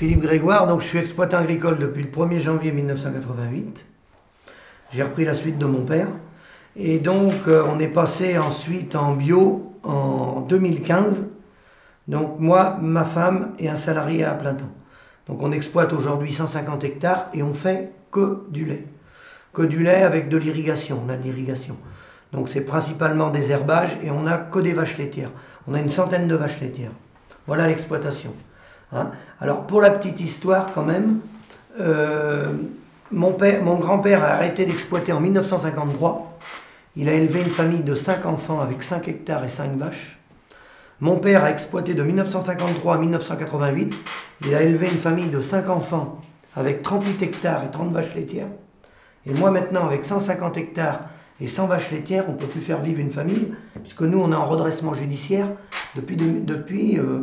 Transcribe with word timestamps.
Philippe 0.00 0.22
Grégoire, 0.22 0.66
donc 0.66 0.80
je 0.80 0.86
suis 0.86 0.98
exploitant 0.98 1.36
agricole 1.36 1.76
depuis 1.76 2.02
le 2.02 2.08
1er 2.08 2.40
janvier 2.40 2.72
1988. 2.72 3.84
J'ai 4.94 5.02
repris 5.02 5.26
la 5.26 5.34
suite 5.34 5.58
de 5.58 5.66
mon 5.66 5.82
père. 5.82 6.06
Et 6.74 6.98
donc 7.00 7.34
euh, 7.48 7.66
on 7.68 7.78
est 7.78 7.86
passé 7.86 8.38
ensuite 8.38 8.96
en 8.96 9.12
bio 9.12 9.74
en 9.82 10.40
2015. 10.40 11.28
Donc 12.08 12.36
moi, 12.38 12.78
ma 12.80 13.04
femme 13.04 13.52
et 13.58 13.68
un 13.68 13.76
salarié 13.76 14.24
à 14.24 14.32
plein 14.32 14.54
temps. 14.54 14.72
Donc 15.26 15.42
on 15.42 15.52
exploite 15.52 15.92
aujourd'hui 15.92 16.32
150 16.32 16.82
hectares 16.82 17.28
et 17.34 17.42
on 17.42 17.52
fait 17.52 17.92
que 18.10 18.44
du 18.48 18.64
lait. 18.64 18.86
Que 19.52 19.60
du 19.60 19.82
lait 19.82 20.02
avec 20.02 20.30
de 20.30 20.38
l'irrigation. 20.38 21.02
On 21.06 21.10
a 21.10 21.16
de 21.18 21.24
l'irrigation. 21.24 21.76
Donc 22.32 22.48
c'est 22.48 22.64
principalement 22.64 23.28
des 23.28 23.50
herbages 23.50 23.98
et 24.02 24.10
on 24.10 24.22
n'a 24.22 24.38
que 24.38 24.60
des 24.60 24.72
vaches 24.72 24.96
laitières. 24.96 25.32
On 25.68 25.74
a 25.74 25.78
une 25.78 25.90
centaine 25.90 26.26
de 26.26 26.34
vaches 26.36 26.62
laitières. 26.62 26.92
Voilà 27.46 27.66
l'exploitation. 27.66 28.32
Hein. 28.92 29.10
Alors 29.40 29.66
pour 29.66 29.80
la 29.80 29.90
petite 29.90 30.20
histoire 30.20 30.72
quand 30.72 30.82
même, 30.82 31.20
euh, 31.78 32.52
mon, 33.10 33.36
mon 33.62 33.76
grand-père 33.76 34.24
a 34.24 34.28
arrêté 34.28 34.66
d'exploiter 34.66 35.12
en 35.12 35.20
1953. 35.20 36.38
Il 36.96 37.08
a 37.08 37.12
élevé 37.12 37.40
une 37.40 37.50
famille 37.50 37.82
de 37.82 37.94
5 37.94 38.26
enfants 38.26 38.60
avec 38.60 38.82
5 38.82 39.06
hectares 39.08 39.44
et 39.44 39.48
5 39.48 39.76
vaches. 39.76 40.18
Mon 41.00 41.16
père 41.16 41.44
a 41.44 41.50
exploité 41.50 41.94
de 41.94 42.02
1953 42.02 42.94
à 42.94 42.98
1988. 42.98 43.94
Il 44.44 44.54
a 44.54 44.62
élevé 44.62 44.88
une 44.90 44.98
famille 44.98 45.28
de 45.28 45.40
5 45.40 45.70
enfants 45.70 46.20
avec 46.56 46.82
38 46.82 47.22
hectares 47.22 47.64
et 47.64 47.70
30 47.70 47.92
vaches 47.92 48.14
laitières. 48.14 48.48
Et 49.26 49.32
moi 49.32 49.50
maintenant 49.50 49.86
avec 49.86 50.04
150 50.04 50.56
hectares 50.56 51.00
et 51.40 51.46
100 51.46 51.66
vaches 51.68 51.90
laitières, 51.90 52.24
on 52.28 52.32
ne 52.32 52.36
peut 52.36 52.46
plus 52.46 52.60
faire 52.60 52.80
vivre 52.80 53.00
une 53.00 53.12
famille, 53.12 53.54
puisque 53.82 54.02
nous 54.02 54.20
on 54.20 54.30
est 54.32 54.36
en 54.36 54.44
redressement 54.44 54.92
judiciaire 54.92 55.48
depuis, 55.96 56.16
depuis 56.16 56.98
euh, 56.98 57.22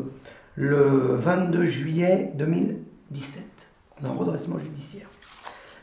le 0.58 1.16
22 1.20 1.66
juillet 1.66 2.32
2017. 2.36 3.44
On 4.02 4.06
est 4.06 4.10
en 4.10 4.16
redressement 4.16 4.58
judiciaire. 4.58 5.08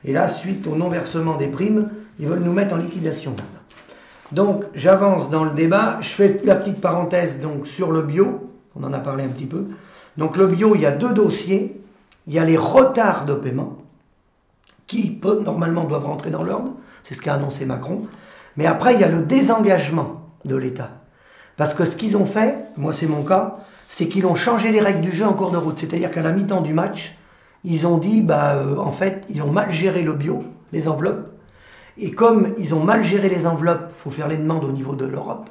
Et 0.05 0.13
là, 0.13 0.29
suite 0.29 0.67
au 0.67 0.75
non-versement 0.75 1.37
des 1.37 1.47
primes, 1.47 1.89
ils 2.19 2.27
veulent 2.27 2.43
nous 2.43 2.53
mettre 2.53 2.75
en 2.75 2.79
liquidation 2.79 3.35
Donc, 4.33 4.65
j'avance 4.75 5.31
dans 5.31 5.45
le 5.45 5.53
débat. 5.53 5.99
Je 6.03 6.09
fais 6.09 6.41
la 6.45 6.57
petite 6.57 6.81
parenthèse 6.81 7.41
donc, 7.41 7.67
sur 7.67 7.93
le 7.93 8.03
bio. 8.03 8.51
On 8.75 8.83
en 8.83 8.93
a 8.93 8.99
parlé 8.99 9.25
un 9.25 9.29
petit 9.29 9.47
peu. 9.47 9.69
Donc, 10.17 10.37
le 10.37 10.49
bio, 10.49 10.75
il 10.75 10.81
y 10.81 10.87
a 10.87 10.93
deux 10.93 11.13
dossiers. 11.13 11.81
Il 12.27 12.35
y 12.35 12.39
a 12.39 12.45
les 12.45 12.57
retards 12.57 13.27
de 13.27 13.35
paiement, 13.35 13.79
qui 14.87 15.21
normalement 15.45 15.85
doivent 15.85 16.07
rentrer 16.07 16.31
dans 16.31 16.43
l'ordre. 16.43 16.73
C'est 17.05 17.15
ce 17.15 17.21
qu'a 17.21 17.35
annoncé 17.35 17.65
Macron. 17.65 18.03
Mais 18.57 18.67
après, 18.67 18.95
il 18.95 19.01
y 19.01 19.05
a 19.05 19.09
le 19.09 19.21
désengagement 19.21 20.23
de 20.45 20.57
l'État. 20.57 20.91
Parce 21.57 21.75
que 21.75 21.85
ce 21.85 21.97
qu'ils 21.97 22.17
ont 22.17 22.25
fait, 22.25 22.57
moi 22.77 22.93
c'est 22.93 23.07
mon 23.07 23.23
cas, 23.23 23.59
c'est 23.95 24.09
qu'ils 24.09 24.27
ont 24.27 24.35
changé 24.35 24.73
les 24.73 24.81
règles 24.81 25.03
du 25.03 25.13
jeu 25.13 25.25
en 25.25 25.35
cours 25.35 25.53
de 25.53 25.57
route. 25.57 25.79
C'est-à-dire 25.79 26.11
qu'à 26.11 26.21
la 26.21 26.33
mi-temps 26.33 26.63
du 26.63 26.75
match, 26.75 27.15
ils 27.63 27.87
ont 27.87 27.97
dit, 27.97 28.23
bah, 28.23 28.55
euh, 28.57 28.77
en 28.77 28.91
fait, 28.91 29.25
ils 29.29 29.41
ont 29.41 29.53
mal 29.53 29.71
géré 29.71 30.03
le 30.03 30.15
bio, 30.15 30.43
les 30.73 30.89
enveloppes. 30.89 31.31
Et 31.97 32.11
comme 32.11 32.55
ils 32.59 32.75
ont 32.75 32.83
mal 32.83 33.05
géré 33.05 33.29
les 33.29 33.47
enveloppes, 33.47 33.93
il 33.97 34.01
faut 34.01 34.11
faire 34.11 34.27
les 34.27 34.37
demandes 34.37 34.65
au 34.65 34.73
niveau 34.73 34.97
de 34.97 35.07
l'Europe, 35.07 35.49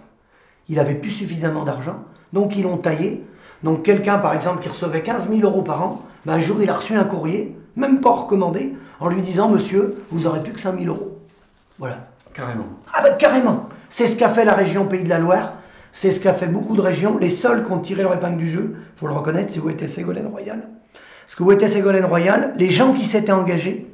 il 0.68 0.76
n'avait 0.76 0.96
plus 0.96 1.10
suffisamment 1.10 1.64
d'argent, 1.64 2.04
donc 2.34 2.58
ils 2.58 2.64
l'ont 2.64 2.76
taillé. 2.76 3.24
Donc 3.64 3.84
quelqu'un, 3.84 4.18
par 4.18 4.34
exemple, 4.34 4.62
qui 4.62 4.68
recevait 4.68 5.04
15 5.04 5.30
000 5.30 5.50
euros 5.50 5.62
par 5.62 5.82
an, 5.82 6.02
bah, 6.26 6.34
un 6.34 6.40
jour 6.42 6.62
il 6.62 6.70
a 6.70 6.74
reçu 6.74 6.98
un 6.98 7.06
courrier, 7.06 7.56
même 7.78 8.02
pas 8.02 8.12
recommandé, 8.12 8.76
en 9.00 9.08
lui 9.08 9.22
disant, 9.22 9.48
monsieur, 9.48 9.96
vous 10.12 10.28
aurez 10.28 10.44
plus 10.44 10.52
que 10.52 10.60
5 10.60 10.78
000 10.78 10.94
euros. 10.94 11.18
Voilà. 11.80 12.10
Carrément. 12.34 12.66
Ah 12.94 13.04
ben 13.04 13.16
carrément. 13.16 13.70
C'est 13.88 14.08
ce 14.08 14.18
qu'a 14.18 14.28
fait 14.28 14.44
la 14.44 14.54
région 14.54 14.86
Pays 14.86 15.06
de 15.06 15.10
la 15.10 15.20
Loire. 15.20 15.54
C'est 15.94 16.10
ce 16.10 16.20
qu'a 16.20 16.34
fait 16.34 16.48
beaucoup 16.48 16.76
de 16.76 16.82
régions. 16.82 17.18
Les 17.20 17.30
seuls 17.30 17.64
qui 17.64 17.72
ont 17.72 17.80
tiré 17.80 18.02
leur 18.02 18.16
épingle 18.16 18.38
du 18.38 18.50
jeu, 18.50 18.76
faut 18.96 19.08
le 19.08 19.14
reconnaître, 19.14 19.54
c'est 19.54 19.60
où 19.60 19.70
était 19.70 19.88
Ségolène 19.88 20.28
Royal. 20.28 20.68
Parce 21.26 21.36
que 21.36 21.44
où 21.44 21.52
était 21.52 21.68
Ségolène 21.68 22.06
Royal, 22.06 22.54
les 22.58 22.72
gens 22.72 22.94
qui 22.94 23.06
s'étaient 23.06 23.32
engagés, 23.32 23.88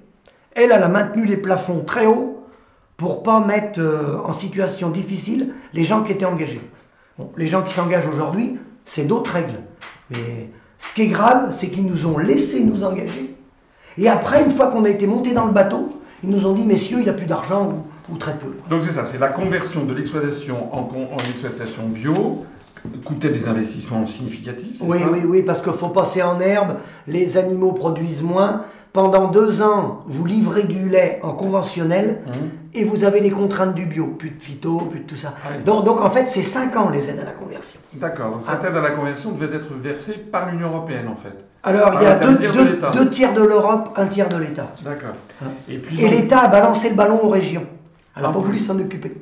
elle, 0.55 0.71
elle 0.71 0.83
a 0.83 0.87
maintenu 0.87 1.25
les 1.25 1.37
plafonds 1.37 1.83
très 1.83 2.05
hauts 2.05 2.47
pour 2.95 3.21
pas 3.21 3.41
mettre 3.41 3.81
euh, 3.81 4.17
en 4.23 4.33
situation 4.33 4.89
difficile 4.89 5.53
les 5.73 5.83
gens 5.83 6.01
qui 6.03 6.13
étaient 6.13 6.25
engagés. 6.25 6.61
Bon, 7.17 7.31
les 7.35 7.47
gens 7.47 7.63
qui 7.63 7.73
s'engagent 7.73 8.07
aujourd'hui, 8.07 8.57
c'est 8.85 9.03
d'autres 9.03 9.33
règles. 9.33 9.59
Mais 10.09 10.49
ce 10.77 10.93
qui 10.93 11.03
est 11.03 11.07
grave, 11.07 11.51
c'est 11.51 11.67
qu'ils 11.67 11.85
nous 11.85 12.07
ont 12.07 12.17
laissé 12.17 12.63
nous 12.63 12.85
engager. 12.85 13.35
Et 13.97 14.07
après, 14.07 14.41
une 14.43 14.51
fois 14.51 14.67
qu'on 14.67 14.85
a 14.85 14.89
été 14.89 15.05
monté 15.05 15.33
dans 15.33 15.45
le 15.45 15.51
bateau, 15.51 15.89
ils 16.23 16.29
nous 16.29 16.45
ont 16.45 16.53
dit, 16.53 16.65
messieurs, 16.65 16.97
il 16.99 17.03
n'y 17.03 17.09
a 17.09 17.13
plus 17.13 17.25
d'argent 17.25 17.83
ou, 18.09 18.17
très 18.17 18.33
peu. 18.33 18.55
Donc 18.69 18.81
c'est 18.83 18.91
ça, 18.91 19.05
c'est 19.05 19.19
la 19.19 19.29
conversion 19.29 19.85
de 19.85 19.93
l'exploitation 19.93 20.73
en, 20.73 20.87
exploitation 21.29 21.87
bio 21.87 22.45
coûtait 23.05 23.29
des 23.29 23.47
investissements 23.47 24.05
significatifs. 24.05 24.77
Oui, 24.81 24.99
oui, 25.11 25.19
oui, 25.25 25.43
parce 25.43 25.61
qu'il 25.61 25.73
faut 25.73 25.89
passer 25.89 26.21
en 26.21 26.39
herbe, 26.39 26.77
les 27.07 27.37
animaux 27.37 27.73
produisent 27.73 28.23
moins. 28.23 28.63
Pendant 28.91 29.27
deux 29.27 29.61
ans, 29.61 30.03
vous 30.07 30.25
livrez 30.25 30.63
du 30.63 30.89
lait 30.89 31.19
en 31.21 31.33
conventionnel 31.33 32.21
mmh. 32.25 32.31
et 32.73 32.83
vous 32.83 33.03
avez 33.03 33.19
les 33.19 33.29
contraintes 33.29 33.75
du 33.75 33.85
bio, 33.85 34.07
plus 34.07 34.31
de 34.31 34.41
phyto, 34.41 34.77
plus 34.77 35.01
de 35.01 35.05
tout 35.05 35.15
ça. 35.15 35.35
Ah 35.45 35.59
donc, 35.63 35.85
donc, 35.85 36.01
en 36.01 36.09
fait, 36.09 36.27
c'est 36.27 36.41
cinq 36.41 36.75
ans 36.75 36.89
les 36.89 37.07
aides 37.07 37.19
à 37.19 37.25
la 37.25 37.33
conversion. 37.33 37.79
D'accord, 37.93 38.31
donc 38.31 38.41
cette 38.45 38.59
ah. 38.63 38.67
aide 38.67 38.75
à 38.75 38.81
la 38.81 38.91
conversion 38.91 39.31
devait 39.31 39.55
être 39.55 39.73
versée 39.75 40.13
par 40.13 40.49
l'Union 40.49 40.69
Européenne 40.69 41.07
en 41.07 41.15
fait. 41.15 41.35
Alors, 41.61 41.95
il 41.95 42.03
y 42.03 42.05
a 42.05 42.15
deux, 42.91 43.09
tiers 43.09 43.33
de 43.33 43.43
l'Europe, 43.43 43.89
un 43.97 44.07
tiers 44.07 44.29
de 44.29 44.37
l'État. 44.37 44.71
D'accord. 44.83 45.15
Hein. 45.43 45.47
Et, 45.67 46.07
l'État 46.07 46.39
a 46.39 46.47
balancé 46.47 46.89
le 46.89 46.95
ballon 46.95 47.19
aux 47.21 47.29
régions. 47.29 47.65
Alors, 48.15 48.31
pas 48.31 48.39
voulu 48.39 48.57
s'en 48.57 48.79
occuper. 48.79 49.13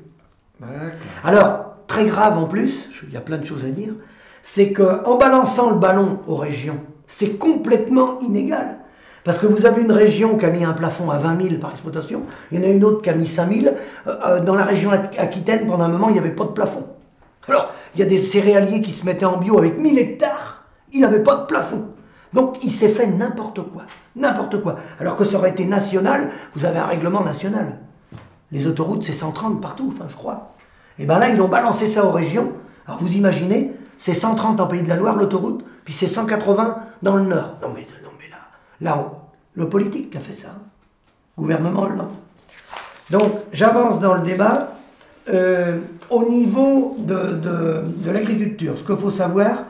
Alors, 1.23 1.66
très 1.87 2.05
grave 2.05 2.37
en 2.37 2.45
plus, 2.45 2.89
il 3.07 3.13
y 3.13 3.17
a 3.17 3.21
plein 3.21 3.37
de 3.37 3.45
choses 3.45 3.65
à 3.65 3.69
dire, 3.69 3.93
c'est 4.43 4.71
qu'en 4.71 5.17
balançant 5.17 5.69
le 5.69 5.77
ballon 5.77 6.19
aux 6.27 6.35
régions, 6.35 6.79
c'est 7.07 7.37
complètement 7.37 8.19
inégal. 8.19 8.79
Parce 9.23 9.39
que 9.39 9.47
vous 9.47 9.65
avez 9.65 9.81
une 9.81 9.91
région 9.91 10.37
qui 10.37 10.45
a 10.45 10.49
mis 10.49 10.63
un 10.63 10.71
plafond 10.71 11.09
à 11.11 11.17
20 11.17 11.41
000 11.41 11.55
par 11.59 11.71
exploitation, 11.71 12.23
il 12.51 12.59
y 12.59 12.61
en 12.61 12.69
a 12.69 12.71
une 12.71 12.83
autre 12.85 13.01
qui 13.01 13.09
a 13.09 13.13
mis 13.13 13.27
5 13.27 13.51
000. 13.51 13.75
Euh, 14.07 14.15
euh, 14.25 14.39
dans 14.39 14.55
la 14.55 14.63
région 14.63 14.91
Aquitaine, 14.91 15.65
pendant 15.65 15.83
un 15.83 15.89
moment, 15.89 16.07
il 16.07 16.13
n'y 16.13 16.19
avait 16.19 16.31
pas 16.31 16.45
de 16.45 16.51
plafond. 16.51 16.85
Alors, 17.49 17.73
il 17.93 17.99
y 17.99 18.03
a 18.03 18.05
des 18.05 18.17
céréaliers 18.17 18.81
qui 18.81 18.91
se 18.91 19.05
mettaient 19.05 19.25
en 19.25 19.37
bio 19.37 19.57
avec 19.57 19.79
1000 19.79 19.99
hectares, 19.99 20.63
il 20.93 21.01
n'avait 21.01 21.23
pas 21.23 21.35
de 21.35 21.45
plafond. 21.45 21.87
Donc 22.33 22.63
il 22.63 22.71
s'est 22.71 22.89
fait 22.89 23.07
n'importe 23.07 23.61
quoi. 23.71 23.83
N'importe 24.15 24.61
quoi. 24.61 24.77
Alors 24.99 25.15
que 25.15 25.25
ça 25.25 25.37
aurait 25.37 25.51
été 25.51 25.65
national, 25.65 26.29
vous 26.53 26.65
avez 26.65 26.79
un 26.79 26.85
règlement 26.85 27.23
national. 27.23 27.79
Les 28.51 28.67
autoroutes, 28.67 29.03
c'est 29.03 29.13
130 29.13 29.61
partout, 29.61 29.91
enfin 29.93 30.05
je 30.07 30.15
crois. 30.15 30.51
Et 30.99 31.05
bien 31.05 31.19
là, 31.19 31.29
ils 31.29 31.41
ont 31.41 31.47
balancé 31.47 31.87
ça 31.87 32.05
aux 32.05 32.11
régions. 32.11 32.53
Alors 32.87 32.99
vous 32.99 33.13
imaginez, 33.15 33.73
c'est 33.97 34.13
130 34.13 34.59
en 34.59 34.67
Pays 34.67 34.81
de 34.81 34.89
la 34.89 34.95
Loire, 34.95 35.15
l'autoroute, 35.15 35.63
puis 35.83 35.93
c'est 35.93 36.07
180 36.07 36.77
dans 37.03 37.15
le 37.15 37.23
Nord. 37.23 37.57
Non 37.61 37.69
mais, 37.73 37.81
non, 38.03 38.11
mais 38.19 38.29
là, 38.29 38.95
là 38.95 39.11
le 39.53 39.69
politique 39.69 40.11
qui 40.11 40.17
a 40.17 40.21
fait 40.21 40.33
ça. 40.33 40.49
Gouvernement 41.37 41.83
Hollande. 41.83 42.09
Donc 43.09 43.33
j'avance 43.51 43.99
dans 43.99 44.15
le 44.15 44.21
débat. 44.21 44.73
Euh, 45.29 45.79
au 46.09 46.23
niveau 46.23 46.95
de, 46.99 47.33
de 47.33 48.11
l'agriculture, 48.11 48.77
ce 48.77 48.83
qu'il 48.83 48.95
faut 48.95 49.09
savoir, 49.09 49.65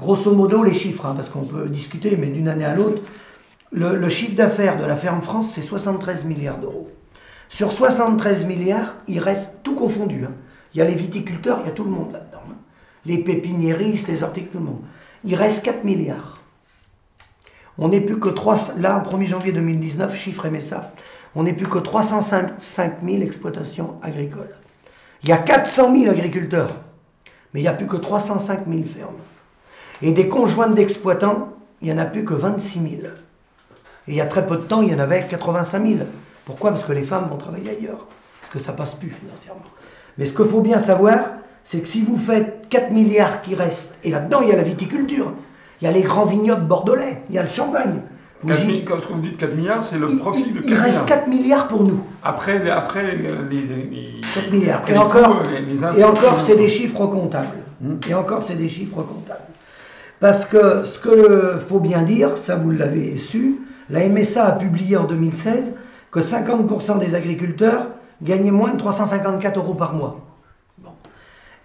grosso 0.00 0.34
modo 0.34 0.64
les 0.64 0.74
chiffres, 0.74 1.06
hein, 1.06 1.12
parce 1.14 1.28
qu'on 1.28 1.44
peut 1.44 1.68
discuter, 1.68 2.16
mais 2.16 2.26
d'une 2.26 2.48
année 2.48 2.64
à 2.64 2.74
l'autre, 2.74 3.02
le, 3.72 4.08
chiffre 4.08 4.34
d'affaires 4.34 4.78
de 4.78 4.84
la 4.84 4.96
ferme 4.96 5.22
France, 5.22 5.52
c'est 5.54 5.62
73 5.62 6.24
milliards 6.24 6.58
d'euros. 6.58 6.90
Sur 7.48 7.72
73 7.72 8.44
milliards, 8.44 8.94
il 9.06 9.20
reste 9.20 9.58
tout 9.62 9.74
confondu. 9.74 10.24
Hein. 10.24 10.32
Il 10.76 10.80
y 10.80 10.82
a 10.82 10.84
les 10.84 10.94
viticulteurs, 10.94 11.60
il 11.62 11.68
y 11.68 11.70
a 11.70 11.72
tout 11.72 11.84
le 11.84 11.90
monde 11.90 12.12
là-dedans. 12.12 12.42
Hein. 12.50 12.56
Les 13.06 13.16
pépiniéristes, 13.16 14.08
les 14.08 14.22
horticulteurs, 14.22 14.60
tout 14.60 14.66
le 14.66 14.72
monde. 14.72 14.82
Il 15.24 15.34
reste 15.34 15.64
4 15.64 15.84
milliards. 15.84 16.42
On 17.78 17.88
n'est 17.88 18.02
plus 18.02 18.20
que 18.20 18.28
3, 18.28 18.74
là, 18.76 19.02
au 19.02 19.08
1er 19.08 19.26
janvier 19.26 19.52
2019, 19.52 20.14
chiffre 20.14 20.46
MSA, 20.50 20.92
on 21.34 21.44
n'est 21.44 21.54
plus 21.54 21.66
que 21.66 21.78
305 21.78 22.96
000 23.02 23.22
exploitations 23.22 23.98
agricoles. 24.02 24.52
Il 25.22 25.30
y 25.30 25.32
a 25.32 25.38
400 25.38 25.96
000 25.96 26.10
agriculteurs, 26.10 26.76
mais 27.54 27.60
il 27.60 27.62
n'y 27.62 27.68
a 27.68 27.72
plus 27.72 27.86
que 27.86 27.96
305 27.96 28.68
000 28.68 28.84
fermes. 28.84 29.16
Et 30.02 30.12
des 30.12 30.28
conjointes 30.28 30.74
d'exploitants, 30.74 31.54
il 31.80 31.86
n'y 31.86 31.94
en 31.94 32.02
a 32.02 32.04
plus 32.04 32.26
que 32.26 32.34
26 32.34 32.80
000. 32.80 32.90
Et 33.06 33.08
il 34.08 34.14
y 34.14 34.20
a 34.20 34.26
très 34.26 34.46
peu 34.46 34.58
de 34.58 34.62
temps, 34.62 34.82
il 34.82 34.90
y 34.90 34.94
en 34.94 34.98
avait 34.98 35.26
85 35.26 35.86
000. 35.86 36.00
Pourquoi? 36.44 36.72
Parce 36.72 36.84
que 36.84 36.92
les 36.92 37.02
femmes 37.02 37.28
vont 37.30 37.38
travailler 37.38 37.70
ailleurs. 37.70 38.06
Parce 38.42 38.52
que 38.52 38.58
ça 38.58 38.74
passe 38.74 38.94
plus 38.94 39.10
financièrement. 39.10 39.62
Mais 40.18 40.24
ce 40.24 40.32
qu'il 40.32 40.46
faut 40.46 40.60
bien 40.60 40.78
savoir, 40.78 41.18
c'est 41.62 41.80
que 41.80 41.88
si 41.88 42.02
vous 42.02 42.16
faites 42.16 42.68
4 42.68 42.92
milliards 42.92 43.42
qui 43.42 43.54
restent, 43.54 43.96
et 44.04 44.10
là-dedans 44.10 44.40
il 44.42 44.48
y 44.48 44.52
a 44.52 44.56
la 44.56 44.62
viticulture, 44.62 45.32
il 45.80 45.84
y 45.84 45.88
a 45.88 45.92
les 45.92 46.02
grands 46.02 46.24
vignobles 46.24 46.64
bordelais, 46.66 47.22
il 47.28 47.34
y 47.34 47.38
a 47.38 47.42
le 47.42 47.48
champagne. 47.48 48.00
Vous 48.42 48.52
quand 48.86 48.96
vous 49.10 49.20
dites 49.20 49.38
4 49.38 49.54
milliards, 49.54 49.82
c'est 49.82 49.98
le 49.98 50.06
profit 50.18 50.52
de 50.52 50.60
4 50.60 50.68
Il 50.68 50.74
reste 50.74 51.06
4 51.06 51.26
milliards 51.26 51.68
pour 51.68 51.82
nous. 51.82 52.00
Après, 52.22 52.70
après 52.70 53.16
les, 53.16 54.20
4 54.34 54.50
milliards. 54.52 54.82
Et 54.88 54.96
encore, 54.96 55.42
et 55.96 56.04
encore 56.04 56.38
c'est 56.40 56.56
des 56.56 56.68
chiffres 56.68 57.06
comptables. 57.06 57.58
Hmm. 57.80 57.96
Et 58.08 58.14
encore, 58.14 58.42
c'est 58.42 58.54
des 58.54 58.68
chiffres 58.68 59.02
comptables. 59.02 59.40
Parce 60.20 60.46
que 60.46 60.84
ce 60.84 60.98
qu'il 60.98 61.60
faut 61.60 61.80
bien 61.80 62.02
dire, 62.02 62.38
ça 62.38 62.56
vous 62.56 62.70
l'avez 62.70 63.18
su, 63.18 63.60
la 63.90 64.08
MSA 64.08 64.46
a 64.46 64.52
publié 64.52 64.96
en 64.96 65.04
2016 65.04 65.74
que 66.10 66.20
50% 66.20 66.98
des 66.98 67.14
agriculteurs 67.14 67.88
gagnaient 68.22 68.50
moins 68.50 68.72
de 68.72 68.78
354 68.78 69.58
euros 69.58 69.74
par 69.74 69.94
mois. 69.94 70.20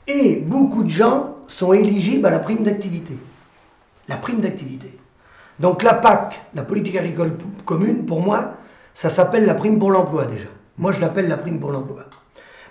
Et 0.08 0.38
beaucoup 0.38 0.84
de 0.84 0.90
gens 0.90 1.36
sont 1.48 1.74
éligibles 1.74 2.26
à 2.26 2.30
la 2.30 2.40
prime 2.40 2.64
d'activité. 2.64 3.16
La 4.08 4.18
prime 4.18 4.40
d'activité. 4.40 4.98
Donc 5.60 5.84
la 5.84 5.94
PAC, 5.94 6.42
la 6.56 6.64
politique 6.64 6.96
agricole 6.96 7.38
commune, 7.66 8.06
pour 8.06 8.22
moi, 8.22 8.56
ça 8.94 9.10
s'appelle 9.10 9.46
la 9.46 9.54
prime 9.54 9.80
pour 9.80 9.92
l'emploi 9.92 10.26
déjà. 10.26 10.48
Moi, 10.78 10.92
je 10.92 11.02
l'appelle 11.02 11.28
la 11.28 11.38
prime 11.38 11.60
pour 11.60 11.72
l'emploi. 11.72 12.06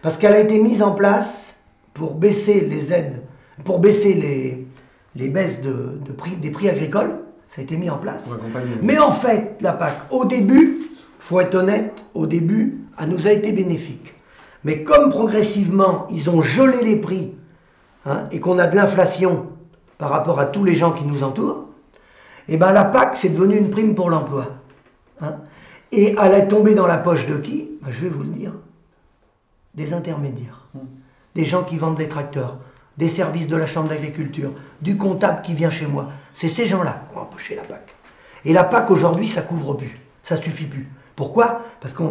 Parce 0.03 0.17
qu'elle 0.17 0.35
a 0.35 0.41
été 0.41 0.61
mise 0.61 0.82
en 0.82 0.93
place 0.93 1.56
pour 1.94 2.15
baisser 2.15 2.62
les 2.62 2.93
aides, 2.93 3.23
pour 3.65 3.79
baisser 3.79 4.15
les, 4.15 4.67
les 5.15 5.29
baisses 5.29 5.62
de, 5.62 6.12
prix, 6.12 6.37
des 6.37 6.50
prix 6.50 6.69
agricoles. 6.69 7.19
Ça 7.47 7.61
a 7.61 7.65
été 7.65 7.77
mis 7.77 7.91
en 7.91 7.99
place. 7.99 8.31
Mais 8.82 8.99
en 8.99 9.12
fait, 9.12 9.56
la 9.61 9.73
PAC, 9.73 9.94
au 10.11 10.25
début, 10.25 10.79
faut 11.20 11.38
être 11.38 11.55
honnête, 11.55 12.05
au 12.14 12.26
début, 12.26 12.81
elle 12.99 13.11
nous 13.11 13.28
a 13.28 13.32
été 13.32 13.52
bénéfique. 13.52 14.14
Mais 14.64 14.82
comme 14.82 15.11
progressivement, 15.11 16.08
ils 16.11 16.31
ont 16.31 16.43
gelé 16.43 16.82
les 16.82 16.96
prix 16.96 17.34
hein, 18.06 18.26
et 18.32 18.40
qu'on 18.40 18.58
a 18.58 18.67
de 18.67 18.75
l'inflation 18.75 19.46
par 19.99 20.11
rapport 20.11 20.40
à 20.40 20.46
tous 20.46 20.64
les 20.64 20.75
gens 20.75 20.93
qui 20.93 21.05
nous 21.05 21.22
entourent, 21.22 21.67
et 22.49 22.55
eh 22.55 22.56
ben 22.56 22.72
la 22.72 22.84
PAC, 22.84 23.17
c'est 23.17 23.28
devenu 23.28 23.56
une 23.56 23.70
prime 23.70 23.94
pour 23.94 24.11
l'emploi. 24.11 24.46
Hein. 25.20 25.37
Et 25.93 26.17
elle 26.20 26.34
est 26.34 26.49
tombée 26.49 26.75
dans 26.75 26.87
la 26.87 26.96
poche 26.96 27.26
de 27.26 27.37
qui? 27.37 27.70
Ben, 27.81 27.93
Je 27.93 28.00
vais 28.00 28.08
vous 28.08 28.25
le 28.25 28.31
dire. 28.31 28.52
Des 29.75 29.93
intermédiaires. 29.93 30.67
Hmm. 30.75 30.81
Des 31.37 31.44
gens 31.44 31.62
qui 31.62 31.76
vendent 31.76 31.96
des 31.96 32.08
tracteurs, 32.08 32.58
des 32.96 33.08
services 33.08 33.46
de 33.46 33.56
la 33.56 33.67
Chambre 33.67 33.90
d'agriculture, 33.90 34.50
du 34.81 34.96
comptable 34.96 35.43
qui 35.43 35.55
vient 35.55 35.70
chez 35.70 35.87
moi. 35.87 36.08
C'est 36.32 36.49
ces 36.49 36.67
gens-là 36.67 37.05
qui 37.12 37.19
ont 37.19 37.20
empoché 37.20 37.55
la 37.55 37.62
PAC. 37.62 37.94
Et 38.44 38.52
la 38.52 38.64
PAC, 38.64 38.90
aujourd'hui, 38.90 39.28
ça 39.28 39.43
couvre 39.43 39.75
plus. 39.75 40.00
Ça 40.22 40.34
suffit 40.34 40.64
plus. 40.64 40.88
Pourquoi? 41.20 41.61
Parce 41.82 41.93
que 41.93 42.02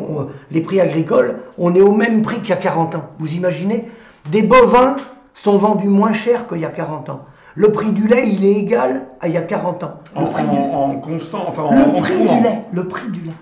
les 0.51 0.61
prix 0.61 0.79
agricoles, 0.79 1.39
on 1.57 1.73
est 1.73 1.81
au 1.81 1.93
même 1.93 2.21
prix 2.21 2.41
qu'il 2.41 2.49
y 2.49 2.53
a 2.53 2.57
40 2.57 2.93
ans. 2.93 3.09
Vous 3.17 3.33
imaginez? 3.33 3.89
Des 4.29 4.43
bovins 4.43 4.95
sont 5.33 5.57
vendus 5.57 5.87
moins 5.87 6.13
cher 6.13 6.45
qu'il 6.45 6.59
y 6.59 6.65
a 6.65 6.69
40 6.69 7.09
ans. 7.09 7.21
Le 7.55 7.71
prix 7.71 7.91
du 7.91 8.07
lait, 8.07 8.29
il 8.29 8.45
est 8.45 8.53
égal 8.53 9.07
à 9.19 9.27
il 9.27 9.33
y 9.33 9.37
a 9.37 9.41
40 9.41 9.83
ans. 9.83 9.93
Le 10.15 10.29
prix 10.29 10.43
en, 10.43 10.99
constant, 10.99 11.43
enfin 11.47 11.63
en, 11.63 11.75
le 11.75 11.99
prix 11.99 12.21
du 12.21 12.39
lait, 12.39 12.65
le 12.71 12.87
prix 12.87 13.09
du 13.09 13.21
lait. 13.21 13.33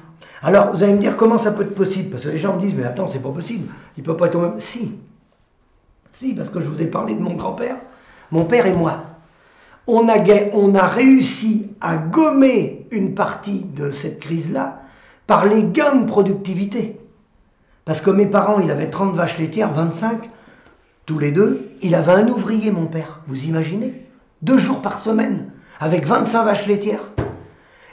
Alors, 0.41 0.71
vous 0.71 0.83
allez 0.83 0.93
me 0.93 0.99
dire 0.99 1.17
comment 1.17 1.37
ça 1.37 1.51
peut 1.51 1.63
être 1.63 1.75
possible? 1.75 2.11
Parce 2.11 2.23
que 2.23 2.29
les 2.29 2.37
gens 2.37 2.55
me 2.55 2.61
disent, 2.61 2.73
mais 2.73 2.85
attends, 2.85 3.07
c'est 3.07 3.19
pas 3.19 3.31
possible. 3.31 3.69
Il 3.97 4.03
peut 4.03 4.15
pas 4.15 4.27
être 4.27 4.35
au 4.35 4.39
même. 4.39 4.59
Si. 4.59 4.95
Si, 6.13 6.33
parce 6.33 6.49
que 6.49 6.61
je 6.61 6.69
vous 6.69 6.81
ai 6.81 6.85
parlé 6.85 7.13
de 7.13 7.19
mon 7.19 7.33
grand-père, 7.33 7.75
mon 8.31 8.45
père 8.45 8.67
et 8.67 8.73
moi. 8.73 9.03
On 9.85 10.07
a, 10.07 10.15
on 10.53 10.75
a 10.75 10.87
réussi 10.87 11.71
à 11.81 11.97
gommer 11.97 12.87
une 12.91 13.13
partie 13.13 13.65
de 13.75 13.91
cette 13.91 14.21
crise-là 14.21 14.83
par 15.27 15.45
les 15.45 15.65
gains 15.65 15.95
de 15.95 16.07
productivité. 16.07 16.99
Parce 17.85 18.01
que 18.01 18.09
mes 18.09 18.25
parents, 18.25 18.59
il 18.59 18.71
avait 18.71 18.89
30 18.89 19.15
vaches 19.15 19.37
laitières, 19.37 19.71
25, 19.71 20.29
tous 21.05 21.19
les 21.19 21.31
deux. 21.31 21.69
Il 21.81 21.95
avait 21.95 22.13
un 22.13 22.27
ouvrier, 22.27 22.71
mon 22.71 22.87
père, 22.87 23.21
vous 23.27 23.45
imaginez? 23.45 24.05
Deux 24.41 24.57
jours 24.57 24.81
par 24.81 24.99
semaine, 24.99 25.51
avec 25.79 26.05
25 26.05 26.43
vaches 26.43 26.67
laitières. 26.67 27.09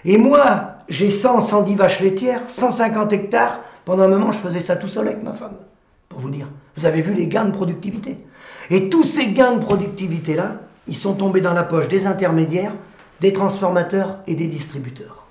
Et 0.05 0.19
moi, 0.19 0.73
j'ai 0.89 1.11
100, 1.11 1.41
110 1.41 1.75
vaches 1.75 2.01
laitières, 2.01 2.43
150 2.47 3.13
hectares. 3.13 3.61
Pendant 3.85 4.05
un 4.05 4.09
moment, 4.09 4.33
je 4.33 4.39
faisais 4.39 4.61
ça 4.61 4.77
tout 4.77 4.89
seul 4.89 5.09
avec 5.09 5.23
ma 5.23 5.33
femme, 5.33 5.57
pour 6.09 6.21
vous 6.21 6.31
dire. 6.31 6.47
Vous 6.77 6.87
avez 6.87 7.03
vu 7.03 7.15
les 7.15 7.27
gains 7.27 7.45
de 7.45 7.53
productivité. 7.53 8.19
Et 8.71 8.89
tous 8.89 9.05
ces 9.05 9.33
gains 9.33 9.57
de 9.57 9.61
productivité-là, 9.61 10.57
ils 10.87 10.97
sont 10.97 11.15
tombés 11.15 11.41
dans 11.41 11.53
la 11.53 11.65
poche 11.65 11.89
des 11.89 12.07
intermédiaires, 12.07 12.73
des 13.21 13.33
transformateurs 13.33 14.19
et 14.27 14.35
des 14.35 14.49
distributeurs. 14.49 15.24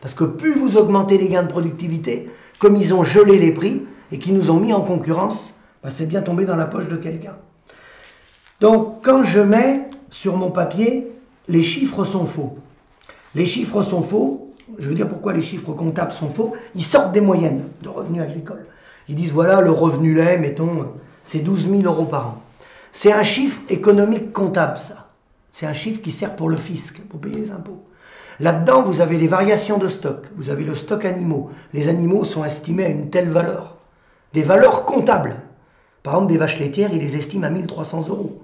Parce 0.00 0.14
que 0.14 0.24
plus 0.24 0.54
vous 0.54 0.76
augmentez 0.76 1.18
les 1.18 1.28
gains 1.28 1.42
de 1.42 1.48
productivité, 1.48 2.30
comme 2.58 2.76
ils 2.76 2.94
ont 2.94 3.04
gelé 3.04 3.38
les 3.38 3.52
prix 3.52 3.82
et 4.12 4.18
qui 4.18 4.32
nous 4.32 4.50
ont 4.50 4.60
mis 4.60 4.72
en 4.72 4.80
concurrence, 4.80 5.58
bah, 5.82 5.90
c'est 5.90 6.06
bien 6.06 6.22
tombé 6.22 6.44
dans 6.44 6.56
la 6.56 6.66
poche 6.66 6.88
de 6.88 6.96
quelqu'un. 6.96 7.36
Donc 8.60 9.04
quand 9.04 9.24
je 9.24 9.40
mets 9.40 9.88
sur 10.10 10.36
mon 10.36 10.50
papier, 10.50 11.12
les 11.48 11.62
chiffres 11.62 12.04
sont 12.04 12.26
faux. 12.26 12.58
Les 13.34 13.46
chiffres 13.46 13.82
sont 13.82 14.02
faux. 14.02 14.52
Je 14.78 14.88
veux 14.88 14.94
dire 14.94 15.08
pourquoi 15.08 15.32
les 15.32 15.42
chiffres 15.42 15.72
comptables 15.72 16.12
sont 16.12 16.30
faux. 16.30 16.54
Ils 16.74 16.82
sortent 16.82 17.12
des 17.12 17.20
moyennes 17.20 17.68
de 17.82 17.88
revenus 17.88 18.22
agricoles. 18.22 18.66
Ils 19.08 19.14
disent 19.14 19.32
voilà, 19.32 19.60
le 19.60 19.70
revenu 19.70 20.14
lait, 20.14 20.38
mettons, 20.38 20.86
c'est 21.22 21.38
12 21.38 21.68
000 21.70 21.82
euros 21.82 22.06
par 22.06 22.28
an. 22.28 22.42
C'est 22.92 23.12
un 23.12 23.22
chiffre 23.22 23.60
économique 23.68 24.32
comptable, 24.32 24.78
ça. 24.78 25.10
C'est 25.52 25.66
un 25.66 25.72
chiffre 25.72 26.02
qui 26.02 26.10
sert 26.10 26.34
pour 26.34 26.48
le 26.48 26.56
fisc, 26.56 27.00
pour 27.02 27.20
payer 27.20 27.36
les 27.36 27.50
impôts. 27.50 27.85
Là-dedans, 28.40 28.82
vous 28.82 29.00
avez 29.00 29.16
les 29.16 29.28
variations 29.28 29.78
de 29.78 29.88
stock, 29.88 30.26
vous 30.36 30.50
avez 30.50 30.64
le 30.64 30.74
stock 30.74 31.04
animaux. 31.04 31.50
Les 31.72 31.88
animaux 31.88 32.24
sont 32.24 32.44
estimés 32.44 32.84
à 32.84 32.88
une 32.88 33.08
telle 33.08 33.30
valeur. 33.30 33.76
Des 34.34 34.42
valeurs 34.42 34.84
comptables. 34.84 35.36
Par 36.02 36.14
exemple, 36.14 36.32
des 36.32 36.38
vaches 36.38 36.60
laitières, 36.60 36.92
ils 36.92 37.00
les 37.00 37.16
estiment 37.16 37.46
à 37.46 37.50
1300 37.50 38.08
euros. 38.08 38.42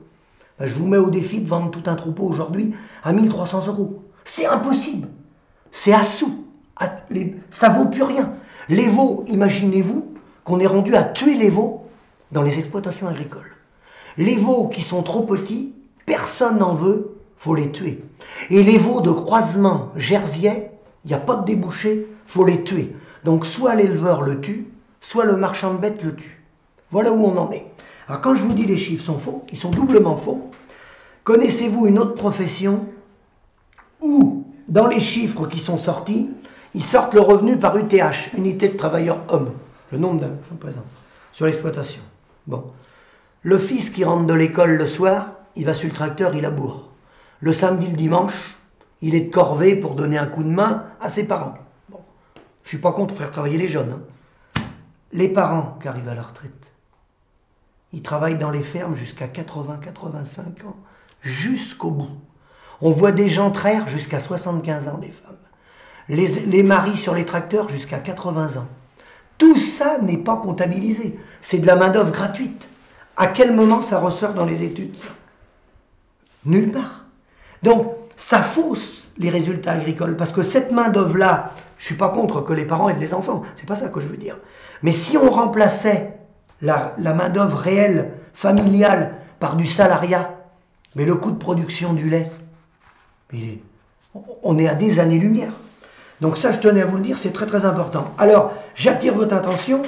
Ben, 0.59 0.67
je 0.67 0.75
vous 0.79 0.87
mets 0.87 0.99
au 0.99 1.11
défi 1.11 1.41
de 1.41 1.49
vendre 1.49 1.71
tout 1.71 1.83
un 1.87 1.95
troupeau 1.95 2.25
aujourd'hui 2.25 2.75
à 3.05 3.13
1300 3.13 3.67
euros. 3.67 4.03
C'est 4.25 4.47
impossible. 4.47 5.09
C'est 5.71 5.93
à 5.93 6.05
sous. 6.05 6.47
Ça 7.51 7.69
vaut 7.69 7.87
plus 7.87 8.03
rien. 8.03 8.33
Les 8.69 8.89
veaux, 8.89 9.25
imaginez-vous 9.29 10.15
qu'on 10.45 10.59
est 10.59 10.67
rendu 10.67 10.95
à 10.97 11.03
tuer 11.03 11.35
les 11.35 11.51
veaux 11.51 11.87
dans 12.33 12.43
les 12.43 12.59
exploitations 12.59 13.07
agricoles. 13.07 13.53
Les 14.17 14.37
veaux 14.37 14.69
qui 14.69 14.81
sont 14.81 15.03
trop 15.03 15.23
petits, 15.23 15.75
personne 16.07 16.59
n'en 16.59 16.75
veut, 16.75 17.12
faut 17.43 17.57
les 17.57 17.73
tuer. 17.73 17.99
Et 18.51 18.63
les 18.63 18.79
veaux 18.79 19.01
de 19.01 19.11
croisement 19.11 19.91
jersiais, 19.97 20.71
il 21.05 21.09
n'y 21.09 21.15
a 21.15 21.19
pas 21.19 21.35
de 21.35 21.45
débouché, 21.45 22.07
faut 22.25 22.45
les 22.45 22.63
tuer. 22.63 22.95
Donc 23.25 23.45
soit 23.47 23.75
l'éleveur 23.75 24.23
le 24.23 24.41
tue, 24.41 24.69
soit 25.01 25.25
le 25.25 25.37
marchand 25.37 25.75
de 25.75 25.79
bêtes 25.79 26.05
le 26.05 26.15
tue. 26.15 26.41
Voilà 26.93 27.11
où 27.11 27.25
on 27.25 27.37
en 27.37 27.51
est. 27.51 27.67
Alors 28.07 28.21
quand 28.21 28.37
je 28.37 28.45
vous 28.45 28.53
dis 28.53 28.65
les 28.65 28.77
chiffres 28.77 29.05
sont 29.05 29.19
faux, 29.19 29.45
ils 29.51 29.59
sont 29.59 29.73
doublement 29.73 30.17
faux. 30.17 30.53
Connaissez-vous 31.25 31.89
une 31.89 31.99
autre 31.99 32.15
profession 32.15 32.87
où, 34.01 34.47
dans 34.69 34.87
les 34.87 35.01
chiffres 35.01 35.49
qui 35.49 35.59
sont 35.59 35.79
sortis, 35.79 36.31
ils 36.75 36.83
sortent 36.83 37.15
le 37.15 37.23
revenu 37.23 37.57
par 37.57 37.77
UTH, 37.77 38.35
unité 38.39 38.69
de 38.69 38.77
travailleurs 38.77 39.19
hommes, 39.31 39.51
le 39.91 39.99
nombre 39.99 40.21
d'un 40.21 40.57
présent, 40.61 40.85
sur 41.33 41.47
l'exploitation. 41.47 42.03
Bon. 42.47 42.67
Le 43.43 43.59
fils 43.59 43.91
qui 43.91 44.05
rentre 44.05 44.27
de 44.27 44.35
l'école 44.35 44.77
le 44.77 44.87
soir, 44.87 45.33
il 45.57 45.65
va 45.65 45.75
sur 45.75 45.89
le 45.89 45.95
tracteur, 45.95 46.37
il 46.37 46.43
laboure. 46.43 46.92
Le 47.43 47.51
samedi, 47.51 47.89
le 47.89 47.97
dimanche, 47.97 48.57
il 49.01 49.17
est 49.17 49.21
de 49.21 49.31
corvée 49.31 49.75
pour 49.75 49.97
donner 49.97 50.17
un 50.17 50.27
coup 50.27 50.45
de 50.45 50.49
main 50.49 50.87
à 51.01 51.09
ses 51.09 51.25
parents. 51.25 51.55
Bon, 51.91 52.01
je 52.63 52.69
suis 52.69 52.79
pas 52.79 52.93
contre 52.93 53.15
faire 53.15 53.33
travailler 53.33 53.59
les 53.59 53.67
jeunes. 53.67 53.93
Hein. 53.93 54.63
Les 55.13 55.29
parents 55.29 55.77
qui 55.83 55.89
arrivent 55.89 56.09
à 56.09 56.15
la 56.15 56.23
retraite, 56.23 56.71
ils 57.93 58.01
travaillent 58.01 58.39
dans 58.39 58.53
les 58.53 58.63
fermes 58.63 58.95
jusqu'à 58.95 59.27
80-85 59.27 60.67
ans, 60.67 60.77
jusqu'au 61.21 61.91
bout. 61.91 62.17
On 62.81 62.93
voit 62.93 63.11
des 63.11 63.29
gens 63.29 63.51
traire 63.51 63.89
jusqu'à 63.89 64.21
75 64.21 64.89
ans, 64.89 64.99
des 64.99 65.11
femmes. 65.11 65.37
Les, 66.09 66.29
les 66.47 66.63
maris 66.63 66.97
sur 66.97 67.13
les 67.13 67.27
tracteurs 67.27 67.69
jusqu'à 67.69 67.99
80 67.99 68.57
ans. 68.61 68.69
Tout 69.37 69.57
ça 69.57 69.99
n'est 69.99 70.17
pas 70.17 70.37
comptabilisé. 70.37 71.19
C'est 71.41 71.59
de 71.59 71.67
la 71.67 71.75
main-d'œuvre 71.75 72.13
gratuite. 72.13 72.69
À 73.17 73.27
quel 73.27 73.53
moment 73.53 73.83
ça 73.83 73.99
ressort 73.99 74.33
dans 74.33 74.47
les 74.47 74.63
études, 74.63 74.97
ça? 74.97 75.09
Nulle 76.45 76.71
part. 76.71 77.02
Donc, 77.63 77.93
ça 78.17 78.41
fausse 78.43 79.09
les 79.19 79.31
résultats 79.31 79.73
agricoles, 79.73 80.17
parce 80.17 80.33
que 80.33 80.43
cette 80.43 80.73
main-d'œuvre-là, 80.73 81.53
je 81.79 81.85
ne 81.85 81.87
suis 81.87 81.95
pas 81.97 82.09
contre 82.09 82.43
que 82.43 82.53
les 82.53 82.65
parents 82.65 82.89
aident 82.89 83.01
les 83.01 83.15
enfants, 83.15 83.43
c'est 83.57 83.67
pas 83.67 83.77
ça 83.77 83.89
que 83.89 84.01
je 84.01 84.09
veux 84.09 84.17
dire. 84.17 84.37
Mais 84.83 84.93
si 84.93 85.17
on 85.17 85.31
remplaçait 85.31 86.19
la, 86.61 86.95
main-d'œuvre 86.99 87.59
réelle, 87.59 88.13
familiale, 88.35 89.15
par 89.39 89.57
du 89.57 89.67
salariat, 89.67 90.31
mais 90.95 91.05
le 91.05 91.15
coût 91.17 91.31
de 91.31 91.39
production 91.39 91.93
du 91.93 92.09
lait, 92.09 92.31
on 94.43 94.59
est 94.59 94.69
à 94.69 94.75
des 94.75 95.01
années-lumière. 95.01 95.53
Donc 96.21 96.37
ça, 96.37 96.53
je 96.53 96.59
tenais 96.59 96.83
à 96.83 96.87
vous 96.87 96.97
le 96.97 97.03
dire, 97.03 97.19
c'est 97.19 97.33
très 97.33 97.47
très 97.47 97.65
important. 97.65 98.13
Alors, 98.19 98.53
j'attire 98.75 99.15
votre 99.15 99.35
attention 99.35 99.83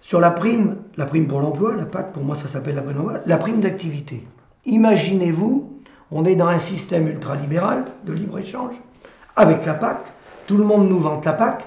sur 0.00 0.18
la 0.18 0.30
prime, 0.30 0.76
la 0.96 1.06
prime 1.06 1.28
pour 1.28 1.40
l'emploi, 1.40 1.76
la 1.76 1.84
PAC, 1.84 2.12
pour 2.12 2.24
moi 2.24 2.34
ça 2.34 2.48
s'appelle 2.48 2.74
la 2.74 2.82
prime 2.82 3.20
la 3.24 3.36
prime 3.36 3.60
d'activité. 3.60 4.26
Imaginez-vous 4.66 5.79
on 6.12 6.24
est 6.24 6.36
dans 6.36 6.48
un 6.48 6.58
système 6.58 7.08
ultralibéral 7.08 7.84
de 8.04 8.12
libre-échange 8.12 8.74
avec 9.36 9.64
la 9.64 9.74
PAC. 9.74 9.98
Tout 10.46 10.56
le 10.56 10.64
monde 10.64 10.88
nous 10.88 10.98
vante 10.98 11.24
la 11.24 11.32
PAC. 11.32 11.64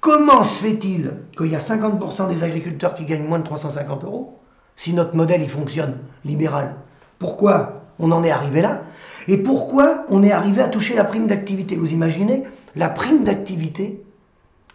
Comment 0.00 0.42
se 0.42 0.62
fait-il 0.64 1.12
qu'il 1.36 1.48
y 1.48 1.56
a 1.56 1.60
50% 1.60 2.28
des 2.28 2.42
agriculteurs 2.42 2.94
qui 2.94 3.04
gagnent 3.04 3.26
moins 3.26 3.38
de 3.38 3.44
350 3.44 4.04
euros 4.04 4.40
si 4.74 4.94
notre 4.94 5.14
modèle 5.14 5.42
il 5.42 5.50
fonctionne 5.50 5.98
libéral? 6.24 6.76
Pourquoi 7.18 7.82
on 7.98 8.10
en 8.10 8.24
est 8.24 8.30
arrivé 8.30 8.62
là? 8.62 8.82
Et 9.28 9.36
pourquoi 9.38 10.04
on 10.08 10.22
est 10.22 10.32
arrivé 10.32 10.62
à 10.62 10.68
toucher 10.68 10.94
la 10.94 11.04
prime 11.04 11.26
d'activité? 11.26 11.76
Vous 11.76 11.92
imaginez 11.92 12.44
la 12.74 12.88
prime 12.88 13.22
d'activité 13.22 14.02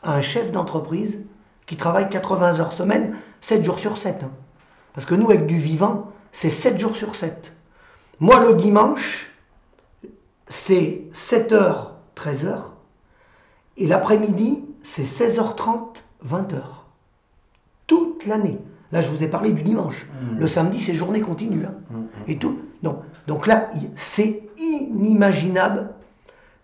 à 0.04 0.14
un 0.14 0.22
chef 0.22 0.52
d'entreprise 0.52 1.26
qui 1.66 1.76
travaille 1.76 2.08
80 2.08 2.60
heures 2.60 2.72
semaine, 2.72 3.16
7 3.42 3.66
jours 3.66 3.80
sur 3.80 3.98
7. 3.98 4.24
Hein. 4.24 4.32
Parce 4.94 5.06
que 5.06 5.16
nous, 5.16 5.30
avec 5.30 5.46
du 5.46 5.58
vivant, 5.58 6.12
c'est 6.32 6.50
7 6.50 6.80
jours 6.80 6.96
sur 6.96 7.16
7. 7.16 7.54
Moi, 8.20 8.44
le 8.46 8.54
dimanche, 8.56 9.30
c'est 10.48 11.04
7h, 11.14 11.92
13h. 12.16 12.58
Et 13.78 13.88
l'après-midi, 13.88 14.66
c'est 14.84 15.04
16h30, 15.04 16.02
20h. 16.28 16.62
Toute 17.86 18.26
l'année. 18.26 18.60
Là, 18.92 19.02
je 19.02 19.10
vous 19.10 19.24
ai 19.24 19.28
parlé 19.28 19.52
du 19.52 19.62
dimanche. 19.62 20.06
Mmh. 20.06 20.40
Le 20.40 20.48
samedi, 20.48 20.82
c'est 20.82 20.96
journée 20.96 21.22
continue. 21.22 21.66
Hein. 21.66 21.76
Mmh, 21.90 21.98
mmh. 21.98 22.08
Et 22.28 22.38
tout. 22.38 22.60
Donc 23.28 23.48
là, 23.48 23.70
c'est 23.96 24.44
inimaginable 24.58 25.90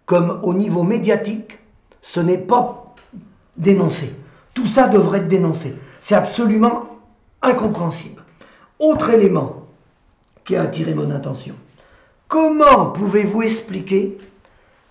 comme 0.06 0.40
au 0.44 0.54
niveau 0.54 0.84
médiatique, 0.84 1.60
ce 2.02 2.20
n'est 2.20 2.38
pas 2.38 2.96
dénoncé. 3.58 4.16
Tout 4.54 4.66
ça 4.66 4.88
devrait 4.88 5.20
être 5.20 5.28
dénoncé. 5.28 5.76
C'est 6.00 6.16
absolument 6.16 6.86
incompréhensible. 7.42 8.24
Autre 8.80 9.10
élément 9.10 9.63
qui 10.46 10.56
a 10.56 10.62
attiré 10.62 10.94
mon 10.94 11.10
attention. 11.12 11.56
Comment 12.28 12.88
pouvez-vous 12.88 13.42
expliquer 13.42 14.18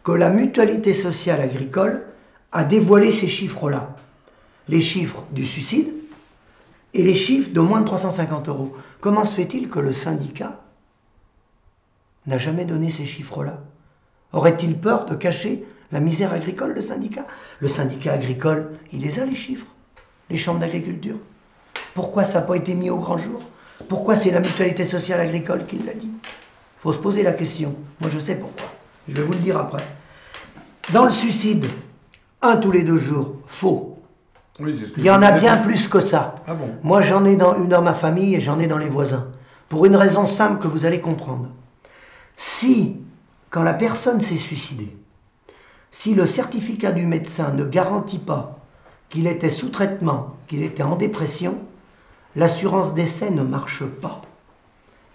que 0.04 0.12
la 0.12 0.30
mutualité 0.30 0.94
sociale 0.94 1.40
agricole 1.40 2.04
a 2.52 2.64
dévoilé 2.64 3.10
ces 3.10 3.28
chiffres-là? 3.28 3.96
Les 4.68 4.80
chiffres 4.80 5.24
du 5.32 5.44
suicide 5.44 5.92
et 6.94 7.02
les 7.02 7.14
chiffres 7.14 7.50
de 7.52 7.60
moins 7.60 7.80
de 7.80 7.86
350 7.86 8.48
euros. 8.48 8.76
Comment 9.00 9.24
se 9.24 9.34
fait-il 9.34 9.68
que 9.68 9.80
le 9.80 9.92
syndicat 9.92 10.60
n'a 12.26 12.38
jamais 12.38 12.64
donné 12.64 12.90
ces 12.90 13.04
chiffres-là? 13.04 13.60
Aurait-il 14.32 14.78
peur 14.78 15.06
de 15.06 15.14
cacher 15.14 15.64
la 15.90 16.00
misère 16.00 16.32
agricole, 16.32 16.74
le 16.74 16.80
syndicat? 16.80 17.26
Le 17.60 17.68
syndicat 17.68 18.12
agricole, 18.12 18.70
il 18.92 19.02
les 19.02 19.20
a 19.20 19.26
les 19.26 19.34
chiffres, 19.34 19.66
les 20.30 20.36
chambres 20.36 20.60
d'agriculture. 20.60 21.18
Pourquoi 21.94 22.24
ça 22.24 22.40
n'a 22.40 22.46
pas 22.46 22.56
été 22.56 22.74
mis 22.74 22.88
au 22.88 22.98
grand 22.98 23.18
jour? 23.18 23.42
Pourquoi 23.88 24.16
c'est 24.16 24.30
la 24.30 24.40
mutualité 24.40 24.84
sociale 24.84 25.20
agricole 25.20 25.66
qui 25.66 25.78
l'a 25.78 25.94
dit 25.94 26.10
Il 26.10 26.80
faut 26.80 26.92
se 26.92 26.98
poser 26.98 27.22
la 27.22 27.32
question. 27.32 27.74
Moi 28.00 28.10
je 28.10 28.18
sais 28.18 28.36
pourquoi. 28.36 28.66
Je 29.08 29.14
vais 29.14 29.22
vous 29.22 29.32
le 29.32 29.38
dire 29.38 29.58
après. 29.58 29.84
Dans 30.92 31.04
le 31.04 31.10
suicide, 31.10 31.66
un 32.40 32.56
tous 32.56 32.72
les 32.72 32.82
deux 32.82 32.98
jours, 32.98 33.36
faux. 33.46 33.98
il 34.58 35.02
y 35.04 35.10
en 35.10 35.22
a 35.22 35.32
bien 35.32 35.58
plus 35.58 35.88
que 35.88 36.00
ça. 36.00 36.34
Ah 36.46 36.54
bon 36.54 36.70
Moi 36.82 37.02
j'en 37.02 37.24
ai 37.24 37.36
dans 37.36 37.56
une 37.56 37.68
dans 37.68 37.82
ma 37.82 37.94
famille 37.94 38.34
et 38.34 38.40
j'en 38.40 38.58
ai 38.58 38.66
dans 38.66 38.78
les 38.78 38.88
voisins. 38.88 39.28
Pour 39.68 39.86
une 39.86 39.96
raison 39.96 40.26
simple 40.26 40.60
que 40.60 40.68
vous 40.68 40.84
allez 40.84 41.00
comprendre. 41.00 41.48
Si, 42.36 42.96
quand 43.50 43.62
la 43.62 43.74
personne 43.74 44.20
s'est 44.20 44.36
suicidée, 44.36 44.94
si 45.90 46.14
le 46.14 46.26
certificat 46.26 46.92
du 46.92 47.06
médecin 47.06 47.52
ne 47.52 47.64
garantit 47.64 48.18
pas 48.18 48.58
qu'il 49.08 49.26
était 49.26 49.50
sous 49.50 49.68
traitement, 49.68 50.36
qu'il 50.48 50.62
était 50.62 50.82
en 50.82 50.96
dépression, 50.96 51.58
l'assurance 52.36 52.94
décès 52.94 53.30
ne 53.30 53.42
marche 53.42 53.84
pas. 53.84 54.22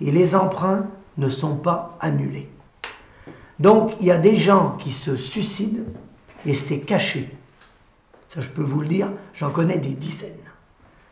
Et 0.01 0.11
les 0.11 0.35
emprunts 0.35 0.87
ne 1.17 1.29
sont 1.29 1.55
pas 1.55 1.97
annulés. 1.99 2.49
Donc 3.59 3.93
il 3.99 4.05
y 4.05 4.11
a 4.11 4.17
des 4.17 4.35
gens 4.35 4.75
qui 4.79 4.91
se 4.91 5.15
suicident 5.15 5.83
et 6.45 6.53
c'est 6.53 6.79
caché. 6.79 7.35
Ça 8.29 8.41
je 8.41 8.49
peux 8.49 8.61
vous 8.61 8.81
le 8.81 8.87
dire, 8.87 9.09
j'en 9.33 9.49
connais 9.49 9.79
des 9.79 9.93
dizaines. 9.93 10.33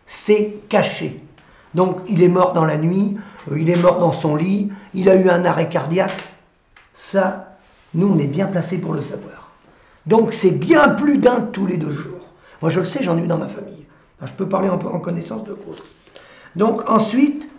C'est 0.06 0.60
caché. 0.70 1.24
Donc 1.74 2.00
il 2.08 2.22
est 2.22 2.30
mort 2.30 2.54
dans 2.54 2.66
la 2.66 2.78
nuit, 2.78 3.18
euh, 3.52 3.60
il 3.60 3.70
est 3.70 3.82
mort 3.82 4.00
dans 4.00 4.12
son 4.12 4.36
lit, 4.36 4.72
il 4.94 5.10
a 5.10 5.16
eu 5.16 5.30
un 5.30 5.44
arrêt 5.44 5.68
cardiaque. 5.68 6.24
Ça, 6.94 7.58
nous 7.96 8.08
on 8.08 8.20
est 8.20 8.28
bien 8.28 8.46
placés 8.46 8.78
pour 8.78 8.94
le 8.94 9.02
savoir. 9.02 9.50
Donc 10.06 10.32
c'est 10.32 10.52
bien 10.52 10.90
plus 10.90 11.18
d'un 11.18 11.42
tous 11.42 11.66
les 11.66 11.78
deux 11.78 11.94
jours. 11.94 12.28
Moi 12.62 12.70
je 12.70 12.80
le 12.80 12.86
sais, 12.86 13.02
j'en 13.02 13.18
ai 13.18 13.24
eu 13.24 13.28
dans 13.28 13.40
ma 13.40 13.48
famille. 13.48 13.86
je 14.24 14.32
peux 14.34 14.48
parler 14.48 14.70
en 14.70 15.00
connaissance 15.00 15.44
de 15.44 15.54
cause. 15.54 15.82
Donc 16.56 16.90
ensuite... 16.90 17.50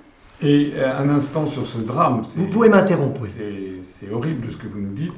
Et 0.42 0.72
euh, 0.74 0.98
un 0.98 1.08
instant 1.08 1.46
sur 1.46 1.66
ce 1.66 1.78
drame. 1.78 2.22
Vous 2.36 2.48
pouvez 2.48 2.68
m'interrompre. 2.68 3.22
C'est 3.80 4.10
horrible 4.12 4.48
ce 4.50 4.56
que 4.56 4.66
vous 4.66 4.80
nous 4.80 4.92
dites. 4.92 5.14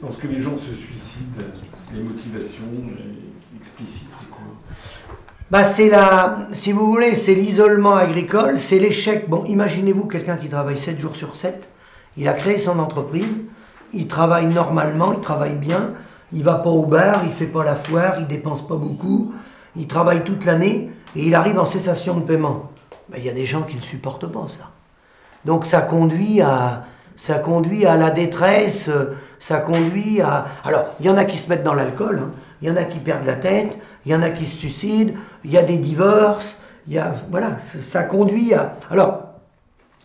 Lorsque 0.00 0.24
les 0.24 0.40
gens 0.40 0.56
se 0.56 0.72
suicident, 0.74 1.42
les 1.92 2.02
motivations 2.02 2.62
explicites, 3.58 4.10
c'est 4.12 4.30
quoi? 4.30 4.44
Bah 5.50 5.64
c'est 5.64 5.88
la, 5.88 6.46
si 6.52 6.70
vous 6.70 6.86
voulez, 6.86 7.16
c'est 7.16 7.34
l'isolement 7.34 7.96
agricole, 7.96 8.56
c'est 8.56 8.78
l'échec. 8.78 9.28
Bon, 9.28 9.44
imaginez-vous 9.46 10.04
quelqu'un 10.04 10.36
qui 10.36 10.48
travaille 10.48 10.76
7 10.76 11.00
jours 11.00 11.16
sur 11.16 11.34
7, 11.34 11.68
il 12.16 12.28
a 12.28 12.34
créé 12.34 12.56
son 12.56 12.78
entreprise, 12.78 13.40
il 13.92 14.06
travaille 14.06 14.46
normalement, 14.46 15.12
il 15.12 15.18
travaille 15.18 15.56
bien, 15.56 15.90
il 16.32 16.44
va 16.44 16.54
pas 16.54 16.70
au 16.70 16.86
bar, 16.86 17.22
il 17.24 17.32
fait 17.32 17.46
pas 17.46 17.64
la 17.64 17.74
foire, 17.74 18.20
il 18.20 18.28
dépense 18.28 18.64
pas 18.64 18.76
beaucoup, 18.76 19.32
il 19.74 19.88
travaille 19.88 20.22
toute 20.22 20.44
l'année 20.44 20.92
et 21.16 21.26
il 21.26 21.34
arrive 21.34 21.58
en 21.58 21.66
cessation 21.66 22.14
de 22.14 22.22
paiement. 22.22 22.70
Ben, 23.10 23.18
il 23.18 23.24
y 23.24 23.28
a 23.28 23.32
des 23.32 23.46
gens 23.46 23.62
qui 23.62 23.76
ne 23.76 23.80
supportent 23.80 24.26
pas 24.26 24.46
ça. 24.48 24.70
Donc 25.44 25.66
ça 25.66 25.80
conduit 25.82 26.40
à, 26.40 26.84
la 27.96 28.10
détresse, 28.10 28.90
ça 29.38 29.58
conduit 29.58 30.20
à... 30.20 30.46
Alors, 30.64 30.86
il 31.00 31.06
y 31.06 31.10
en 31.10 31.16
a 31.16 31.24
qui 31.24 31.36
se 31.36 31.48
mettent 31.48 31.64
dans 31.64 31.74
l'alcool, 31.74 32.20
hein. 32.22 32.30
il 32.62 32.68
y 32.68 32.70
en 32.70 32.76
a 32.76 32.84
qui 32.84 32.98
perdent 32.98 33.26
la 33.26 33.34
tête, 33.34 33.78
il 34.06 34.12
y 34.12 34.14
en 34.14 34.22
a 34.22 34.30
qui 34.30 34.46
se 34.46 34.56
suicident, 34.56 35.14
il 35.44 35.50
y 35.50 35.58
a 35.58 35.62
des 35.62 35.78
divorces, 35.78 36.58
il 36.86 36.94
y 36.94 36.98
a... 36.98 37.14
Voilà, 37.30 37.58
ça 37.58 38.04
conduit 38.04 38.54
à... 38.54 38.76
Alors, 38.90 39.22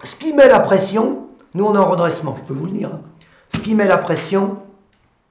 ce 0.04 0.16
qui 0.16 0.34
met 0.34 0.48
la 0.48 0.60
pression, 0.60 1.28
nous 1.54 1.66
on 1.66 1.76
est 1.76 1.80
en 1.80 1.86
redressement, 1.86 2.36
je 2.38 2.44
peux 2.44 2.54
vous 2.54 2.66
le 2.66 2.72
dire, 2.72 2.92
hein. 2.94 3.02
ce 3.54 3.60
qui 3.60 3.76
met 3.76 3.88
la 3.88 3.98
pression, 3.98 4.58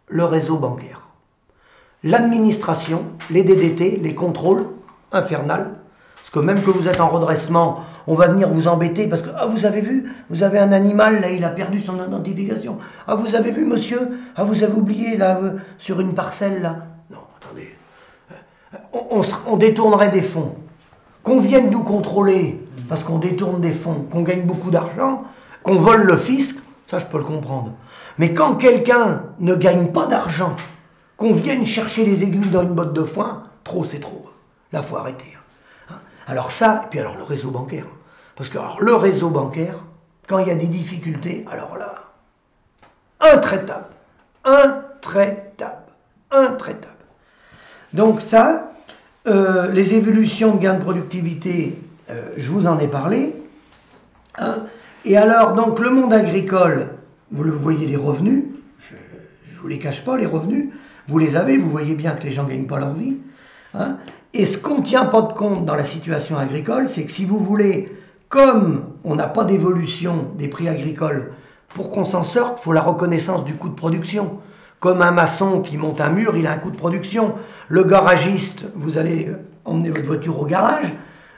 le 0.08 0.24
réseau 0.24 0.58
bancaire. 0.58 1.02
L'administration, 2.02 3.04
les 3.30 3.42
DDT, 3.42 3.98
les 4.02 4.14
contrôles 4.14 4.66
infernales, 5.12 5.74
que 6.34 6.40
même 6.40 6.60
que 6.60 6.70
vous 6.72 6.88
êtes 6.88 7.00
en 7.00 7.06
redressement, 7.06 7.84
on 8.08 8.16
va 8.16 8.26
venir 8.26 8.48
vous 8.48 8.66
embêter 8.66 9.06
parce 9.06 9.22
que, 9.22 9.30
ah, 9.36 9.46
vous 9.46 9.66
avez 9.66 9.80
vu, 9.80 10.12
vous 10.30 10.42
avez 10.42 10.58
un 10.58 10.72
animal, 10.72 11.20
là, 11.20 11.30
il 11.30 11.44
a 11.44 11.48
perdu 11.50 11.80
son 11.80 11.94
identification. 12.04 12.76
Ah, 13.06 13.14
vous 13.14 13.36
avez 13.36 13.52
vu, 13.52 13.64
monsieur 13.64 14.00
Ah, 14.34 14.42
vous 14.42 14.64
avez 14.64 14.72
oublié, 14.72 15.16
là, 15.16 15.38
euh, 15.40 15.52
sur 15.78 16.00
une 16.00 16.12
parcelle, 16.12 16.60
là. 16.60 16.78
Non, 17.08 17.20
attendez. 17.40 17.72
Euh, 18.32 19.22
on, 19.46 19.56
détournerait 19.56 20.10
des 20.10 20.22
fonds. 20.22 20.56
Qu'on 21.22 21.38
vienne 21.38 21.70
nous 21.70 21.84
contrôler 21.84 22.60
parce 22.88 23.04
qu'on 23.04 23.18
détourne 23.18 23.60
des 23.60 23.72
fonds, 23.72 24.04
qu'on 24.10 24.22
gagne 24.22 24.42
beaucoup 24.42 24.72
d'argent, 24.72 25.22
qu'on 25.62 25.76
vole 25.76 26.02
le 26.02 26.16
fisc, 26.16 26.56
ça, 26.88 26.98
je 26.98 27.06
peux 27.06 27.18
le 27.18 27.24
comprendre. 27.24 27.70
Mais 28.18 28.34
quand 28.34 28.56
quelqu'un 28.56 29.22
ne 29.38 29.54
gagne 29.54 29.92
pas 29.92 30.06
d'argent, 30.06 30.56
qu'on 31.16 31.32
vienne 31.32 31.64
chercher 31.64 32.04
les 32.04 32.24
aiguilles 32.24 32.50
dans 32.50 32.62
une 32.62 32.74
botte 32.74 32.92
de 32.92 33.04
foin, 33.04 33.44
trop, 33.62 33.84
c'est 33.84 34.00
trop. 34.00 34.24
Là, 34.72 34.82
faut 34.82 34.96
arrêter. 34.96 35.26
Alors 36.26 36.52
ça, 36.52 36.82
et 36.84 36.88
puis 36.90 37.00
alors 37.00 37.16
le 37.16 37.22
réseau 37.22 37.50
bancaire. 37.50 37.86
Parce 38.36 38.48
que 38.48 38.58
le 38.80 38.94
réseau 38.94 39.30
bancaire, 39.30 39.76
quand 40.26 40.38
il 40.38 40.48
y 40.48 40.50
a 40.50 40.56
des 40.56 40.66
difficultés, 40.66 41.44
alors 41.50 41.76
là, 41.76 42.04
intraitable. 43.20 43.86
Intraitable. 44.44 45.92
Intraitable. 46.30 46.94
Donc 47.92 48.20
ça, 48.20 48.72
euh, 49.26 49.70
les 49.70 49.94
évolutions 49.94 50.54
de 50.54 50.60
gains 50.60 50.74
de 50.74 50.82
productivité, 50.82 51.78
euh, 52.10 52.32
je 52.36 52.50
vous 52.50 52.66
en 52.66 52.78
ai 52.78 52.88
parlé. 52.88 53.34
Hein. 54.38 54.64
Et 55.04 55.16
alors, 55.16 55.54
donc 55.54 55.78
le 55.78 55.90
monde 55.90 56.12
agricole, 56.12 56.94
vous 57.30 57.44
le 57.44 57.52
voyez 57.52 57.86
les 57.86 57.96
revenus, 57.96 58.44
je 58.80 58.94
ne 58.94 59.58
vous 59.58 59.68
les 59.68 59.78
cache 59.78 60.04
pas, 60.04 60.16
les 60.16 60.26
revenus, 60.26 60.70
vous 61.06 61.18
les 61.18 61.36
avez, 61.36 61.56
vous 61.56 61.70
voyez 61.70 61.94
bien 61.94 62.12
que 62.12 62.24
les 62.24 62.30
gens 62.30 62.44
ne 62.44 62.48
gagnent 62.48 62.66
pas 62.66 62.78
leur 62.78 62.94
vie. 62.94 63.18
Hein. 63.74 63.98
Et 64.36 64.46
ce 64.46 64.58
qu'on 64.58 64.78
ne 64.78 64.82
tient 64.82 65.04
pas 65.04 65.22
de 65.22 65.32
compte 65.32 65.64
dans 65.64 65.76
la 65.76 65.84
situation 65.84 66.36
agricole, 66.36 66.88
c'est 66.88 67.04
que 67.04 67.12
si 67.12 67.24
vous 67.24 67.38
voulez, 67.38 67.88
comme 68.28 68.86
on 69.04 69.14
n'a 69.14 69.28
pas 69.28 69.44
d'évolution 69.44 70.26
des 70.36 70.48
prix 70.48 70.68
agricoles, 70.68 71.32
pour 71.68 71.92
qu'on 71.92 72.04
s'en 72.04 72.24
sorte, 72.24 72.58
il 72.60 72.64
faut 72.64 72.72
la 72.72 72.82
reconnaissance 72.82 73.44
du 73.44 73.54
coût 73.54 73.68
de 73.68 73.74
production. 73.74 74.38
Comme 74.80 75.02
un 75.02 75.12
maçon 75.12 75.60
qui 75.60 75.76
monte 75.76 76.00
un 76.00 76.10
mur, 76.10 76.36
il 76.36 76.48
a 76.48 76.52
un 76.52 76.58
coût 76.58 76.72
de 76.72 76.76
production. 76.76 77.34
Le 77.68 77.84
garagiste, 77.84 78.64
vous 78.74 78.98
allez 78.98 79.30
emmener 79.64 79.90
votre 79.90 80.04
voiture 80.04 80.40
au 80.40 80.46
garage, 80.46 80.92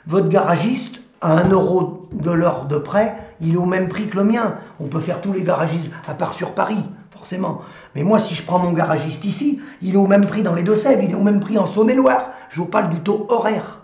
votre 0.07 0.31
garagiste, 0.31 1.00
à 1.21 1.33
un 1.38 1.49
euro 1.50 2.09
de 2.12 2.31
l'heure 2.31 2.65
de 2.65 2.79
près, 2.79 3.15
il 3.43 3.55
est 3.55 3.59
au 3.59 3.67
même 3.67 3.88
prix 3.88 4.07
que 4.07 4.17
le 4.17 4.25
mien. 4.25 4.57
On 4.81 4.87
peut 4.87 5.00
faire 5.00 5.21
tous 5.21 5.35
les 5.35 5.43
garagistes, 5.43 5.91
à 6.09 6.15
part 6.15 6.33
sur 6.33 6.55
Paris, 6.55 6.83
forcément. 7.11 7.61
Mais 7.95 8.05
moi, 8.05 8.19
si 8.19 8.35
je 8.35 8.43
prends 8.43 8.59
mon 8.59 8.73
garagiste 8.73 9.26
ici, 9.26 9.61
il 9.83 9.95
est 9.95 9.99
au 9.99 10.07
même 10.07 10.25
prix 10.25 10.43
dans 10.43 10.55
les 10.55 10.62
Deux-Sèvres, 10.62 11.03
il 11.03 11.11
est 11.11 11.15
au 11.15 11.23
même 11.23 11.41
prix 11.41 11.59
en 11.59 11.67
Saône-et-Loire. 11.67 12.31
Je 12.50 12.61
vous 12.61 12.67
parle 12.67 12.91
du 12.91 13.00
taux 13.00 13.26
horaire. 13.29 13.81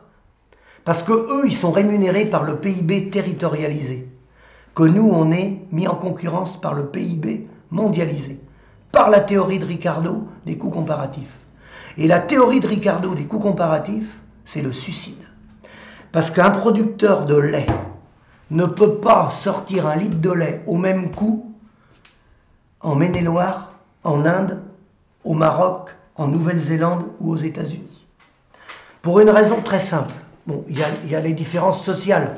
Parce 0.84 1.02
que 1.02 1.12
eux, 1.12 1.42
ils 1.46 1.54
sont 1.54 1.70
rémunérés 1.70 2.24
par 2.24 2.42
le 2.42 2.56
PIB 2.56 3.10
territorialisé. 3.10 4.08
Que 4.74 4.82
nous, 4.82 5.08
on 5.08 5.30
est 5.32 5.60
mis 5.70 5.86
en 5.86 5.94
concurrence 5.94 6.60
par 6.60 6.74
le 6.74 6.86
PIB 6.86 7.48
mondialisé. 7.70 8.40
Par 8.90 9.10
la 9.10 9.20
théorie 9.20 9.58
de 9.58 9.64
Ricardo 9.64 10.28
des 10.44 10.58
coûts 10.58 10.70
comparatifs. 10.70 11.36
Et 11.98 12.06
la 12.06 12.20
théorie 12.20 12.60
de 12.60 12.66
Ricardo 12.66 13.14
des 13.14 13.24
coûts 13.24 13.38
comparatifs, 13.38 14.18
c'est 14.44 14.62
le 14.62 14.72
suicide. 14.72 15.24
Parce 16.10 16.30
qu'un 16.30 16.50
producteur 16.50 17.26
de 17.26 17.36
lait 17.36 17.66
ne 18.50 18.66
peut 18.66 18.96
pas 18.96 19.30
sortir 19.30 19.86
un 19.86 19.96
litre 19.96 20.20
de 20.20 20.30
lait 20.30 20.62
au 20.66 20.76
même 20.76 21.10
coût 21.10 21.54
en 22.80 22.94
Maine-et-Loire, 22.94 23.72
en 24.04 24.26
Inde, 24.26 24.60
au 25.24 25.34
Maroc, 25.34 25.90
en 26.16 26.28
Nouvelle-Zélande 26.28 27.04
ou 27.20 27.32
aux 27.32 27.36
États-Unis. 27.36 27.91
Pour 29.02 29.20
une 29.20 29.30
raison 29.30 29.60
très 29.60 29.80
simple. 29.80 30.14
Bon, 30.46 30.64
il 30.68 30.78
y 30.78 31.14
a, 31.14 31.20
les 31.20 31.32
différences 31.32 31.84
sociales, 31.84 32.36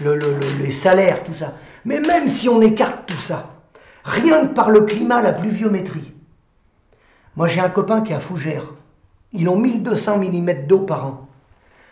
les 0.00 0.70
salaires, 0.70 1.24
tout 1.24 1.34
ça. 1.34 1.54
Mais 1.84 2.00
même 2.00 2.28
si 2.28 2.48
on 2.48 2.60
écarte 2.62 3.06
tout 3.06 3.18
ça, 3.18 3.50
rien 4.04 4.46
que 4.46 4.54
par 4.54 4.70
le 4.70 4.82
climat, 4.82 5.20
la 5.20 5.32
pluviométrie. 5.32 6.12
Moi, 7.36 7.48
j'ai 7.48 7.60
un 7.60 7.70
copain 7.70 8.02
qui 8.02 8.12
est 8.12 8.16
à 8.16 8.20
Fougères. 8.20 8.66
Ils 9.32 9.48
ont 9.48 9.56
1200 9.56 10.18
mm 10.18 10.66
d'eau 10.66 10.80
par 10.80 11.06
an. 11.06 11.28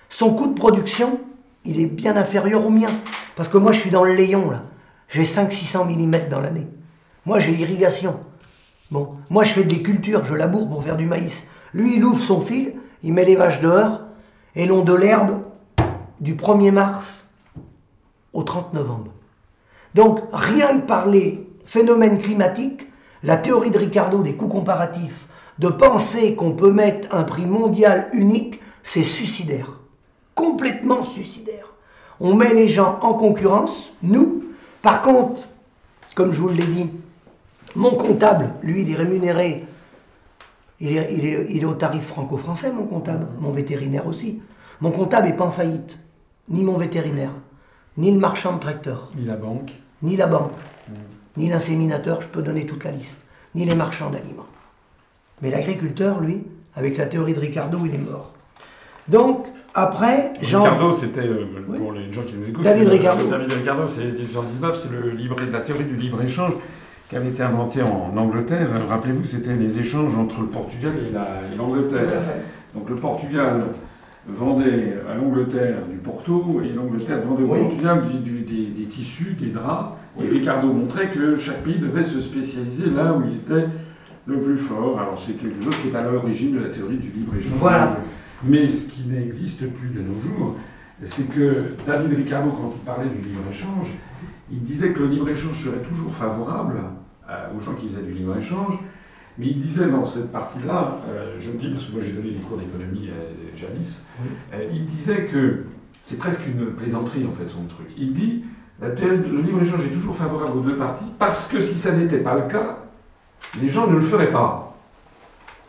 Son 0.09 0.35
coût 0.35 0.49
de 0.49 0.55
production, 0.55 1.21
il 1.65 1.81
est 1.81 1.87
bien 1.87 2.17
inférieur 2.17 2.65
au 2.65 2.71
mien. 2.71 2.91
Parce 3.37 3.49
que 3.49 3.59
moi, 3.59 3.73
je 3.73 3.81
suis 3.81 3.91
dans 3.91 4.05
le 4.05 4.15
Léon, 4.15 4.51
là. 4.51 4.63
J'ai 5.09 5.25
500-600 5.25 5.87
mm 5.87 6.29
dans 6.29 6.41
l'année. 6.41 6.69
Moi, 7.27 7.39
j'ai 7.39 7.53
l'irrigation. 7.53 8.21
Bon, 8.91 9.17
moi 9.29 9.45
je 9.45 9.53
fais 9.53 9.65
des 9.65 9.83
cultures, 9.83 10.25
je 10.25 10.35
laboure 10.35 10.69
pour 10.69 10.83
faire 10.83 10.97
du 10.97 11.07
maïs. 11.07 11.47
Lui, 11.75 11.97
il 11.97 12.05
ouvre 12.05 12.23
son 12.23 12.41
fil, 12.41 12.75
il 13.05 13.13
met 13.13 13.25
les 13.25 13.37
vaches 13.37 13.61
dehors, 13.61 14.01
et 14.57 14.67
l'on 14.67 14.83
de 14.83 14.95
l'herbe 14.95 15.41
du 16.21 16.35
1er 16.35 16.73
mars 16.73 17.25
au 18.33 18.43
30 18.43 18.75
novembre. 18.75 19.13
Donc, 19.95 20.21
rien 20.33 20.79
que 20.79 20.87
par 20.87 21.07
les 21.07 21.47
phénomènes 21.65 22.19
climatiques, 22.19 22.87
la 23.23 23.37
théorie 23.37 23.71
de 23.71 23.79
Ricardo 23.79 24.23
des 24.23 24.35
coûts 24.35 24.49
comparatifs, 24.49 25.27
de 25.59 25.69
penser 25.69 26.35
qu'on 26.37 26.53
peut 26.53 26.73
mettre 26.73 27.15
un 27.15 27.25
prix 27.25 27.47
mondial 27.47 28.09
unique, 28.13 28.61
c'est 28.83 29.03
suicidaire. 29.03 29.73
Complètement 30.35 31.03
suicidaire. 31.03 31.67
On 32.19 32.35
met 32.35 32.55
les 32.55 32.69
gens 32.69 32.99
en 33.03 33.15
concurrence, 33.15 33.93
nous. 34.03 34.45
Par 34.83 35.03
contre, 35.03 35.43
comme 36.15 36.33
je 36.33 36.41
vous 36.41 36.49
l'ai 36.49 36.65
dit, 36.65 36.91
mon 37.75 37.91
comptable, 37.91 38.55
lui, 38.63 38.83
il 38.83 38.91
est 38.91 38.97
rémunéré, 38.97 39.65
il 40.81 40.97
est, 40.97 41.09
il 41.13 41.25
est, 41.27 41.47
il 41.51 41.63
est 41.63 41.67
au 41.67 41.75
tarif 41.75 42.05
franco-français, 42.05 42.73
mon 42.73 42.87
comptable, 42.87 43.27
mon 43.39 43.51
vétérinaire 43.51 44.07
aussi. 44.07 44.43
Mon 44.81 44.91
comptable 44.91 45.29
n'est 45.29 45.37
pas 45.37 45.45
en 45.45 45.51
faillite, 45.51 45.99
ni 46.49 46.65
mon 46.65 46.79
vétérinaire, 46.79 47.33
ni 47.99 48.11
le 48.13 48.19
marchand 48.19 48.55
de 48.55 48.61
tracteurs. 48.61 49.11
Ni 49.17 49.27
la 49.27 49.37
banque. 49.37 49.73
Ni 50.03 50.17
la 50.17 50.27
banque, 50.27 50.53
ni 51.37 51.51
l'inséminateur, 51.51 52.23
je 52.23 52.29
peux 52.29 52.41
donner 52.41 52.65
toute 52.65 52.85
la 52.85 52.91
liste, 52.91 53.27
ni 53.55 53.67
les 53.67 53.75
marchands 53.75 54.09
d'aliments. 54.09 54.47
Mais 55.43 55.51
l'agriculteur, 55.51 56.21
lui, 56.21 56.45
avec 56.75 56.97
la 56.97 57.05
théorie 57.05 57.35
de 57.35 57.41
Ricardo, 57.41 57.79
il 57.85 57.95
est 57.95 57.99
mort. 57.99 58.33
Donc, 59.09 59.47
après, 59.75 60.33
Jean... 60.41 60.63
Ricardo, 60.63 60.93
c'était, 60.93 61.21
euh, 61.21 61.47
pour 61.77 61.93
les 61.93 62.11
gens 62.11 62.23
qui 62.23 62.35
nous 62.35 62.49
écoutent... 62.49 62.65
David 62.65 62.89
Ricardo. 62.89 63.29
David 63.29 63.53
Ricardo, 63.53 63.87
c'est 63.87 64.05
1819, 64.05 64.81
c'est 64.83 64.91
le 64.91 65.11
libre, 65.11 65.37
la 65.53 65.61
théorie 65.61 65.85
du 65.85 65.97
libre-échange 65.97 66.55
qui 67.11 67.17
avait 67.17 67.29
été 67.31 67.43
inventée 67.43 67.83
en 67.83 68.17
Angleterre. 68.17 68.69
Rappelez-vous, 68.89 69.25
c'était 69.25 69.57
les 69.57 69.79
échanges 69.81 70.17
entre 70.17 70.41
le 70.43 70.47
Portugal 70.47 70.93
et 70.97 71.57
l'Angleterre. 71.59 72.09
Donc 72.75 72.89
le 72.89 72.95
Portugal 72.95 73.61
vendait 74.29 74.95
à 75.11 75.15
l'Angleterre 75.17 75.79
du 75.91 75.97
Porto 75.97 76.61
et 76.65 76.69
l'Angleterre 76.73 77.19
vendait 77.27 77.43
au 77.43 77.53
Oui. 77.53 77.59
Portugal 77.63 78.03
du- 78.03 78.19
du- 78.21 78.41
des, 78.43 78.67
des 78.67 78.85
tissus, 78.85 79.35
des 79.39 79.49
draps. 79.49 79.97
Et 80.23 80.29
Ricardo 80.29 80.73
montrait 80.73 81.11
que 81.11 81.35
chaque 81.37 81.65
pays 81.65 81.79
devait 81.79 82.05
se 82.05 82.21
spécialiser 82.21 82.91
là 82.91 83.13
où 83.13 83.23
il 83.27 83.37
était 83.39 83.67
le 84.27 84.39
plus 84.41 84.57
fort. 84.57 85.01
Alors 85.01 85.19
c'est 85.19 85.33
quelque 85.33 85.63
chose 85.65 85.77
qui 85.83 85.89
est 85.89 85.97
à 85.97 86.03
l'origine 86.03 86.57
de 86.59 86.63
la 86.63 86.69
théorie 86.69 86.99
du 86.99 87.09
libre-échange. 87.11 87.55
Voilà. 87.59 87.99
Mais 88.45 88.69
ce 88.71 88.89
qui 88.89 89.05
n'existe 89.09 89.69
plus 89.73 89.89
de 89.89 90.01
nos 90.01 90.21
jours, 90.21 90.55
c'est 91.03 91.29
que 91.29 91.75
David 91.87 92.17
Ricardo, 92.17 92.51
quand 92.51 92.73
il 92.77 92.85
parlait 92.85 93.09
du 93.09 93.29
libre-échange, 93.29 93.95
il 94.53 94.61
disait 94.63 94.91
que 94.93 95.01
le 95.01 95.07
libre-échange 95.09 95.65
serait 95.65 95.83
toujours 95.83 96.13
favorable 96.13 96.75
aux 97.57 97.61
gens 97.61 97.75
qui 97.75 97.89
faisaient 97.89 98.03
du 98.03 98.13
libre-échange, 98.13 98.75
mais 99.39 99.47
il 99.47 99.57
disait 99.57 99.87
dans 99.89 100.05
cette 100.05 100.31
partie-là, 100.33 100.97
euh, 101.09 101.37
je 101.39 101.51
le 101.53 101.59
dis 101.59 101.69
parce 101.71 101.85
que 101.87 101.93
moi 101.93 102.01
j'ai 102.03 102.13
donné 102.13 102.31
des 102.31 102.41
cours 102.41 102.59
d'économie 102.59 103.09
à 103.11 103.59
jadis, 103.59 104.05
euh, 104.53 104.65
il 104.73 104.85
disait 104.85 105.27
que 105.27 105.65
c'est 106.03 106.19
presque 106.19 106.47
une 106.47 106.67
plaisanterie 106.73 107.27
en 107.27 107.33
fait 107.33 107.49
son 107.49 107.65
truc. 107.65 107.87
Il 107.97 108.13
dit 108.13 108.45
la 108.81 108.91
théorie 108.91 109.19
de- 109.19 109.29
le 109.29 109.41
libre-échange 109.43 109.85
est 109.87 109.91
toujours 109.95 110.17
favorable 110.17 110.59
aux 110.59 110.63
deux 110.63 110.77
parties 110.77 111.05
parce 111.19 111.47
que 111.49 111.61
si 111.61 111.79
ça 111.79 111.93
n'était 111.93 112.19
pas 112.19 112.35
le 112.35 112.43
cas, 112.51 112.79
les 113.63 113.69
gens 113.69 113.87
ne 113.87 113.95
le 113.97 114.01
feraient 114.03 114.31
pas. 114.31 114.67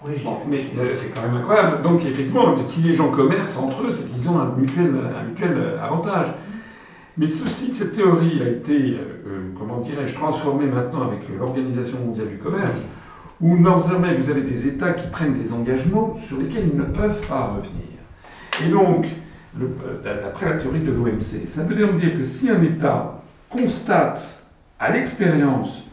Oui, 0.05 0.13
Bon, 0.23 0.37
mais 0.49 0.65
euh, 0.79 0.89
c'est 0.93 1.13
quand 1.13 1.21
même 1.21 1.35
incroyable. 1.37 1.83
Donc 1.83 2.03
effectivement, 2.05 2.55
si 2.65 2.81
les 2.81 2.93
gens 2.95 3.11
commercent 3.11 3.57
entre 3.59 3.83
eux, 3.83 3.89
c'est 3.91 4.09
qu'ils 4.09 4.27
ont 4.29 4.39
un 4.39 4.49
mutuel, 4.57 4.91
un 5.19 5.23
mutuel 5.29 5.53
euh, 5.55 5.83
avantage. 5.83 6.27
Mais 7.17 7.27
ceci, 7.27 7.73
cette 7.73 7.93
théorie 7.95 8.41
a 8.41 8.47
été, 8.47 8.93
euh, 8.93 9.27
euh, 9.27 9.49
comment 9.57 9.79
dirais-je, 9.79 10.15
transformée 10.15 10.65
maintenant 10.65 11.07
avec 11.07 11.19
l'Organisation 11.37 11.99
mondiale 12.05 12.29
du 12.29 12.37
commerce, 12.37 12.85
où 13.41 13.57
désormais 13.57 14.13
vous 14.15 14.29
avez 14.29 14.43
des 14.43 14.67
États 14.67 14.93
qui 14.93 15.07
prennent 15.07 15.33
des 15.33 15.51
engagements 15.51 16.15
sur 16.15 16.37
lesquels 16.37 16.69
ils 16.71 16.77
ne 16.77 16.85
peuvent 16.85 17.27
pas 17.27 17.55
revenir. 17.55 17.91
Et 18.65 18.69
donc, 18.69 19.07
euh, 19.59 20.21
d'après 20.21 20.49
la 20.51 20.55
théorie 20.57 20.81
de 20.81 20.91
l'OMC, 20.91 21.47
ça 21.47 21.63
veut 21.63 21.75
dire 21.75 22.17
que 22.17 22.23
si 22.23 22.49
un 22.49 22.61
État 22.61 23.21
constate 23.49 24.43
à 24.79 24.91
l'expérience 24.91 25.83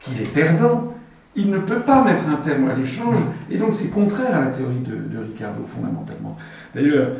qu'il 0.00 0.20
est 0.20 0.32
perdant, 0.32 0.94
il 1.34 1.50
ne 1.50 1.58
peut 1.58 1.80
pas 1.80 2.04
mettre 2.04 2.28
un 2.28 2.36
terme 2.36 2.68
à 2.68 2.74
l'échange, 2.74 3.20
et 3.50 3.56
donc 3.56 3.72
c'est 3.72 3.88
contraire 3.88 4.36
à 4.36 4.40
la 4.40 4.46
théorie 4.48 4.80
de, 4.80 4.96
de 4.96 5.18
Ricardo, 5.22 5.62
fondamentalement. 5.66 6.36
D'ailleurs, 6.74 7.12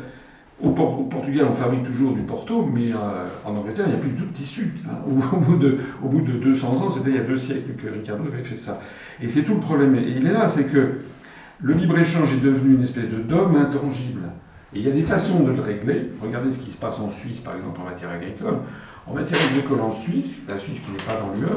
au, 0.61 0.69
Por- 0.71 0.99
au 0.99 1.03
Portugal, 1.03 1.47
on 1.49 1.53
fabrique 1.55 1.83
toujours 1.83 2.13
du 2.13 2.21
Porto, 2.21 2.65
mais 2.73 2.91
euh, 2.91 2.97
en 3.45 3.55
Angleterre, 3.55 3.85
il 3.87 3.93
n'y 3.93 3.97
a 3.97 4.01
plus 4.01 4.09
du 4.11 4.17
tout 4.17 4.25
de 4.25 4.33
tissu. 4.33 4.73
hein. 4.87 4.97
Au, 5.33 5.37
bout 5.37 5.57
de, 5.57 5.77
au 6.03 6.07
bout 6.09 6.21
de 6.21 6.33
200 6.33 6.67
ans, 6.67 6.91
c'était 6.91 7.09
il 7.11 7.15
y 7.15 7.19
a 7.19 7.23
deux 7.23 7.37
siècles 7.37 7.73
que 7.81 7.87
Ricardo 7.89 8.23
avait 8.31 8.43
fait 8.43 8.57
ça. 8.57 8.79
Et 9.21 9.27
c'est 9.27 9.43
tout 9.43 9.53
le 9.55 9.59
problème. 9.59 9.95
Et 9.95 10.03
il 10.17 10.25
est 10.27 10.33
là, 10.33 10.47
c'est 10.47 10.65
que 10.65 10.93
le 11.61 11.73
libre-échange 11.73 12.33
est 12.33 12.41
devenu 12.41 12.75
une 12.75 12.83
espèce 12.83 13.09
de 13.09 13.17
dogme 13.17 13.55
intangible. 13.57 14.23
Et 14.73 14.79
il 14.79 14.85
y 14.85 14.89
a 14.89 14.93
des 14.93 15.01
façons 15.01 15.39
de 15.43 15.51
le 15.51 15.61
régler. 15.61 16.11
Regardez 16.21 16.51
ce 16.51 16.59
qui 16.59 16.69
se 16.69 16.77
passe 16.77 16.99
en 16.99 17.09
Suisse, 17.09 17.39
par 17.39 17.55
exemple, 17.55 17.79
en 17.81 17.85
matière 17.85 18.09
agricole. 18.11 18.57
En 19.07 19.13
matière 19.15 19.39
agricole 19.49 19.81
en 19.81 19.91
Suisse, 19.91 20.45
la 20.47 20.57
Suisse 20.59 20.81
qui 20.81 20.91
n'est 20.91 20.97
pas 20.97 21.19
dans 21.19 21.33
l'UE, 21.39 21.47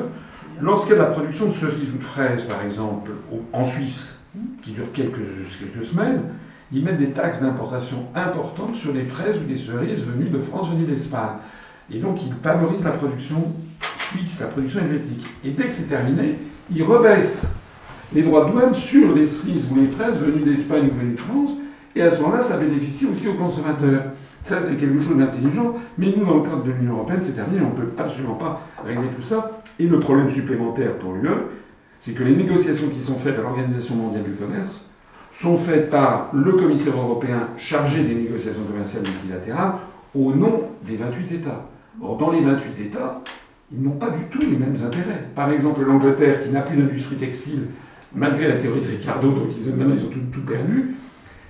lorsqu'il 0.63 0.95
y 0.95 0.99
a 0.99 1.03
la 1.03 1.09
production 1.11 1.47
de 1.47 1.51
cerises 1.51 1.91
ou 1.95 1.99
de 1.99 2.03
fraises, 2.05 2.45
par 2.45 2.63
exemple, 2.65 3.11
en 3.53 3.65
Suisse, 3.65 4.23
qui 4.63 4.71
dure 4.71 4.91
quelques 4.95 5.85
semaines, 5.85 6.23
ils 6.73 6.85
mettent 6.85 6.99
des 6.99 7.11
taxes 7.11 7.43
d'importation 7.43 8.07
importantes 8.15 8.75
sur 8.75 8.93
les 8.93 9.03
fraises 9.03 9.39
ou 9.39 9.45
des 9.45 9.57
cerises 9.57 10.05
venues 10.07 10.31
de 10.31 10.39
France, 10.39 10.71
venues 10.71 10.87
d'Espagne. 10.87 11.37
Et 11.91 11.99
donc 11.99 12.25
ils 12.25 12.33
favorisent 12.43 12.85
la 12.85 12.93
production 12.93 13.53
suisse, 13.99 14.41
la 14.41 14.47
production 14.47 14.81
helvétique. 14.81 15.27
Et 15.45 15.51
dès 15.51 15.65
que 15.65 15.73
c'est 15.73 15.89
terminé, 15.89 16.39
ils 16.75 16.83
rebaissent 16.83 17.47
les 18.15 18.23
droits 18.23 18.47
de 18.47 18.53
douane 18.53 18.75
sur 18.75 19.15
les 19.15 19.27
cerises 19.27 19.69
ou 19.71 19.77
les 19.77 19.87
fraises 19.87 20.19
venues 20.19 20.45
d'Espagne 20.45 20.89
ou 20.91 20.99
venues 20.99 21.15
de 21.15 21.21
France, 21.21 21.53
et 21.95 22.03
à 22.03 22.11
ce 22.11 22.23
moment-là, 22.23 22.41
ça 22.41 22.57
bénéficie 22.57 23.07
aussi 23.07 23.29
aux 23.29 23.35
consommateurs. 23.35 24.05
Ça, 24.45 24.59
c'est 24.65 24.77
quelque 24.77 25.01
chose 25.01 25.17
d'intelligent, 25.17 25.75
mais 25.99 26.13
nous, 26.17 26.25
dans 26.25 26.37
le 26.37 26.43
cadre 26.43 26.65
de 26.65 26.73
l'Union 26.73 26.95
Européenne, 26.95 27.21
c'est 27.21 27.33
terminé, 27.33 27.61
on 27.63 27.71
ne 27.71 27.87
peut 27.87 27.93
absolument 27.99 28.35
pas 28.35 28.67
régler 28.85 29.09
tout 29.15 29.23
ça. 29.23 29.63
Et 29.79 29.87
le 29.87 30.01
problème 30.01 30.29
supplémentaire 30.29 30.97
pour 30.99 31.13
l'UE, 31.13 31.29
c'est 32.01 32.13
que 32.13 32.25
les 32.25 32.35
négociations 32.35 32.89
qui 32.89 33.01
sont 33.01 33.17
faites 33.17 33.39
à 33.39 33.43
l'Organisation 33.43 33.95
mondiale 33.95 34.25
du 34.25 34.33
commerce 34.33 34.87
sont 35.33 35.57
faites 35.57 35.91
par 35.91 36.29
le 36.35 36.53
commissaire 36.53 36.97
européen 36.97 37.49
chargé 37.57 38.05
des 38.05 38.15
négociations 38.15 38.63
commerciales 38.65 39.03
multilatérales 39.03 39.73
au 40.15 40.35
nom 40.35 40.63
des 40.87 40.97
28 40.97 41.33
États. 41.33 41.67
Or, 42.03 42.19
dans 42.19 42.31
les 42.31 42.43
28 42.43 42.81
États, 42.81 43.21
ils 43.73 43.83
n'ont 43.83 43.97
pas 43.97 44.11
du 44.11 44.25
tout 44.31 44.41
les 44.41 44.59
mêmes 44.59 44.77
intérêts. 44.85 45.29
Par 45.35 45.51
exemple, 45.51 45.83
l'Angleterre, 45.83 46.41
qui 46.43 46.51
n'a 46.51 46.61
plus 46.61 46.77
d'industrie 46.77 47.17
textile, 47.17 47.67
malgré 48.15 48.47
la 48.47 48.57
théorie 48.57 48.83
de 48.83 48.87
Ricardo, 48.87 49.31
donc 49.31 49.49
ils, 49.59 49.75
maintenant 49.75 49.95
ils 49.97 50.05
ont 50.05 50.11
tout, 50.11 50.21
tout 50.31 50.43
perdu, 50.43 50.95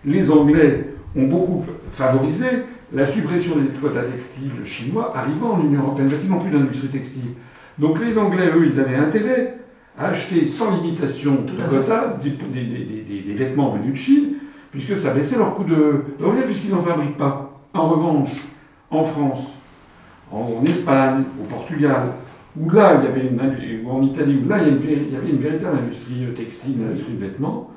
les 0.05 0.31
Anglais 0.31 0.95
ont 1.17 1.27
beaucoup 1.27 1.65
favorisé 1.91 2.47
la 2.93 3.07
suppression 3.07 3.57
des 3.57 3.67
quotas 3.81 4.03
textiles 4.03 4.65
chinois 4.65 5.17
arrivant 5.17 5.55
en 5.55 5.61
Union 5.61 5.83
européenne, 5.83 6.09
parce 6.09 6.21
qu'ils 6.21 6.31
n'ont 6.31 6.39
plus 6.39 6.51
d'industrie 6.51 6.89
textile. 6.89 7.33
Donc 7.79 8.01
les 8.01 8.17
Anglais, 8.19 8.51
eux, 8.55 8.67
ils 8.67 8.79
avaient 8.79 8.97
intérêt 8.97 9.57
à 9.99 10.07
acheter 10.07 10.47
sans 10.47 10.81
limitation 10.81 11.35
de 11.47 11.53
quotas 11.69 12.15
des, 12.23 12.31
des- 12.31 12.85
des- 12.85 13.21
des- 13.21 13.35
vêtements 13.35 13.69
venus 13.69 13.93
de 13.93 13.97
Chine, 13.97 14.29
puisque 14.71 14.97
ça 14.97 15.13
baissait 15.13 15.37
leur 15.37 15.55
coût 15.55 15.65
de, 15.65 16.03
de 16.19 16.25
revient, 16.25 16.43
puisqu'ils 16.45 16.71
n'en 16.71 16.83
fabriquent 16.83 17.17
pas. 17.19 17.61
En 17.75 17.89
revanche, 17.89 18.31
en 18.91 19.05
France, 19.05 19.53
en, 20.31 20.59
en 20.61 20.65
Espagne, 20.65 21.25
au 21.41 21.45
Portugal, 21.45 22.09
où 22.59 22.71
là, 22.71 23.01
il 23.01 23.05
y 23.05 23.09
avait 23.09 23.29
une, 23.29 23.87
en 23.89 24.03
Italie, 24.03 24.39
où 24.45 24.49
là, 24.49 24.59
il 24.63 24.69
y, 24.69 24.71
a 24.71 24.75
une 24.75 25.13
y 25.13 25.17
avait 25.17 25.31
une 25.31 25.39
véritable 25.39 25.79
industrie 25.79 26.25
euh, 26.25 26.33
textile, 26.33 26.75
une 26.79 26.87
industrie 26.89 27.13
de 27.15 27.19
vêtements, 27.19 27.71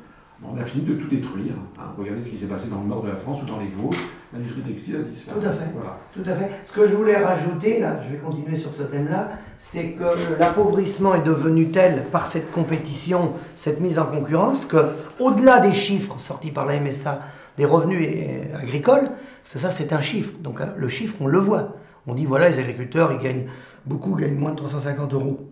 on 0.44 0.58
a 0.60 0.64
fini 0.66 0.86
de 0.86 0.94
tout 0.94 1.08
détruire. 1.10 1.54
hein. 1.80 1.84
Regardez 1.98 2.22
ce 2.22 2.30
qui 2.30 2.38
s'est 2.38 2.46
passé 2.48 2.68
dans 2.70 2.82
le 2.82 2.88
nord 2.88 3.02
de 3.04 3.08
la 3.10 3.16
France 3.16 3.42
ou 3.44 3.46
dans 3.46 3.60
les 3.60 3.68
Vosges, 3.68 3.98
l'industrie 4.36 4.62
textile 4.62 4.96
a 4.98 5.00
disparu. 5.00 5.40
Tout 5.40 5.48
à 5.48 5.52
fait. 5.52 5.72
Voilà. 5.74 6.00
Tout 6.14 6.30
à 6.30 6.34
fait. 6.34 6.50
Ce 6.66 6.74
que 6.74 6.88
je 6.88 6.96
voulais 6.96 7.18
rajouter, 7.18 7.80
là, 7.80 8.00
je 8.04 8.14
vais 8.14 8.18
continuer 8.18 8.58
sur 8.58 8.74
ce 8.74 8.84
thème-là, 8.84 9.32
c'est 9.58 9.92
que 9.92 10.04
l'appauvrissement 10.40 11.16
est 11.16 11.24
devenu 11.24 11.70
tel 11.70 12.04
par 12.12 12.28
cette 12.28 12.52
compétition, 12.52 13.34
cette 13.56 13.80
mise 13.80 14.00
en 14.00 14.06
concurrence, 14.06 14.66
que 14.66 14.78
au-delà 15.20 15.60
des 15.60 15.74
chiffres 15.74 16.20
sortis 16.20 16.52
par 16.52 16.66
la 16.66 16.80
MSA 16.80 17.22
des 17.58 17.66
revenus 17.66 18.00
eh, 18.02 18.54
agricoles, 18.54 19.10
parce 19.44 19.54
que 19.54 19.60
ça 19.60 19.72
c'est 19.72 19.94
un 19.94 20.02
chiffre, 20.02 20.34
donc 20.40 20.60
hein, 20.60 20.74
le 20.76 20.90
chiffre 20.90 21.16
on 21.22 21.28
le 21.28 21.40
voit. 21.40 21.76
On 22.08 22.14
dit 22.14 22.26
voilà, 22.26 22.50
les 22.50 22.60
agriculteurs 22.60 23.14
ils 23.14 23.24
gagnent 23.24 23.46
beaucoup, 23.86 24.16
gagnent 24.16 24.36
moins 24.36 24.52
de 24.52 24.58
350 24.58 25.14
euros. 25.14 25.50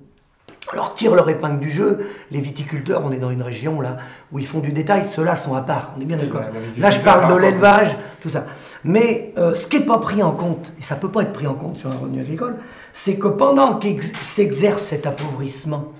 Alors 0.73 0.93
tirent 0.95 1.15
leur 1.15 1.29
épingle 1.29 1.59
du 1.59 1.69
jeu, 1.69 2.09
les 2.31 2.41
viticulteurs, 2.41 3.03
on 3.05 3.11
est 3.11 3.17
dans 3.17 3.29
une 3.29 3.43
région 3.43 3.79
là 3.79 3.97
où 4.31 4.39
ils 4.39 4.47
font 4.47 4.59
du 4.59 4.71
détail, 4.71 5.05
ceux-là 5.05 5.35
sont 5.35 5.53
à 5.53 5.61
part, 5.61 5.93
on 5.95 6.01
est 6.01 6.05
bien 6.05 6.17
d'accord. 6.17 6.41
Là 6.77 6.89
je 6.89 6.99
parle 6.99 7.31
de 7.31 7.39
l'élevage, 7.39 7.95
tout 8.21 8.29
ça. 8.29 8.45
Mais 8.83 9.33
euh, 9.37 9.53
ce 9.53 9.67
qui 9.67 9.79
n'est 9.79 9.85
pas 9.85 9.99
pris 9.99 10.23
en 10.23 10.31
compte, 10.31 10.73
et 10.79 10.81
ça 10.81 10.95
ne 10.95 10.99
peut 10.99 11.11
pas 11.11 11.21
être 11.21 11.33
pris 11.33 11.45
en 11.45 11.53
compte 11.53 11.77
sur 11.77 11.91
un 11.91 11.95
revenu 11.95 12.19
agricole, 12.19 12.55
c'est 12.91 13.17
que 13.17 13.27
pendant 13.27 13.77
qu'il 13.77 14.01
s'exerce 14.01 14.81
cet 14.81 15.05
appauvrissement, 15.05 15.93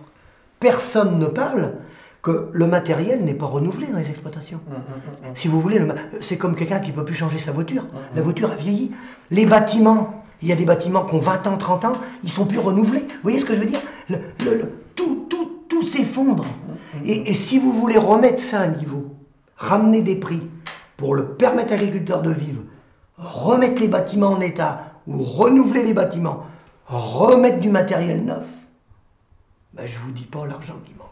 personne 0.59 1.19
ne 1.19 1.27
parle 1.27 1.73
que 2.23 2.49
le 2.53 2.65
matériel 2.67 3.23
n'est 3.23 3.33
pas 3.33 3.45
renouvelé 3.45 3.87
dans 3.87 3.97
les 3.97 4.09
exploitations. 4.09 4.61
Si 5.35 5.49
vous 5.49 5.61
voulez, 5.61 5.85
c'est 6.21 6.37
comme 6.37 6.55
quelqu'un 6.55 6.79
qui 6.79 6.91
ne 6.91 6.95
peut 6.95 7.03
plus 7.03 7.13
changer 7.13 7.37
sa 7.37 7.51
voiture. 7.51 7.85
La 8.15 8.21
voiture 8.21 8.49
a 8.49 8.55
vieilli. 8.55 8.91
Les 9.29 9.45
bâtiments, 9.45 10.22
il 10.43 10.49
y 10.49 10.51
a 10.51 10.57
des 10.57 10.65
bâtiments 10.65 11.05
qui 11.05 11.15
ont 11.15 11.19
20 11.19 11.47
ans, 11.47 11.57
30 11.57 11.85
ans, 11.85 11.93
ils 12.21 12.29
sont 12.29 12.45
plus 12.45 12.59
renouvelés. 12.59 12.99
Vous 12.99 13.23
voyez 13.23 13.39
ce 13.39 13.45
que 13.45 13.53
je 13.53 13.59
veux 13.61 13.65
dire? 13.65 13.79
Tout, 14.93 15.25
tout, 15.29 15.63
tout 15.69 15.83
s'effondre. 15.83 16.45
Et, 17.05 17.33
si 17.33 17.59
vous 17.59 17.71
voulez 17.71 17.97
remettre 17.97 18.41
ça 18.41 18.59
à 18.59 18.67
niveau, 18.67 19.15
ramener 19.55 20.01
des 20.01 20.17
prix 20.17 20.41
pour 20.97 21.15
le 21.15 21.27
permettre 21.27 21.71
à 21.71 21.77
l'agriculteur 21.77 22.21
de 22.21 22.31
vivre, 22.31 22.61
remettre 23.17 23.81
les 23.81 23.87
bâtiments 23.87 24.31
en 24.31 24.41
état 24.41 24.81
ou 25.07 25.23
renouveler 25.23 25.83
les 25.83 25.93
bâtiments, 25.93 26.45
remettre 26.87 27.59
du 27.59 27.69
matériel 27.69 28.25
neuf, 28.25 28.45
ben 29.73 29.87
je 29.87 29.97
vous 29.97 30.11
dis 30.11 30.25
pas 30.25 30.45
l'argent 30.45 30.75
qui 30.85 30.93
manque. 30.95 31.07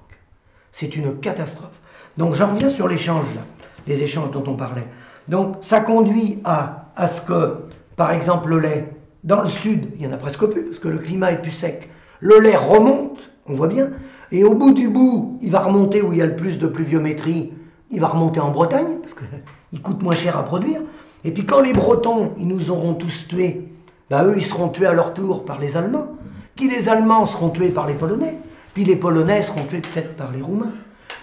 C'est 0.73 0.93
une 0.97 1.19
catastrophe. 1.19 1.79
Donc 2.17 2.33
j'en 2.33 2.53
reviens 2.53 2.69
sur 2.69 2.89
l'échange 2.89 3.33
là, 3.33 3.41
les 3.87 4.03
échanges 4.03 4.31
dont 4.31 4.43
on 4.45 4.55
parlait. 4.55 4.87
Donc 5.29 5.55
ça 5.61 5.79
conduit 5.79 6.41
à 6.43 7.07
ce 7.07 7.21
que, 7.21 7.59
par 7.95 8.11
exemple, 8.11 8.49
le 8.49 8.59
lait, 8.59 8.89
dans 9.23 9.41
le 9.41 9.47
sud, 9.47 9.87
il 9.95 10.01
y 10.03 10.07
en 10.07 10.11
a 10.11 10.17
presque 10.17 10.45
plus 10.45 10.63
parce 10.63 10.79
que 10.79 10.87
le 10.87 10.97
climat 10.97 11.31
est 11.31 11.41
plus 11.41 11.51
sec. 11.51 11.89
Le 12.19 12.39
lait 12.39 12.55
remonte, 12.55 13.31
on 13.47 13.53
voit 13.53 13.67
bien, 13.67 13.89
et 14.31 14.43
au 14.43 14.55
bout 14.55 14.73
du 14.73 14.87
bout, 14.87 15.37
il 15.41 15.51
va 15.51 15.59
remonter 15.59 16.01
où 16.01 16.13
il 16.13 16.19
y 16.19 16.21
a 16.21 16.25
le 16.25 16.35
plus 16.35 16.59
de 16.59 16.67
pluviométrie, 16.67 17.53
il 17.91 17.99
va 17.99 18.07
remonter 18.07 18.39
en 18.39 18.51
Bretagne 18.51 18.99
parce 19.01 19.13
qu'il 19.13 19.81
coûte 19.81 20.01
moins 20.01 20.15
cher 20.15 20.37
à 20.37 20.43
produire. 20.43 20.81
Et 21.23 21.31
puis 21.31 21.45
quand 21.45 21.61
les 21.61 21.73
Bretons, 21.73 22.31
ils 22.37 22.47
nous 22.47 22.71
auront 22.71 22.93
tous 22.93 23.27
tués, 23.27 23.67
ben 24.09 24.23
eux, 24.25 24.33
ils 24.37 24.45
seront 24.45 24.69
tués 24.69 24.87
à 24.87 24.93
leur 24.93 25.13
tour 25.13 25.45
par 25.45 25.59
les 25.59 25.77
Allemands. 25.77 26.07
Qui 26.55 26.69
les 26.69 26.89
Allemands 26.89 27.25
seront 27.25 27.49
tués 27.49 27.69
par 27.69 27.87
les 27.87 27.93
Polonais? 27.93 28.37
Puis 28.73 28.85
les 28.85 28.95
Polonais 28.95 29.43
seront 29.43 29.63
tués 29.65 29.81
peut-être 29.81 30.15
par 30.15 30.31
les 30.31 30.41
Roumains. 30.41 30.71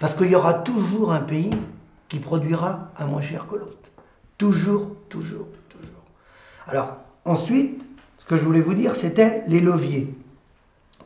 Parce 0.01 0.15
qu'il 0.15 0.31
y 0.31 0.35
aura 0.35 0.55
toujours 0.55 1.13
un 1.13 1.21
pays 1.21 1.55
qui 2.09 2.19
produira 2.19 2.91
à 2.97 3.07
moins 3.07 3.21
cher 3.21 3.47
que 3.47 3.57
l'autre. 3.57 3.91
Toujours, 4.37 4.93
toujours, 5.09 5.49
toujours. 5.69 6.05
Alors, 6.67 6.99
ensuite, 7.25 7.88
que 8.29 8.37
je 8.37 8.45
voulais 8.45 8.61
vous 8.61 8.75
dire, 8.75 8.95
c'était 8.95 9.43
les 9.49 9.61
leviers. 9.61 10.14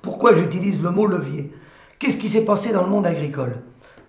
Pourquoi 0.03 0.33
j'utilise 0.33 0.83
le 0.83 0.91
mot 0.91 1.07
levier? 1.07 1.53
Qu'est-ce 1.99 2.19
qui 2.19 2.29
s'est 2.29 2.45
passé 2.45 2.73
dans 2.73 2.83
le 2.83 2.91
monde 2.91 3.07
agricole? 3.07 3.59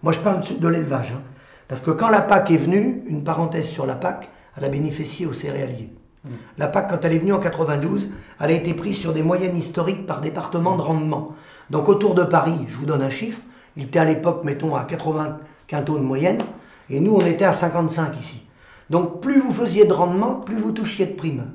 Moi, 0.02 0.12
je 0.12 0.20
parle 0.20 0.42
de 0.60 0.68
l'élevage. 0.68 1.14
Hein. 1.14 1.22
parce 1.68 1.80
que 1.80 1.92
quand 1.92 2.10
la 2.10 2.22
PAC 2.22 2.52
est 2.52 2.58
venue, 2.58 3.04
une 3.08 3.24
parenthèse 3.24 3.68
sur 3.68 3.86
la 3.86 3.94
PAC, 3.94 4.30
elle 4.58 4.66
a 4.66 4.70
bénéficié 4.70 5.28
aux 5.28 5.34
céréaliers. 5.34 5.94
Mmh. 6.26 6.30
La 6.58 6.68
PAC, 6.68 6.90
quand 6.90 7.06
elle 7.06 7.14
est 7.14 7.20
venue 7.20 7.34
en 7.34 7.40
92, 7.40 8.10
elle 8.40 8.50
a 8.50 8.54
été 8.54 8.74
prise 8.74 8.98
sur 8.98 9.14
des 9.14 9.22
moyennes 9.22 9.56
historiques 9.56 10.08
par 10.08 10.20
département 10.20 10.76
de 10.76 10.82
rendement. 10.82 11.36
Donc 11.70 11.90
autour 11.90 12.16
de 12.16 12.24
Paris, 12.24 12.66
je 12.68 12.78
vous 12.78 12.86
donne 12.86 13.04
un 13.04 13.10
chiffre, 13.12 13.42
il 13.78 13.84
était 13.84 14.00
à 14.00 14.06
l'époque, 14.06 14.44
mettons, 14.44 14.76
à 14.76 14.84
80 14.84 15.38
quintaux 15.68 15.98
de 15.98 16.04
moyenne, 16.04 16.42
et 16.90 17.00
nous, 17.00 17.14
on 17.14 17.26
était 17.26 17.46
à 17.46 17.54
55 17.54 18.20
ici. 18.20 18.46
Donc 18.90 19.22
plus 19.22 19.40
vous 19.40 19.54
faisiez 19.54 19.86
de 19.86 19.94
rendement, 19.94 20.36
plus 20.36 20.58
vous 20.58 20.72
touchiez 20.72 21.06
de 21.06 21.14
primes. 21.14 21.46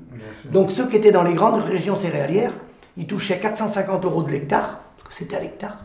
Donc 0.46 0.70
ceux 0.70 0.88
qui 0.88 0.96
étaient 0.96 1.12
dans 1.12 1.22
les 1.22 1.34
grandes 1.34 1.62
régions 1.62 1.96
céréalières, 1.96 2.52
ils 2.96 3.06
touchaient 3.06 3.38
450 3.38 4.04
euros 4.04 4.22
de 4.22 4.30
l'hectare, 4.30 4.80
parce 4.96 5.08
que 5.08 5.14
c'était 5.14 5.36
à 5.36 5.40
l'hectare. 5.40 5.78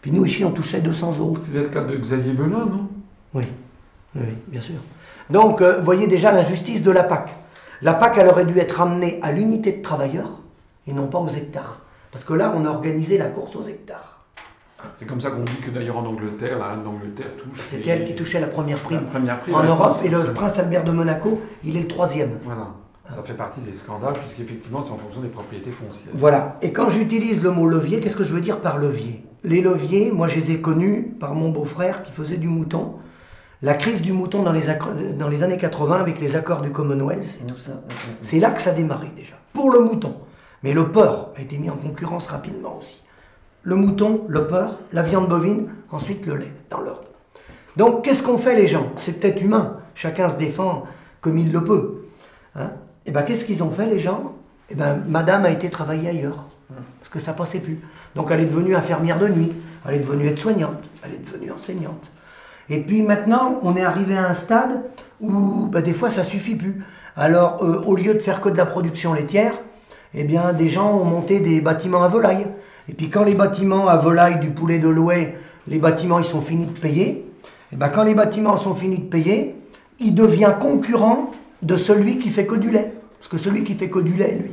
Puis 0.00 0.12
nous, 0.12 0.24
ici, 0.24 0.44
on 0.44 0.50
touchait 0.50 0.80
200 0.80 1.16
euros. 1.18 1.36
C'était 1.42 1.62
le 1.62 1.68
cas 1.68 1.82
de 1.82 1.96
Xavier 1.96 2.32
Belin, 2.32 2.66
non? 2.66 2.88
Oui. 3.34 3.44
oui, 4.14 4.22
bien 4.48 4.60
sûr. 4.60 4.76
Donc, 5.28 5.60
euh, 5.60 5.78
vous 5.78 5.84
voyez 5.84 6.06
déjà 6.06 6.32
l'injustice 6.32 6.82
de 6.82 6.90
la 6.90 7.04
PAC. 7.04 7.34
La 7.82 7.94
PAC, 7.94 8.18
elle 8.18 8.28
aurait 8.28 8.46
dû 8.46 8.58
être 8.58 8.72
ramenée 8.72 9.20
à 9.22 9.32
l'unité 9.32 9.72
de 9.72 9.82
travailleurs 9.82 10.40
et 10.86 10.92
non 10.92 11.06
pas 11.06 11.18
aux 11.18 11.28
hectares. 11.28 11.80
Parce 12.10 12.24
que 12.24 12.34
là, 12.34 12.52
on 12.56 12.64
a 12.64 12.70
organisé 12.70 13.18
la 13.18 13.26
course 13.26 13.56
aux 13.56 13.62
hectares. 13.64 14.24
C'est 14.96 15.06
comme 15.06 15.20
ça 15.20 15.30
qu'on 15.30 15.42
dit 15.42 15.60
que 15.64 15.70
d'ailleurs 15.70 15.98
en 15.98 16.06
Angleterre, 16.06 16.58
la 16.58 16.68
reine 16.68 16.82
d'Angleterre 16.82 17.36
touche. 17.36 17.62
C'était 17.68 17.90
elle 17.90 18.06
qui 18.06 18.14
touchait 18.14 18.40
la 18.40 18.46
première 18.46 18.78
prime, 18.78 19.04
en 19.52 19.62
Europe 19.62 19.98
et 20.02 20.08
le 20.08 20.22
prince 20.32 20.58
Albert 20.58 20.84
de 20.84 20.92
Monaco, 20.92 21.40
il 21.64 21.76
est 21.76 21.82
le 21.82 21.88
troisième. 21.88 22.38
Voilà. 22.44 22.68
Ça 23.10 23.22
fait 23.22 23.34
partie 23.34 23.60
des 23.60 23.72
scandales, 23.72 24.14
puisqu'effectivement, 24.14 24.82
c'est 24.82 24.92
en 24.92 24.96
fonction 24.98 25.20
des 25.20 25.28
propriétés 25.28 25.70
foncières. 25.70 26.12
Voilà. 26.14 26.58
Et 26.62 26.72
quand 26.72 26.88
j'utilise 26.88 27.42
le 27.42 27.50
mot 27.50 27.66
levier, 27.66 28.00
qu'est-ce 28.00 28.16
que 28.16 28.24
je 28.24 28.32
veux 28.32 28.40
dire 28.40 28.60
par 28.60 28.78
levier? 28.78 29.24
Les 29.42 29.60
leviers, 29.60 30.12
moi, 30.12 30.28
je 30.28 30.36
les 30.36 30.52
ai 30.52 30.60
connus 30.60 31.14
par 31.18 31.34
mon 31.34 31.50
beau-frère 31.50 32.02
qui 32.02 32.12
faisait 32.12 32.36
du 32.36 32.48
mouton. 32.48 32.94
La 33.62 33.74
crise 33.74 34.00
du 34.00 34.12
mouton 34.12 34.42
dans 34.42 34.52
les, 34.52 34.62
dans 35.18 35.28
les 35.28 35.42
années 35.42 35.58
80 35.58 35.96
avec 36.00 36.20
les 36.20 36.36
accords 36.36 36.62
du 36.62 36.70
Commonwealth 36.70 37.40
et 37.42 37.46
tout 37.46 37.58
ça. 37.58 37.82
C'est 38.22 38.38
là 38.38 38.50
que 38.50 38.60
ça 38.60 38.70
a 38.70 38.74
démarré 38.74 39.08
déjà. 39.16 39.34
Pour 39.52 39.70
le 39.72 39.80
mouton. 39.80 40.14
Mais 40.62 40.72
le 40.72 40.88
porc 40.88 41.30
a 41.36 41.40
été 41.40 41.58
mis 41.58 41.68
en 41.70 41.76
concurrence 41.76 42.26
rapidement 42.28 42.78
aussi. 42.78 43.02
Le 43.62 43.76
mouton, 43.76 44.24
le 44.28 44.46
porc, 44.46 44.78
la 44.92 45.02
viande 45.02 45.28
bovine, 45.28 45.68
ensuite 45.90 46.26
le 46.26 46.36
lait, 46.36 46.52
dans 46.70 46.80
l'ordre. 46.80 47.04
Donc 47.76 48.04
qu'est-ce 48.04 48.22
qu'ont 48.22 48.38
fait 48.38 48.54
les 48.56 48.66
gens? 48.66 48.90
C'est 48.96 49.20
peut-être 49.20 49.42
humain, 49.42 49.76
chacun 49.94 50.28
se 50.28 50.36
défend 50.36 50.84
comme 51.20 51.36
il 51.36 51.52
le 51.52 51.62
peut. 51.62 52.04
hein. 52.54 52.72
Eh 53.06 53.10
ben 53.10 53.22
qu'est-ce 53.22 53.44
qu'ils 53.44 53.62
ont 53.62 53.70
fait 53.70 53.86
les 53.86 53.98
gens? 53.98 54.34
Eh 54.70 54.74
ben 54.74 55.00
madame 55.08 55.44
a 55.44 55.50
été 55.50 55.68
travailler 55.70 56.08
ailleurs, 56.08 56.44
parce 56.68 57.10
que 57.10 57.18
ça 57.18 57.32
passait 57.32 57.60
plus. 57.60 57.80
Donc 58.14 58.28
elle 58.30 58.40
est 58.40 58.46
devenue 58.46 58.74
infirmière 58.76 59.18
de 59.18 59.28
nuit, 59.28 59.52
elle 59.88 59.96
est 59.96 59.98
devenue 60.00 60.26
aide-soignante, 60.26 60.82
elle 61.04 61.14
est 61.14 61.24
devenue 61.24 61.50
enseignante. 61.50 62.10
Et 62.68 62.80
puis 62.80 63.02
maintenant, 63.02 63.58
on 63.62 63.76
est 63.76 63.82
arrivé 63.82 64.16
à 64.16 64.28
un 64.28 64.34
stade 64.34 64.82
où 65.20 65.66
ben, 65.66 65.82
des 65.82 65.94
fois 65.94 66.10
ça 66.10 66.22
suffit 66.22 66.54
plus. 66.54 66.84
Alors 67.16 67.62
euh, 67.62 67.82
au 67.84 67.96
lieu 67.96 68.14
de 68.14 68.20
faire 68.20 68.40
que 68.40 68.48
de 68.48 68.56
la 68.56 68.66
production 68.66 69.12
laitière, 69.12 69.54
eh 70.14 70.24
bien, 70.24 70.52
des 70.52 70.68
gens 70.68 70.92
ont 70.92 71.04
monté 71.04 71.40
des 71.40 71.60
bâtiments 71.60 72.02
à 72.02 72.08
volaille. 72.08 72.46
Et 72.88 72.92
puis 72.92 73.10
quand 73.10 73.24
les 73.24 73.34
bâtiments 73.34 73.88
à 73.88 73.96
volaille 73.96 74.40
du 74.40 74.50
poulet 74.50 74.78
de 74.78 74.88
Louet, 74.88 75.36
les 75.68 75.78
bâtiments 75.78 76.18
ils 76.18 76.24
sont 76.24 76.40
finis 76.40 76.66
de 76.66 76.78
payer, 76.78 77.08
et 77.08 77.74
eh 77.74 77.76
bien 77.76 77.88
quand 77.88 78.02
les 78.02 78.14
bâtiments 78.14 78.56
sont 78.56 78.74
finis 78.74 78.98
de 78.98 79.08
payer, 79.08 79.54
il 80.00 80.14
devient 80.14 80.54
concurrent 80.58 81.30
de 81.62 81.76
celui 81.76 82.18
qui 82.18 82.30
fait 82.30 82.46
que 82.46 82.54
du 82.54 82.70
lait. 82.70 82.94
Parce 83.18 83.28
que 83.28 83.38
celui 83.38 83.64
qui 83.64 83.74
fait 83.74 83.90
que 83.90 83.98
du 83.98 84.14
lait, 84.14 84.38
lui, 84.42 84.52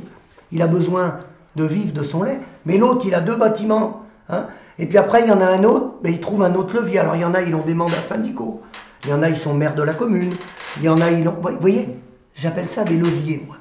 il 0.52 0.62
a 0.62 0.66
besoin 0.66 1.20
de 1.56 1.64
vivre 1.64 1.92
de 1.92 2.02
son 2.02 2.22
lait. 2.22 2.38
Mais 2.66 2.78
l'autre, 2.78 3.04
il 3.06 3.14
a 3.14 3.20
deux 3.20 3.36
bâtiments. 3.36 4.02
Hein. 4.30 4.46
et 4.78 4.84
puis 4.84 4.98
après, 4.98 5.22
il 5.22 5.28
y 5.28 5.32
en 5.32 5.40
a 5.40 5.46
un 5.46 5.64
autre, 5.64 5.94
mais 6.02 6.12
il 6.12 6.20
trouve 6.20 6.42
un 6.42 6.54
autre 6.54 6.74
levier. 6.74 6.98
Alors 6.98 7.16
il 7.16 7.22
y 7.22 7.24
en 7.24 7.32
a, 7.32 7.40
ils 7.40 7.54
ont 7.54 7.64
des 7.64 7.72
mandats 7.72 8.02
syndicaux. 8.02 8.60
Il 9.04 9.10
y 9.10 9.12
en 9.12 9.22
a, 9.22 9.30
ils 9.30 9.36
sont 9.36 9.54
maires 9.54 9.74
de 9.74 9.82
la 9.82 9.94
commune. 9.94 10.34
Il 10.76 10.84
y 10.84 10.88
en 10.88 11.00
a, 11.00 11.10
ils 11.10 11.26
ont... 11.26 11.36
Vous 11.40 11.60
voyez, 11.60 11.88
j'appelle 12.34 12.68
ça 12.68 12.84
des 12.84 12.96
leviers, 12.96 13.42
moi. 13.46 13.56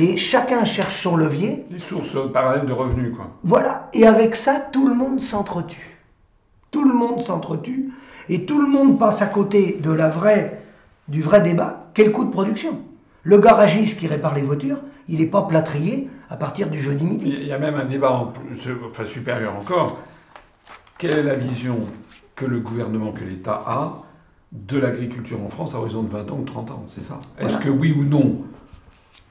Et 0.00 0.16
chacun 0.16 0.64
cherche 0.64 1.02
son 1.02 1.16
levier. 1.16 1.64
Des 1.70 1.78
sources 1.78 2.16
parallèles 2.32 2.66
de 2.66 2.72
revenus, 2.72 3.14
quoi. 3.14 3.30
Voilà. 3.44 3.88
Et 3.94 4.06
avec 4.06 4.36
ça, 4.36 4.60
tout 4.72 4.88
le 4.88 4.94
monde 4.94 5.20
s'entretue. 5.20 5.98
Tout 6.70 6.84
le 6.84 6.94
monde 6.94 7.22
s'entretue. 7.22 7.90
Et 8.28 8.44
tout 8.44 8.60
le 8.60 8.68
monde 8.68 8.98
passe 8.98 9.22
à 9.22 9.26
côté 9.26 9.78
de 9.80 9.90
la 9.90 10.08
vraie, 10.08 10.62
du 11.08 11.22
vrai 11.22 11.40
débat. 11.40 11.79
Quel 11.94 12.12
coût 12.12 12.24
de 12.24 12.30
production? 12.30 12.80
Le 13.22 13.38
garagiste 13.38 13.98
qui 13.98 14.06
répare 14.06 14.34
les 14.34 14.42
voitures, 14.42 14.78
il 15.08 15.18
n'est 15.18 15.26
pas 15.26 15.42
plâtrier 15.42 16.08
à 16.30 16.36
partir 16.36 16.70
du 16.70 16.78
jeudi 16.78 17.06
midi. 17.06 17.34
Il 17.40 17.46
y 17.46 17.52
a 17.52 17.58
même 17.58 17.74
un 17.74 17.84
débat 17.84 18.12
enfin, 18.12 19.04
supérieur 19.04 19.54
encore. 19.56 19.98
Quelle 20.98 21.12
est 21.12 21.22
la 21.22 21.34
vision 21.34 21.78
que 22.36 22.44
le 22.44 22.60
gouvernement, 22.60 23.12
que 23.12 23.24
l'État 23.24 23.62
a 23.66 24.02
de 24.52 24.78
l'agriculture 24.78 25.40
en 25.42 25.48
France 25.48 25.74
à 25.74 25.78
horizon 25.78 26.02
de 26.02 26.08
20 26.08 26.30
ans 26.30 26.38
ou 26.40 26.44
30 26.44 26.70
ans? 26.70 26.84
C'est 26.88 27.02
ça? 27.02 27.18
Est-ce 27.38 27.58
que 27.58 27.68
oui 27.68 27.92
ou 27.92 28.04
non 28.04 28.44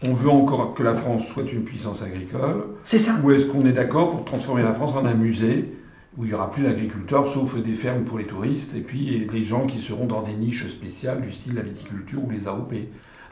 on 0.01 0.13
veut 0.13 0.29
encore 0.29 0.73
que 0.73 0.83
la 0.83 0.93
France 0.93 1.27
soit 1.27 1.51
une 1.51 1.63
puissance 1.63 2.01
agricole? 2.01 2.63
C'est 2.83 2.97
ça. 2.97 3.15
Ou 3.21 3.31
est-ce 3.31 3.45
qu'on 3.45 3.65
est 3.65 3.73
d'accord 3.73 4.11
pour 4.11 4.23
transformer 4.23 4.63
la 4.63 4.73
France 4.73 4.95
en 4.95 5.05
un 5.05 5.13
musée 5.13 5.73
où 6.17 6.25
il 6.25 6.29
n'y 6.29 6.33
aura 6.33 6.49
plus 6.49 6.63
d'agriculteurs 6.63 7.27
sauf 7.27 7.55
des 7.61 7.73
fermes 7.73 8.03
pour 8.03 8.17
les 8.17 8.25
touristes 8.25 8.75
et 8.75 8.81
puis 8.81 9.27
les 9.31 9.43
gens 9.43 9.67
qui 9.67 9.79
seront 9.79 10.05
dans 10.05 10.21
des 10.21 10.33
niches 10.33 10.67
spéciales 10.67 11.21
du 11.21 11.31
style 11.31 11.55
la 11.55 11.61
viticulture 11.61 12.23
ou 12.23 12.29
les 12.29 12.47
AOP 12.47 12.73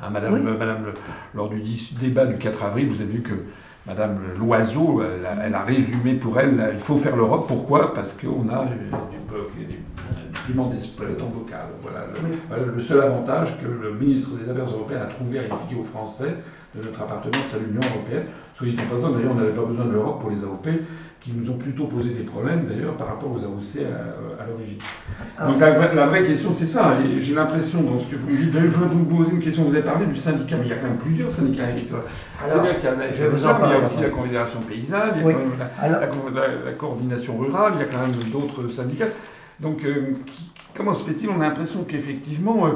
hein, 0.01 0.09
Madame, 0.11 0.57
Madame 0.57 0.93
lors 1.33 1.49
du 1.49 1.61
débat 1.99 2.25
du 2.25 2.37
4 2.37 2.63
avril, 2.63 2.87
vous 2.87 3.01
avez 3.01 3.11
vu 3.11 3.21
que 3.21 3.33
Madame 3.87 4.19
Loiseau, 4.37 5.01
elle 5.01 5.55
a, 5.55 5.63
résumé 5.63 6.15
pour 6.15 6.37
elle, 6.37 6.71
il 6.73 6.79
faut 6.79 6.97
faire 6.97 7.15
l'Europe. 7.15 7.45
Pourquoi? 7.47 7.93
Parce 7.93 8.11
qu'on 8.11 8.49
a 8.49 8.65
du, 8.65 9.65
du, 9.65 9.77
piment 10.45 10.69
d'Espelette 10.69 11.21
en 11.21 11.27
bocal. 11.27 11.67
Voilà 11.81 12.65
le, 12.65 12.79
seul 12.81 13.01
avantage 13.01 13.57
que 13.61 13.65
le 13.65 13.93
ministre 13.93 14.31
des 14.37 14.51
Affaires 14.51 14.75
européennes 14.75 15.03
a 15.03 15.05
trouvé 15.05 15.39
à 15.39 15.45
expliquer 15.45 15.79
aux 15.79 15.85
Français, 15.85 16.35
de 16.75 16.85
notre 16.85 17.01
appartenance 17.01 17.53
à 17.53 17.59
l'Union 17.59 17.79
européenne. 17.93 18.25
Soyez 18.53 18.75
en 18.77 18.93
passant, 18.93 19.11
d'ailleurs, 19.11 19.31
on 19.31 19.35
n'avait 19.35 19.53
pas 19.53 19.63
besoin 19.63 19.85
de 19.85 19.91
l'Europe 19.91 20.19
pour 20.19 20.31
les 20.31 20.43
AOP, 20.43 20.67
qui 21.27 21.33
nous 21.35 21.51
ont 21.51 21.57
plutôt 21.57 21.87
posé 21.87 22.11
des 22.11 22.23
problèmes, 22.23 22.65
d'ailleurs, 22.65 22.95
par 22.95 23.07
rapport 23.07 23.29
aux 23.29 23.43
AOC 23.43 23.83
à, 23.83 24.45
l'origine. 24.47 24.77
Ah, 25.37 25.49
Donc 25.49 25.59
la, 25.93 26.05
vraie 26.05 26.23
question, 26.23 26.53
c'est 26.53 26.67
ça. 26.67 26.99
Et 27.03 27.19
j'ai 27.19 27.35
l'impression, 27.35 27.81
dans 27.81 27.99
ce 27.99 28.07
que 28.07 28.15
vous 28.15 28.27
me 28.27 28.31
dites, 28.31 28.53
je 28.53 28.67
voudrais 28.67 28.95
vous 28.95 29.03
poser 29.03 29.31
une 29.31 29.41
question. 29.41 29.63
Vous 29.63 29.73
avez 29.73 29.83
parlé 29.83 30.05
du 30.05 30.15
syndicat, 30.15 30.55
mais 30.55 30.67
il 30.67 30.69
y 30.69 30.71
a 30.71 30.77
quand 30.77 30.87
même 30.87 30.97
plusieurs 30.97 31.29
syndicats 31.29 31.65
agricoles. 31.65 32.03
C'est-à-dire 32.45 32.75
qu'il 32.75 32.85
y 32.85 32.87
a 32.87 32.95
la 32.95 33.07
il 33.09 33.19
y 33.19 33.23
a 33.23 33.85
aussi 33.85 34.01
la 34.01 34.09
Confédération 34.09 34.61
paysanne, 34.61 35.15
il 35.17 35.25
y 35.25 35.29
a 35.29 35.33
quand 35.33 36.23
même 36.23 36.33
la, 36.65 36.71
coordination 36.71 37.37
rurale, 37.37 37.73
il 37.75 37.81
y 37.81 37.83
a 37.83 37.87
quand 37.87 38.01
même 38.01 38.31
d'autres 38.31 38.69
syndicats. 38.69 39.07
Donc, 39.59 39.83
euh, 39.83 40.13
comment 40.75 40.93
se 40.93 41.09
fait-il? 41.09 41.29
On 41.29 41.41
a 41.41 41.49
l'impression 41.49 41.83
qu'effectivement, 41.83 42.67
euh, 42.67 42.71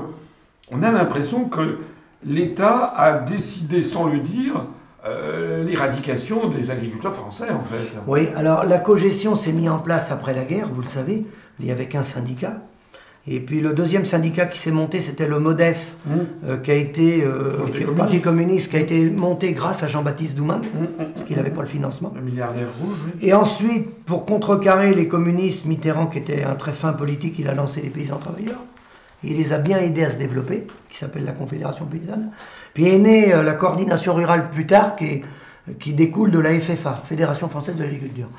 on 0.71 0.83
a 0.83 0.91
l'impression 0.91 1.45
que 1.45 1.77
l'État 2.25 2.93
a 2.97 3.13
décidé, 3.13 3.81
sans 3.81 4.07
le 4.07 4.19
dire, 4.19 4.65
euh, 5.05 5.63
l'éradication 5.63 6.47
des 6.49 6.69
agriculteurs 6.71 7.13
français, 7.15 7.49
en 7.49 7.61
fait. 7.61 7.97
Oui, 8.07 8.27
alors 8.35 8.65
la 8.65 8.77
cogestion 8.79 9.35
s'est 9.35 9.51
mise 9.51 9.69
en 9.69 9.79
place 9.79 10.11
après 10.11 10.33
la 10.33 10.43
guerre, 10.43 10.67
vous 10.73 10.81
le 10.81 10.87
savez, 10.87 11.25
il 11.59 11.65
y 11.65 11.71
avait 11.71 11.87
qu'un 11.87 12.03
syndicat. 12.03 12.57
Et 13.27 13.39
puis 13.39 13.61
le 13.61 13.73
deuxième 13.73 14.05
syndicat 14.07 14.47
qui 14.47 14.57
s'est 14.57 14.71
monté, 14.71 14.99
c'était 14.99 15.27
le 15.27 15.37
MODEF, 15.39 15.93
Mmh. 16.07 16.11
euh, 16.47 16.57
qui 16.57 16.71
a 16.71 16.73
été, 16.73 17.23
euh, 17.23 17.51
Parti 17.59 17.71
communiste. 17.73 17.95
Parti 17.97 18.19
communiste, 18.19 18.69
qui 18.71 18.77
a 18.77 18.79
été 18.79 19.09
monté 19.11 19.53
grâce 19.53 19.83
à 19.83 19.87
Jean-Baptiste 19.87 20.35
Douman, 20.35 20.59
Mmh, 20.61 20.63
mmh, 20.63 21.05
parce 21.13 21.23
qu'il 21.25 21.35
n'avait 21.37 21.51
pas 21.51 21.61
le 21.61 21.67
financement. 21.67 22.11
Le 22.15 22.21
milliardaire 22.21 22.65
rouge, 22.81 22.95
oui. 23.05 23.27
Et 23.27 23.33
ensuite, 23.33 24.03
pour 24.05 24.25
contrecarrer 24.25 24.95
les 24.95 25.07
communistes, 25.07 25.65
Mitterrand, 25.67 26.07
qui 26.07 26.17
était 26.17 26.43
un 26.43 26.55
très 26.55 26.71
fin 26.73 26.93
politique, 26.93 27.35
il 27.37 27.47
a 27.47 27.53
lancé 27.53 27.81
les 27.81 27.91
paysans 27.91 28.17
travailleurs. 28.17 28.61
Il 29.23 29.37
les 29.37 29.53
a 29.53 29.59
bien 29.59 29.77
aidés 29.77 30.03
à 30.03 30.09
se 30.09 30.17
développer, 30.17 30.67
qui 30.89 30.97
s'appelle 30.97 31.25
la 31.25 31.33
Confédération 31.33 31.85
paysanne. 31.85 32.31
Puis 32.73 32.87
est 32.87 32.97
née 32.97 33.33
euh, 33.33 33.43
la 33.43 33.53
coordination 33.53 34.13
rurale 34.15 34.49
plus 34.49 34.65
tard, 34.65 34.95
qui, 34.95 35.93
découle 35.93 36.31
de 36.31 36.39
la 36.39 36.59
FFA, 36.59 36.95
Fédération 37.05 37.47
française 37.47 37.75
de 37.75 37.83
l'agriculture. 37.83 38.29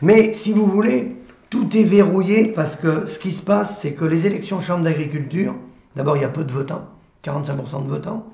Mais 0.00 0.32
si 0.32 0.52
vous 0.52 0.66
voulez, 0.66 1.16
tout 1.48 1.76
est 1.76 1.84
verrouillé 1.84 2.48
parce 2.48 2.76
que 2.76 3.06
ce 3.06 3.18
qui 3.18 3.30
se 3.30 3.42
passe, 3.42 3.80
c'est 3.80 3.92
que 3.92 4.04
les 4.04 4.26
élections 4.26 4.60
chambres 4.60 4.84
d'agriculture, 4.84 5.54
d'abord 5.94 6.16
il 6.16 6.22
y 6.22 6.24
a 6.24 6.28
peu 6.28 6.42
de 6.42 6.52
votants, 6.52 6.88
45% 7.24 7.84
de 7.84 7.88
votants. 7.88 8.26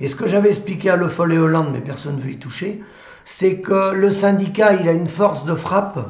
Et 0.00 0.08
ce 0.08 0.16
que 0.16 0.26
j'avais 0.26 0.48
expliqué 0.48 0.90
à 0.90 0.96
Le 0.96 1.08
Foll 1.08 1.32
et 1.32 1.38
Hollande, 1.38 1.68
mais 1.72 1.80
personne 1.80 2.16
ne 2.16 2.20
veut 2.20 2.30
y 2.30 2.38
toucher, 2.38 2.82
c'est 3.24 3.58
que 3.58 3.92
le 3.92 4.10
syndicat, 4.10 4.74
il 4.74 4.88
a 4.88 4.92
une 4.92 5.06
force 5.06 5.44
de 5.44 5.54
frappe 5.54 6.00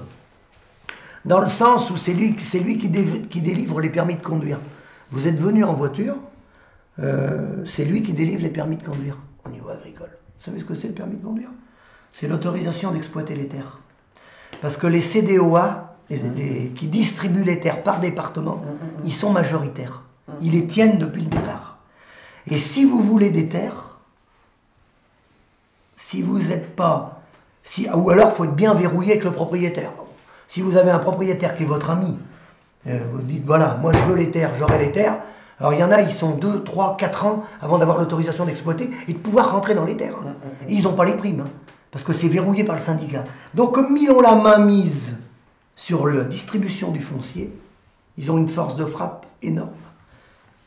dans 1.27 1.41
le 1.41 1.47
sens 1.47 1.91
où 1.91 1.97
c'est 1.97 2.15
lui, 2.15 2.35
qui 2.35 3.41
délivre 3.41 3.81
les 3.81 3.91
permis 3.91 4.15
de 4.15 4.23
conduire. 4.23 4.59
Vous 5.13 5.29
êtes 5.29 5.39
venu 5.39 5.63
en 5.63 5.75
voiture, 5.75 6.17
euh, 6.99 7.65
c'est 7.67 7.85
lui 7.85 8.03
qui 8.03 8.13
délivre 8.13 8.43
les 8.43 8.49
permis 8.51 8.77
de 8.77 8.85
conduire 8.85 9.17
au 9.47 9.51
niveau 9.51 9.69
agricole. 9.69 10.11
Vous 10.39 10.45
savez 10.45 10.59
ce 10.61 10.65
que 10.65 10.75
c'est 10.75 10.89
le 10.89 10.95
permis 10.95 11.17
de 11.17 11.25
conduire? 11.25 11.51
C'est 12.13 12.29
l'autorisation 12.29 12.91
d'exploiter 12.91 13.35
les 13.35 13.47
terres. 13.47 13.79
Parce 14.61 14.77
que 14.77 14.87
les 14.87 15.01
CDOA, 15.01 15.97
les- 16.11 16.19
les- 16.37 16.69
qui 16.71 16.87
distribuent 16.89 17.45
les 17.45 17.61
terres 17.61 17.83
par 17.83 18.01
département, 18.01 18.63
ils 19.05 19.13
sont 19.13 19.33
majoritaires. 19.33 20.03
Ils 20.41 20.53
les 20.53 20.67
tiennent 20.67 20.99
depuis 20.99 21.23
le 21.23 21.29
départ. 21.29 21.79
Et 22.51 22.59
si 22.59 22.85
vous 22.85 23.01
voulez 23.03 23.31
des 23.31 23.49
terres, 23.49 23.99
si 25.97 26.23
vous 26.23 26.39
n'êtes 26.39 26.75
pas. 26.75 27.23
Si, 27.63 27.89
ou 27.89 28.11
alors, 28.11 28.31
il 28.33 28.35
faut 28.35 28.45
être 28.45 28.57
bien 28.57 28.75
verrouillé 28.75 29.13
avec 29.13 29.25
le 29.25 29.31
propriétaire. 29.31 29.93
Si 30.49 30.61
vous 30.61 30.77
avez 30.77 30.91
un 30.91 30.99
propriétaire 30.99 31.55
qui 31.55 31.63
est 31.63 31.67
votre 31.67 31.91
ami, 31.91 32.19
euh, 32.87 32.99
vous 33.13 33.21
dites 33.23 33.45
voilà, 33.45 33.79
moi 33.81 33.93
je 33.93 33.99
veux 34.11 34.17
les 34.17 34.31
terres, 34.31 34.53
j'aurai 34.59 34.79
les 34.79 34.93
terres. 34.93 35.19
Alors 35.61 35.75
il 35.75 35.81
y 35.81 35.85
en 35.85 35.93
a, 35.93 36.01
ils 36.01 36.11
sont 36.11 36.33
2, 36.33 36.65
3, 36.65 36.97
4 36.97 37.27
ans 37.27 37.45
avant 37.61 37.79
d'avoir 37.79 37.99
l'autorisation 37.99 38.45
d'exploiter 38.45 38.91
et 39.07 39.13
de 39.13 39.19
pouvoir 39.19 39.53
rentrer 39.53 39.75
dans 39.75 39.85
les 39.85 39.97
terres. 39.97 40.17
hein. 40.27 40.35
Et 40.69 40.75
ils 40.75 40.83
n'ont 40.85 40.95
pas 40.95 41.05
les 41.05 41.17
primes, 41.17 41.41
hein, 41.41 41.51
parce 41.91 42.03
que 42.05 42.13
c'est 42.13 42.29
verrouillé 42.29 42.65
par 42.65 42.75
le 42.75 42.81
syndicat. 42.81 43.25
Donc 43.55 43.75
comme 43.75 43.97
ils 43.97 44.11
ont 44.11 44.21
la 44.21 44.35
main 44.35 44.59
mise 44.59 45.19
sur 45.77 46.07
la 46.07 46.25
distribution 46.25 46.91
du 46.91 47.01
foncier, 47.01 47.53
ils 48.19 48.31
ont 48.31 48.39
une 48.39 48.49
force 48.49 48.77
de 48.77 48.85
frappe 48.85 49.27
énorme. 49.43 49.71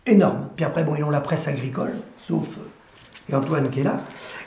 Énorme. 0.06 0.50
Puis 0.56 0.66
après, 0.66 0.84
bon, 0.84 0.96
ils 0.96 1.04
ont 1.04 1.10
la 1.10 1.22
presse 1.22 1.48
agricole, 1.48 1.94
sauf 2.18 2.58
euh, 2.58 2.62
et 3.30 3.36
Antoine 3.36 3.70
qui 3.70 3.80
est 3.82 3.84
là. 3.84 4.00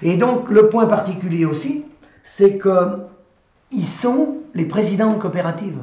Et 0.02 0.16
donc, 0.16 0.50
le 0.50 0.68
point 0.68 0.86
particulier 0.86 1.44
aussi, 1.44 1.84
c'est 2.24 2.58
que 2.58 2.98
ils 3.70 3.84
sont 3.84 4.38
les 4.54 4.64
présidents 4.64 5.12
de 5.12 5.18
coopératives. 5.18 5.78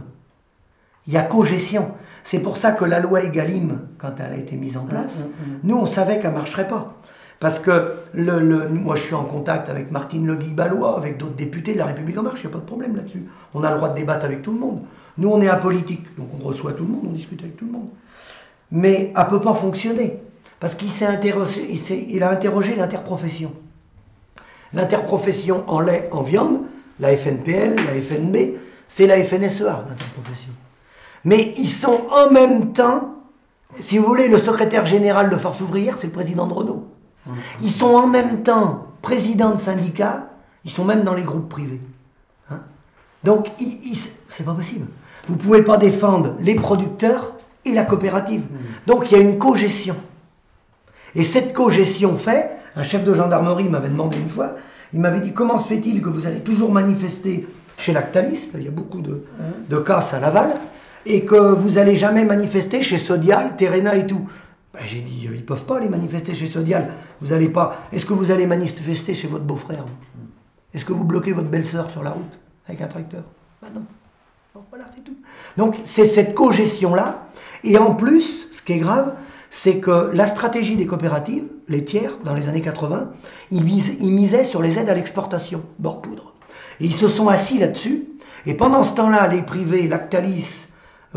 Il 1.08 1.14
y 1.14 1.18
a 1.18 1.22
cogestion. 1.24 1.92
C'est 2.24 2.40
pour 2.40 2.58
ça 2.58 2.72
que 2.72 2.86
la 2.86 3.00
loi 3.00 3.22
Egalim, 3.24 3.80
quand 4.00 4.14
elle 4.20 4.34
a 4.34 4.38
été 4.38 4.56
mise 4.56 4.78
en 4.78 4.86
place, 4.86 5.28
nous, 5.64 5.78
on 5.78 5.86
savait 5.86 6.20
qu'elle 6.20 6.32
ne 6.32 6.38
marcherait 6.38 6.68
pas. 6.68 6.96
Parce 7.40 7.60
que 7.60 7.92
le, 8.14 8.40
le- 8.40 8.70
moi, 8.70 8.96
je 8.96 9.02
suis 9.04 9.14
en 9.14 9.26
contact 9.26 9.70
avec 9.70 9.92
Martine 9.92 10.26
Le 10.26 10.36
Guy-Ballois, 10.36 10.98
avec 10.98 11.18
d'autres 11.18 11.36
députés 11.36 11.74
de 11.74 11.78
La 11.80 11.86
République 11.86 12.18
En 12.18 12.24
Marche, 12.24 12.40
il 12.44 12.48
n'y 12.48 12.54
a 12.54 12.54
pas 12.54 12.62
de 12.62 12.66
problème 12.66 12.96
là-dessus. 12.96 13.26
On 13.54 13.64
a 13.64 13.70
le 13.72 13.78
droit 13.78 13.90
de 13.90 13.96
débattre 13.96 14.26
avec 14.26 14.42
tout 14.42 14.54
le 14.54 14.58
monde. 14.60 14.80
Nous, 15.18 15.30
on 15.30 15.40
est 15.42 15.48
apolitique, 15.50 16.06
donc 16.18 16.28
on 16.42 16.44
reçoit 16.48 16.74
tout 16.74 16.84
le 16.86 16.90
monde, 16.92 17.04
on 17.10 17.12
discute 17.12 17.42
avec 17.42 17.58
tout 17.58 17.66
le 17.66 17.72
monde. 17.74 17.90
Mais 18.72 19.14
elle 19.16 19.24
ne 19.24 19.30
peut 19.30 19.42
pas 19.42 19.54
fonctionner. 19.54 20.20
Parce 20.60 20.74
qu'il 20.74 20.90
s'est 20.90 21.06
interrogé, 21.06 21.68
il, 21.70 21.78
s'est- 21.78 22.06
il 22.10 22.24
a 22.24 22.32
interrogé 22.32 22.76
l'interprofession. 22.76 23.52
L'interprofession 24.74 25.64
en 25.68 25.80
lait, 25.82 26.10
en 26.12 26.22
viande, 26.22 26.62
la 27.00 27.16
FNPL, 27.16 27.76
la 27.76 28.02
FNB, 28.02 28.56
c'est 28.88 29.08
la 29.08 29.22
FNSEA, 29.24 29.86
l'interprofession. 29.90 30.52
Mais 31.26 31.56
ils 31.58 31.68
sont 31.68 32.02
en 32.12 32.30
même 32.32 32.72
temps, 32.72 33.16
si 33.78 33.98
vous 33.98 34.06
voulez, 34.06 34.28
le 34.28 34.38
secrétaire 34.38 34.86
général 34.86 35.30
de 35.30 35.36
Force 35.36 35.60
ouvrière, 35.60 35.98
c'est 35.98 36.08
le 36.08 36.14
président 36.14 36.46
de 36.46 36.54
Renault. 36.54 36.88
Ils 37.62 37.72
sont 37.72 37.96
en 37.96 38.08
même 38.08 38.44
temps 38.44 38.86
présidents 39.02 39.52
de 39.52 39.60
syndicats, 39.60 40.30
ils 40.64 40.72
sont 40.72 40.86
même 40.86 41.04
dans 41.04 41.16
les 41.16 41.24
groupes 41.24 41.50
privés. 41.50 41.82
Hein 42.52 42.60
Donc, 43.24 43.52
c'est 44.30 44.44
pas 44.46 44.54
possible. 44.54 44.86
Vous 45.28 45.36
pouvez 45.36 45.64
pas 45.64 45.78
défendre 45.78 46.36
les 46.40 46.56
producteurs 46.56 47.34
et 47.66 47.74
la 47.74 47.84
coopérative. 47.84 48.44
Donc, 48.86 49.12
il 49.12 49.18
y 49.18 49.20
a 49.20 49.24
une 49.24 49.40
cogestion. 49.40 49.96
Et 51.16 51.24
cette 51.24 51.54
cogestion 51.54 52.16
fait, 52.18 52.52
un 52.76 52.84
chef 52.84 53.04
de 53.04 53.14
gendarmerie 53.14 53.70
m'avait 53.70 53.90
demandé 53.90 54.18
une 54.18 54.30
fois, 54.30 54.52
il 54.94 55.00
m'avait 55.00 55.22
dit 55.22 55.34
comment 55.34 55.58
se 55.58 55.68
fait-il 55.70 56.02
que 56.02 56.10
vous 56.10 56.28
allez 56.28 56.42
toujours 56.42 56.72
manifester 56.72 57.48
chez 57.78 57.92
Lactalis, 57.94 58.52
il 58.54 58.64
y 58.64 58.68
a 58.68 58.72
beaucoup 58.72 59.02
de, 59.02 59.26
de 59.70 59.78
casses 59.78 60.14
à 60.14 60.20
Laval, 60.20 60.52
et 61.06 61.26
que 61.26 61.54
vous 61.54 61.78
allez 61.78 61.96
jamais 61.96 62.26
manifester 62.26 62.82
chez 62.82 62.98
Sodial, 62.98 63.56
Terena 63.56 63.96
et 63.96 64.08
tout. 64.08 64.28
Ben, 64.74 64.82
J'ai 64.86 65.02
dit, 65.02 65.28
euh, 65.28 65.36
ils 65.36 65.46
peuvent 65.46 65.66
pas 65.66 65.78
aller 65.78 65.88
manifester 65.88 66.34
chez 66.34 66.48
Sodial. 66.48 66.92
Vous 67.22 67.32
allez 67.34 67.50
pas. 67.50 67.88
Est-ce 67.94 68.06
que 68.06 68.14
vous 68.14 68.32
allez 68.32 68.46
manifester 68.46 69.14
chez 69.14 69.28
votre 69.28 69.44
beau-frère 69.44 69.86
Est-ce 70.74 70.86
que 70.86 70.94
vous 70.94 71.04
bloquez 71.04 71.32
votre 71.32 71.48
belle-sœur 71.48 71.90
sur 71.90 72.04
la 72.04 72.12
route 72.12 72.40
avec 72.68 72.82
un 72.82 72.88
tracteur? 72.88 73.24
Ben 73.62 73.70
non. 73.74 73.86
Bon, 74.54 74.62
voilà, 74.70 74.86
c'est 74.94 75.04
tout. 75.04 75.16
Donc 75.58 75.76
c'est 75.84 76.08
cette 76.08 76.34
cogestion-là. 76.34 77.28
Et 77.64 77.78
en 77.78 77.94
plus, 77.96 78.48
ce 78.52 78.62
qui 78.62 78.74
est 78.74 78.80
grave, 78.80 79.14
c'est 79.50 79.80
que 79.80 80.12
la 80.14 80.28
stratégie 80.28 80.76
des 80.76 80.86
coopératives, 80.86 81.46
les 81.70 81.86
tiers, 81.86 82.18
dans 82.24 82.34
les 82.34 82.50
années 82.50 82.62
80, 82.62 83.12
ils, 83.52 84.02
ils 84.02 84.12
misaient 84.12 84.44
sur 84.44 84.62
les 84.62 84.80
aides 84.80 84.90
à 84.90 84.94
l'exportation, 84.94 85.62
bord 85.80 86.02
poudre. 86.02 86.34
Et 86.82 86.86
ils 86.86 86.94
se 86.94 87.08
sont 87.08 87.30
assis 87.30 87.60
là-dessus. 87.60 88.06
Et 88.46 88.54
pendant 88.54 88.84
ce 88.84 88.96
temps-là, 88.96 89.28
les 89.28 89.42
privés, 89.42 89.88
Lactalis, 89.88 90.68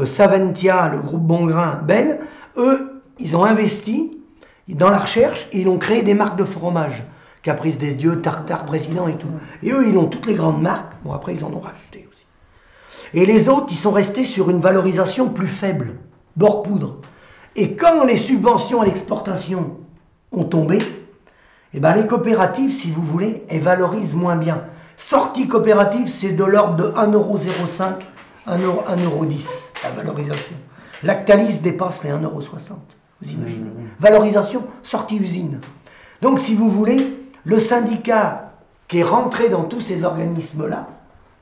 Saventia, 0.05 0.89
le 0.89 0.99
groupe 0.99 1.23
Bongrain, 1.23 1.81
Bell, 1.85 2.21
eux, 2.57 3.03
ils 3.19 3.37
ont 3.37 3.45
investi 3.45 4.19
dans 4.69 4.91
la 4.91 4.99
recherche 4.99 5.49
et 5.53 5.61
ils 5.61 5.69
ont 5.69 5.79
créé 5.79 6.03
des 6.03 6.15
marques 6.15 6.39
de 6.39 6.45
fromage. 6.45 7.05
Caprice 7.43 7.79
des 7.79 7.95
Dieux, 7.95 8.21
Tartare, 8.21 8.67
Président 8.67 9.09
et 9.09 9.15
tout. 9.15 9.31
Et 9.63 9.73
eux, 9.73 9.89
ils 9.89 9.97
ont 9.97 10.07
toutes 10.07 10.27
les 10.27 10.35
grandes 10.35 10.61
marques. 10.61 10.93
Bon, 11.05 11.13
après, 11.13 11.35
ils 11.35 11.45
en 11.45 11.53
ont 11.53 11.61
racheté 11.61 12.07
aussi. 12.11 12.27
Et 13.15 13.25
les 13.25 13.49
autres, 13.49 13.69
ils 13.71 13.77
sont 13.77 13.93
restés 13.93 14.25
sur 14.25 14.51
une 14.51 14.61
valorisation 14.61 15.29
plus 15.29 15.49
faible, 15.49 15.95
bord 16.37 16.63
poudre. 16.63 16.97
Et 17.57 17.75
quand 17.75 18.05
les 18.05 18.17
subventions 18.17 18.83
à 18.83 18.85
l'exportation 18.85 19.79
ont 20.33 20.45
tombé, 20.45 20.79
eh 21.75 21.81
ben 21.81 21.95
les 21.95 22.07
coopératives, 22.07 22.73
si 22.73 22.91
vous 22.91 23.03
voulez, 23.03 23.45
elles 23.49 23.61
valorisent 23.61 24.15
moins 24.15 24.37
bien. 24.37 24.65
Sortie 24.97 25.49
coopérative, 25.49 26.09
c'est 26.09 26.31
de 26.31 26.45
l'ordre 26.45 26.77
de 26.77 26.85
1,05€, 26.91 27.95
1,10€ 28.49 29.68
la 29.83 29.91
valorisation. 29.91 30.57
Lactalis 31.03 31.61
dépasse 31.61 32.03
les 32.05 32.11
1,60€, 32.11 32.73
vous 33.23 33.31
imaginez. 33.31 33.71
Valorisation, 34.01 34.65
sortie 34.83 35.17
usine. 35.17 35.61
Donc 36.21 36.41
si 36.41 36.55
vous 36.55 36.71
voulez, 36.71 37.17
le 37.45 37.59
syndicat 37.59 38.53
qui 38.89 38.99
est 38.99 39.05
rentré 39.05 39.49
dans 39.49 39.65
tous 39.65 39.81
ces 39.81 40.05
organismes-là, 40.05 40.89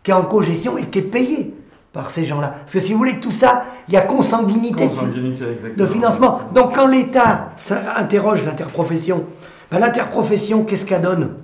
qui 0.03 0.11
est 0.11 0.15
en 0.15 0.25
cogestion 0.25 0.77
et 0.77 0.87
qui 0.87 0.99
est 0.99 1.03
payé 1.03 1.55
par 1.93 2.11
ces 2.11 2.25
gens-là. 2.25 2.55
Parce 2.61 2.75
que 2.75 2.79
si 2.79 2.93
vous 2.93 2.99
voulez, 2.99 3.21
tout 3.21 3.31
ça, 3.31 3.65
il 3.89 3.95
y 3.95 3.97
a 3.97 4.03
consanguinité 4.03 4.85
de 4.87 4.91
Consanguinité, 4.91 5.87
financement. 5.87 6.41
Donc 6.55 6.75
quand 6.75 6.87
l'État 6.87 7.53
interroge 7.97 8.45
l'interprofession, 8.45 9.25
ben, 9.71 9.79
l'interprofession, 9.79 10.65
qu'est-ce 10.65 10.85
qu'elle 10.85 11.03
donne? 11.03 11.35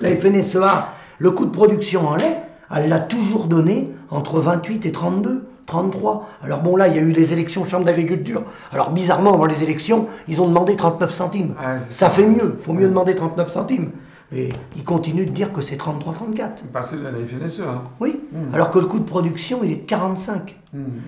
La 0.00 0.14
FNSEA, 0.14 0.88
le 1.18 1.30
coût 1.30 1.46
de 1.46 1.50
production 1.50 2.06
en 2.08 2.16
lait, 2.16 2.42
elle 2.74 2.88
l'a 2.88 3.00
toujours 3.00 3.46
donné 3.46 3.90
entre 4.10 4.40
28 4.40 4.86
et 4.86 4.92
32, 4.92 5.48
33. 5.70 6.28
Alors 6.42 6.60
bon 6.62 6.76
là, 6.76 6.88
il 6.88 6.96
y 6.96 6.98
a 6.98 7.02
eu 7.02 7.12
les 7.12 7.32
élections 7.32 7.64
chambre 7.64 7.84
d'agriculture. 7.86 8.42
Alors 8.72 8.90
bizarrement, 8.90 9.32
avant 9.34 9.46
les 9.46 9.62
élections, 9.62 10.08
ils 10.28 10.42
ont 10.42 10.48
demandé 10.48 10.74
39 10.76 11.10
centimes. 11.10 11.54
Ah, 11.58 11.78
ça 11.78 12.06
ça. 12.06 12.10
fait 12.10 12.26
mieux, 12.26 12.56
il 12.58 12.62
faut 12.64 12.72
mieux 12.72 12.88
demander 12.88 13.14
39 13.14 13.48
centimes. 13.48 13.90
Mais 14.32 14.50
ils 14.76 14.84
continuent 14.84 15.24
de 15.26 15.30
dire 15.30 15.52
que 15.52 15.60
c'est 15.60 15.76
33-34. 15.76 16.66
Passer 16.72 16.96
de 16.98 17.02
la 17.02 17.10
FNSE, 17.10 17.60
hein. 17.60 17.82
Oui, 17.98 18.20
alors 18.52 18.70
que 18.70 18.78
le 18.78 18.86
coût 18.86 18.98
de 19.00 19.04
production, 19.04 19.60
il 19.64 19.72
est 19.72 19.76
de 19.76 19.86
45. 19.86 20.56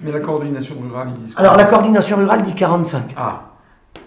Mais 0.03 0.11
la 0.11 0.19
coordination 0.21 0.75
rurale, 0.83 1.11
ils 1.17 1.27
disent 1.27 1.35
Alors 1.37 1.57
la 1.57 1.65
coordination 1.65 2.17
rurale 2.17 2.43
dit 2.43 2.55
45. 2.55 3.15
Ah, 3.17 3.43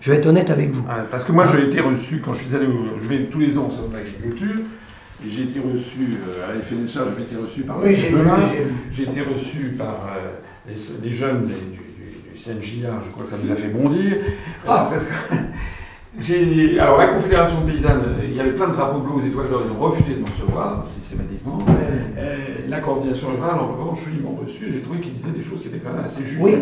Je 0.01 0.11
vais 0.11 0.17
être 0.17 0.25
honnête 0.25 0.49
avec 0.49 0.71
vous. 0.71 0.83
ah, 0.89 1.03
parce 1.11 1.23
que 1.23 1.31
moi 1.31 1.45
j'ai 1.45 1.63
été 1.67 1.79
reçu, 1.81 2.21
quand 2.23 2.33
je 2.33 2.43
suis 2.45 2.55
allé 2.55 2.67
au... 2.67 2.97
Je 3.01 3.07
vais 3.07 3.19
tous 3.25 3.39
les 3.39 3.57
ans 3.57 3.67
au 3.69 3.71
salon 3.71 3.87
de 3.89 3.95
l'agriculture, 3.95 4.61
et 5.23 5.30
j'ai 5.30 5.43
été 5.43 5.60
reçu 5.60 6.17
euh, 6.28 6.49
à 6.49 6.54
la 6.56 6.62
FNSE, 6.62 6.93
j'avais 6.93 7.21
été 7.23 7.36
reçu 7.36 7.62
par 7.62 7.78
Oui, 7.84 7.95
j'ai 7.95 8.10
j'ai 8.10 8.67
j'ai 8.91 9.04
été 9.04 9.21
reçu 9.21 9.75
par 9.78 10.10
euh, 10.17 10.32
les, 10.67 10.75
les 11.08 11.15
jeunes 11.15 11.45
du, 11.45 11.54
du, 11.54 12.34
du 12.34 12.38
CNJA, 12.43 13.01
je 13.06 13.12
crois 13.12 13.23
que 13.23 13.30
ça 13.30 13.38
nous 13.43 13.51
a 13.51 13.56
fait 13.56 13.69
bondir. 13.69 14.17
Ah. 14.67 14.88
Presque- 14.89 15.12
j'ai. 15.32 15.36
Alors, 16.80 16.97
la 16.97 17.08
Confédération 17.08 17.58
paysanne, 17.67 18.01
il 18.23 18.36
y 18.36 18.39
avait 18.39 18.51
plein 18.51 18.69
de 18.69 18.73
drapeaux 18.73 18.99
bleus 18.99 19.21
aux 19.21 19.28
étoiles 19.28 19.49
d'or, 19.49 19.63
ils 19.65 19.71
ont 19.71 19.84
refusé 19.84 20.13
de 20.15 20.21
me 20.21 20.25
recevoir 20.25 20.86
systématiquement. 20.86 21.60
Euh, 22.17 22.38
la 22.69 22.80
coordination 22.80 23.28
rurale, 23.36 23.60
en 23.60 23.67
revanche, 23.67 23.99
ils 24.13 24.23
m'ont 24.23 24.36
reçu 24.36 24.69
et 24.69 24.73
j'ai 24.73 24.82
trouvé 24.82 24.99
qu'ils 24.99 25.13
disaient 25.13 25.32
des 25.32 25.43
choses 25.43 25.62
qui 25.62 25.67
étaient 25.67 25.80
quand 25.80 25.91
même 25.93 26.06
assez 26.06 26.23
justes. 26.23 26.41
Oui. 26.41 26.56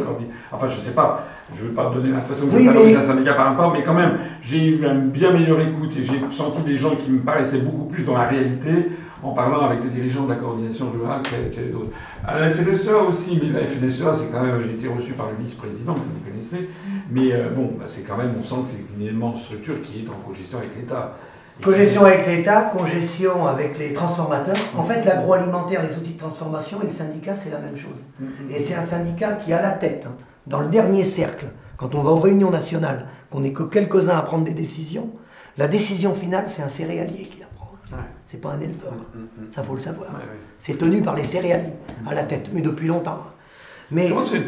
Enfin, 0.51 0.67
je 0.67 0.75
sais 0.75 0.93
pas, 0.93 1.27
je 1.55 1.63
ne 1.63 1.69
veux 1.69 1.73
pas 1.75 1.91
donner 1.93 2.09
l'impression 2.09 2.47
que 2.47 2.55
Oui, 2.55 2.65
je 2.65 2.71
mais... 2.71 2.95
un 2.95 3.01
syndicat 3.01 3.33
par 3.33 3.45
rapport, 3.45 3.71
mais 3.71 3.83
quand 3.83 3.93
même, 3.93 4.17
j'ai 4.41 4.65
eu 4.65 4.83
une 4.83 5.09
bien 5.11 5.31
meilleure 5.31 5.61
écoute 5.61 5.91
et 5.99 6.03
j'ai 6.03 6.19
senti 6.31 6.61
des 6.63 6.75
gens 6.75 6.95
qui 6.95 7.11
me 7.11 7.19
paraissaient 7.19 7.59
beaucoup 7.59 7.85
plus 7.85 8.03
dans 8.03 8.17
la 8.17 8.27
réalité 8.27 8.89
en 9.23 9.31
parlant 9.31 9.61
avec 9.65 9.83
les 9.83 9.89
dirigeants 9.89 10.25
de 10.25 10.29
la 10.29 10.35
coordination 10.35 10.91
rurale 10.91 11.21
que, 11.23 11.55
que 11.55 11.71
d'autres. 11.71 11.91
À 12.25 12.39
la 12.39 12.51
FNSEA 12.51 12.97
aussi, 12.97 13.39
mais 13.41 13.59
la 13.59 13.65
FNSEA, 13.67 14.13
c'est 14.13 14.31
quand 14.31 14.41
même, 14.41 14.61
j'ai 14.63 14.73
été 14.73 14.87
reçu 14.87 15.13
par 15.13 15.27
le 15.29 15.43
vice-président, 15.43 15.93
que 15.93 15.99
vous 15.99 16.29
connaissez, 16.29 16.69
mais 17.09 17.31
euh, 17.31 17.49
bon, 17.49 17.71
bah, 17.79 17.85
c'est 17.87 18.03
quand 18.03 18.17
même, 18.17 18.33
on 18.39 18.43
sent 18.43 18.55
que 18.63 18.69
c'est 18.69 19.01
une 19.01 19.07
immense 19.07 19.43
structure 19.43 19.81
qui 19.81 20.03
est 20.03 20.09
en 20.09 20.27
cogestion 20.27 20.57
avec 20.57 20.75
l'État. 20.75 21.13
Et 21.59 21.63
Cogestion 21.63 22.05
avec 22.05 22.25
l'État, 22.25 22.61
congestion 22.75 23.45
avec 23.45 23.77
les 23.77 23.93
transformateurs. 23.93 24.55
En 24.75 24.83
fait, 24.83 25.05
l'agroalimentaire, 25.05 25.83
les 25.83 25.95
outils 25.97 26.13
de 26.13 26.19
transformation 26.19 26.81
et 26.81 26.85
le 26.85 26.89
syndicat, 26.89 27.35
c'est 27.35 27.51
la 27.51 27.59
même 27.59 27.77
chose. 27.77 28.03
Et 28.49 28.59
c'est 28.59 28.73
un 28.73 28.81
syndicat 28.81 29.33
qui 29.33 29.53
a 29.53 29.61
la 29.61 29.71
tête, 29.71 30.07
hein, 30.07 30.15
dans 30.47 30.61
le 30.61 30.67
dernier 30.67 31.03
cercle, 31.03 31.45
quand 31.77 31.95
on 31.95 32.01
va 32.01 32.11
aux 32.11 32.19
réunions 32.19 32.49
nationales, 32.49 33.05
qu'on 33.29 33.41
n'est 33.41 33.53
que 33.53 33.63
quelques-uns 33.63 34.17
à 34.17 34.21
prendre 34.23 34.43
des 34.43 34.53
décisions, 34.53 35.11
la 35.57 35.67
décision 35.67 36.15
finale, 36.15 36.45
c'est 36.47 36.63
un 36.63 36.67
céréalier 36.67 37.25
qui. 37.25 37.43
C'est 38.33 38.41
pas 38.41 38.53
un 38.53 38.59
éleveur. 38.61 38.93
Mm, 38.93 39.19
mm, 39.19 39.21
mm. 39.21 39.51
Ça, 39.51 39.61
faut 39.61 39.75
le 39.75 39.79
savoir. 39.79 40.07
C'est 40.57 40.75
tenu 40.75 41.03
par 41.03 41.13
les 41.15 41.23
céréaliers 41.23 41.73
à 42.09 42.15
la 42.15 42.23
tête, 42.23 42.47
mais 42.51 42.61
depuis 42.61 42.87
longtemps. 42.87 43.11
hein. 43.11 43.31
Mais 43.91 44.09
Comment 44.09 44.25
ça, 44.25 44.37
il 44.37 44.39
n'y 44.39 44.45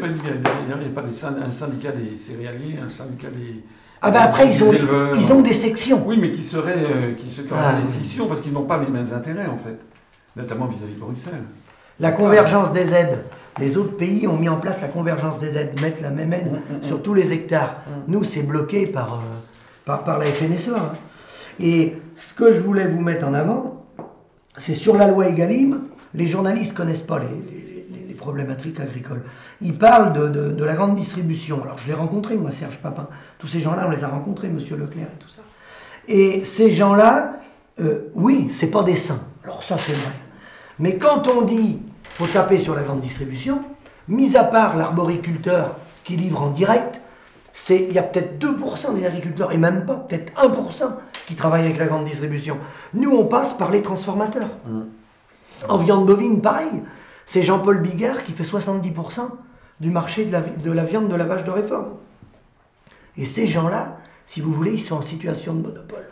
pas, 0.92 1.02
des 1.02 1.24
un 1.24 1.50
syndicat 1.52 1.92
des 1.92 2.16
céréaliers, 2.18 2.80
un 2.84 2.88
syndicat 2.88 3.28
des. 3.28 3.62
ah 4.02 4.10
ben 4.10 4.22
après, 4.22 4.48
ils 4.52 4.64
ont, 4.64 4.72
éleveurs 4.72 5.16
ils 5.16 5.32
ont 5.32 5.40
des 5.40 5.52
sections. 5.52 6.02
Oui, 6.04 6.18
mais 6.20 6.30
qui 6.30 6.42
seraient. 6.42 6.82
euh, 6.84 7.14
qui 7.14 7.30
se 7.30 7.42
Ah, 7.52 7.74
des 7.74 7.86
oui. 7.86 7.92
scissions 7.92 8.26
parce 8.26 8.40
qu'ils 8.40 8.52
n'ont 8.52 8.64
pas 8.64 8.78
les 8.78 8.88
mêmes 8.90 9.06
intérêts, 9.14 9.46
en 9.46 9.56
fait. 9.56 9.78
Notamment 10.34 10.66
vis-à-vis 10.66 10.94
de 10.94 10.98
Bruxelles. 10.98 11.44
La 12.00 12.10
convergence 12.10 12.72
des 12.72 12.92
aides. 12.92 13.22
Les 13.60 13.76
autres 13.76 13.96
pays 13.96 14.26
ont 14.26 14.36
mis 14.36 14.48
en 14.48 14.56
place 14.58 14.80
la 14.82 14.88
convergence 14.88 15.38
des 15.38 15.56
aides, 15.56 15.80
mettre 15.80 16.02
la 16.02 16.10
même 16.10 16.32
aide 16.32 16.50
sur 16.82 17.00
tous 17.04 17.14
les 17.14 17.32
hectares. 17.32 17.82
Nous, 18.08 18.24
c'est 18.24 18.42
bloqué 18.42 18.88
par, 18.88 19.14
euh, 19.14 19.36
par, 19.84 20.02
par 20.02 20.18
la 20.18 20.24
FNSEA. 20.26 20.76
hein. 20.76 20.92
Et 21.60 21.94
ce 22.16 22.34
que 22.34 22.50
je 22.52 22.58
voulais 22.60 22.86
vous 22.88 23.00
mettre 23.00 23.26
en 23.26 23.32
avant, 23.32 23.75
c'est 24.56 24.74
sur 24.74 24.96
la 24.96 25.08
loi 25.08 25.28
Egalim, 25.28 25.82
les 26.14 26.26
journalistes 26.26 26.72
ne 26.72 26.76
connaissent 26.76 27.02
pas 27.02 27.18
les, 27.18 28.14
problématiques 28.14 28.80
agricoles. 28.80 29.22
Ils 29.60 29.76
parlent 29.76 30.12
de, 30.12 30.64
la 30.64 30.74
grande 30.74 30.96
distribution. 30.96 31.62
Alors, 31.62 31.78
je 31.78 31.86
l'ai 31.86 31.94
rencontré, 31.94 32.36
moi, 32.36 32.50
Serge 32.50 32.78
Papin. 32.78 33.08
Tous 33.38 33.46
ces 33.46 33.60
gens-là, 33.60 33.84
on 33.86 33.90
les 33.90 34.02
a 34.02 34.08
rencontrés, 34.08 34.48
Monsieur 34.48 34.76
Leclerc 34.76 35.06
et 35.14 35.18
tout 35.18 35.28
ça. 35.28 35.42
Et 36.08 36.42
ces 36.42 36.70
gens-là, 36.70 37.34
euh, 37.78 38.10
oui, 38.14 38.48
c'est 38.50 38.70
pas 38.70 38.82
des 38.82 38.96
saints. 38.96 39.22
Alors 39.44 39.62
ça, 39.62 39.76
c'est 39.78 39.92
vrai. 39.92 40.12
Mais 40.78 40.96
quand 40.96 41.28
on 41.28 41.42
dit 41.42 41.82
faut 42.16 42.26
taper 42.26 42.56
sur 42.56 42.74
la 42.74 42.82
grande 42.82 43.00
distribution, 43.00 43.62
mis 44.08 44.36
à 44.36 44.44
part 44.44 44.76
l'arboriculteur 44.76 45.76
qui 46.02 46.16
livre 46.16 46.42
en 46.42 46.50
direct, 46.50 47.00
il 47.68 47.92
y 47.92 47.98
a 47.98 48.02
peut-être 48.02 48.38
2% 48.38 48.94
des 48.94 49.04
agriculteurs, 49.04 49.52
et 49.52 49.58
même 49.58 49.84
pas, 49.84 49.96
peut-être 49.96 50.32
1% 50.34 50.92
qui 51.26 51.34
travaillent 51.34 51.64
avec 51.66 51.78
la 51.78 51.86
grande 51.86 52.04
distribution. 52.04 52.58
Nous, 52.94 53.10
on 53.10 53.26
passe 53.26 53.52
par 53.54 53.70
les 53.70 53.82
transformateurs. 53.82 54.48
En 55.68 55.76
viande 55.76 56.06
bovine, 56.06 56.40
pareil. 56.40 56.82
C'est 57.24 57.42
Jean-Paul 57.42 57.80
Bigard 57.80 58.22
qui 58.24 58.32
fait 58.32 58.44
70% 58.44 59.20
du 59.80 59.90
marché 59.90 60.24
de 60.24 60.32
la, 60.32 60.40
vi- 60.40 60.62
de 60.62 60.70
la 60.70 60.84
viande 60.84 61.08
de 61.08 61.14
la 61.14 61.24
vache 61.24 61.44
de 61.44 61.50
réforme. 61.50 61.94
Et 63.16 63.24
ces 63.24 63.46
gens-là, 63.46 63.96
si 64.26 64.40
vous 64.40 64.52
voulez, 64.52 64.72
ils 64.72 64.80
sont 64.80 64.96
en 64.96 65.02
situation 65.02 65.54
de 65.54 65.62
monopole. 65.62 66.06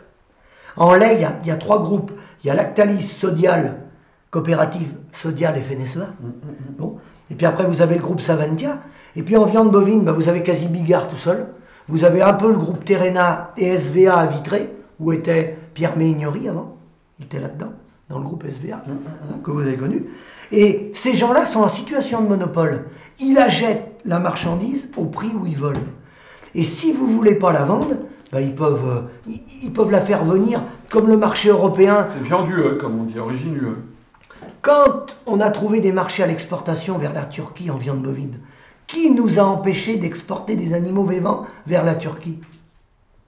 En 0.77 0.93
lait, 0.93 1.15
il 1.15 1.21
y 1.21 1.25
a, 1.25 1.37
il 1.43 1.47
y 1.47 1.51
a 1.51 1.55
trois 1.55 1.79
groupes. 1.79 2.11
Il 2.43 2.47
y 2.47 2.49
a 2.49 2.53
Lactalis, 2.53 3.01
Sodial, 3.03 3.77
Coopérative 4.31 4.91
Sodial 5.13 5.57
et 5.57 5.61
FNSEA. 5.61 6.07
Bon. 6.77 6.97
Et 7.31 7.35
puis 7.35 7.45
après, 7.45 7.65
vous 7.65 7.81
avez 7.81 7.95
le 7.95 8.01
groupe 8.01 8.21
Savantia. 8.21 8.79
Et 9.15 9.23
puis 9.23 9.37
en 9.37 9.45
viande 9.45 9.71
bovine, 9.71 10.03
bah, 10.03 10.11
vous 10.11 10.27
avez 10.27 10.43
quasi 10.43 10.67
Bigard 10.67 11.07
tout 11.07 11.15
seul. 11.15 11.47
Vous 11.87 12.03
avez 12.03 12.21
un 12.21 12.33
peu 12.33 12.49
le 12.49 12.57
groupe 12.57 12.83
Terena 12.83 13.51
et 13.57 13.77
SVA 13.77 14.17
à 14.17 14.25
Vitré, 14.25 14.73
où 14.99 15.11
était 15.11 15.57
Pierre 15.73 15.97
Méignori 15.97 16.47
avant. 16.47 16.77
Il 17.19 17.25
était 17.25 17.39
là-dedans, 17.39 17.73
dans 18.09 18.19
le 18.19 18.23
groupe 18.23 18.45
SVA, 18.45 18.83
hein, 18.87 19.39
que 19.43 19.51
vous 19.51 19.61
avez 19.61 19.75
connu. 19.75 20.05
Et 20.51 20.91
ces 20.93 21.15
gens-là 21.15 21.45
sont 21.45 21.61
en 21.61 21.67
situation 21.67 22.21
de 22.21 22.27
monopole. 22.27 22.85
Ils 23.19 23.37
achètent 23.37 24.01
la 24.05 24.19
marchandise 24.19 24.91
au 24.97 25.05
prix 25.05 25.31
où 25.33 25.45
ils 25.45 25.57
veulent. 25.57 25.75
Et 26.53 26.63
si 26.63 26.93
vous 26.93 27.07
voulez 27.07 27.35
pas 27.35 27.51
la 27.51 27.63
vendre, 27.63 27.95
bah, 28.31 28.41
ils, 28.41 28.55
peuvent, 28.55 28.87
euh, 28.87 29.01
ils, 29.27 29.41
ils 29.63 29.73
peuvent 29.73 29.91
la 29.91 30.01
faire 30.01 30.23
venir 30.23 30.61
comme 30.89 31.07
le 31.07 31.17
marché 31.17 31.49
européen. 31.49 32.05
C'est 32.07 32.23
viande 32.23 32.49
UE, 32.49 32.77
comme 32.77 32.99
on 32.99 33.03
dit, 33.03 33.19
origine 33.19 33.55
UE. 33.55 33.75
Quand 34.61 35.17
on 35.25 35.39
a 35.41 35.49
trouvé 35.51 35.79
des 35.79 35.91
marchés 35.91 36.23
à 36.23 36.27
l'exportation 36.27 36.97
vers 36.97 37.13
la 37.13 37.25
Turquie 37.25 37.69
en 37.69 37.75
viande 37.75 38.01
bovine, 38.01 38.39
qui 38.87 39.11
nous 39.11 39.39
a 39.39 39.43
empêché 39.43 39.97
d'exporter 39.97 40.55
des 40.55 40.73
animaux 40.73 41.05
vivants 41.05 41.45
vers 41.65 41.83
la 41.83 41.95
Turquie? 41.95 42.39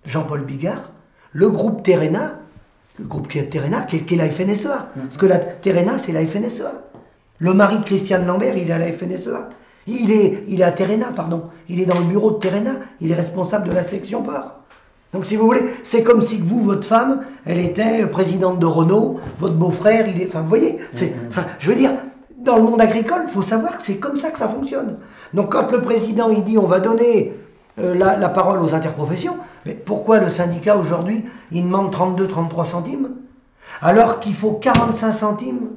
Jean-Paul 0.06 0.45
Bigard, 0.45 0.91
le 1.38 1.52
groupe 1.52 1.84
Terena, 1.84 2.39
le 2.97 3.06
groupe 3.06 3.28
qui 3.28 3.38
est 3.38 3.43
Terena, 3.43 3.82
qui 3.82 3.97
est, 3.97 4.00
qui 4.00 4.15
est 4.15 4.17
la 4.17 4.28
FNSEA. 4.28 4.89
Parce 4.95 5.17
que 5.17 5.28
la 5.28 5.38
Terena, 5.38 6.00
c'est 6.00 6.12
la 6.12 6.26
FNSEA. 6.26 6.71
Le 7.38 7.54
mari 7.54 7.78
de 7.78 7.84
Christiane 7.84 8.26
Lambert, 8.26 8.58
il 8.58 8.67
est 8.67 8.73
à 8.73 8.80
la 8.80 8.91
FNSEA. 8.91 9.50
Il 9.86 10.12
est, 10.12 10.45
il 10.47 10.62
est 10.62 10.63
à 10.63 10.71
Terena, 10.71 11.10
pardon. 11.15 11.43
Il 11.69 11.80
est 11.80 11.86
dans 11.86 12.00
le 12.00 12.06
bureau 12.06 12.32
de 12.32 12.39
Terena. 12.39 12.71
Il 13.02 13.12
est 13.12 13.15
responsable 13.15 13.67
de 13.67 13.71
la 13.71 13.84
section 13.84 14.23
porc. 14.23 14.52
Donc, 15.13 15.26
si 15.26 15.36
vous 15.36 15.45
voulez, 15.45 15.62
c'est 15.84 16.02
comme 16.02 16.23
si 16.23 16.39
vous, 16.39 16.63
votre 16.63 16.88
femme, 16.88 17.21
elle 17.45 17.60
était 17.60 18.08
présidente 18.08 18.58
de 18.58 18.65
Renault, 18.65 19.19
votre 19.38 19.54
beau-frère, 19.54 20.08
il 20.08 20.19
est. 20.19 20.26
Enfin, 20.26 20.41
vous 20.41 20.50
voyez, 20.50 20.80
c'est. 20.91 21.13
Enfin, 21.30 21.45
je 21.60 21.69
veux 21.69 21.78
dire, 21.78 21.91
dans 22.36 22.56
le 22.56 22.63
monde 22.63 22.82
agricole, 22.82 23.21
il 23.28 23.32
faut 23.32 23.43
savoir 23.43 23.78
que 23.78 23.84
c'est 23.84 23.97
comme 23.97 24.17
ça 24.17 24.32
que 24.32 24.39
ça 24.39 24.47
fonctionne. 24.47 24.97
Donc, 25.36 25.52
quand 25.52 25.71
le 25.71 25.82
président, 25.82 26.32
il 26.32 26.43
dit 26.43 26.58
on 26.58 26.65
va 26.65 26.80
donner 26.80 27.36
la, 27.77 28.17
la 28.17 28.29
parole 28.29 28.61
aux 28.61 28.73
interprofessions, 28.73 29.37
mais 29.65 29.73
pourquoi 29.73 30.19
le 30.19 30.29
syndicat 30.29 30.77
aujourd'hui, 30.77 31.25
il 31.51 31.63
demande 31.63 31.93
32-33 31.93 32.65
centimes 32.65 33.09
alors 33.81 34.19
qu'il 34.19 34.33
faut 34.33 34.53
45 34.53 35.11
centimes 35.11 35.69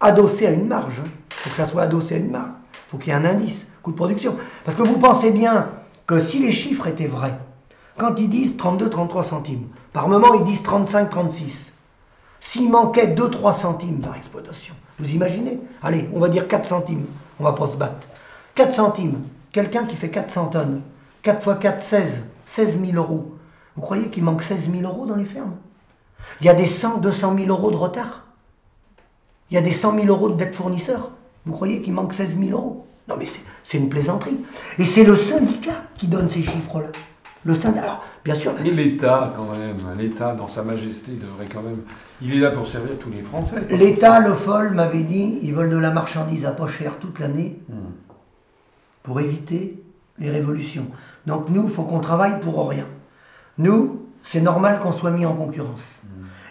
adossé 0.00 0.46
à 0.46 0.50
une 0.50 0.66
marge. 0.66 1.02
Il 1.04 1.34
faut 1.34 1.50
que 1.50 1.56
ça 1.56 1.66
soit 1.66 1.82
adossé 1.82 2.14
à 2.14 2.18
une 2.18 2.30
marge. 2.30 2.50
Il 2.72 2.90
faut 2.90 2.98
qu'il 2.98 3.12
y 3.12 3.16
ait 3.16 3.18
un 3.18 3.24
indice, 3.24 3.68
coût 3.82 3.92
de 3.92 3.96
production. 3.96 4.34
Parce 4.64 4.76
que 4.76 4.82
vous 4.82 4.98
pensez 4.98 5.30
bien 5.30 5.68
que 6.06 6.18
si 6.18 6.40
les 6.40 6.52
chiffres 6.52 6.86
étaient 6.86 7.06
vrais, 7.06 7.38
quand 7.96 8.18
ils 8.18 8.28
disent 8.28 8.56
32-33 8.56 9.22
centimes, 9.22 9.68
par 9.92 10.08
moment 10.08 10.34
ils 10.34 10.44
disent 10.44 10.62
35-36, 10.62 11.72
s'il 12.40 12.70
manquait 12.70 13.14
2-3 13.14 13.52
centimes 13.54 14.00
par 14.00 14.16
exploitation, 14.16 14.74
vous 14.98 15.14
imaginez? 15.14 15.60
Allez, 15.82 16.08
on 16.14 16.20
va 16.20 16.28
dire 16.28 16.48
4 16.48 16.64
centimes, 16.64 17.04
on 17.38 17.44
va 17.44 17.52
pas 17.52 17.66
se 17.66 17.76
battre. 17.76 18.08
4 18.54 18.72
centimes, 18.72 19.22
quelqu'un 19.52 19.84
qui 19.84 19.96
fait 19.96 20.10
400 20.10 20.46
tonnes, 20.48 20.82
4 21.22 21.50
x 21.52 21.58
4, 21.60 21.80
16, 21.80 22.22
16 22.46 22.80
000 22.84 22.96
euros. 22.96 23.34
Vous 23.76 23.82
croyez 23.82 24.08
qu'il 24.10 24.24
manque 24.24 24.42
16 24.42 24.70
000 24.72 24.82
euros 24.84 25.06
dans 25.06 25.16
les 25.16 25.24
fermes? 25.24 25.54
Il 26.40 26.46
y 26.46 26.50
a 26.50 26.54
des 26.54 26.66
100, 26.66 26.98
200 26.98 27.36
000 27.38 27.48
euros 27.48 27.70
de 27.70 27.76
retard. 27.76 28.24
Il 29.50 29.54
y 29.54 29.58
a 29.58 29.62
des 29.62 29.72
100 29.72 29.94
000 29.94 30.06
euros 30.08 30.28
de 30.28 30.34
dette 30.36 30.54
fournisseur. 30.54 31.10
Vous 31.46 31.52
croyez 31.52 31.82
qu'il 31.82 31.92
manque 31.92 32.12
16 32.12 32.38
000 32.38 32.50
euros? 32.52 32.86
Non, 33.08 33.16
mais 33.18 33.24
c'est- 33.24 33.78
une 33.78 33.88
plaisanterie. 33.88 34.38
Et 34.78 34.84
c'est 34.84 35.04
le 35.04 35.16
syndicat 35.16 35.84
qui 35.96 36.06
donne 36.06 36.28
ces 36.28 36.42
chiffres-là. 36.42 36.88
Le 37.44 37.54
syndicat. 37.54 37.82
Alors, 37.84 38.04
bien 38.24 38.34
sûr, 38.34 38.52
Et 38.64 38.70
l'État, 38.70 39.32
quand 39.34 39.46
même, 39.46 39.78
l'État, 39.98 40.34
dans 40.34 40.48
sa 40.48 40.62
majesté, 40.62 41.12
devrait 41.12 41.46
quand 41.52 41.62
même. 41.62 41.78
Il 42.20 42.34
est 42.34 42.38
là 42.38 42.50
pour 42.50 42.66
servir 42.66 42.98
tous 42.98 43.10
les 43.10 43.22
Français. 43.22 43.62
l'État, 43.70 44.20
le 44.20 44.34
FOL, 44.34 44.70
m'avait 44.72 45.02
dit 45.02 45.38
ils 45.42 45.54
veulent 45.54 45.70
de 45.70 45.78
la 45.78 45.90
marchandise 45.90 46.44
à 46.44 46.50
pas 46.52 46.66
cher 46.68 46.98
toute 47.00 47.18
l'année 47.18 47.58
pour 49.02 49.20
éviter 49.20 49.82
les 50.18 50.30
révolutions. 50.30 50.86
Donc, 51.26 51.48
nous, 51.48 51.64
il 51.64 51.70
faut 51.70 51.84
qu'on 51.84 52.00
travaille 52.00 52.40
pour 52.40 52.68
rien. 52.68 52.86
Nous, 53.58 54.02
c'est 54.22 54.40
normal 54.40 54.78
qu'on 54.80 54.92
soit 54.92 55.10
mis 55.10 55.24
en 55.26 55.34
concurrence. 55.34 55.88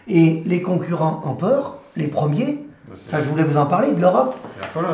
Et 0.08 0.42
les 0.46 0.62
concurrents 0.62 1.22
en 1.26 1.36
peur, 1.36 1.78
les 1.96 2.08
premiers, 2.08 2.66
ça 3.06 3.20
je 3.20 3.30
voulais 3.30 3.44
vous 3.44 3.58
en 3.58 3.68
parler, 3.68 3.92
de 3.92 4.02
l'Europe. 4.02 4.36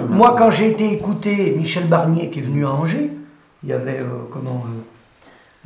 Moi, 0.10 0.36
quand 0.38 0.52
j'ai 0.52 0.70
été 0.72 0.92
écouter 0.92 1.56
Michel 1.58 1.88
Barnier, 1.88 2.30
qui 2.30 2.40
est 2.40 2.42
venu 2.42 2.66
à 2.66 2.72
Angers, 2.72 3.12
il 3.64 3.70
y 3.70 3.74
avait, 3.74 4.00
euh, 4.00 4.26
comment, 4.30 4.64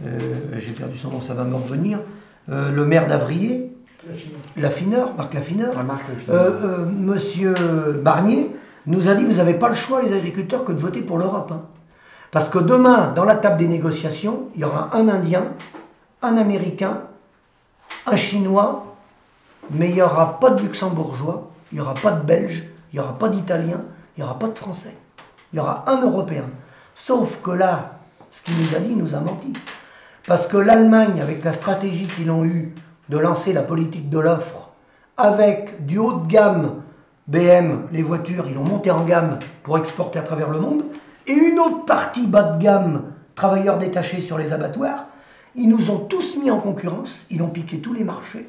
euh, 0.03 0.07
euh, 0.07 0.57
j'ai 0.57 0.71
perdu 0.71 0.97
son 0.97 1.09
nom, 1.09 1.19
ça 1.21 1.33
va 1.33 1.43
me 1.43 1.55
revenir, 1.55 1.99
euh, 2.49 2.71
le 2.71 2.85
maire 2.85 3.07
d'Avrier, 3.07 3.75
Laffineur, 4.55 5.15
Marc 5.17 5.33
Laffineur, 5.33 5.73
euh, 6.29 6.49
euh, 6.63 6.85
Monsieur 6.85 7.53
Barnier 8.03 8.51
nous 8.85 9.09
a 9.09 9.15
dit, 9.15 9.25
vous 9.25 9.33
n'avez 9.37 9.55
pas 9.55 9.67
le 9.69 9.75
choix, 9.75 10.01
les 10.01 10.13
agriculteurs, 10.13 10.63
que 10.63 10.71
de 10.71 10.79
voter 10.79 11.01
pour 11.01 11.17
l'Europe. 11.17 11.51
hein. 11.51 11.61
Parce 12.31 12.49
que 12.49 12.59
demain, 12.59 13.11
dans 13.15 13.25
la 13.25 13.35
table 13.35 13.57
des 13.57 13.67
négociations, 13.67 14.49
il 14.55 14.61
y 14.61 14.63
aura 14.63 14.95
un 14.95 15.07
Indien, 15.09 15.45
un 16.21 16.37
Américain, 16.37 17.01
un 18.05 18.15
Chinois, 18.15 18.85
mais 19.71 19.89
il 19.89 19.95
n'y 19.95 20.01
aura 20.01 20.39
pas 20.39 20.51
de 20.51 20.61
Luxembourgeois, 20.61 21.49
il 21.71 21.75
n'y 21.75 21.81
aura 21.81 21.93
pas 21.95 22.11
de 22.11 22.21
Belge, 22.21 22.65
il 22.91 22.99
n'y 22.99 22.99
aura 22.99 23.17
pas 23.17 23.29
d'Italien, 23.29 23.81
il 24.15 24.21
n'y 24.21 24.23
aura 24.23 24.37
pas 24.37 24.47
de 24.47 24.57
Français. 24.57 24.95
Il 25.51 25.57
y 25.57 25.59
aura 25.59 25.85
un 25.87 26.01
Européen. 26.01 26.45
Sauf 26.93 27.41
que 27.41 27.51
là, 27.51 27.99
ce 28.31 28.41
qu'il 28.43 28.55
nous 28.57 28.75
a 28.75 28.79
dit, 28.79 28.91
il 28.91 28.97
nous 28.97 29.15
a 29.15 29.19
menti. 29.19 29.53
Parce 30.27 30.45
que 30.45 30.57
l'Allemagne, 30.57 31.21
avec 31.21 31.43
la 31.43 31.53
stratégie 31.53 32.07
qu'ils 32.07 32.29
ont 32.29 32.45
eue 32.45 32.75
de 33.09 33.17
lancer 33.17 33.53
la 33.53 33.63
politique 33.63 34.09
de 34.09 34.19
l'offre, 34.19 34.69
avec 35.17 35.85
du 35.85 35.97
haut 35.97 36.19
de 36.19 36.27
gamme, 36.27 36.81
BM, 37.27 37.87
les 37.91 38.03
voitures, 38.03 38.47
ils 38.47 38.57
ont 38.57 38.63
monté 38.63 38.91
en 38.91 39.03
gamme 39.03 39.39
pour 39.63 39.77
exporter 39.77 40.19
à 40.19 40.23
travers 40.23 40.49
le 40.49 40.59
monde, 40.59 40.83
et 41.29 41.33
une 41.33 41.59
autre 41.59 41.85
partie 41.85 42.27
bas 42.27 42.43
de 42.43 42.61
gamme, 42.63 43.03
travailleurs 43.35 43.77
détachés 43.77 44.21
sur 44.21 44.37
les 44.37 44.51
abattoirs, 44.51 45.05
ils 45.55 45.69
nous 45.69 45.91
ont 45.91 45.99
tous 45.99 46.37
mis 46.37 46.51
en 46.51 46.59
concurrence, 46.59 47.25
ils 47.29 47.41
ont 47.41 47.47
piqué 47.49 47.79
tous 47.79 47.93
les 47.93 48.03
marchés. 48.03 48.47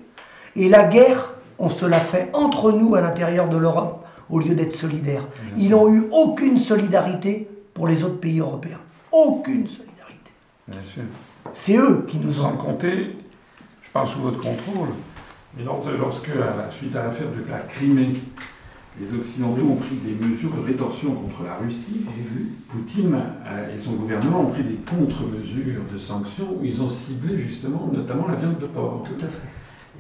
Et 0.57 0.69
la 0.69 0.85
guerre, 0.85 1.33
on 1.59 1.69
se 1.69 1.87
l'a 1.87 2.01
fait 2.01 2.31
entre 2.33 2.73
nous 2.73 2.95
à 2.95 3.01
l'intérieur 3.01 3.49
de 3.49 3.57
l'Europe 3.57 4.05
au 4.29 4.39
lieu 4.39 4.55
d'être 4.55 4.73
solidaires. 4.73 5.27
Ils 5.57 5.71
n'ont 5.71 5.93
eu 5.93 6.05
aucune 6.13 6.57
solidarité 6.59 7.49
pour 7.75 7.87
les 7.89 8.03
autres 8.05 8.19
pays 8.21 8.41
européens. 8.41 8.79
Aucune 9.13 9.67
solidarité. 9.67 10.31
Bien 10.69 10.83
sûr. 10.83 11.03
C'est 11.53 11.77
eux 11.77 12.05
qui 12.09 12.19
nous 12.19 12.33
Sans 12.33 12.53
ont. 12.53 12.57
compter, 12.57 13.17
je 13.83 13.91
parle 13.91 14.07
sous 14.09 14.21
votre 14.21 14.39
contrôle, 14.41 14.89
mais 15.57 15.65
lorsque, 15.65 16.29
à 16.29 16.57
la- 16.57 16.71
suite 16.71 16.95
à 16.95 17.05
l'affaire 17.05 17.27
de 17.29 17.51
la 17.51 17.59
Crimée, 17.59 18.13
les 18.99 19.15
Occidentaux 19.15 19.67
ont 19.71 19.77
pris 19.77 19.97
des 20.05 20.27
mesures 20.27 20.51
de 20.55 20.61
rétorsion 20.67 21.13
contre 21.13 21.45
la 21.45 21.55
Russie. 21.65 22.01
Poutine 22.69 23.15
euh, 23.47 23.77
et 23.77 23.81
son 23.81 23.93
gouvernement 23.93 24.41
ont 24.43 24.51
pris 24.51 24.63
des 24.65 24.75
contre-mesures 24.89 25.83
de 25.93 25.99
sanctions 25.99 26.57
où 26.61 26.65
ils 26.65 26.83
ont 26.83 26.89
ciblé 26.89 27.39
justement 27.39 27.91
notamment 27.93 28.27
la 28.29 28.35
viande 28.35 28.59
de 28.59 28.67
porc. 28.67 29.05
Tout 29.07 29.25
à 29.25 29.29
fait. 29.29 29.49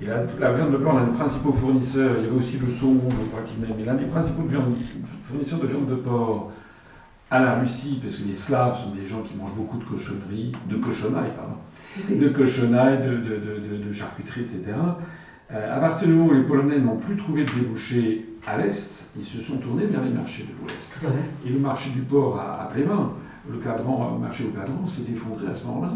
Et 0.02 0.06
la, 0.06 0.22
la 0.40 0.52
viande 0.56 0.72
de 0.72 0.76
porc, 0.78 0.94
l'un 0.98 1.04
des 1.06 1.12
principaux 1.12 1.52
fournisseurs, 1.52 2.12
il 2.18 2.24
y 2.24 2.28
avait 2.28 2.36
aussi 2.36 2.58
le 2.58 2.70
saumon, 2.70 3.08
je 3.10 3.26
crois 3.26 3.42
qu'il 3.42 3.62
venait, 3.62 3.74
mais 3.78 3.84
l'un 3.84 3.94
des 3.94 4.06
principaux 4.06 4.42
viande- 4.42 4.74
fournisseurs 5.28 5.60
de 5.60 5.66
viande 5.66 5.86
de 5.88 5.94
porc 5.96 6.50
à 7.30 7.38
la 7.38 7.60
Russie, 7.60 8.00
parce 8.02 8.16
que 8.16 8.26
les 8.26 8.34
Slaves 8.34 8.76
sont 8.82 8.90
des 8.90 9.06
gens 9.06 9.22
qui 9.22 9.36
mangent 9.36 9.54
beaucoup 9.54 9.78
de 9.78 9.84
cochonneries, 9.84 10.50
de 10.68 10.76
cochonailles, 10.76 11.30
pardon, 11.36 12.18
de 12.20 12.28
cochonailles, 12.28 12.98
de, 12.98 13.10
de, 13.10 13.16
de, 13.18 13.76
de- 13.78 13.88
de 13.88 13.92
charcuterie, 13.92 14.40
etc. 14.42 14.72
Euh, 15.52 15.76
à 15.76 15.80
partir 15.80 16.06
du 16.06 16.14
moment 16.14 16.30
où 16.30 16.34
les 16.34 16.42
Polonais 16.42 16.78
n'ont 16.78 16.96
plus 16.96 17.16
trouvé 17.16 17.44
de 17.44 17.50
débouchés 17.52 18.26
à 18.46 18.56
l'Est, 18.56 18.92
ils 19.18 19.24
se 19.24 19.40
sont 19.42 19.56
tournés 19.56 19.86
vers 19.86 20.02
les 20.02 20.10
marchés 20.10 20.44
de 20.44 20.52
l'Ouest. 20.62 20.92
Et 21.44 21.50
le 21.50 21.58
marché 21.58 21.90
du 21.90 22.02
porc 22.02 22.38
à, 22.38 22.62
à 22.62 22.66
Plévin, 22.66 23.10
le 23.50 23.58
cadran, 23.58 24.12
le 24.14 24.20
marché 24.20 24.44
au 24.44 24.56
cadran 24.56 24.86
s'est 24.86 25.10
effondré 25.12 25.48
à 25.48 25.54
ce 25.54 25.66
moment-là. 25.66 25.92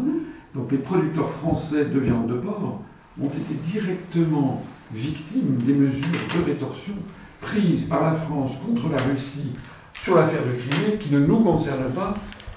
Donc 0.53 0.71
les 0.71 0.77
producteurs 0.77 1.29
français 1.29 1.85
de 1.85 1.99
viande 1.99 2.27
de 2.27 2.35
porc 2.35 2.81
ont 3.21 3.27
été 3.27 3.53
directement 3.63 4.61
victimes 4.93 5.57
des 5.65 5.73
mesures 5.73 6.05
de 6.37 6.45
rétorsion 6.45 6.93
prises 7.39 7.85
par 7.85 8.03
la 8.03 8.13
France 8.13 8.57
contre 8.65 8.89
la 8.91 9.01
Russie 9.03 9.53
sur 9.93 10.15
l'affaire 10.15 10.41
de 10.43 10.51
Crimée 10.51 10.97
qui 10.97 11.13
ne 11.13 11.19
nous 11.19 11.39
concerne 11.39 11.91
pas 11.91 12.15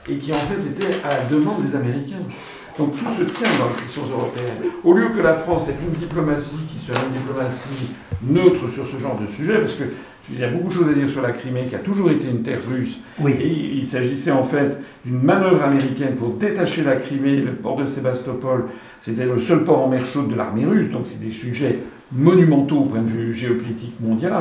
et 0.08 0.16
qui 0.16 0.32
en 0.32 0.36
fait 0.36 0.60
était 0.68 1.02
à 1.04 1.08
la 1.10 1.24
demande 1.26 1.64
des 1.64 1.76
Américains. 1.76 2.22
Donc 2.78 2.96
tout 2.96 3.10
se 3.10 3.24
tient 3.24 3.48
dans 3.58 3.68
les 3.74 3.82
questions 3.82 4.02
européennes. 4.02 4.70
Au 4.84 4.92
lieu 4.92 5.08
que 5.08 5.20
la 5.20 5.34
France 5.34 5.68
ait 5.68 5.74
une 5.84 5.98
diplomatie 5.98 6.58
qui 6.72 6.78
soit 6.78 6.94
une 7.08 7.16
diplomatie 7.20 7.94
neutre 8.22 8.70
sur 8.72 8.86
ce 8.86 8.98
genre 8.98 9.18
de 9.20 9.26
sujet, 9.26 9.58
parce 9.58 9.74
que 9.74 9.84
il 10.30 10.38
y 10.38 10.44
a 10.44 10.48
beaucoup 10.50 10.68
de 10.68 10.72
choses 10.74 10.88
à 10.88 10.92
dire 10.92 11.08
sur 11.08 11.22
la 11.22 11.32
Crimée, 11.32 11.64
qui 11.68 11.74
a 11.74 11.78
toujours 11.78 12.10
été 12.10 12.28
une 12.28 12.42
terre 12.42 12.60
russe, 12.68 13.00
Oui. 13.18 13.32
et 13.40 13.48
il 13.76 13.86
s'agissait 13.86 14.30
en 14.30 14.44
fait 14.44 14.76
d'une 15.04 15.22
manœuvre 15.22 15.62
américaine 15.64 16.16
pour 16.16 16.34
détacher 16.34 16.84
la 16.84 16.96
Crimée, 16.96 17.36
le 17.36 17.52
port 17.52 17.76
de 17.76 17.86
Sébastopol. 17.86 18.66
C'était 19.00 19.24
le 19.24 19.40
seul 19.40 19.64
port 19.64 19.82
en 19.84 19.88
mer 19.88 20.04
chaude 20.04 20.28
de 20.28 20.34
l'armée 20.34 20.66
russe, 20.66 20.90
donc 20.90 21.06
c'est 21.06 21.20
des 21.24 21.30
sujets 21.30 21.78
monumentaux 22.12 22.76
au 22.76 22.84
point 22.84 23.00
de 23.00 23.08
vue 23.08 23.32
géopolitique 23.34 23.94
mondial. 24.00 24.34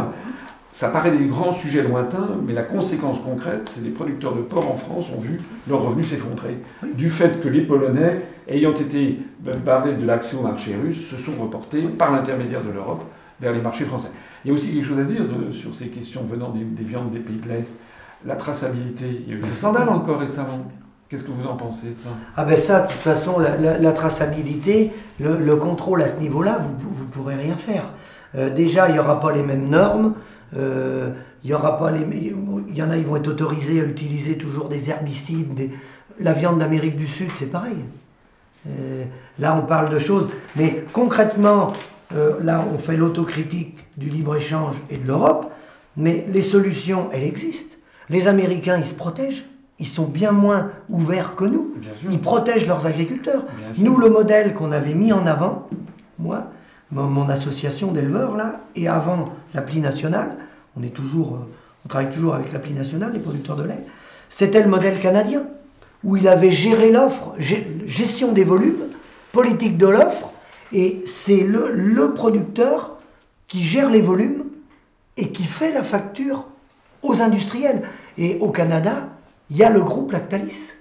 Ça 0.77 0.89
paraît 0.89 1.09
des 1.09 1.25
grands 1.25 1.51
sujets 1.53 1.81
lointains, 1.81 2.27
mais 2.45 2.53
la 2.53 2.61
conséquence 2.61 3.17
concrète, 3.19 3.67
c'est 3.67 3.79
que 3.79 3.85
les 3.85 3.89
producteurs 3.91 4.35
de 4.35 4.41
porc 4.41 4.71
en 4.71 4.77
France 4.77 5.07
ont 5.09 5.19
vu 5.19 5.41
leurs 5.67 5.81
revenus 5.81 6.07
s'effondrer. 6.07 6.59
Du 6.93 7.09
fait 7.09 7.41
que 7.41 7.47
les 7.47 7.61
Polonais, 7.61 8.21
ayant 8.47 8.75
été 8.75 9.17
barrés 9.65 9.95
de 9.95 10.05
l'accès 10.05 10.37
au 10.37 10.41
marché 10.43 10.75
russe, 10.75 11.03
se 11.09 11.15
sont 11.17 11.31
reportés 11.41 11.81
par 11.81 12.11
l'intermédiaire 12.11 12.61
de 12.61 12.69
l'Europe 12.71 13.03
vers 13.41 13.53
les 13.53 13.59
marchés 13.59 13.85
français. 13.85 14.09
Il 14.45 14.49
y 14.49 14.51
a 14.51 14.53
aussi 14.55 14.71
quelque 14.71 14.85
chose 14.85 14.99
à 14.99 15.03
dire 15.05 15.21
euh, 15.23 15.51
sur 15.51 15.73
ces 15.73 15.87
questions 15.87 16.21
venant 16.29 16.51
des, 16.51 16.63
des 16.63 16.83
viandes 16.83 17.09
des 17.11 17.21
pays 17.21 17.37
de 17.37 17.47
l'Est. 17.49 17.73
La 18.23 18.35
traçabilité. 18.35 19.23
Il 19.25 19.33
y 19.33 19.35
a 19.35 19.39
eu 19.39 19.41
des 19.41 19.47
scandales 19.51 19.89
encore 19.89 20.19
récemment. 20.19 20.69
Qu'est-ce 21.09 21.23
que 21.23 21.31
vous 21.31 21.47
en 21.47 21.55
pensez 21.55 21.87
de 21.87 21.97
ça? 22.03 22.09
Ah 22.35 22.45
ben 22.45 22.55
ça, 22.55 22.81
de 22.81 22.87
toute 22.91 23.01
façon, 23.01 23.39
la, 23.39 23.57
la- 23.57 23.79
la 23.79 23.91
traçabilité, 23.93 24.91
le, 25.19 25.39
le 25.39 25.55
contrôle 25.55 26.03
à 26.03 26.07
ce 26.07 26.19
niveau-là, 26.19 26.59
vous 26.61 27.03
ne 27.03 27.09
pourrez 27.09 27.33
rien 27.33 27.55
faire. 27.57 27.85
Euh, 28.35 28.51
déjà, 28.51 28.89
il 28.89 28.93
n'y 28.93 28.99
aura 28.99 29.19
pas 29.19 29.31
les 29.31 29.41
mêmes 29.41 29.69
normes. 29.69 30.13
Euh, 30.55 31.09
il 31.43 31.49
y 31.49 31.53
aura 31.53 31.77
pas 31.77 31.91
les, 31.91 32.01
il 32.69 32.75
y 32.77 32.81
en 32.83 32.89
a, 32.89 32.97
ils 32.97 33.05
vont 33.05 33.15
être 33.17 33.27
autorisés 33.27 33.81
à 33.81 33.83
utiliser 33.85 34.37
toujours 34.37 34.69
des 34.69 34.89
herbicides. 34.89 35.53
des- 35.53 35.71
la 36.19 36.33
viande 36.33 36.57
d'Amérique 36.59 36.97
du 36.97 37.05
Sud, 37.07 37.29
c'est 37.35 37.51
pareil. 37.51 37.77
Euh, 38.67 39.03
là, 39.39 39.55
on 39.61 39.65
parle 39.67 39.89
de 39.89 39.99
choses, 39.99 40.29
mais 40.55 40.83
concrètement, 40.91 41.71
euh, 42.15 42.37
là, 42.43 42.65
on 42.73 42.77
fait 42.79 42.97
l'autocritique 42.97 43.77
du 43.97 44.09
libre-échange 44.09 44.75
et 44.89 44.97
de 44.97 45.05
l'Europe, 45.05 45.51
mais 45.95 46.25
les 46.29 46.41
solutions, 46.41 47.09
elles 47.13 47.23
existent. 47.23 47.75
Les 48.09 48.27
Américains, 48.27 48.77
ils 48.77 48.85
se 48.85 48.93
protègent. 48.95 49.45
Ils 49.79 49.85
sont 49.87 50.05
bien 50.05 50.31
moins 50.31 50.71
ouverts 50.89 51.35
que 51.35 51.45
nous. 51.45 51.71
Ils 52.09 52.19
protègent 52.19 52.65
leurs 52.67 52.87
agriculteurs. 52.87 53.43
Bien 53.43 53.73
sûr. 53.75 53.83
Nous, 53.83 53.97
le 53.97 54.09
modèle 54.09 54.55
qu'on 54.55 54.71
avait 54.71 54.95
mis 54.95 55.13
en 55.13 55.27
avant, 55.27 55.67
moi, 56.17 56.47
mon, 56.91 57.29
association 57.29 57.91
d'éleveurs, 57.91 58.35
là, 58.35 58.61
et 58.75 58.87
avant 58.87 59.29
l'appli 59.53 59.81
nationale, 59.81 60.37
on, 60.77 60.83
est 60.83 60.93
toujours, 60.93 61.35
euh, 61.35 61.49
on 61.85 61.89
travaille 61.89 62.09
toujours 62.09 62.35
avec 62.35 62.53
l'appli 62.53 62.73
nationale, 62.73 63.11
les 63.13 63.19
producteurs 63.19 63.55
de 63.55 63.63
lait, 63.63 63.85
c'était 64.29 64.61
le 64.61 64.69
modèle 64.69 64.99
canadien, 64.99 65.43
où 66.03 66.15
il 66.15 66.27
avait 66.27 66.51
géré 66.51 66.91
l'offre, 66.91 67.33
gestion 67.39 68.31
des 68.31 68.43
volumes, 68.43 68.83
politique 69.31 69.77
de 69.77 69.87
l'offre, 69.87 70.31
et 70.73 71.03
c'est 71.05 71.43
le, 71.43 72.13
producteur 72.13 72.97
qui 73.47 73.63
gère 73.63 73.89
les 73.89 74.01
volumes 74.01 74.45
et 75.15 75.31
qui 75.31 75.43
fait 75.43 75.71
la 75.71 75.83
facture 75.83 76.45
aux 77.01 77.21
industriels. 77.21 77.83
Et 78.17 78.37
au 78.39 78.49
Canada, 78.49 79.09
il 79.49 79.57
y 79.57 79.63
a 79.63 79.69
le 79.69 79.81
groupe 79.81 80.11
Lactalis. 80.11 80.73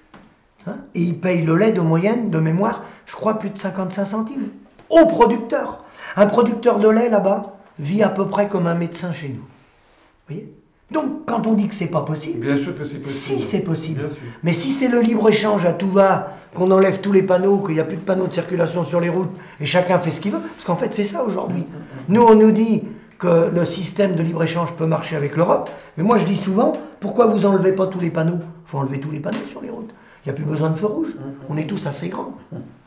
Hein, 0.66 0.78
et 0.94 1.00
ils 1.00 1.20
payent 1.20 1.44
le 1.44 1.54
lait 1.54 1.70
de 1.70 1.80
moyenne, 1.80 2.30
de 2.30 2.38
mémoire, 2.40 2.82
je 3.06 3.14
crois 3.14 3.38
plus 3.38 3.50
de 3.50 3.58
55 3.58 4.04
centimes. 4.04 4.48
Au 4.90 5.06
producteur. 5.06 5.84
Un 6.16 6.26
producteur 6.26 6.78
de 6.78 6.88
lait 6.88 7.08
là-bas 7.10 7.56
vit 7.78 8.02
à 8.02 8.08
peu 8.08 8.26
près 8.26 8.48
comme 8.48 8.66
un 8.66 8.74
médecin 8.74 9.12
chez 9.12 9.28
nous. 9.28 9.34
Vous 9.36 10.34
voyez? 10.34 10.52
Donc, 10.90 11.26
quand 11.26 11.46
on 11.48 11.54
dit 11.54 11.66
que 11.66 11.74
c'est 11.74 11.88
pas 11.88 12.02
possible, 12.02 12.46
Bien 12.46 12.56
sûr 12.56 12.76
que 12.78 12.84
c'est 12.84 12.98
possible. 12.98 13.04
si 13.04 13.40
c'est 13.42 13.60
possible. 13.60 14.00
Bien 14.00 14.08
sûr. 14.08 14.22
Mais 14.44 14.52
si 14.52 14.70
c'est 14.70 14.88
le 14.88 15.00
libre-échange 15.00 15.66
à 15.66 15.72
tout 15.72 15.90
va, 15.90 16.32
qu'on 16.54 16.70
enlève 16.70 17.00
tous 17.00 17.10
les 17.12 17.22
panneaux, 17.22 17.58
qu'il 17.58 17.74
n'y 17.74 17.80
a 17.80 17.84
plus 17.84 17.96
de 17.96 18.02
panneaux 18.02 18.28
de 18.28 18.32
circulation 18.32 18.84
sur 18.84 19.00
les 19.00 19.08
routes 19.08 19.32
et 19.60 19.66
chacun 19.66 19.98
fait 19.98 20.12
ce 20.12 20.20
qu'il 20.20 20.30
veut, 20.32 20.38
parce 20.38 20.64
qu'en 20.64 20.76
fait 20.76 20.94
c'est 20.94 21.04
ça 21.04 21.24
aujourd'hui. 21.24 21.66
Nous 22.08 22.22
on 22.22 22.34
nous 22.36 22.52
dit 22.52 22.88
que 23.18 23.50
le 23.52 23.64
système 23.64 24.14
de 24.14 24.22
libre-échange 24.22 24.74
peut 24.74 24.86
marcher 24.86 25.16
avec 25.16 25.36
l'Europe, 25.36 25.68
mais 25.96 26.04
moi 26.04 26.18
je 26.18 26.24
dis 26.24 26.36
souvent, 26.36 26.74
pourquoi 27.00 27.26
vous 27.26 27.46
enlevez 27.46 27.72
pas 27.72 27.88
tous 27.88 27.98
les 28.00 28.10
panneaux? 28.10 28.38
Il 28.38 28.70
faut 28.70 28.78
enlever 28.78 29.00
tous 29.00 29.10
les 29.10 29.20
panneaux 29.20 29.44
sur 29.44 29.60
les 29.62 29.70
routes. 29.70 29.90
Il 30.24 30.28
n'y 30.28 30.30
a 30.30 30.34
plus 30.34 30.44
besoin 30.44 30.70
de 30.70 30.76
feu 30.76 30.86
rouge. 30.86 31.16
On 31.48 31.56
est 31.56 31.66
tous 31.66 31.84
assez 31.86 32.08
grands. 32.08 32.32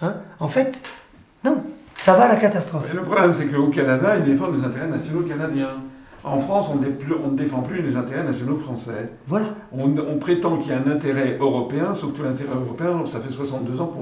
Hein? 0.01 0.15
En 0.39 0.47
fait, 0.47 0.81
non, 1.43 1.61
ça 2.01 2.13
va 2.15 2.23
à 2.23 2.27
la 2.29 2.35
catastrophe. 2.37 2.91
Le 2.93 3.01
problème, 3.01 3.33
c'est 3.33 3.45
qu'au 3.47 3.67
Canada, 3.67 4.17
ils 4.17 4.25
défendent 4.25 4.55
les 4.55 4.63
intérêts 4.63 4.87
nationaux 4.87 5.21
canadiens. 5.21 5.69
En 6.23 6.37
France, 6.37 6.69
on, 6.73 6.75
ne 7.31 7.37
défend 7.37 7.61
plus 7.61 7.81
les 7.81 7.95
intérêts 7.95 8.23
nationaux 8.23 8.57
français. 8.57 9.09
Voilà. 9.27 9.47
On, 9.71 9.85
on 9.97 10.17
prétend 10.17 10.57
qu'il 10.57 10.71
y 10.71 10.75
a 10.75 10.77
un 10.85 10.91
intérêt 10.91 11.37
européen, 11.39 11.93
sauf 11.93 12.17
que 12.17 12.23
l'intérêt 12.23 12.55
européen, 12.55 13.03
ça 13.05 13.19
fait 13.19 13.31
62 13.31 13.79
ans 13.81 13.93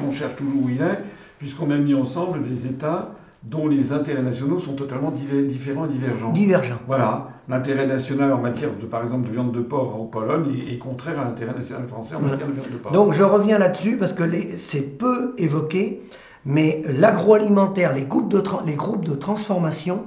qu'on 0.00 0.12
cherche 0.12 0.36
toujours 0.36 0.62
où 0.64 0.68
il 0.70 0.80
est, 0.80 0.98
puisqu'on 1.38 1.70
a 1.70 1.76
mis 1.76 1.94
ensemble 1.94 2.42
des 2.42 2.66
États 2.66 3.10
dont 3.42 3.68
les 3.68 3.92
intérêts 3.92 4.22
nationaux 4.22 4.58
sont 4.58 4.72
totalement 4.74 5.10
diver- 5.10 5.44
différents 5.46 5.84
et 5.84 5.88
divergents. 5.88 6.32
Divergent. 6.32 6.78
Voilà, 6.86 7.28
l'intérêt 7.48 7.86
national 7.86 8.32
en 8.32 8.38
matière 8.38 8.70
de, 8.80 8.86
par 8.86 9.02
exemple, 9.02 9.28
de 9.28 9.32
viande 9.32 9.52
de 9.52 9.60
porc 9.60 9.94
en 9.94 10.04
Pologne 10.06 10.46
est, 10.66 10.74
est 10.74 10.78
contraire 10.78 11.20
à 11.20 11.24
l'intérêt 11.24 11.54
national 11.54 11.86
français 11.86 12.14
en 12.16 12.20
Voilà. 12.20 12.32
matière 12.34 12.48
de 12.48 12.54
viande 12.54 12.72
de 12.72 12.76
porc. 12.78 12.92
Donc 12.92 13.12
je 13.12 13.22
reviens 13.22 13.58
là-dessus 13.58 13.96
parce 13.96 14.12
que 14.12 14.24
c'est 14.56 14.98
peu 14.98 15.34
évoqué, 15.38 16.02
mais 16.48 16.82
l'agroalimentaire, 16.88 17.94
les, 17.94 18.06
groupes 18.06 18.30
de 18.30 18.40
tra- 18.40 18.64
les 18.64 18.72
groupes 18.72 19.04
de 19.04 19.14
transformation 19.14 20.02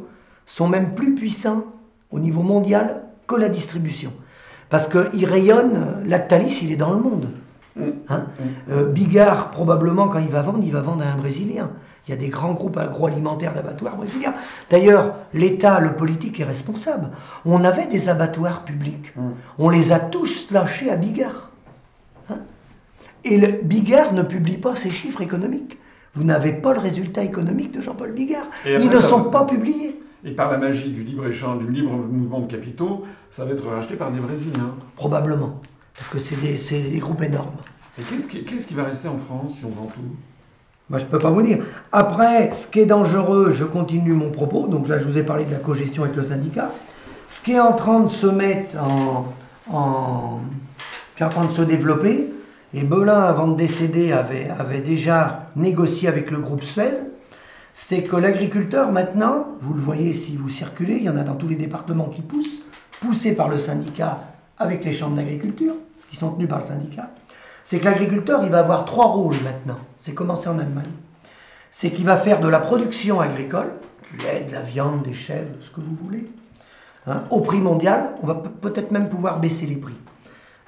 sont 0.48 0.68
même 0.68 0.96
plus 0.96 1.14
puissants 1.14 1.66
au 2.10 2.18
niveau 2.18 2.42
mondial 2.42 3.04
que 3.28 3.36
la 3.36 3.48
distribution. 3.48 4.12
Parce 4.68 4.88
qu'ils 4.88 5.26
rayonnent, 5.28 6.04
Lactalis, 6.08 6.62
il 6.64 6.72
est 6.72 6.78
dans 6.78 6.94
le 6.94 7.00
monde. 7.00 7.28
Mm. 7.76 7.82
Hein 8.10 8.26
Euh, 8.72 8.88
Bigard, 8.92 9.52
probablement, 9.52 10.08
quand 10.08 10.18
il 10.18 10.30
va 10.32 10.42
vendre, 10.42 10.64
il 10.64 10.72
va 10.72 10.82
vendre 10.82 11.06
à 11.06 11.12
un 11.12 11.16
Brésilien. 11.16 11.70
Il 12.08 12.10
y 12.10 12.14
a 12.16 12.18
des 12.18 12.30
grands 12.30 12.54
groupes 12.54 12.78
agroalimentaires 12.78 13.54
d'abattoirs 13.54 13.96
brésiliens. 13.96 14.34
D'ailleurs, 14.72 15.14
l'État, 15.36 15.80
le 15.80 15.94
politique 15.96 16.40
est 16.40 16.44
responsable. 16.44 17.12
On 17.46 17.64
avait 17.64 17.86
des 17.86 18.10
abattoirs 18.10 18.64
publics. 18.66 19.14
On 19.60 19.70
les 19.70 19.92
a 19.92 20.00
tous 20.00 20.50
lâchés 20.50 20.90
à 20.90 20.96
Bigard. 20.96 21.52
Hein 22.32 22.40
Et 23.24 23.38
le 23.38 23.62
Bigard 23.62 24.14
ne 24.14 24.24
publie 24.24 24.58
pas 24.58 24.76
ses 24.76 24.90
chiffres 24.90 25.22
économiques. 25.22 25.78
Vous 26.16 26.24
n'avez 26.24 26.54
pas 26.54 26.74
le 26.74 26.80
résultat 26.80 27.24
économique 27.24 27.72
de 27.72 27.82
Jean-Paul 27.82 28.12
Bigard. 28.14 28.46
Et 28.66 28.76
après, 28.76 28.86
Ils 28.86 28.92
ne 28.92 29.00
sont 29.00 29.24
va- 29.24 29.32
pas 29.32 29.44
publiés. 29.46 30.00
Et 30.26 30.32
par 30.32 30.52
la 30.52 30.58
magie 30.58 30.92
du 30.92 31.04
libre-échange, 31.04 31.64
du 31.66 31.72
libre 31.72 31.92
mouvement 31.92 32.42
de 32.42 32.52
capitaux, 32.52 33.04
ça 33.32 33.46
va 33.46 33.52
être 33.52 33.66
racheté 33.68 33.96
par 33.96 34.12
des 34.12 34.20
Brésiliens. 34.20 34.76
Probablement. 34.96 35.60
Parce 35.96 36.10
que 36.10 36.20
c'est 36.20 36.36
des, 36.36 37.00
groupes 37.00 37.22
énormes. 37.24 37.56
Et 37.98 38.04
qu'est-ce 38.04 38.28
qui, 38.28 38.44
qu'est-ce 38.44 38.68
qui 38.68 38.74
va 38.74 38.84
rester 38.84 39.08
en 39.08 39.18
France 39.18 39.56
si 39.60 39.66
on 39.66 39.70
vend 39.70 39.88
tout? 39.88 40.02
Moi, 40.90 41.00
je 41.00 41.06
ne 41.06 41.10
peux 41.10 41.18
pas 41.18 41.30
vous 41.32 41.42
dire. 41.42 41.64
Après, 41.92 42.52
ce 42.52 42.68
qui 42.68 42.80
est 42.82 42.86
dangereux, 42.86 43.52
je 43.52 43.64
continue 43.64 44.14
mon 44.14 44.30
propos. 44.30 44.68
Donc 44.68 44.88
là, 44.90 44.98
je 44.98 45.06
vous 45.06 45.18
ai 45.18 45.24
parlé 45.24 45.46
de 45.46 45.52
la 45.52 45.58
cogestion 45.60 46.04
avec 46.04 46.16
le 46.16 46.24
syndicat. 46.24 46.72
Ce 47.28 47.42
qui 47.42 47.54
est 47.54 47.60
en 47.60 47.74
train 47.74 48.02
de 48.02 48.08
se 48.10 48.28
mettre 48.28 48.78
en, 48.78 49.34
en, 49.72 50.40
qui 51.16 51.24
est 51.24 51.26
en 51.26 51.30
train 51.30 51.46
de 51.46 51.52
se 51.52 51.62
développer, 51.62 52.28
et 52.74 52.84
Belin, 52.84 53.20
avant 53.20 53.50
de 53.50 53.58
décéder, 53.58 54.14
avait, 54.14 54.80
déjà 54.80 55.50
négocié 55.56 56.08
avec 56.08 56.32
le 56.32 56.40
groupe 56.40 56.64
Suez, 56.64 56.94
c'est 57.74 58.04
que 58.04 58.16
l'agriculteur, 58.16 58.92
maintenant, 58.92 59.48
vous 59.60 59.74
le 59.74 59.82
voyez 59.82 60.14
si 60.14 60.38
vous 60.38 60.50
circulez, 60.50 60.96
il 60.96 61.04
y 61.04 61.10
en 61.10 61.18
a 61.18 61.24
dans 61.24 61.36
tous 61.36 61.48
les 61.48 61.56
départements 61.56 62.10
qui 62.10 62.22
poussent, 62.22 62.62
poussés 63.02 63.36
par 63.36 63.50
le 63.50 63.58
syndicat 63.58 64.20
avec 64.58 64.86
les 64.86 64.94
chambres 64.94 65.16
d'agriculture, 65.16 65.74
qui 66.10 66.16
sont 66.16 66.32
tenues 66.32 66.48
par 66.48 66.60
le 66.60 66.66
syndicat, 66.66 67.10
c'est 67.64 67.80
que 67.80 67.86
l'agriculteur, 67.86 68.44
il 68.44 68.50
va 68.50 68.60
avoir 68.60 68.86
trois 68.86 69.08
rôles 69.08 69.36
maintenant. 69.44 69.80
C'est 70.00 70.14
commencé 70.14 70.50
en 70.50 70.60
Allemagne. 70.60 70.86
C'est 71.70 71.92
qu'il 71.92 72.06
va 72.06 72.18
faire 72.18 72.40
de 72.42 72.48
la 72.48 72.60
production 72.60 73.22
agricole, 73.22 73.72
du 74.10 74.18
lait, 74.18 74.46
de 74.48 74.54
la 74.54 74.62
viande, 74.62 75.04
des 75.04 75.14
chèvres, 75.14 75.52
ce 75.62 75.70
que 75.72 75.80
vous 75.82 75.96
voulez, 76.04 76.30
hein, 77.08 77.24
au 77.30 77.42
prix 77.42 77.60
mondial. 77.60 78.12
On 78.24 78.28
va 78.28 78.36
peut-être 78.36 78.92
même 78.92 79.10
pouvoir 79.10 79.40
baisser 79.40 79.66
les 79.68 79.76
prix. 79.76 79.96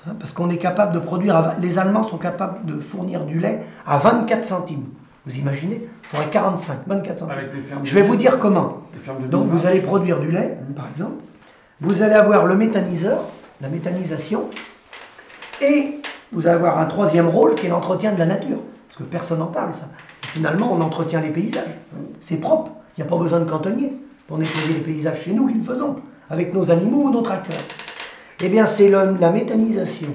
Hein, 0.05 0.15
parce 0.19 0.33
qu'on 0.33 0.49
est 0.49 0.57
capable 0.57 0.93
de 0.93 0.99
produire, 0.99 1.55
les 1.59 1.79
Allemands 1.79 2.03
sont 2.03 2.17
capables 2.17 2.65
de 2.65 2.79
fournir 2.79 3.25
du 3.25 3.39
lait 3.39 3.61
à 3.85 3.97
24 3.97 4.43
centimes. 4.43 4.85
Vous 5.25 5.37
imaginez 5.37 5.81
Il 6.03 6.07
faudrait 6.07 6.29
45, 6.29 6.79
24 6.87 7.19
centimes. 7.19 7.35
Je 7.83 7.95
vais 7.95 8.01
vous 8.01 8.17
dire 8.17 8.39
comment. 8.39 8.81
Donc 9.29 9.47
vous 9.47 9.65
allez 9.65 9.79
produire 9.79 10.19
du 10.19 10.31
lait, 10.31 10.57
mmh. 10.69 10.73
par 10.73 10.89
exemple. 10.89 11.15
Vous 11.79 12.01
allez 12.01 12.15
avoir 12.15 12.45
le 12.45 12.55
méthaniseur, 12.55 13.23
la 13.61 13.69
méthanisation, 13.69 14.49
et 15.61 16.01
vous 16.33 16.47
allez 16.47 16.57
avoir 16.57 16.79
un 16.79 16.85
troisième 16.85 17.27
rôle 17.27 17.55
qui 17.55 17.67
est 17.67 17.69
l'entretien 17.69 18.11
de 18.11 18.19
la 18.19 18.25
nature. 18.25 18.57
Parce 18.89 18.99
que 18.99 19.03
personne 19.03 19.39
n'en 19.39 19.47
parle, 19.47 19.73
ça. 19.73 19.85
finalement, 20.21 20.73
on 20.73 20.81
entretient 20.81 21.21
les 21.21 21.29
paysages. 21.29 21.63
C'est 22.19 22.37
propre. 22.37 22.71
Il 22.97 23.01
n'y 23.01 23.07
a 23.07 23.09
pas 23.09 23.17
besoin 23.17 23.39
de 23.39 23.49
cantonnier 23.49 23.93
pour 24.27 24.37
nettoyer 24.37 24.73
les 24.75 24.81
paysages. 24.81 25.21
chez 25.23 25.31
nous 25.31 25.47
qui 25.47 25.55
le 25.55 25.63
faisons, 25.63 25.95
avec 26.29 26.53
nos 26.53 26.69
animaux 26.69 27.03
ou 27.03 27.11
nos 27.11 27.21
tracteurs. 27.21 27.57
Eh 28.45 28.49
bien, 28.49 28.65
c'est 28.65 28.89
la 28.89 29.31
méthanisation 29.31 30.09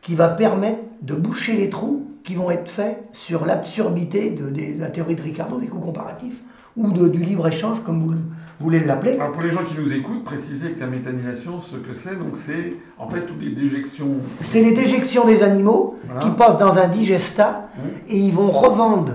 qui 0.00 0.14
va 0.14 0.28
permettre 0.28 0.78
de 1.02 1.14
boucher 1.14 1.54
les 1.54 1.68
trous 1.68 2.06
qui 2.22 2.36
vont 2.36 2.52
être 2.52 2.68
faits 2.68 3.02
sur 3.12 3.44
l'absurdité 3.44 4.30
de, 4.30 4.78
la 4.78 4.90
théorie 4.90 5.16
de 5.16 5.22
Ricardo 5.22 5.58
des 5.58 5.66
coûts 5.66 5.80
comparatifs 5.80 6.40
ou 6.76 6.92
de, 6.92 7.08
du 7.08 7.18
libre-échange, 7.18 7.82
comme 7.82 7.98
vous, 7.98 8.14
voulez 8.60 8.78
l'appeler. 8.84 9.14
Alors 9.14 9.32
pour 9.32 9.42
les 9.42 9.50
gens 9.50 9.64
qui 9.64 9.74
nous 9.76 9.92
écoutent, 9.92 10.22
précisez 10.22 10.70
que 10.70 10.80
la 10.80 10.86
méthanisation, 10.86 11.60
ce 11.60 11.76
que 11.76 11.94
c'est, 11.94 12.16
donc 12.16 12.36
c'est 12.36 12.74
en 12.96 13.08
fait 13.08 13.22
toutes 13.22 13.42
les 13.42 13.50
déjections. 13.50 14.18
C'est 14.40 14.62
les 14.62 14.72
déjections 14.72 15.26
des 15.26 15.42
animaux 15.42 15.96
qui 16.20 16.30
passent 16.30 16.58
dans 16.58 16.78
un 16.78 16.86
digestat 16.86 17.68
mmh. 17.74 17.80
et 18.08 18.18
ils 18.18 18.32
vont 18.32 18.50
revendre 18.50 19.14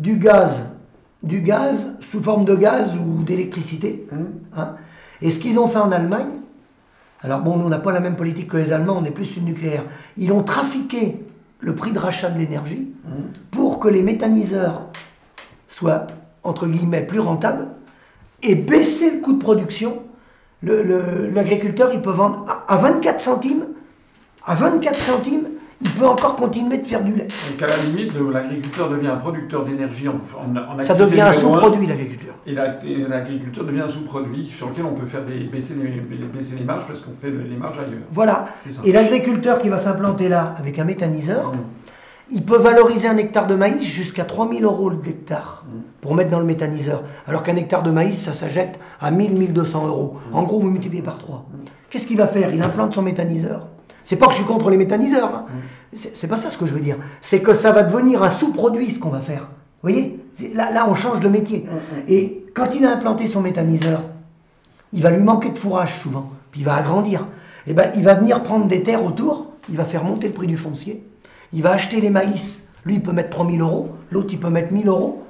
du 0.00 0.16
gaz, 0.16 0.72
du 1.22 1.40
gaz 1.40 1.94
sous 2.00 2.20
forme 2.20 2.44
de 2.44 2.56
gaz 2.56 2.96
ou 2.96 3.22
d'électricité. 3.22 4.08
Mmh. 4.10 4.16
Hein. 4.56 4.74
Et 5.22 5.30
ce 5.30 5.38
qu'ils 5.38 5.60
ont 5.60 5.68
fait 5.68 5.78
en 5.78 5.92
Allemagne, 5.92 6.37
alors 7.22 7.40
bon, 7.40 7.56
nous 7.56 7.66
on 7.66 7.68
n'a 7.68 7.78
pas 7.78 7.92
la 7.92 8.00
même 8.00 8.16
politique 8.16 8.48
que 8.48 8.56
les 8.56 8.72
Allemands, 8.72 8.98
on 8.98 9.04
est 9.04 9.10
plus 9.10 9.24
sur 9.24 9.42
le 9.42 9.48
nucléaire. 9.48 9.84
Ils 10.16 10.32
ont 10.32 10.42
trafiqué 10.42 11.24
le 11.60 11.74
prix 11.74 11.92
de 11.92 11.98
rachat 11.98 12.30
de 12.30 12.38
l'énergie 12.38 12.92
mmh. 13.04 13.10
pour 13.50 13.80
que 13.80 13.88
les 13.88 14.02
méthaniseurs 14.02 14.82
soient 15.66 16.06
entre 16.44 16.66
guillemets 16.66 17.06
plus 17.06 17.20
rentables 17.20 17.68
et 18.42 18.54
baisser 18.54 19.10
le 19.10 19.20
coût 19.20 19.32
de 19.32 19.38
production, 19.38 20.02
l'agriculteur, 20.62 21.92
il 21.92 22.02
peut 22.02 22.10
vendre 22.10 22.46
à, 22.68 22.76
24 22.76 23.20
centimes, 23.20 23.64
à 24.44 24.54
24 24.54 24.98
centimes, 24.98 25.48
il 25.80 25.90
peut 25.90 26.06
encore 26.06 26.36
continuer 26.36 26.78
de 26.78 26.86
faire 26.86 27.04
du 27.04 27.14
lait. 27.14 27.28
Donc 27.50 27.62
à 27.62 27.66
la 27.66 27.76
limite, 27.76 28.12
l'agriculteur 28.32 28.90
devient 28.90 29.08
un 29.08 29.16
producteur 29.16 29.64
d'énergie 29.64 30.08
en, 30.08 30.14
en, 30.14 30.80
Ça 30.80 30.94
devient 30.94 31.20
un 31.20 31.32
sous-produit, 31.32 31.86
l'agriculture. 31.86 32.34
Et 32.46 32.54
l'agriculteur 32.54 33.64
devient 33.64 33.82
un 33.82 33.88
sous-produit 33.88 34.46
sur 34.46 34.68
lequel 34.68 34.84
on 34.84 34.94
peut 34.94 35.06
faire 35.06 35.24
des, 35.24 35.44
baisser, 35.44 35.74
les, 35.74 36.26
baisser 36.26 36.56
les 36.56 36.64
marges 36.64 36.86
parce 36.86 37.00
qu'on 37.00 37.14
fait 37.18 37.30
les 37.30 37.56
marges 37.56 37.78
ailleurs. 37.78 38.02
Voilà. 38.10 38.48
Et 38.84 38.92
l'agriculteur 38.92 39.58
qui 39.60 39.68
va 39.68 39.78
s'implanter 39.78 40.28
là 40.28 40.54
avec 40.58 40.78
un 40.78 40.84
méthaniseur, 40.84 41.52
mmh. 41.52 41.58
il 42.30 42.44
peut 42.44 42.58
valoriser 42.58 43.08
un 43.08 43.16
hectare 43.16 43.46
de 43.46 43.54
maïs 43.54 43.84
jusqu'à 43.84 44.24
3000 44.24 44.64
euros 44.64 44.90
l'hectare. 44.90 45.64
Mmh 45.66 45.78
pour 46.00 46.14
mettre 46.14 46.30
dans 46.30 46.38
le 46.38 46.46
méthaniseur. 46.46 47.02
Alors 47.26 47.42
qu'un 47.42 47.56
hectare 47.56 47.82
de 47.82 47.90
maïs, 47.90 48.16
ça 48.16 48.32
s'achète 48.32 48.78
à 49.00 49.10
1000-1200 49.10 49.86
euros. 49.86 50.16
En 50.32 50.44
gros, 50.44 50.60
vous 50.60 50.70
multipliez 50.70 51.02
par 51.02 51.18
3. 51.18 51.44
Qu'est-ce 51.90 52.06
qu'il 52.06 52.16
va 52.16 52.26
faire? 52.26 52.54
Il 52.54 52.62
implante 52.62 52.94
son 52.94 53.02
méthaniseur. 53.02 53.66
C'est 54.08 54.16
pas 54.16 54.24
que 54.24 54.32
je 54.32 54.38
suis 54.38 54.46
contre 54.46 54.70
les 54.70 54.78
méthaniseurs. 54.78 55.34
Hein. 55.34 55.44
C'est 55.94 56.28
pas 56.28 56.38
ça 56.38 56.50
ce 56.50 56.56
que 56.56 56.64
je 56.64 56.72
veux 56.72 56.80
dire. 56.80 56.96
C'est 57.20 57.40
que 57.40 57.52
ça 57.52 57.72
va 57.72 57.82
devenir 57.82 58.22
un 58.22 58.30
sous-produit 58.30 58.90
ce 58.90 58.98
qu'on 58.98 59.10
va 59.10 59.20
faire. 59.20 59.42
Vous 59.82 59.90
voyez? 59.90 60.18
Là, 60.54 60.70
là, 60.70 60.86
on 60.88 60.94
change 60.94 61.20
de 61.20 61.28
métier. 61.28 61.66
Et 62.08 62.46
quand 62.54 62.74
il 62.74 62.86
a 62.86 62.92
implanté 62.92 63.26
son 63.26 63.42
méthaniseur, 63.42 64.00
il 64.94 65.02
va 65.02 65.10
lui 65.10 65.22
manquer 65.22 65.50
de 65.50 65.58
fourrage 65.58 66.00
souvent. 66.00 66.30
Puis 66.52 66.62
il 66.62 66.64
va 66.64 66.76
agrandir. 66.76 67.20
Et 67.66 67.72
eh 67.72 67.74
ben, 67.74 67.90
il 67.96 68.02
va 68.02 68.14
venir 68.14 68.42
prendre 68.42 68.66
des 68.66 68.82
terres 68.82 69.04
autour. 69.04 69.52
Il 69.68 69.76
va 69.76 69.84
faire 69.84 70.04
monter 70.04 70.28
le 70.28 70.32
prix 70.32 70.46
du 70.46 70.56
foncier. 70.56 71.06
Il 71.52 71.62
va 71.62 71.72
acheter 71.72 72.00
les 72.00 72.08
maïs. 72.08 72.64
Lui, 72.86 72.94
il 72.94 73.02
peut 73.02 73.12
mettre 73.12 73.28
3000 73.28 73.60
euros. 73.60 73.90
L'autre, 74.10 74.28
il 74.32 74.40
peut 74.40 74.48
mettre 74.48 74.72
1000 74.72 74.88
euros. 74.88 75.22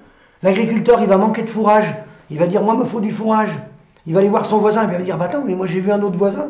L'agriculteur, 0.44 1.00
il 1.00 1.08
va 1.08 1.16
manquer 1.16 1.42
de 1.42 1.50
fourrage. 1.50 1.96
Il 2.30 2.38
va 2.38 2.46
dire, 2.46 2.62
moi, 2.62 2.74
il 2.74 2.80
me 2.80 2.84
faut 2.84 3.00
du 3.00 3.10
fourrage. 3.10 3.58
Il 4.06 4.14
va 4.14 4.20
aller 4.20 4.28
voir 4.28 4.46
son 4.46 4.58
voisin, 4.58 4.84
il 4.84 4.90
va 4.90 4.98
dire, 4.98 5.18
bah 5.18 5.26
attends, 5.26 5.42
mais 5.44 5.54
moi 5.54 5.66
j'ai 5.66 5.80
vu 5.80 5.92
un 5.92 6.00
autre 6.00 6.16
voisin, 6.16 6.48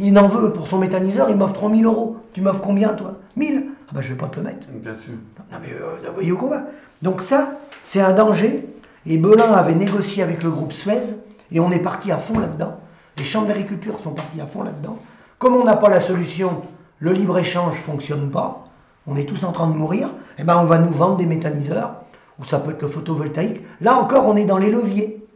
il 0.00 0.18
en 0.18 0.28
veut 0.28 0.52
pour 0.52 0.66
son 0.66 0.78
méthaniseur, 0.78 1.28
il 1.30 1.36
m'offre 1.36 1.54
3000 1.54 1.84
euros. 1.84 2.16
Tu 2.32 2.40
m'offres 2.40 2.62
combien, 2.62 2.88
toi? 2.90 3.16
1000 3.36 3.64
Ah 3.88 3.92
bah 3.94 4.00
je 4.00 4.08
vais 4.08 4.18
pas 4.18 4.28
te 4.28 4.36
le 4.36 4.44
mettre. 4.44 4.66
Bien 4.68 4.94
sûr. 4.94 5.12
Non, 5.52 5.58
mais 5.62 5.72
euh, 5.72 6.08
vous 6.08 6.14
voyez 6.14 6.32
au 6.32 6.36
combat. 6.36 6.64
Donc 7.02 7.22
ça, 7.22 7.58
c'est 7.84 8.00
un 8.00 8.12
danger. 8.12 8.66
Et 9.06 9.18
Belin 9.18 9.52
avait 9.52 9.74
négocié 9.74 10.22
avec 10.22 10.42
le 10.42 10.50
groupe 10.50 10.72
Suez, 10.72 11.16
et 11.52 11.60
on 11.60 11.70
est 11.70 11.78
parti 11.78 12.12
à 12.12 12.18
fond 12.18 12.38
là-dedans. 12.38 12.76
Les 13.18 13.24
chambres 13.24 13.46
d'agriculture 13.46 13.98
sont 13.98 14.12
partis 14.12 14.40
à 14.40 14.46
fond 14.46 14.62
là-dedans. 14.62 14.96
Comme 15.38 15.54
on 15.56 15.64
n'a 15.64 15.76
pas 15.76 15.88
la 15.88 16.00
solution, 16.00 16.62
le 16.98 17.12
libre-échange 17.12 17.76
ne 17.76 17.80
fonctionne 17.80 18.30
pas, 18.30 18.64
on 19.06 19.16
est 19.16 19.24
tous 19.24 19.44
en 19.44 19.52
train 19.52 19.68
de 19.68 19.74
mourir, 19.74 20.10
eh 20.38 20.44
ben 20.44 20.58
on 20.58 20.64
va 20.64 20.78
nous 20.78 20.90
vendre 20.90 21.16
des 21.16 21.26
méthaniseurs 21.26 21.96
ou 22.38 22.44
ça 22.44 22.58
peut 22.58 22.70
être 22.70 22.82
le 22.82 22.88
photovoltaïque. 22.88 23.62
Là 23.80 23.94
encore, 23.96 24.26
on 24.26 24.36
est 24.36 24.44
dans 24.44 24.58
les 24.58 24.70
leviers. 24.70 25.26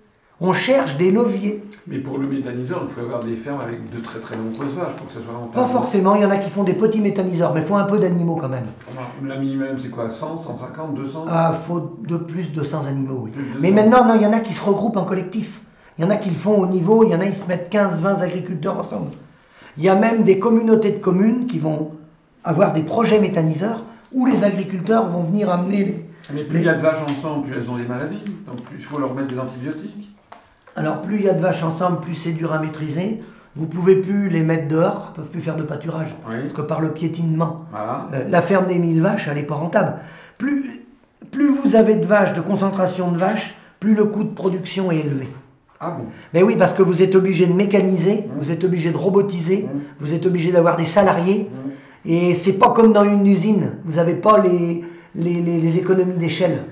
On 0.40 0.52
cherche 0.52 0.96
des 0.96 1.12
leviers. 1.12 1.62
Mais 1.86 1.98
pour 1.98 2.18
le 2.18 2.26
méthaniseur, 2.26 2.82
il 2.86 2.92
faut 2.92 3.02
avoir 3.02 3.20
des 3.20 3.36
fermes 3.36 3.60
avec 3.60 3.88
de 3.90 4.00
très 4.00 4.18
très 4.18 4.36
nombreuses 4.36 4.74
vaches 4.74 4.94
pour 4.96 5.06
que 5.06 5.12
ça 5.12 5.20
soit 5.20 5.32
rentable. 5.32 5.52
Pas 5.52 5.66
forcément, 5.66 6.16
il 6.16 6.22
y 6.22 6.24
en 6.24 6.30
a 6.30 6.38
qui 6.38 6.50
font 6.50 6.64
des 6.64 6.74
petits 6.74 7.00
méthaniseurs, 7.00 7.54
mais 7.54 7.60
il 7.60 7.66
faut 7.66 7.76
un 7.76 7.84
peu 7.84 7.98
d'animaux 7.98 8.36
quand 8.36 8.48
même. 8.48 8.66
La 9.24 9.36
minimum, 9.36 9.76
c'est 9.80 9.90
quoi 9.90 10.10
100, 10.10 10.42
150, 10.42 10.94
200 10.94 11.24
Ah, 11.28 11.52
faut 11.52 11.98
de 12.02 12.16
plus 12.16 12.52
de 12.52 12.64
100 12.64 12.86
animaux, 12.86 13.26
oui. 13.26 13.32
Mais 13.60 13.70
maintenant, 13.70 14.04
non, 14.06 14.14
il 14.16 14.22
y 14.22 14.26
en 14.26 14.32
a 14.32 14.40
qui 14.40 14.52
se 14.52 14.64
regroupent 14.64 14.96
en 14.96 15.04
collectif. 15.04 15.60
Il 15.98 16.04
y 16.04 16.06
en 16.06 16.10
a 16.10 16.16
qui 16.16 16.30
le 16.30 16.36
font 16.36 16.58
au 16.58 16.66
niveau, 16.66 17.04
il 17.04 17.10
y 17.10 17.14
en 17.14 17.20
a 17.20 17.26
qui 17.26 17.32
se 17.36 17.46
mettent 17.46 17.70
15, 17.70 18.00
20 18.00 18.22
agriculteurs 18.22 18.78
ensemble. 18.78 19.12
Il 19.76 19.84
y 19.84 19.88
a 19.88 19.94
même 19.94 20.24
des 20.24 20.40
communautés 20.40 20.90
de 20.90 20.98
communes 20.98 21.46
qui 21.46 21.60
vont 21.60 21.92
avoir 22.42 22.72
des 22.72 22.82
projets 22.82 23.20
méthaniseurs 23.20 23.84
où 24.12 24.26
les 24.26 24.42
agriculteurs 24.42 25.08
vont 25.08 25.22
venir 25.22 25.50
amener 25.50 25.84
les, 25.84 26.06
mais 26.32 26.44
plus 26.44 26.60
il 26.60 26.64
y 26.64 26.68
a 26.68 26.74
de 26.74 26.80
vaches 26.80 27.02
ensemble, 27.02 27.46
plus 27.46 27.56
elles 27.56 27.70
ont 27.70 27.76
des 27.76 27.84
maladies. 27.84 28.22
Donc 28.46 28.60
plus 28.62 28.78
il 28.78 28.84
faut 28.84 28.98
leur 28.98 29.14
mettre 29.14 29.28
des 29.28 29.38
antibiotiques. 29.38 30.13
Alors 30.76 31.02
plus 31.02 31.16
il 31.16 31.24
y 31.24 31.28
a 31.28 31.34
de 31.34 31.40
vaches 31.40 31.62
ensemble, 31.62 32.00
plus 32.00 32.14
c'est 32.14 32.32
dur 32.32 32.52
à 32.52 32.58
maîtriser. 32.58 33.20
Vous 33.56 33.66
pouvez 33.66 33.96
plus 33.96 34.28
les 34.28 34.42
mettre 34.42 34.66
dehors, 34.66 35.06
elles 35.08 35.22
peuvent 35.22 35.30
plus 35.30 35.40
faire 35.40 35.56
de 35.56 35.62
pâturage. 35.62 36.16
Parce 36.26 36.52
que 36.52 36.62
par 36.62 36.80
le 36.80 36.90
piétinement, 36.90 37.66
euh, 38.12 38.24
la 38.28 38.42
ferme 38.42 38.66
des 38.66 38.78
1000 38.80 39.00
vaches, 39.00 39.28
elle 39.28 39.36
n'est 39.36 39.44
pas 39.44 39.54
rentable. 39.54 39.96
Plus, 40.38 40.84
plus 41.30 41.50
vous 41.50 41.76
avez 41.76 41.94
de 41.94 42.04
vaches, 42.04 42.32
de 42.32 42.40
concentration 42.40 43.12
de 43.12 43.18
vaches, 43.18 43.54
plus 43.78 43.94
le 43.94 44.06
coût 44.06 44.24
de 44.24 44.34
production 44.34 44.90
est 44.90 44.98
élevé. 44.98 45.28
Ah 45.78 45.90
bon? 45.90 46.06
Mais 46.32 46.42
oui, 46.42 46.56
parce 46.56 46.72
que 46.72 46.82
vous 46.82 47.02
êtes 47.02 47.14
obligé 47.14 47.46
de 47.46 47.52
mécaniser, 47.52 48.22
mmh. 48.22 48.38
vous 48.38 48.50
êtes 48.50 48.64
obligé 48.64 48.90
de 48.90 48.96
robotiser, 48.96 49.62
mmh. 49.62 49.78
vous 50.00 50.14
êtes 50.14 50.26
obligé 50.26 50.50
d'avoir 50.50 50.76
des 50.76 50.84
salariés. 50.84 51.50
Mmh. 51.50 52.08
Et 52.10 52.34
c'est 52.34 52.54
pas 52.54 52.70
comme 52.72 52.92
dans 52.92 53.04
une 53.04 53.26
usine. 53.26 53.72
Vous 53.84 53.96
n'avez 53.96 54.14
pas 54.14 54.38
les, 54.38 54.84
les, 55.14 55.78
économies 55.78 56.16
d'échelle. 56.16 56.62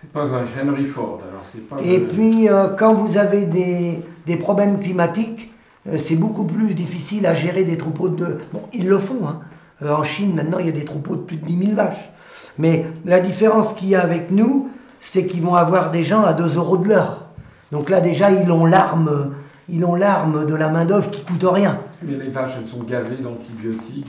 C'est 0.00 0.12
pas 0.12 0.24
Henry 0.24 0.86
Ford, 0.86 1.20
alors 1.28 1.42
c'est 1.44 1.68
pas. 1.68 1.76
Et 1.84 2.00
puis, 2.00 2.48
euh, 2.48 2.68
quand 2.68 2.94
vous 2.94 3.18
avez 3.18 3.44
des, 3.44 4.36
problèmes 4.36 4.80
climatiques, 4.80 5.52
euh, 5.86 5.98
c'est 5.98 6.16
beaucoup 6.16 6.44
plus 6.44 6.72
difficile 6.72 7.26
à 7.26 7.34
gérer 7.34 7.64
des 7.64 7.76
troupeaux 7.76 8.08
de. 8.08 8.38
Bon, 8.54 8.62
ils 8.72 8.88
le 8.88 8.98
font. 8.98 9.28
Hein. 9.28 9.40
Euh, 9.82 9.92
en 9.92 10.02
Chine, 10.02 10.34
maintenant, 10.34 10.58
il 10.58 10.64
y 10.64 10.68
a 10.70 10.72
des 10.72 10.86
troupeaux 10.86 11.16
de 11.16 11.20
plus 11.20 11.36
de 11.36 11.44
10 11.44 11.58
000 11.66 11.74
vaches. 11.74 12.10
Mais 12.56 12.86
la 13.04 13.20
différence 13.20 13.74
qu'il 13.74 13.88
y 13.88 13.94
a 13.94 14.00
avec 14.00 14.30
nous, 14.30 14.70
c'est 15.00 15.26
qu'ils 15.26 15.42
vont 15.42 15.54
avoir 15.54 15.90
des 15.90 16.02
gens 16.02 16.22
à 16.22 16.32
2 16.32 16.56
euros 16.56 16.78
de 16.78 16.88
l'heure. 16.88 17.26
Donc 17.70 17.90
là, 17.90 18.00
déjà, 18.00 18.30
ils 18.30 18.50
ont 18.50 18.64
l'arme 18.64 19.34
ils 19.72 19.84
ont 19.84 19.94
l'arme 19.94 20.46
de 20.46 20.54
la 20.54 20.68
main-d'œuvre 20.68 21.10
qui 21.10 21.22
coûte 21.22 21.44
rien. 21.44 21.78
Mais 22.02 22.16
les 22.16 22.30
vaches, 22.30 22.54
elles 22.58 22.66
sont 22.66 22.82
gavées 22.82 23.16
d'antibiotiques 23.16 24.06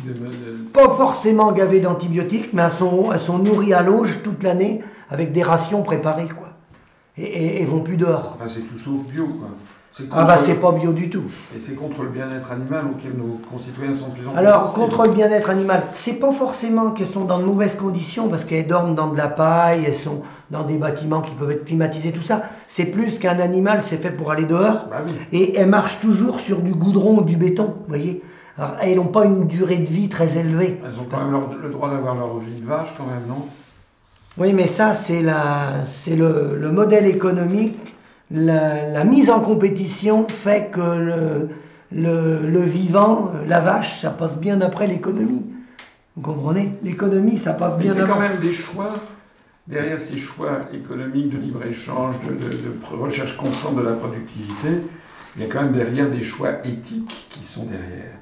Pas 0.74 0.90
forcément 0.90 1.52
gavées 1.52 1.82
d'antibiotiques, 1.82 2.52
mais 2.54 2.64
elles 2.64 2.72
sont, 2.72 3.12
elles 3.14 3.20
sont 3.20 3.38
nourries 3.38 3.74
à 3.74 3.84
l'auge 3.84 4.22
toute 4.24 4.42
l'année 4.42 4.82
avec 5.12 5.32
des 5.32 5.44
rations 5.44 5.84
préparées, 5.84 6.28
quoi. 6.28 6.48
Et, 7.18 7.62
et, 7.62 7.66
vont 7.66 7.82
plus 7.82 7.98
dehors. 7.98 8.34
Enfin, 8.36 8.48
c'est 8.48 8.62
tout 8.62 8.80
sauf 8.80 9.06
bio, 9.12 9.28
quoi. 9.28 9.50
Ah 10.12 10.24
bah 10.24 10.38
c'est 10.38 10.54
pas 10.56 10.72
bio 10.72 10.94
du 10.94 11.10
tout. 11.10 11.24
Et 11.54 11.60
c'est 11.60 11.76
contre 11.76 12.04
le 12.04 12.10
bien-être 12.10 12.50
animal 12.50 12.86
auquel 12.86 13.12
nos 13.18 13.42
concitoyens 13.52 13.94
sont 13.94 14.10
plus 14.10 14.26
en 14.26 14.32
plus 14.32 14.40
Alors, 14.40 14.74
contre 14.74 15.04
le 15.04 15.12
bien-être 15.12 15.50
animal, 15.50 15.84
c'est 15.94 16.14
pas 16.14 16.32
forcément 16.32 16.92
qu'elles 16.92 17.08
sont 17.08 17.26
dans 17.26 17.40
de 17.40 17.44
mauvaises 17.44 17.76
conditions 17.76 18.30
parce 18.30 18.46
qu'elles 18.46 18.68
dorment 18.68 18.96
dans 18.96 19.10
de 19.10 19.18
la 19.18 19.28
paille, 19.28 19.84
elles 19.86 19.94
sont 19.94 20.22
dans 20.50 20.64
des 20.64 20.78
bâtiments 20.78 21.20
qui 21.20 21.36
peuvent 21.36 21.52
être 21.52 21.66
climatisés, 21.66 22.14
tout 22.14 22.22
ça. 22.22 22.44
C'est 22.70 22.86
plus 22.86 23.20
qu'un 23.20 23.38
animal, 23.42 23.82
c'est 23.82 23.98
fait 23.98 24.12
pour 24.12 24.32
aller 24.32 24.46
dehors. 24.46 24.88
Bah 24.90 25.02
oui. 25.06 25.12
Et 25.34 25.58
elles 25.60 25.68
marchent 25.70 26.00
toujours 26.00 26.40
sur 26.40 26.62
du 26.62 26.72
goudron 26.72 27.18
ou 27.18 27.24
du 27.24 27.36
béton, 27.36 27.76
vous 27.82 27.90
voyez. 27.90 28.24
Alors, 28.58 28.76
elles 28.82 28.96
n'ont 28.96 29.08
pas 29.08 29.26
une 29.26 29.46
durée 29.48 29.78
de 29.78 29.90
vie 29.90 30.08
très 30.08 30.38
élevée. 30.38 30.80
Elles 30.86 31.00
ont 31.02 31.06
quand 31.12 31.22
même 31.22 31.32
leur- 31.32 31.54
le 31.62 31.70
droit 31.70 31.90
d'avoir 31.90 32.16
leur 32.16 32.38
vie 32.38 32.62
de 32.62 32.66
vache 32.66 32.94
quand 32.98 33.08
même, 33.08 33.28
non? 33.28 33.46
Oui, 34.42 34.54
mais 34.54 34.66
ça, 34.66 34.96
c'est 34.96 35.22
la, 35.22 35.86
c'est 35.86 36.16
le, 36.16 36.58
le 36.60 36.72
modèle 36.72 37.06
économique. 37.06 37.94
La, 38.32 38.90
la 38.90 39.04
mise 39.04 39.30
en 39.30 39.40
compétition 39.40 40.26
fait 40.28 40.72
que 40.72 40.80
le, 40.82 41.50
le, 41.92 42.40
le 42.48 42.62
vivant, 42.62 43.34
la 43.48 43.60
vache, 43.60 44.00
ça 44.02 44.10
passe 44.10 44.40
bien 44.40 44.60
après 44.62 44.88
l'économie. 44.88 45.46
Vous 46.16 46.24
comprenez? 46.24 46.74
L'économie, 46.82 47.38
ça 47.38 47.54
passe 47.54 47.76
Mais 47.78 47.84
bien 47.84 47.94
c'est 47.94 48.08
quand 48.08 48.20
même 48.20 48.40
des 48.42 48.52
choix, 48.52 48.94
derrière 49.68 50.02
ces 50.02 50.18
choix 50.18 50.62
économiques 50.74 51.30
de 51.30 51.38
libre-échange, 51.38 52.16
de, 52.26 52.32
de- 52.34 52.50
de 52.66 52.72
pr- 52.84 52.98
recherche 53.00 53.38
constante 53.38 53.76
de 53.76 53.84
la 53.84 53.94
productivité, 53.94 54.70
il 55.36 55.44
y 55.44 55.46
a 55.46 55.48
quand 55.48 55.62
même 55.62 55.74
derrière 55.74 56.10
des 56.10 56.24
choix 56.24 56.66
éthiques 56.66 57.28
qui 57.30 57.44
sont 57.44 57.66
derrière. 57.66 58.16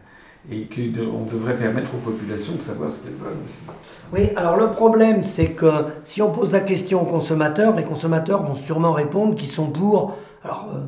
Et 0.52 0.68
qu'on 0.68 1.26
devrait 1.32 1.56
permettre 1.56 1.92
aux 1.94 2.10
populations 2.10 2.56
de 2.56 2.62
savoir 2.62 2.90
ce 2.90 3.02
qu'elles 3.02 3.12
veulent 3.12 3.38
aussi. 3.46 3.78
Oui, 4.12 4.30
alors 4.36 4.58
le 4.58 4.68
problème, 4.70 5.22
c'est 5.22 5.50
que 5.50 5.70
si 6.04 6.24
on 6.24 6.32
pose 6.32 6.54
la 6.54 6.62
question 6.62 7.04
aux 7.04 7.06
consommateurs, 7.06 7.76
les 7.76 7.84
consommateurs 7.84 8.44
vont 8.44 8.56
sûrement 8.56 8.94
répondre 8.94 9.36
qu'ils 9.36 9.50
sont 9.50 9.68
pour, 9.68 10.18
alors 10.44 10.68
euh, 10.74 10.80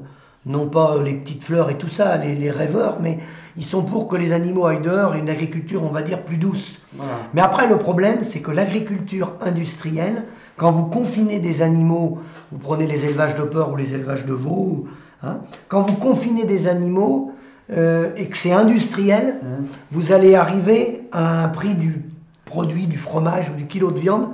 non 0.47 0.67
pas 0.67 0.97
les 1.03 1.13
petites 1.13 1.43
fleurs 1.43 1.69
et 1.69 1.77
tout 1.77 1.89
ça, 1.89 2.17
les, 2.17 2.33
les 2.33 2.49
rêveurs, 2.49 2.97
mais 3.01 3.19
ils 3.55 3.63
sont 3.63 3.83
pour 3.83 4.07
que 4.07 4.15
les 4.15 4.31
animaux 4.31 4.65
aillent 4.65 4.81
dehors 4.81 5.13
et 5.13 5.19
une 5.19 5.29
agriculture, 5.29 5.83
on 5.83 5.89
va 5.89 6.01
dire, 6.01 6.23
plus 6.23 6.37
douce. 6.37 6.81
Voilà. 6.95 7.11
Mais 7.35 7.41
après, 7.41 7.67
le 7.67 7.77
problème, 7.77 8.23
c'est 8.23 8.39
que 8.39 8.51
l'agriculture 8.51 9.33
industrielle, 9.41 10.23
quand 10.57 10.71
vous 10.71 10.85
confinez 10.85 11.39
des 11.39 11.61
animaux, 11.61 12.19
vous 12.51 12.57
prenez 12.57 12.87
les 12.87 13.05
élevages 13.05 13.35
de 13.35 13.43
porcs 13.43 13.71
ou 13.71 13.75
les 13.75 13.93
élevages 13.93 14.25
de 14.25 14.33
veaux, 14.33 14.85
hein, 15.21 15.41
quand 15.67 15.81
vous 15.81 15.97
confinez 15.97 16.45
des 16.45 16.67
animaux 16.67 17.30
euh, 17.71 18.11
et 18.17 18.27
que 18.27 18.37
c'est 18.37 18.51
industriel, 18.51 19.35
Mmh. 19.41 19.47
vous 19.91 20.11
allez 20.11 20.35
arriver 20.35 21.01
à 21.11 21.43
un 21.45 21.47
prix 21.49 21.75
du 21.75 22.01
produit, 22.45 22.87
du 22.87 22.97
fromage 22.97 23.49
ou 23.49 23.53
du 23.55 23.65
kilo 23.65 23.91
de 23.91 23.99
viande 23.99 24.29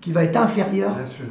qui 0.00 0.12
va 0.12 0.24
être 0.24 0.36
inférieur 0.36 0.92
Bien 0.94 1.04
sûr. 1.06 1.24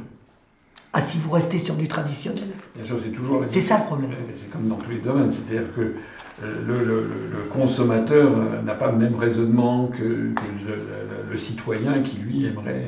à 0.94 1.02
si 1.02 1.20
vous 1.20 1.32
restez 1.32 1.58
sur 1.60 1.76
du 1.76 1.88
traditionnel. 1.88 2.44
Bien 2.76 2.84
sûr, 2.84 2.98
c'est 3.00 3.10
toujours 3.12 3.44
C'est 3.46 3.62
ça 3.62 3.78
le 3.80 3.84
problème. 3.86 4.10
C'est 4.36 4.50
comme 4.50 4.68
dans 4.68 4.76
tous 4.76 4.90
les 4.92 4.98
domaines, 5.00 5.32
c'est-à-dire 5.32 5.68
que 5.76 5.82
euh, 5.82 6.56
le, 6.66 6.80
le- 6.80 7.02
le- 7.04 7.38
le 7.38 7.44
consommateur 7.54 8.32
euh, 8.32 8.62
n'a 8.64 8.74
pas 8.74 8.90
le 8.92 8.98
même 8.98 9.16
raisonnement 9.16 9.88
que, 9.88 9.98
que 9.98 10.42
le, 11.30 11.32
citoyen 11.38 12.02
qui, 12.02 12.18
lui, 12.18 12.46
aimerait 12.48 12.88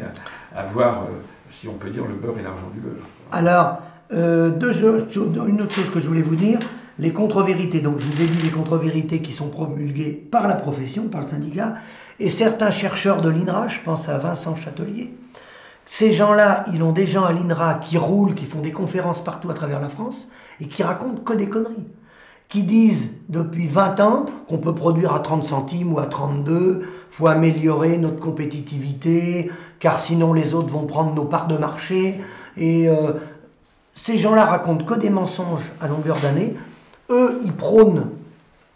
avoir, 0.56 1.04
si 1.52 1.68
on 1.68 1.74
peut 1.74 1.90
dire, 1.90 2.04
le 2.08 2.16
beurre 2.16 2.40
et 2.40 2.44
l'argent 2.44 2.70
du 2.74 2.80
beurre. 2.80 3.06
Alors, 3.32 3.82
euh, 4.14 4.50
deux 4.50 4.72
une 5.48 5.62
autre 5.62 5.74
chose 5.74 5.90
que 5.92 6.00
je 6.00 6.08
voulais 6.08 6.22
vous 6.24 6.36
dire, 6.36 6.60
les 7.00 7.12
contre-vérités. 7.12 7.80
Donc, 7.80 8.00
je 8.00 8.08
vous 8.08 8.22
ai 8.22 8.26
dit 8.26 8.42
les 8.44 8.50
contre-vérités 8.50 9.22
qui 9.22 9.32
sont 9.32 9.50
promulguées 9.50 10.12
par 10.12 10.48
la 10.48 10.56
profession, 10.56 11.08
par 11.08 11.22
le 11.22 11.28
syndicat, 11.28 11.76
et 12.20 12.30
certains 12.30 12.72
chercheurs 12.72 13.22
de 13.22 13.30
l'INRA, 13.30 13.68
je 13.68 13.80
pense 13.84 14.10
à 14.10 14.18
Vincent 14.18 14.56
Châtelier. 14.56 15.14
Ces 15.86 16.14
gens-là, 16.14 16.64
ils 16.74 16.82
ont 16.84 16.92
des 16.92 17.08
gens 17.08 17.26
à 17.26 17.34
l'INRA 17.34 17.76
qui 17.76 17.98
roulent, 17.98 18.36
qui 18.36 18.46
font 18.46 18.62
des 18.62 18.72
conférences 18.72 19.24
partout 19.24 19.50
à 19.50 19.54
travers 19.54 19.80
la 19.80 19.90
France, 19.90 20.30
et 20.62 20.68
qui 20.68 20.84
racontent 20.84 21.22
que 21.22 21.34
des 21.34 21.50
conneries. 21.50 21.88
Qui 22.50 22.64
disent 22.64 23.16
depuis 23.30 23.68
20 23.68 24.00
ans 24.00 24.26
qu'on 24.48 24.60
peut 24.60 24.76
produire 24.76 25.14
à 25.14 25.20
30 25.20 25.44
centimes 25.44 25.92
ou 25.92 26.00
à 26.00 26.06
32, 26.06 26.88
faut 27.10 27.28
améliorer 27.28 27.98
notre 27.98 28.20
compétitivité, 28.20 29.52
car 29.80 29.98
sinon 29.98 30.34
les 30.34 30.54
autres 30.54 30.70
vont 30.70 30.86
prendre 30.86 31.14
nos 31.14 31.26
parts 31.26 31.48
de 31.48 31.58
marché. 31.58 32.22
Et 32.58 32.88
euh, 32.88 33.14
ces 33.96 34.18
gens-là 34.18 34.46
racontent 34.46 34.86
que 34.86 34.94
des 34.94 35.10
mensonges 35.10 35.72
à 35.82 35.88
longueur 35.88 36.18
d'année. 36.20 36.56
Eux, 37.10 37.40
ils 37.44 37.54
prônent 37.54 38.10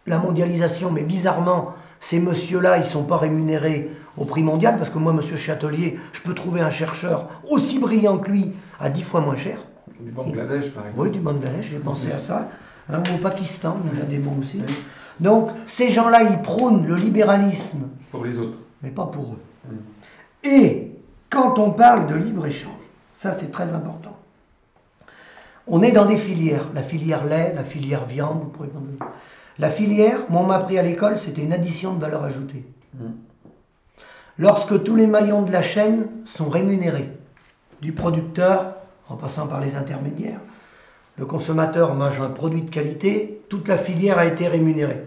la 0.06 0.18
mondialisation, 0.20 0.92
mais 0.92 1.02
bizarrement, 1.02 1.74
ces 2.00 2.20
messieurs-là, 2.20 2.78
ils 2.78 2.82
ne 2.82 2.86
sont 2.86 3.04
pas 3.04 3.18
rémunérés 3.18 3.90
au 4.18 4.26
prix 4.26 4.44
mondial, 4.44 4.78
parce 4.78 4.90
que 4.90 4.98
moi, 5.00 5.14
monsieur 5.14 5.36
Châtelier, 5.38 6.00
je 6.14 6.22
peux 6.22 6.34
trouver 6.34 6.62
un 6.62 6.70
chercheur 6.70 7.30
aussi 7.50 7.80
brillant 7.80 8.18
que 8.18 8.32
lui 8.32 8.54
à 8.80 8.90
10 8.90 9.04
fois 9.04 9.22
moins 9.22 9.36
cher. 9.36 9.60
Du 10.00 10.12
Bangladesh, 10.12 10.72
par 10.72 10.84
exemple. 10.88 11.02
Oui, 11.08 11.12
du 11.12 11.20
Bangladesh, 11.20 11.68
j'ai 11.72 11.80
pensé 11.80 12.12
à 12.12 12.20
ça. 12.20 12.50
Hein, 12.90 13.04
ou 13.12 13.16
au 13.16 13.18
Pakistan, 13.18 13.78
il 13.92 13.98
y 13.98 14.02
en 14.02 14.04
a 14.06 14.08
des 14.08 14.18
bons 14.20 14.40
aussi. 14.40 14.62
Donc, 15.20 15.50
ces 15.66 15.90
gens-là, 15.92 16.24
ils 16.24 16.42
prônent 16.42 16.88
le 16.88 16.96
libéralisme, 16.96 17.88
Pour 18.12 18.24
les 18.24 18.38
autres. 18.38 18.58
mais 18.82 18.92
pas 18.92 19.06
pour 19.06 19.34
eux. 19.34 19.78
Et 20.44 20.92
quand 21.30 21.60
on 21.60 21.72
parle 21.72 22.08
de 22.08 22.16
libre-échange, 22.16 22.72
ça 23.14 23.32
c'est 23.32 23.52
très 23.52 23.74
important. 23.74 24.17
On 25.68 25.82
est 25.82 25.92
dans 25.92 26.06
des 26.06 26.18
filières, 26.18 26.70
la 26.74 26.84
filière 26.84 27.26
lait, 27.26 27.54
la 27.56 27.64
filière 27.64 28.06
viande, 28.06 28.40
vous 28.42 28.48
pourrez 28.50 28.70
prendre- 28.70 28.88
La 29.60 29.70
filière, 29.70 30.20
moi 30.30 30.42
on 30.42 30.46
m'a 30.46 30.56
appris 30.56 30.78
à 30.78 30.84
l'école, 30.84 31.18
c'était 31.18 31.42
une 31.44 31.52
addition 31.54 31.94
de 31.94 32.00
valeur 32.02 32.24
ajoutée. 32.24 32.66
Lorsque 34.38 34.84
tous 34.84 34.96
les 34.96 35.08
maillons 35.08 35.42
de 35.42 35.52
la 35.52 35.62
chaîne 35.62 36.08
sont 36.26 36.48
rémunérés, 36.50 37.10
du 37.82 37.92
producteur 37.92 38.74
en 39.10 39.16
passant 39.16 39.48
par 39.48 39.60
les 39.60 39.76
intermédiaires, 39.76 40.40
le 41.18 41.26
consommateur 41.26 41.96
mange 41.96 42.22
un 42.22 42.30
produit 42.30 42.62
de 42.62 42.70
qualité, 42.70 43.42
toute 43.50 43.68
la 43.68 43.78
filière 43.78 44.20
a 44.20 44.26
été 44.26 44.48
rémunérée. 44.48 45.04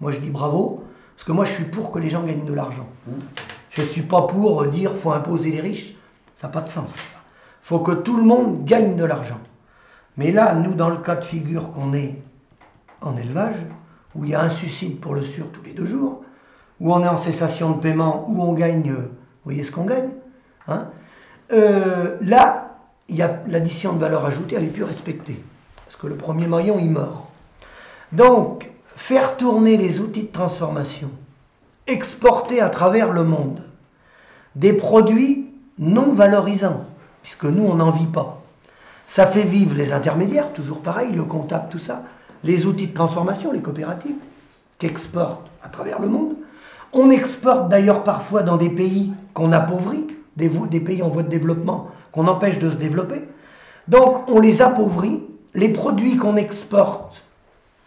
Moi 0.00 0.10
je 0.10 0.18
dis 0.18 0.30
bravo, 0.30 0.84
parce 1.16 1.24
que 1.24 1.32
moi 1.32 1.44
je 1.44 1.52
suis 1.52 1.64
pour 1.64 1.92
que 1.92 1.98
les 1.98 2.10
gens 2.10 2.22
gagnent 2.24 2.44
de 2.44 2.52
l'argent. 2.52 2.88
Je 3.70 3.80
ne 3.82 3.86
suis 3.86 4.02
pas 4.02 4.22
pour 4.22 4.66
dire 4.66 4.92
faut 4.94 5.12
imposer 5.12 5.50
les 5.52 5.60
riches, 5.60 5.94
ça 6.34 6.48
n'a 6.48 6.52
pas 6.52 6.60
de 6.62 6.68
sens. 6.68 6.94
Il 6.96 7.68
faut 7.68 7.78
que 7.80 7.92
tout 7.92 8.16
le 8.16 8.22
monde 8.24 8.64
gagne 8.64 8.96
de 8.96 9.04
l'argent. 9.04 9.38
Mais 10.18 10.32
là, 10.32 10.52
nous, 10.54 10.74
dans 10.74 10.90
le 10.90 10.96
cas 10.96 11.14
de 11.14 11.24
figure 11.24 11.70
qu'on 11.72 11.94
est 11.94 12.20
en 13.00 13.16
élevage, 13.16 13.54
où 14.16 14.24
il 14.24 14.30
y 14.30 14.34
a 14.34 14.42
un 14.42 14.48
suicide 14.48 15.00
pour 15.00 15.14
le 15.14 15.22
sûr 15.22 15.46
tous 15.52 15.62
les 15.62 15.72
deux 15.72 15.86
jours, 15.86 16.22
où 16.80 16.92
on 16.92 17.02
est 17.04 17.08
en 17.08 17.16
cessation 17.16 17.70
de 17.70 17.80
paiement, 17.80 18.26
où 18.28 18.42
on 18.42 18.52
gagne, 18.52 18.90
euh, 18.90 18.96
vous 18.96 19.44
voyez 19.44 19.62
ce 19.62 19.72
qu'on 19.72 19.84
gagne 19.84 20.10
hein 20.66 20.88
Euh, 21.52 22.16
Là, 22.20 22.76
l'addition 23.46 23.92
de 23.92 24.00
valeur 24.00 24.26
ajoutée, 24.26 24.56
elle 24.56 24.64
n'est 24.64 24.70
plus 24.70 24.82
respectée. 24.82 25.42
Parce 25.84 25.96
que 25.96 26.08
le 26.08 26.16
premier 26.16 26.48
maillon, 26.48 26.78
il 26.80 26.90
meurt. 26.90 27.24
Donc, 28.10 28.70
faire 28.86 29.36
tourner 29.36 29.76
les 29.76 30.00
outils 30.00 30.24
de 30.24 30.32
transformation, 30.32 31.10
exporter 31.86 32.60
à 32.60 32.70
travers 32.70 33.12
le 33.12 33.22
monde 33.22 33.62
des 34.56 34.72
produits 34.72 35.48
non 35.78 36.12
valorisants, 36.12 36.84
puisque 37.22 37.44
nous, 37.44 37.64
on 37.64 37.76
n'en 37.76 37.92
vit 37.92 38.06
pas. 38.06 38.37
Ça 39.10 39.26
fait 39.26 39.42
vivre 39.42 39.74
les 39.74 39.92
intermédiaires, 39.94 40.52
toujours 40.52 40.80
pareil, 40.82 41.12
le 41.12 41.24
comptable, 41.24 41.68
tout 41.70 41.78
ça, 41.78 42.02
les 42.44 42.66
outils 42.66 42.88
de 42.88 42.92
transformation, 42.94 43.50
les 43.50 43.62
coopératives, 43.62 44.18
qui 44.78 44.84
exportent 44.84 45.50
à 45.62 45.68
travers 45.68 45.98
le 45.98 46.08
monde. 46.08 46.34
On 46.92 47.10
exporte 47.10 47.70
d'ailleurs 47.70 48.04
parfois 48.04 48.42
dans 48.42 48.58
des 48.58 48.68
pays 48.68 49.14
qu'on 49.32 49.50
appauvrit, 49.52 50.06
des, 50.36 50.50
pays 50.80 51.02
en 51.02 51.08
voie 51.08 51.22
de 51.22 51.30
développement, 51.30 51.88
qu'on 52.12 52.26
empêche 52.28 52.58
de 52.58 52.70
se 52.70 52.76
développer. 52.76 53.26
Donc 53.88 54.28
on 54.28 54.40
les 54.40 54.60
appauvrit, 54.60 55.24
les 55.54 55.70
produits 55.70 56.18
qu'on 56.18 56.36
exporte 56.36 57.22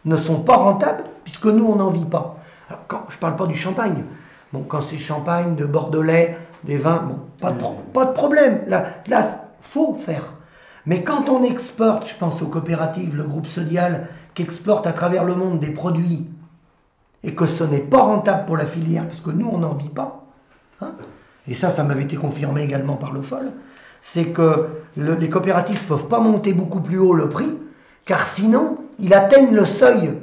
ne 0.05 0.17
sont 0.17 0.41
pas 0.41 0.57
rentables, 0.57 1.03
puisque 1.23 1.45
nous, 1.45 1.67
on 1.67 1.75
n'en 1.75 1.91
vit 1.91 2.05
pas. 2.05 2.39
Alors, 2.67 2.81
quand, 2.87 3.03
je 3.09 3.15
ne 3.17 3.21
parle 3.21 3.35
pas 3.35 3.45
du 3.45 3.55
champagne. 3.55 4.03
Bon, 4.51 4.63
quand 4.67 4.81
c'est 4.81 4.97
champagne, 4.97 5.55
de 5.55 5.65
bordelais, 5.65 6.35
des 6.63 6.77
vins, 6.77 7.03
bon, 7.07 7.19
pas 7.39 7.51
de, 7.51 7.59
pro- 7.59 7.75
pas 7.93 8.05
de 8.05 8.11
problème. 8.11 8.63
Là, 8.65 8.85
là, 9.07 9.23
faut 9.61 9.95
faire. 9.95 10.33
Mais 10.85 11.03
quand 11.03 11.29
on 11.29 11.43
exporte, 11.43 12.07
je 12.07 12.15
pense 12.15 12.41
aux 12.41 12.47
coopératives, 12.47 13.15
le 13.15 13.23
groupe 13.23 13.47
Sodial, 13.47 14.07
qui 14.33 14.41
exporte 14.43 14.87
à 14.87 14.93
travers 14.93 15.23
le 15.23 15.35
monde 15.35 15.59
des 15.59 15.71
produits, 15.71 16.27
et 17.23 17.35
que 17.35 17.45
ce 17.45 17.63
n'est 17.63 17.79
pas 17.79 18.01
rentable 18.01 18.45
pour 18.45 18.57
la 18.57 18.65
filière, 18.65 19.05
parce 19.05 19.21
que 19.21 19.29
nous, 19.29 19.47
on 19.47 19.59
n'en 19.59 19.73
vit 19.75 19.89
pas, 19.89 20.25
hein, 20.81 20.93
et 21.47 21.53
ça, 21.53 21.69
ça 21.69 21.83
m'avait 21.83 22.03
été 22.03 22.15
confirmé 22.15 22.63
également 22.63 22.95
par 22.95 23.11
le 23.11 23.21
FOL, 23.21 23.51
c'est 23.99 24.25
que 24.27 24.67
le- 24.97 25.15
les 25.15 25.29
coopératives 25.29 25.81
ne 25.83 25.87
peuvent 25.87 26.07
pas 26.07 26.19
monter 26.19 26.53
beaucoup 26.53 26.79
plus 26.79 26.97
haut 26.97 27.13
le 27.13 27.29
prix, 27.29 27.59
car 28.05 28.25
sinon, 28.25 28.77
ils 28.97 29.13
atteignent 29.13 29.53
le 29.53 29.65
seuil 29.65 30.17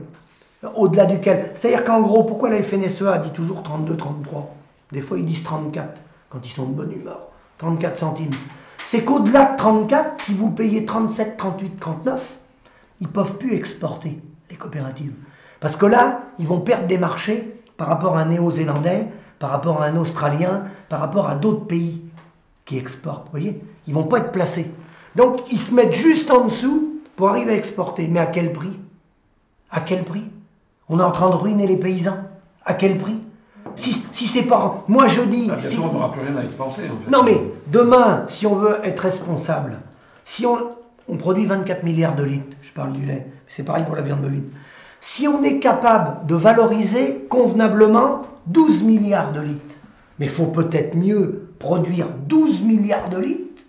au-delà 0.75 1.07
duquel. 1.07 1.51
C'est-à-dire 1.55 1.85
qu'en 1.85 2.01
gros, 2.03 2.25
pourquoi 2.25 2.51
la 2.51 2.61
FNSEA 2.63 3.19
dit 3.19 3.31
toujours 3.31 3.63
32, 3.63 3.97
33 3.97 4.55
Des 4.91 5.01
fois, 5.01 5.19
ils 5.19 5.25
disent 5.25 5.45
34 5.45 6.01
quand 6.31 6.45
ils 6.45 6.51
sont 6.51 6.67
de 6.67 6.73
bonne 6.75 6.91
humeur. 6.93 7.29
34 7.59 7.97
centimes. 7.97 8.31
C'est 8.79 9.05
qu'au-delà 9.05 9.53
de 9.53 9.57
34, 9.57 10.23
si 10.23 10.35
vous 10.35 10.51
payez 10.51 10.87
37, 10.87 11.37
38, 11.37 11.79
39, 11.79 12.39
ils 13.01 13.07
ne 13.07 13.13
peuvent 13.13 13.37
plus 13.37 13.55
exporter, 13.55 14.19
les 14.51 14.57
coopératives. 14.57 15.13
Parce 15.61 15.77
que 15.77 15.87
là, 15.87 16.23
ils 16.39 16.47
vont 16.47 16.61
perdre 16.61 16.87
des 16.87 16.99
marchés 16.99 17.61
par 17.77 17.89
rapport 17.89 18.17
à 18.17 18.23
un 18.23 18.27
néo-zélandais, 18.27 19.09
par 19.39 19.51
rapport 19.51 19.83
à 19.83 19.87
un 19.87 19.97
australien, 19.97 20.65
par 20.89 21.01
rapport 21.01 21.29
à 21.29 21.35
d'autres 21.35 21.67
pays 21.67 22.03
qui 22.65 22.77
exportent. 22.77 23.25
Vous 23.27 23.33
voyez? 23.33 23.61
Ils 23.87 23.95
vont 23.95 24.05
pas 24.05 24.19
être 24.19 24.33
placés. 24.33 24.71
Donc, 25.17 25.41
ils 25.51 25.59
se 25.59 25.75
mettent 25.75 25.95
juste 25.95 26.31
en 26.31 26.45
dessous 26.45 27.01
pour 27.17 27.29
arriver 27.29 27.53
à 27.53 27.57
exporter. 27.57 28.09
Mais 28.09 28.21
à 28.21 28.27
quel 28.27 28.53
prix? 28.53 28.79
À 29.71 29.81
quel 29.81 30.05
prix? 30.05 30.25
On 30.89 30.99
est 30.99 31.05
en 31.05 31.13
train 31.13 31.31
de 31.31 31.35
ruiner 31.35 31.67
les 31.67 31.77
paysans. 31.77 32.19
À 32.65 32.75
quel 32.75 32.99
prix? 32.99 33.18
Si, 33.79 33.93
si 34.13 34.27
c'est 34.27 34.43
pas... 34.43 34.85
Moi 34.89 35.07
je 35.09 35.23
dis... 35.23 35.51
Ah, 35.51 35.57
on 35.83 35.93
n'aura 35.93 36.13
plus 36.13 36.21
rien 36.21 36.37
à 36.37 36.63
en 36.63 36.71
fait. 36.71 36.83
Non 37.11 37.23
mais 37.23 37.41
demain, 37.69 38.25
si 38.27 38.47
on 38.47 38.57
veut 38.57 38.79
être 38.83 39.01
responsable, 39.01 39.79
si 40.25 40.45
on, 40.45 40.59
on 41.09 41.17
produit 41.17 41.47
24 41.47 41.85
milliards 41.85 42.17
de 42.17 42.25
litres, 42.25 42.57
je 42.63 42.73
parle 42.73 42.93
du 42.93 43.05
lait, 43.05 43.27
c'est 43.47 43.63
pareil 43.63 43.85
pour 43.85 43.97
la 43.97 44.03
viande 44.03 44.21
bovine, 44.21 44.49
si 45.01 45.29
on 45.29 45.43
est 45.43 45.61
capable 45.61 46.27
de 46.27 46.35
valoriser 46.35 47.27
convenablement 47.29 48.23
12 48.47 48.83
milliards 48.83 49.33
de 49.33 49.41
litres, 49.41 49.77
mais 50.19 50.27
il 50.27 50.33
faut 50.33 50.47
peut-être 50.47 50.97
mieux 50.97 51.49
produire 51.59 52.07
12 52.27 52.63
milliards 52.63 53.09
de 53.09 53.19
litres, 53.19 53.63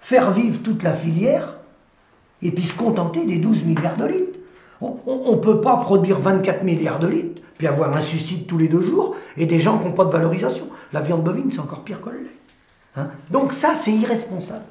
faire 0.00 0.30
vivre 0.30 0.62
toute 0.62 0.82
la 0.82 0.94
filière, 0.94 1.56
et 2.42 2.52
puis 2.52 2.64
se 2.64 2.76
contenter 2.76 3.26
des 3.26 3.38
12 3.38 3.64
milliards 3.64 3.96
de 3.96 4.06
litres. 4.06 4.38
On 4.80 5.32
ne 5.32 5.40
peut 5.40 5.60
pas 5.60 5.76
produire 5.76 6.18
24 6.18 6.62
milliards 6.64 7.00
de 7.00 7.08
litres, 7.08 7.42
puis 7.60 7.66
avoir 7.66 7.94
un 7.94 8.00
suicide 8.00 8.46
tous 8.46 8.56
les 8.56 8.68
deux 8.68 8.80
jours, 8.80 9.14
et 9.36 9.44
des 9.44 9.60
gens 9.60 9.76
qui 9.78 9.84
n'ont 9.86 9.92
pas 9.92 10.06
de 10.06 10.10
valorisation. 10.10 10.66
La 10.94 11.02
viande 11.02 11.22
bovine, 11.22 11.50
c'est 11.50 11.60
encore 11.60 11.84
pire 11.84 12.00
que 12.00 12.08
le 12.08 12.20
lait. 12.20 12.36
Hein 12.96 13.08
Donc 13.30 13.52
ça, 13.52 13.74
c'est 13.74 13.92
irresponsable. 13.92 14.64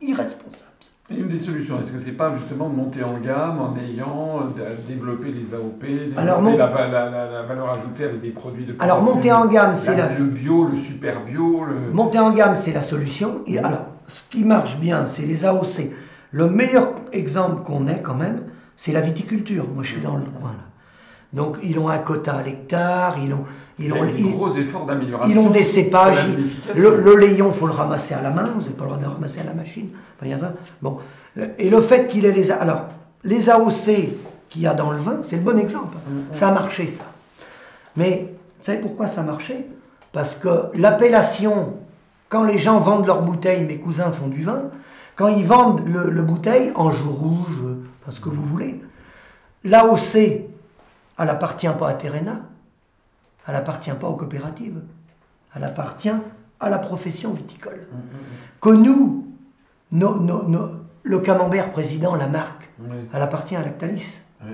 Irresponsable. 0.00 0.70
Et 1.10 1.14
une 1.18 1.28
des 1.28 1.38
solutions, 1.38 1.80
est-ce 1.80 1.92
que 1.92 1.98
c'est 2.00 2.12
pas 2.16 2.34
justement 2.36 2.68
de 2.68 2.74
monter 2.74 3.04
en 3.04 3.16
gamme 3.18 3.60
en 3.60 3.76
ayant 3.76 4.40
euh, 4.58 4.76
de- 4.76 4.92
développé 4.92 5.30
les 5.30 5.54
AOP, 5.54 5.80
développer 5.86 6.18
Alors, 6.18 6.42
mon- 6.42 6.56
la, 6.56 6.66
la- 6.68 7.10
la- 7.10 7.30
la 7.30 7.42
valeur 7.42 7.70
ajoutée 7.70 8.04
avec 8.06 8.20
des 8.20 8.30
produits 8.30 8.64
de 8.64 8.74
Alors 8.80 9.02
monter 9.02 9.30
en 9.30 9.46
gamme, 9.46 9.76
c'est 9.76 9.96
la, 9.96 10.08
le 10.18 10.24
bio, 10.24 10.64
le 10.66 10.76
super 10.76 11.24
bio, 11.24 11.64
le... 11.64 11.92
monter 11.92 12.18
en 12.18 12.32
gamme, 12.32 12.56
c'est 12.56 12.72
la 12.72 12.82
solution. 12.82 13.42
Et 13.46 13.58
alors, 13.60 13.86
ce 14.08 14.22
qui 14.28 14.42
marche 14.42 14.78
bien, 14.78 15.06
c'est 15.06 15.22
les 15.26 15.44
AOC. 15.44 15.90
Le 16.32 16.48
meilleur 16.50 16.88
exemple 17.12 17.62
qu'on 17.62 17.86
ait 17.86 18.02
quand 18.02 18.16
même, 18.16 18.42
c'est 18.76 18.90
la 18.92 19.00
viticulture. 19.00 19.68
Moi, 19.72 19.84
je 19.84 19.92
suis 19.92 20.00
dans 20.00 20.16
le 20.16 20.24
coin 20.24 20.50
là. 20.50 20.64
Donc, 21.32 21.56
ils 21.62 21.78
ont 21.78 21.88
un 21.88 21.98
quota 21.98 22.34
à 22.36 22.42
l'hectare, 22.42 23.16
ils 23.22 23.32
ont, 23.32 23.44
il 23.78 23.86
ils 23.86 23.92
ont, 23.92 24.04
des 24.04 24.12
ils- 24.22 24.32
gros 24.34 24.54
efforts 24.54 24.84
d'amélioration. 24.86 25.32
Ils 25.34 25.38
ont 25.38 25.48
des 25.50 25.62
cépages. 25.64 26.26
Le, 26.74 27.00
le 27.00 27.16
layon, 27.16 27.52
faut 27.52 27.66
le 27.66 27.72
ramasser 27.72 28.12
à 28.14 28.20
la 28.20 28.30
main. 28.30 28.44
Vous 28.44 28.60
n'avez 28.60 28.74
pas 28.74 28.84
le 28.84 28.90
droit 28.90 28.98
de 28.98 29.04
le 29.04 29.08
ramasser 29.10 29.40
à 29.40 29.44
la 29.44 29.54
machine. 29.54 29.88
Bon. 30.82 30.98
Et 31.58 31.70
le 31.70 31.80
fait 31.80 32.06
qu'il 32.08 32.26
ait 32.26 32.32
les. 32.32 32.50
Alors, 32.50 32.86
les 33.24 33.48
AOC 33.48 34.10
qu'il 34.50 34.62
y 34.62 34.66
a 34.66 34.74
dans 34.74 34.90
le 34.90 34.98
vin, 34.98 35.18
c'est 35.22 35.36
le 35.36 35.42
bon 35.42 35.58
exemple. 35.58 35.96
Ça 36.32 36.48
a 36.48 36.52
marché, 36.52 36.86
ça. 36.88 37.04
Mais, 37.96 38.28
vous 38.58 38.64
savez 38.64 38.78
pourquoi 38.78 39.06
ça 39.06 39.22
a 39.22 39.24
marché? 39.24 39.66
Parce 40.12 40.34
que 40.36 40.48
l'appellation, 40.74 41.74
quand 42.28 42.44
les 42.44 42.58
gens 42.58 42.78
vendent 42.78 43.06
leurs 43.06 43.22
bouteilles, 43.22 43.64
mes 43.64 43.78
cousins 43.78 44.12
font 44.12 44.28
du 44.28 44.42
vin, 44.42 44.64
quand 45.16 45.28
ils 45.28 45.46
vendent 45.46 45.82
le, 45.86 46.10
le 46.10 46.22
bouteille, 46.22 46.72
en 46.74 46.90
jour 46.90 47.14
rouge, 47.14 47.62
parce 48.04 48.18
que 48.18 48.28
vous 48.28 48.42
voulez, 48.44 48.82
l'AOC, 49.64 50.42
elle 51.22 51.30
appartient 51.30 51.68
pas 51.78 51.88
à 51.88 51.94
Terena, 51.94 52.40
elle 53.46 53.54
appartient 53.56 53.90
pas 53.92 54.08
aux 54.08 54.16
coopératives, 54.16 54.80
elle 55.54 55.64
appartient 55.64 56.10
à 56.60 56.68
la 56.68 56.78
profession 56.78 57.32
viticole. 57.32 57.88
Que 58.60 58.70
nous, 58.70 59.26
nos- 59.90 60.20
nos- 60.20 60.44
nos- 60.48 60.70
le 61.02 61.18
camembert 61.20 61.72
président, 61.72 62.14
la 62.14 62.28
marque, 62.28 62.68
Oui, 62.80 62.86
elle 63.12 63.22
appartient 63.22 63.56
à 63.56 63.62
Lactalis. 63.62 64.20
oui, 64.44 64.52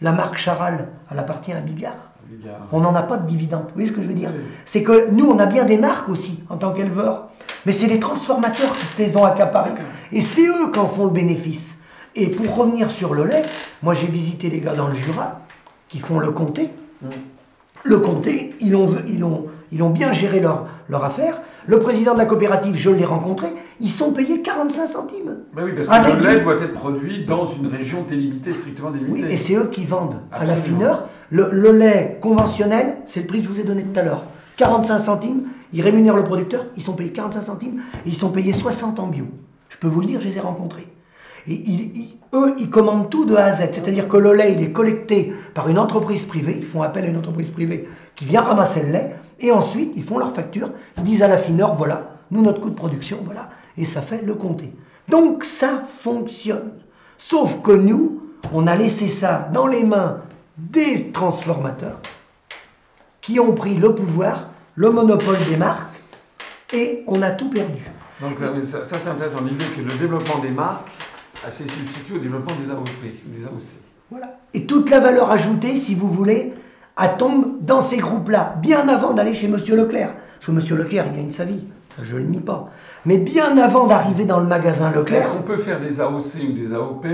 La 0.00 0.12
marque 0.12 0.36
Charal, 0.36 0.86
elle 1.10 1.18
appartient 1.18 1.52
à 1.52 1.60
Bigard. 1.60 2.12
On 2.72 2.80
n'en 2.80 2.94
a 2.94 3.02
pas 3.02 3.16
de 3.16 3.26
dividendes. 3.26 3.64
Vous 3.68 3.74
voyez 3.74 3.88
ce 3.88 3.92
que 3.92 4.02
je 4.02 4.06
veux 4.06 4.14
dire 4.14 4.30
Oui. 4.32 4.44
C'est 4.64 4.82
que 4.84 5.10
nous, 5.10 5.26
on 5.28 5.38
a 5.40 5.46
bien 5.46 5.64
des 5.64 5.78
marques 5.78 6.08
aussi, 6.08 6.44
en 6.50 6.56
tant 6.56 6.72
qu'éleveurs. 6.72 7.28
Mais 7.66 7.72
c'est 7.72 7.88
les 7.88 7.98
transformateurs 7.98 8.72
qui 8.76 8.86
se 8.86 8.98
les 8.98 9.16
ont 9.16 9.24
accaparés. 9.24 9.72
Et 10.12 10.20
c'est 10.20 10.46
eux 10.46 10.70
qui 10.72 10.78
en 10.78 10.86
font 10.86 11.06
le 11.06 11.10
bénéfice. 11.10 11.78
Et 12.14 12.28
pour 12.28 12.54
revenir 12.54 12.90
sur 12.92 13.12
le 13.14 13.24
lait, 13.24 13.42
moi 13.82 13.92
j'ai 13.94 14.06
visité 14.06 14.50
les 14.50 14.60
gars 14.60 14.74
dans 14.74 14.86
le 14.88 14.94
Jura 14.94 15.40
qui 15.88 15.98
font 15.98 16.18
le 16.18 16.30
comté. 16.30 16.70
Le 17.84 17.98
comté, 18.00 18.54
ils 18.60 18.74
ont, 18.74 18.88
ils 19.08 19.22
ont, 19.24 19.46
ils 19.72 19.82
ont 19.82 19.90
bien 19.90 20.12
géré 20.12 20.40
leur, 20.40 20.66
leur 20.88 21.04
affaire. 21.04 21.40
Le 21.66 21.78
président 21.78 22.14
de 22.14 22.18
la 22.18 22.26
coopérative, 22.26 22.76
je 22.76 22.90
l'ai 22.90 23.04
rencontré, 23.04 23.48
ils 23.80 23.90
sont 23.90 24.12
payés 24.12 24.42
45 24.42 24.86
centimes. 24.86 25.36
Bah 25.54 25.62
oui, 25.64 25.72
parce 25.76 25.88
que 25.88 26.16
le 26.16 26.20
lait 26.28 26.38
du- 26.38 26.44
doit 26.44 26.54
être 26.56 26.72
produit 26.74 27.24
dans 27.24 27.46
une 27.48 27.66
région 27.68 28.04
délimitée, 28.08 28.52
strictement 28.54 28.90
Oui, 28.92 28.98
délimitée. 29.00 29.34
et 29.34 29.36
c'est 29.36 29.54
eux 29.54 29.68
qui 29.70 29.84
vendent 29.84 30.16
à 30.32 30.44
la 30.44 30.56
fineur. 30.56 31.08
Le, 31.30 31.50
le 31.52 31.72
lait 31.72 32.18
conventionnel, 32.20 32.96
c'est 33.06 33.20
le 33.20 33.26
prix 33.26 33.38
que 33.40 33.44
je 33.46 33.50
vous 33.52 33.60
ai 33.60 33.64
donné 33.64 33.82
tout 33.84 33.98
à 33.98 34.02
l'heure. 34.02 34.22
45 34.56 34.98
centimes, 34.98 35.42
ils 35.72 35.82
rémunèrent 35.82 36.16
le 36.16 36.24
producteur, 36.24 36.64
ils 36.76 36.82
sont 36.82 36.94
payés 36.94 37.12
45 37.12 37.42
centimes, 37.42 37.80
et 38.04 38.08
ils 38.08 38.14
sont 38.16 38.30
payés 38.30 38.52
60 38.54 38.98
en 38.98 39.06
bio. 39.06 39.26
Je 39.68 39.76
peux 39.76 39.88
vous 39.88 40.00
le 40.00 40.06
dire, 40.06 40.20
je 40.20 40.26
les 40.26 40.38
ai 40.38 40.40
rencontrés. 40.40 40.88
Et 41.46 41.52
ils- 41.54 41.96
ils- 41.96 42.17
eux, 42.34 42.54
ils 42.58 42.70
commandent 42.70 43.10
tout 43.10 43.24
de 43.24 43.36
A 43.36 43.44
à 43.44 43.52
Z. 43.52 43.70
C'est-à-dire 43.72 44.08
que 44.08 44.16
le 44.16 44.34
lait, 44.34 44.52
il 44.52 44.62
est 44.62 44.72
collecté 44.72 45.32
par 45.54 45.68
une 45.68 45.78
entreprise 45.78 46.24
privée, 46.24 46.56
ils 46.58 46.66
font 46.66 46.82
appel 46.82 47.04
à 47.04 47.08
une 47.08 47.16
entreprise 47.16 47.50
privée 47.50 47.88
qui 48.14 48.24
vient 48.24 48.42
ramasser 48.42 48.82
le 48.82 48.92
lait, 48.92 49.14
et 49.40 49.52
ensuite, 49.52 49.92
ils 49.96 50.04
font 50.04 50.18
leur 50.18 50.34
facture, 50.34 50.70
ils 50.96 51.02
disent 51.02 51.22
à 51.22 51.28
la 51.28 51.38
fineur, 51.38 51.74
voilà, 51.74 52.10
nous, 52.30 52.42
notre 52.42 52.60
coût 52.60 52.70
de 52.70 52.74
production, 52.74 53.18
voilà, 53.24 53.50
et 53.76 53.84
ça 53.84 54.02
fait 54.02 54.22
le 54.24 54.34
comté. 54.34 54.72
Donc, 55.08 55.44
ça 55.44 55.84
fonctionne. 55.98 56.72
Sauf 57.16 57.62
que 57.62 57.72
nous, 57.72 58.22
on 58.52 58.66
a 58.66 58.76
laissé 58.76 59.08
ça 59.08 59.48
dans 59.52 59.66
les 59.66 59.84
mains 59.84 60.20
des 60.56 61.10
transformateurs 61.12 62.00
qui 63.20 63.38
ont 63.40 63.52
pris 63.52 63.76
le 63.76 63.94
pouvoir, 63.94 64.48
le 64.74 64.90
monopole 64.90 65.36
des 65.48 65.56
marques, 65.56 66.00
et 66.72 67.04
on 67.06 67.22
a 67.22 67.30
tout 67.30 67.50
perdu. 67.50 67.82
Donc 68.20 68.40
euh, 68.40 68.64
ça, 68.64 68.84
ça, 68.84 68.98
c'est 68.98 69.08
intéressant, 69.08 69.40
l'idée 69.40 69.64
que 69.64 69.80
le 69.80 69.96
développement 69.96 70.38
des 70.38 70.50
marques 70.50 70.90
euh, 71.46 71.50
s'est 71.50 71.68
substitué 71.68 72.16
au 72.16 72.18
développement 72.18 72.54
des 72.64 72.70
AOP, 72.70 72.88
des 73.26 73.44
AOC. 73.44 73.62
Voilà. 74.10 74.38
Et 74.54 74.64
toute 74.64 74.90
la 74.90 75.00
valeur 75.00 75.30
ajoutée, 75.30 75.76
si 75.76 75.94
vous 75.94 76.08
voulez, 76.08 76.52
elle 77.00 77.16
tombe 77.16 77.58
dans 77.60 77.80
ces 77.82 77.98
groupes-là, 77.98 78.56
bien 78.60 78.88
avant 78.88 79.12
d'aller 79.12 79.34
chez 79.34 79.48
Monsieur 79.48 79.76
Leclerc. 79.76 80.14
Parce 80.14 80.46
que 80.46 80.52
Monsieur 80.52 80.76
Leclerc, 80.76 81.06
il 81.12 81.16
gagne 81.16 81.30
sa 81.30 81.44
vie, 81.44 81.64
je 82.02 82.16
ne 82.16 82.22
le 82.22 82.28
nie 82.28 82.40
pas. 82.40 82.70
Mais 83.04 83.18
bien 83.18 83.56
avant 83.58 83.86
d'arriver 83.86 84.24
dans 84.24 84.40
le 84.40 84.46
magasin 84.46 84.90
Leclerc, 84.90 85.20
Est-ce 85.20 85.28
qu'on 85.28 85.42
peut 85.42 85.56
faire 85.56 85.80
des 85.80 86.00
AOC 86.00 86.48
ou 86.48 86.52
des 86.52 86.72
AOP 86.72 87.06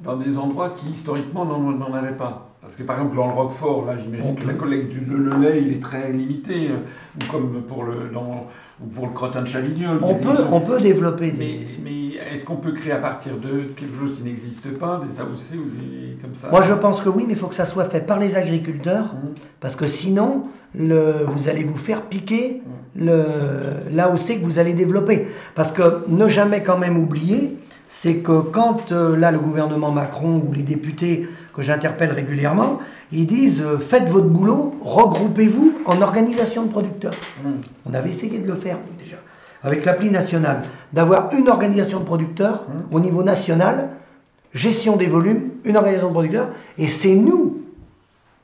dans 0.00 0.16
des 0.16 0.38
endroits 0.38 0.70
qui 0.70 0.90
historiquement 0.90 1.44
n'en 1.44 1.58
n'en 1.58 1.92
avaient 1.94 2.16
pas? 2.16 2.44
Parce 2.60 2.76
que 2.76 2.82
par 2.82 2.96
exemple 2.98 3.16
dans 3.16 3.28
le 3.28 3.32
Roquefort, 3.32 3.86
là 3.86 3.96
j'imagine 3.96 4.34
que 4.34 4.46
la 4.46 4.52
collecte 4.52 4.90
du 4.90 5.00
le, 5.00 5.16
le 5.16 5.36
lait 5.38 5.62
il 5.62 5.72
est 5.72 5.80
très 5.80 6.12
limité, 6.12 6.70
euh, 6.70 6.76
ou 7.16 7.32
comme 7.32 7.62
pour 7.62 7.84
le, 7.84 8.10
dans, 8.12 8.46
ou 8.82 8.86
pour 8.88 9.06
le 9.06 9.12
crottin 9.12 9.42
de 9.42 9.46
Chavignol. 9.46 9.98
on 10.02 10.14
peut, 10.14 10.36
on 10.52 10.60
peut 10.60 10.80
développer 10.80 11.32
Mais, 11.36 11.44
des... 11.46 11.66
mais 11.82 12.34
est-ce 12.34 12.44
qu'on 12.44 12.56
peut 12.56 12.72
créer 12.72 12.92
à 12.92 12.98
partir 12.98 13.32
de 13.36 13.62
quelque 13.76 13.98
chose 13.98 14.14
qui 14.16 14.22
n'existe 14.22 14.68
pas, 14.78 15.00
des 15.04 15.18
AOC 15.20 15.54
ou 15.54 15.68
des 15.70 16.16
comme 16.20 16.34
ça 16.34 16.48
Moi 16.50 16.62
je 16.62 16.74
pense 16.74 17.00
que 17.00 17.08
oui, 17.08 17.24
mais 17.26 17.32
il 17.34 17.38
faut 17.38 17.46
que 17.48 17.54
ça 17.54 17.64
soit 17.64 17.84
fait 17.86 18.06
par 18.06 18.18
les 18.18 18.36
agriculteurs, 18.36 19.14
Mhm. 19.14 19.34
parce 19.60 19.74
que 19.76 19.86
sinon, 19.86 20.44
le, 20.74 21.24
vous 21.26 21.48
allez 21.48 21.64
vous 21.64 21.78
faire 21.78 22.02
piquer 22.02 22.62
le, 22.94 23.24
l'AOC 23.92 24.40
que 24.40 24.44
vous 24.44 24.58
allez 24.58 24.74
développer. 24.74 25.26
Parce 25.54 25.72
que 25.72 26.04
ne 26.08 26.28
jamais 26.28 26.62
quand 26.62 26.78
même 26.78 26.98
oublier, 26.98 27.56
c'est 27.88 28.16
que 28.16 28.40
quand 28.42 28.92
euh, 28.92 29.16
là 29.16 29.30
le 29.30 29.38
gouvernement 29.38 29.90
Macron 29.90 30.42
ou 30.46 30.52
les 30.52 30.62
députés 30.62 31.26
que 31.54 31.62
j'interpelle 31.62 32.10
régulièrement, 32.12 32.80
ils 33.12 33.26
disent 33.26 33.62
euh, 33.62 33.78
faites 33.78 34.08
votre 34.08 34.26
boulot, 34.26 34.74
regroupez-vous 34.82 35.74
en 35.86 36.02
organisation 36.02 36.64
de 36.64 36.70
producteurs. 36.70 37.14
Mhm. 37.44 37.52
On 37.86 37.94
avait 37.94 38.10
essayé 38.10 38.38
de 38.38 38.46
le 38.46 38.54
faire 38.54 38.76
nous, 38.76 39.02
déjà, 39.02 39.16
avec 39.62 39.84
l'appli 39.84 40.10
nationale, 40.10 40.62
d'avoir 40.92 41.30
une 41.34 41.48
organisation 41.48 42.00
de 42.00 42.04
producteurs 42.04 42.64
au 42.92 43.00
niveau 43.00 43.22
national, 43.22 43.90
gestion 44.52 44.96
des 44.96 45.06
volumes, 45.06 45.50
une 45.64 45.76
organisation 45.76 46.08
de 46.08 46.12
producteurs, 46.12 46.48
et 46.76 46.88
c'est 46.88 47.14
nous 47.14 47.62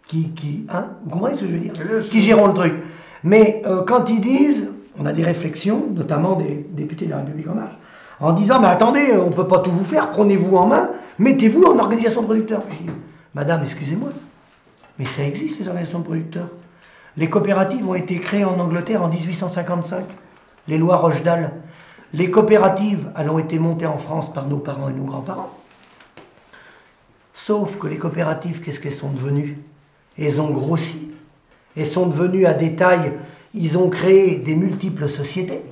qui, 0.07 0.31
qui 0.31 0.67
hein, 0.71 0.87
vous 1.05 1.11
comprenez 1.11 1.35
ce 1.35 1.43
que 1.43 1.49
je 1.49 1.53
veux 1.53 1.59
dire. 1.59 1.73
Qui 2.11 2.21
gérons 2.21 2.49
le 2.49 2.55
truc. 2.55 2.75
Mais 3.23 3.63
euh, 3.67 3.83
quand 3.85 4.11
ils 4.11 4.21
disent, 4.21 4.71
on 4.99 5.07
a 5.07 5.13
des 5.13 5.25
réflexions, 5.25 5.85
notamment 5.95 6.37
des 6.37 6.67
députés 6.71 7.07
de 7.07 7.11
la 7.11 7.19
République 7.19 7.49
en 7.49 7.55
marche, 7.55 7.75
en 8.21 8.33
disant, 8.33 8.61
mais 8.61 8.69
attendez, 8.69 9.13
on 9.21 9.31
ne 9.31 9.35
peut 9.35 9.49
pas 9.49 9.59
tout 9.59 9.71
vous 9.71 9.85
faire, 9.85 10.11
prenez-vous 10.11 10.57
en 10.57 10.67
main, 10.67 10.91
mettez-vous 11.19 11.65
en 11.65 11.79
organisation 11.79 12.23
de 12.23 12.27
producteurs. 12.27 12.63
Je 12.71 12.77
dis, 12.85 12.91
Madame, 13.35 13.63
excusez-moi, 13.63 14.11
mais 14.99 15.05
ça 15.05 15.25
existe 15.25 15.61
les 15.61 15.69
organisations 15.69 16.01
de 16.01 16.05
producteurs. 16.05 16.49
Les 17.17 17.31
coopératives 17.31 17.89
ont 17.89 17.95
été 17.95 18.19
créées 18.19 18.45
en 18.45 18.59
Angleterre 18.59 19.03
en 19.03 19.09
1855, 19.09 20.05
les 20.69 20.79
lois 20.79 20.97
Rochdale. 20.97 21.53
Les 22.13 22.31
coopératives, 22.31 23.11
elles 23.17 23.31
ont 23.31 23.39
été 23.39 23.59
montées 23.59 23.87
en 23.87 23.99
France 23.99 24.33
par 24.33 24.49
nos 24.49 24.59
parents 24.59 24.89
et 24.89 24.93
nos 24.93 25.05
grands-parents. 25.05 25.53
Sauf 27.33 27.79
que 27.79 27.89
les 27.89 27.97
coopératives, 27.97 28.61
qu'est-ce 28.61 28.81
qu'elles 28.81 28.93
sont 28.93 29.11
devenues? 29.11 29.59
Elles 30.19 30.41
ont 30.41 30.51
grossi. 30.51 31.11
Elles 31.77 31.87
sont 31.87 32.07
devenues 32.07 32.47
à 32.47 32.55
des 32.55 32.77
tailles, 32.77 33.13
ils 33.53 33.79
ont 33.79 33.91
créé 33.91 34.37
des 34.37 34.55
multiples 34.55 35.09
sociétés. 35.09 35.63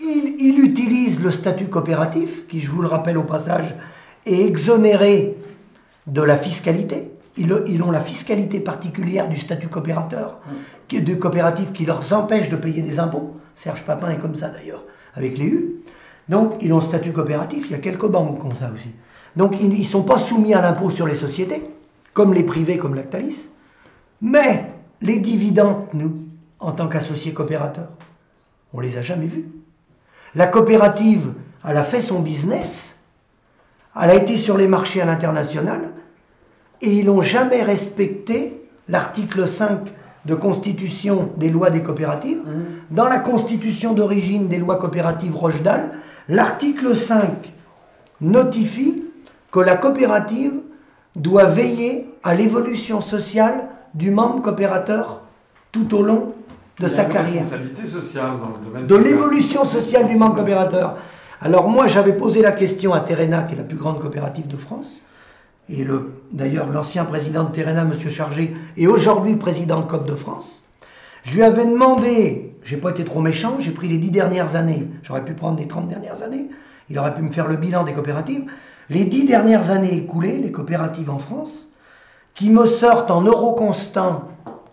Ils 0.00 0.58
utilisent 0.58 1.22
le 1.22 1.30
statut 1.30 1.66
coopératif, 1.66 2.48
qui, 2.48 2.60
je 2.60 2.70
vous 2.70 2.82
le 2.82 2.88
rappelle 2.88 3.18
au 3.18 3.22
passage, 3.22 3.74
est 4.26 4.44
exonéré 4.44 5.36
de 6.06 6.22
la 6.22 6.36
fiscalité. 6.36 7.11
Ils, 7.36 7.54
ils 7.68 7.82
ont 7.82 7.90
la 7.90 8.00
fiscalité 8.00 8.60
particulière 8.60 9.28
du 9.28 9.38
statut 9.38 9.68
coopérateur, 9.68 10.38
qui 10.88 10.96
est 10.96 11.00
de 11.00 11.14
qui 11.72 11.84
leur 11.86 12.12
empêche 12.12 12.48
de 12.48 12.56
payer 12.56 12.82
des 12.82 12.98
impôts. 12.98 13.36
Serge 13.54 13.84
Papin 13.84 14.10
est 14.10 14.18
comme 14.18 14.36
ça 14.36 14.50
d'ailleurs, 14.50 14.84
avec 15.14 15.38
les 15.38 15.46
U. 15.46 15.76
Donc, 16.28 16.54
ils 16.60 16.72
ont 16.72 16.80
statut 16.80 17.12
coopératif, 17.12 17.66
il 17.68 17.72
y 17.72 17.74
a 17.74 17.78
quelques 17.78 18.06
banques 18.06 18.38
comme 18.38 18.54
ça 18.54 18.70
aussi. 18.72 18.90
Donc, 19.34 19.56
ils 19.60 19.78
ne 19.78 19.84
sont 19.84 20.02
pas 20.02 20.18
soumis 20.18 20.54
à 20.54 20.60
l'impôt 20.60 20.90
sur 20.90 21.06
les 21.06 21.14
sociétés. 21.14 21.62
comme 22.12 22.34
les 22.34 22.42
privés, 22.42 22.78
comme 22.78 22.94
Lactalis. 22.94 23.48
Mais 24.20 24.70
les 25.00 25.18
dividendes, 25.18 25.86
nous, 25.94 26.16
en 26.60 26.72
tant 26.72 26.88
qu'associés 26.88 27.32
coopérateurs, 27.32 27.90
on 28.72 28.80
les 28.80 28.98
a 28.98 29.02
jamais 29.02 29.26
vus. 29.26 29.46
La 30.34 30.46
coopérative, 30.46 31.32
elle 31.66 31.76
a 31.76 31.84
fait 31.84 32.02
son 32.02 32.20
business, 32.20 33.00
elle 34.00 34.10
a 34.10 34.14
été 34.14 34.36
sur 34.36 34.56
les 34.56 34.68
marchés 34.68 35.02
à 35.02 35.04
l'international, 35.04 35.92
et 36.82 36.92
ils 36.92 37.06
n'ont 37.06 37.22
jamais 37.22 37.62
respecté 37.62 38.62
l'article 38.88 39.46
5 39.46 39.78
de 40.24 40.34
constitution 40.34 41.30
des 41.36 41.50
lois 41.50 41.70
des 41.70 41.82
coopératives. 41.82 42.38
Mmh. 42.38 42.94
Dans 42.94 43.06
la 43.06 43.18
constitution 43.18 43.92
d'origine 43.92 44.48
des 44.48 44.58
lois 44.58 44.76
coopératives 44.76 45.34
Rochdal, 45.34 45.92
l'article 46.28 46.94
5 46.94 47.52
notifie 48.20 49.02
que 49.50 49.60
la 49.60 49.76
coopérative 49.76 50.52
doit 51.16 51.46
veiller 51.46 52.08
à 52.22 52.34
l'évolution 52.34 53.00
sociale 53.00 53.68
du 53.94 54.10
membre 54.10 54.42
coopérateur 54.42 55.22
tout 55.70 55.94
au 55.94 56.02
long 56.02 56.34
de 56.80 56.88
sa 56.88 57.04
carrière. 57.04 57.44
sociale 57.44 58.32
dans 58.40 58.48
le 58.48 58.64
domaine 58.64 58.86
de 58.86 58.94
l'évolution 58.94 59.64
sociale 59.64 60.08
du 60.08 60.16
membre 60.16 60.36
coopérateur. 60.36 60.96
Alors 61.40 61.68
moi, 61.68 61.86
j'avais 61.86 62.12
posé 62.12 62.40
la 62.40 62.52
question 62.52 62.94
à 62.94 63.00
Terena, 63.00 63.42
qui 63.42 63.54
est 63.54 63.58
la 63.58 63.64
plus 63.64 63.76
grande 63.76 63.98
coopérative 64.00 64.46
de 64.46 64.56
France, 64.56 65.00
et 65.72 65.86
d'ailleurs 66.32 66.68
l'ancien 66.70 67.04
président 67.04 67.44
de 67.44 67.52
Terena, 67.52 67.82
M. 67.82 67.92
Chargé, 68.10 68.54
est 68.76 68.86
aujourd'hui 68.86 69.36
président 69.36 69.80
de 69.80 69.86
COP 69.86 70.06
de 70.06 70.14
France. 70.14 70.64
Je 71.22 71.36
lui 71.36 71.42
avais 71.42 71.64
demandé, 71.64 72.56
j'ai 72.64 72.76
pas 72.76 72.90
été 72.90 73.04
trop 73.04 73.20
méchant, 73.20 73.56
j'ai 73.58 73.70
pris 73.70 73.88
les 73.88 73.98
dix 73.98 74.10
dernières 74.10 74.56
années, 74.56 74.88
j'aurais 75.02 75.24
pu 75.24 75.34
prendre 75.34 75.58
les 75.58 75.68
30 75.68 75.88
dernières 75.88 76.22
années, 76.22 76.50
il 76.90 76.98
aurait 76.98 77.14
pu 77.14 77.22
me 77.22 77.30
faire 77.30 77.48
le 77.48 77.56
bilan 77.56 77.84
des 77.84 77.92
coopératives. 77.92 78.44
Les 78.90 79.04
dix 79.04 79.24
dernières 79.24 79.70
années 79.70 79.96
écoulées, 79.96 80.38
les 80.38 80.52
coopératives 80.52 81.10
en 81.10 81.18
France, 81.18 81.68
qui 82.34 82.50
me 82.50 82.66
sortent 82.66 83.10
en 83.10 83.22
euros 83.22 83.54
constants 83.54 84.22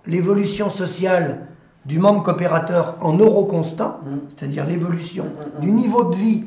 l'évolution 0.07 0.69
sociale 0.69 1.47
du 1.85 1.99
membre 1.99 2.23
coopérateur 2.23 2.97
en 3.01 3.13
euros 3.13 3.45
constants, 3.45 3.99
mmh. 4.03 4.15
c'est-à-dire 4.35 4.65
l'évolution 4.65 5.25
mmh, 5.25 5.57
mmh, 5.57 5.61
du 5.61 5.71
niveau 5.71 6.03
de 6.09 6.15
vie 6.15 6.45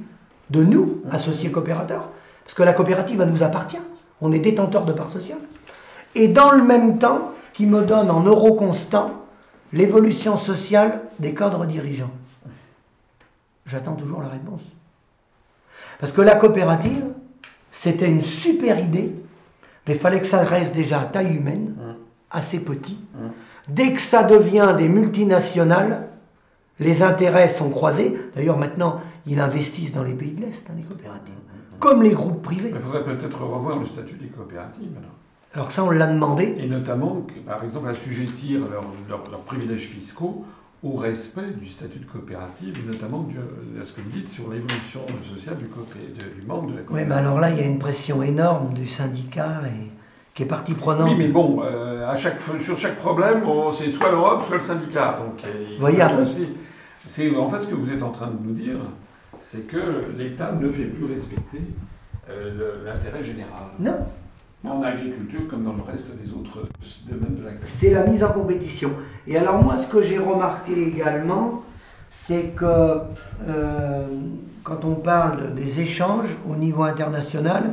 de 0.51 0.63
nous, 0.63 1.03
associés 1.11 1.51
coopérateurs, 1.51 2.09
parce 2.45 2.55
que 2.55 2.63
la 2.63 2.73
coopérative, 2.73 3.21
elle 3.21 3.31
nous 3.31 3.43
appartient. 3.43 3.79
On 4.23 4.33
est 4.33 4.39
détenteur 4.39 4.87
de 4.87 4.93
parts 4.93 5.11
sociales. 5.11 5.41
Et 6.15 6.29
dans 6.29 6.53
le 6.53 6.63
même 6.63 6.99
temps, 6.99 7.33
qui 7.53 7.67
me 7.67 7.83
donne 7.83 8.11
en 8.11 8.23
euros 8.23 8.55
constants 8.55 9.13
l'évolution 9.73 10.37
sociale 10.37 11.03
des 11.19 11.35
cadres 11.35 11.67
dirigeants. 11.67 12.11
J'attends 13.67 13.95
toujours 13.95 14.23
la 14.23 14.29
réponse. 14.29 14.61
Parce 16.01 16.13
que 16.13 16.23
la 16.23 16.37
coopérative, 16.37 17.05
c'était 17.71 18.09
une 18.09 18.23
super 18.23 18.81
idée, 18.81 19.15
mais 19.87 19.95
il 19.95 19.99
fallait 19.99 20.21
que 20.21 20.27
ça 20.27 20.43
reste 20.45 20.75
déjà 20.75 21.01
à 21.01 21.05
taille 21.05 21.35
humaine, 21.35 21.75
assez 22.31 22.61
petit. 22.61 22.99
Dès 23.69 23.93
que 23.93 24.01
ça 24.01 24.23
devient 24.23 24.75
des 24.77 24.89
multinationales, 24.89 26.09
les 26.81 27.03
intérêts 27.03 27.49
sont 27.49 27.71
croisés. 27.71 28.19
D'ailleurs, 28.35 28.59
maintenant, 28.59 29.01
ils 29.27 29.39
investissent 29.39 29.93
dans 29.93 30.03
les 30.03 30.15
pays 30.15 30.33
de 30.33 30.43
l'Est, 30.43 30.69
hein, 30.69 30.75
les 30.77 30.83
coopératives, 30.83 31.35
comme 31.83 32.05
les 32.05 32.13
groupes 32.13 32.43
privés. 32.43 32.71
Il 32.73 32.81
faudrait 32.81 33.03
peut-être 33.03 33.43
revoir 33.43 33.77
le 33.77 33.85
statut 33.85 34.15
des 34.15 34.29
coopératives. 34.29 34.97
Alors, 35.53 35.73
ça, 35.73 35.83
on 35.83 35.91
l'a 35.91 36.07
demandé. 36.07 36.55
Et 36.59 36.69
notamment, 36.69 37.27
par 37.45 37.63
exemple, 37.65 37.89
assujettir 37.89 38.61
leurs, 38.71 38.85
leurs, 39.09 39.41
privilèges 39.41 39.89
fiscaux 39.89 40.45
au 40.85 40.95
respect 40.95 41.51
du 41.61 41.69
statut 41.69 41.99
de 41.99 42.07
coopérative, 42.07 42.79
et 42.79 42.87
notamment 42.87 43.23
du, 43.23 43.37
à 43.81 43.85
ce 43.85 43.93
que 43.93 44.01
vous 44.01 44.11
dites 44.11 44.29
sur 44.29 44.45
l'évolution 44.51 45.01
sociale 45.23 45.57
du, 45.57 45.65
du, 45.65 46.47
membre 46.47 46.71
de 46.71 46.77
la 46.77 46.83
coopérative. 46.83 46.95
Oui, 46.95 47.03
mais 47.09 47.15
alors 47.15 47.41
là, 47.41 47.51
il 47.51 47.59
y 47.59 47.61
a 47.61 47.67
une 47.67 47.81
pression 47.81 48.23
énorme 48.23 48.75
du 48.75 48.89
syndicat 48.89 49.63
et, 49.67 49.91
qui 50.35 50.45
est 50.45 50.47
partie 50.47 50.75
prenante. 50.75 51.09
Oui, 51.11 51.17
mais 51.19 51.29
bon, 51.29 51.63
euh, 51.65 52.09
à 52.09 52.15
chaque, 52.15 52.39
sur 52.61 52.77
chaque 52.77 52.99
problème, 52.99 53.43
c'est 53.73 53.91
soit 53.91 54.11
l'Europe, 54.11 54.45
soit 54.47 54.57
le 54.57 54.63
syndicat. 54.63 55.19
Donc, 55.19 55.45
il 55.71 55.81
Voyez, 55.81 56.05
aussi, 56.23 56.47
c'est 57.09 57.37
en 57.37 57.49
fait 57.49 57.63
ce 57.63 57.67
que 57.67 57.75
vous 57.75 57.91
êtes 57.91 58.03
en 58.05 58.11
train 58.11 58.29
de 58.29 58.47
nous 58.47 58.55
dire, 58.55 58.77
c'est 59.43 59.67
que 59.67 59.77
l'État 60.17 60.53
ne 60.53 60.71
fait 60.71 60.85
plus 60.85 61.05
respecter 61.05 61.61
euh, 62.31 62.85
l'intérêt 62.87 63.23
général. 63.23 63.65
Non. 63.79 63.97
En 64.65 64.81
agriculture 64.83 65.49
comme 65.51 65.65
dans 65.65 65.73
le 65.73 65.83
reste 65.83 66.17
des 66.17 66.33
autres 66.33 66.65
domaines 67.09 67.35
de 67.35 67.43
l'agriculture. 67.43 67.69
C'est 67.81 67.91
la 67.91 68.07
mise 68.07 68.23
en 68.23 68.29
compétition. 68.29 68.91
Et 69.27 69.37
alors 69.37 69.61
moi, 69.61 69.77
ce 69.77 69.91
que 69.91 70.01
j'ai 70.01 70.19
remarqué 70.19 70.89
également, 70.89 71.63
c'est 72.09 72.55
que 72.55 72.65
euh, 73.49 74.07
quand 74.63 74.85
on 74.85 74.95
parle 74.95 75.53
des 75.55 75.81
échanges 75.81 76.37
au 76.49 76.55
niveau 76.55 76.85
international, 76.85 77.73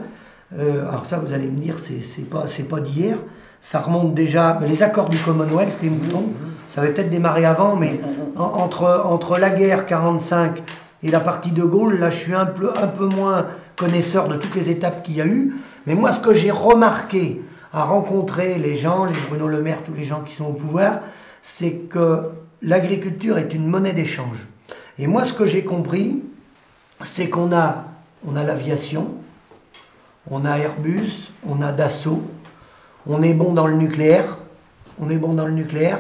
euh, 0.57 0.89
alors 0.89 1.05
ça 1.05 1.19
vous 1.19 1.31
allez 1.31 1.47
me 1.47 1.59
dire, 1.59 1.75
c'est 1.77 2.27
pas, 2.27 2.45
pas 2.67 2.79
d'hier, 2.79 3.17
ça 3.61 3.81
remonte 3.81 4.15
déjà, 4.15 4.59
les 4.65 4.81
accords 4.81 5.09
du 5.09 5.19
Commonwealth, 5.19 5.79
les 5.83 5.91
moutons, 5.91 6.29
ça 6.67 6.81
avait 6.81 6.91
peut-être 6.91 7.11
démarré 7.11 7.45
avant, 7.45 7.75
mais 7.75 7.99
entre, 8.35 9.03
entre 9.05 9.37
la 9.37 9.51
guerre 9.51 9.85
45 9.85 10.63
et 11.03 11.09
la 11.09 11.19
partie 11.19 11.51
de 11.51 11.63
Gaulle, 11.63 11.99
là 11.99 12.09
je 12.09 12.17
suis 12.17 12.33
un 12.33 12.45
peu, 12.45 13.05
moins 13.05 13.47
connaisseur 13.75 14.27
de 14.27 14.35
toutes 14.35 14.55
les 14.55 14.69
étapes 14.69 15.03
qu'il 15.03 15.15
y 15.15 15.21
a 15.21 15.25
eu. 15.25 15.53
Mais 15.85 15.95
moi 15.95 16.11
ce 16.11 16.19
que 16.19 16.33
j'ai 16.33 16.51
remarqué 16.51 17.41
à 17.71 17.83
rencontrer 17.83 18.57
les 18.57 18.75
gens, 18.75 19.05
les 19.05 19.13
Bruno 19.29 19.47
Le 19.47 19.61
Maire, 19.61 19.83
tous 19.85 19.93
les 19.93 20.03
gens 20.03 20.21
qui 20.21 20.35
sont 20.35 20.45
au 20.45 20.53
pouvoir, 20.53 20.99
c'est 21.41 21.73
que 21.89 22.23
l'agriculture 22.61 23.37
est 23.37 23.53
une 23.53 23.67
monnaie 23.67 23.93
d'échange. 23.93 24.47
Et 24.97 25.07
moi 25.07 25.23
ce 25.23 25.33
que 25.33 25.45
j'ai 25.45 25.63
compris, 25.63 26.21
c'est 27.01 27.29
qu'on 27.29 27.53
a, 27.53 27.85
a 28.35 28.43
l'aviation, 28.43 29.07
on 30.29 30.45
a 30.45 30.57
Airbus, 30.57 31.31
on 31.47 31.61
a 31.61 31.71
Dassault, 31.71 32.23
on 33.07 33.23
est 33.23 33.33
bon 33.33 33.53
dans 33.53 33.67
le 33.67 33.75
nucléaire, 33.75 34.37
on 34.99 35.09
est 35.09 35.17
bon 35.17 35.33
dans 35.33 35.45
le 35.45 35.53
nucléaire, 35.53 35.99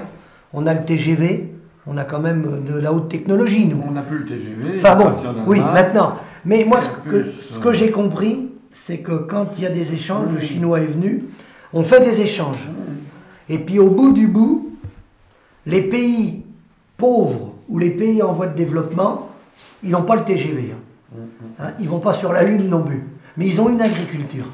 on 0.53 0.67
a 0.67 0.73
le 0.73 0.83
TGV, 0.83 1.49
on 1.87 1.97
a 1.97 2.03
quand 2.03 2.19
même 2.19 2.63
de 2.65 2.79
la 2.79 2.93
haute 2.93 3.09
technologie, 3.09 3.65
nous. 3.65 3.81
On 3.87 3.91
n'a 3.91 4.01
plus 4.01 4.19
le 4.19 4.25
TGV. 4.25 4.77
Enfin 4.77 4.95
bon, 4.95 5.13
oui, 5.47 5.59
maintenant. 5.59 6.15
Mais 6.45 6.63
moi, 6.63 6.79
ce 6.81 6.89
que, 6.89 7.25
ce 7.39 7.59
que 7.59 7.73
j'ai 7.73 7.91
compris, 7.91 8.49
c'est 8.71 8.99
que 8.99 9.11
quand 9.11 9.57
il 9.57 9.63
y 9.63 9.67
a 9.67 9.71
des 9.71 9.93
échanges, 9.93 10.31
le 10.33 10.39
Chinois 10.39 10.81
est 10.81 10.87
venu, 10.87 11.23
on 11.73 11.83
fait 11.83 12.01
des 12.01 12.21
échanges. 12.21 12.67
Et 13.49 13.57
puis 13.57 13.79
au 13.79 13.89
bout 13.89 14.13
du 14.13 14.27
bout, 14.27 14.71
les 15.65 15.81
pays 15.81 16.45
pauvres 16.97 17.53
ou 17.67 17.79
les 17.79 17.89
pays 17.89 18.21
en 18.21 18.33
voie 18.33 18.47
de 18.47 18.55
développement, 18.55 19.29
ils 19.83 19.91
n'ont 19.91 20.03
pas 20.03 20.15
le 20.15 20.21
TGV. 20.23 20.73
Hein. 20.73 21.19
Hein, 21.59 21.71
ils 21.79 21.89
vont 21.89 21.99
pas 21.99 22.13
sur 22.13 22.31
la 22.33 22.43
Lune 22.43 22.69
non 22.69 22.83
plus. 22.83 23.03
Mais 23.37 23.47
ils 23.47 23.59
ont 23.61 23.69
une 23.69 23.81
agriculture. 23.81 24.45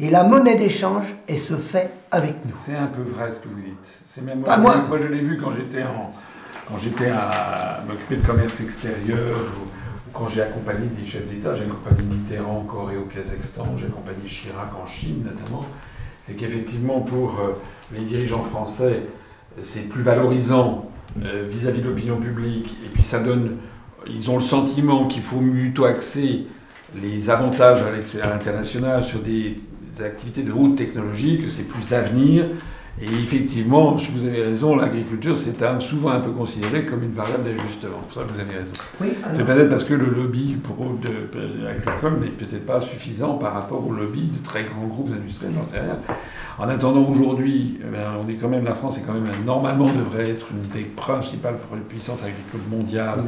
Et 0.00 0.10
la 0.10 0.22
monnaie 0.22 0.56
d'échange, 0.56 1.06
elle 1.26 1.38
se 1.38 1.54
fait 1.54 1.90
avec 2.12 2.36
nous. 2.44 2.52
C'est 2.54 2.76
un 2.76 2.86
peu 2.86 3.02
vrai 3.02 3.32
ce 3.32 3.40
que 3.40 3.48
vous 3.48 3.60
dites. 3.60 4.02
C'est 4.06 4.22
même 4.22 4.40
moi, 4.40 4.56
moi. 4.58 4.98
je 5.00 5.08
l'ai 5.08 5.20
vu 5.20 5.38
quand 5.38 5.50
j'étais 5.50 5.82
quand 6.68 6.78
j'étais 6.78 7.08
à 7.10 7.82
m'occuper 7.88 8.16
de 8.16 8.26
commerce 8.26 8.60
extérieur 8.60 9.36
ou, 9.60 9.66
quand 10.12 10.28
j'ai 10.28 10.42
accompagné 10.42 10.86
des 10.86 11.04
chefs 11.04 11.26
d'État. 11.26 11.54
J'ai 11.54 11.64
accompagné 11.64 12.02
Mitterrand 12.04 12.58
en 12.58 12.64
Corée, 12.64 12.96
au 12.96 13.06
Kazakhstan. 13.06 13.76
J'ai 13.76 13.86
accompagné 13.86 14.24
Chirac 14.26 14.70
en 14.80 14.86
Chine 14.86 15.24
notamment. 15.24 15.64
C'est 16.22 16.34
qu'effectivement 16.34 17.00
pour 17.00 17.40
euh, 17.40 17.60
les 17.92 18.04
dirigeants 18.04 18.44
français, 18.44 19.02
c'est 19.62 19.88
plus 19.88 20.02
valorisant 20.02 20.90
euh, 21.24 21.46
vis-à-vis 21.48 21.80
de 21.80 21.88
l'opinion 21.88 22.18
publique. 22.18 22.76
Et 22.86 22.88
puis 22.88 23.02
ça 23.02 23.18
donne, 23.18 23.56
ils 24.06 24.30
ont 24.30 24.36
le 24.36 24.42
sentiment 24.42 25.08
qu'il 25.08 25.22
faut 25.22 25.40
plutôt 25.40 25.86
axer 25.86 26.46
les 27.02 27.30
avantages 27.30 27.82
à 27.82 28.28
l'international 28.28 29.02
sur 29.02 29.20
des 29.20 29.60
activités 30.02 30.42
de 30.42 30.52
haute 30.52 30.76
technologie, 30.76 31.40
que 31.42 31.48
c'est 31.48 31.68
plus 31.68 31.88
d'avenir. 31.88 32.44
Et 33.00 33.04
effectivement, 33.04 33.94
vous 33.94 34.24
avez 34.26 34.42
raison, 34.42 34.74
l'agriculture, 34.74 35.36
c'est 35.36 35.56
souvent 35.80 36.10
un 36.10 36.20
peu 36.20 36.32
considéré 36.32 36.84
comme 36.84 37.04
une 37.04 37.12
variable 37.12 37.44
d'ajustement. 37.44 37.98
Pour 38.02 38.12
ça, 38.12 38.26
vous 38.26 38.40
avez 38.40 38.58
raison. 38.58 38.72
Oui, 39.00 39.08
C'est 39.36 39.44
peut-être 39.44 39.68
parce 39.68 39.84
que 39.84 39.94
le 39.94 40.06
lobby 40.06 40.56
pour, 40.62 40.76
de, 40.76 41.66
agricole 41.66 42.18
n'est 42.20 42.26
peut-être 42.26 42.66
pas 42.66 42.80
suffisant 42.80 43.34
par 43.34 43.54
rapport 43.54 43.86
au 43.86 43.92
lobby 43.92 44.22
de 44.22 44.44
très 44.44 44.64
grands 44.64 44.88
groupes 44.88 45.10
industriels, 45.12 45.52
j'en 45.56 45.64
sais 45.64 45.78
rien. 45.78 45.98
En 46.58 46.68
attendant, 46.68 47.04
aujourd'hui, 47.08 47.78
eh 47.80 47.96
on 48.20 48.28
est 48.28 48.34
quand 48.34 48.48
même, 48.48 48.64
la 48.64 48.74
France 48.74 48.98
est 48.98 49.02
quand 49.02 49.12
même, 49.12 49.30
normalement, 49.46 49.86
devrait 49.86 50.28
être 50.28 50.48
une 50.50 50.68
des 50.70 50.84
principales 50.84 51.58
puissances 51.88 52.24
agricoles 52.24 52.68
mondiales. 52.68 53.22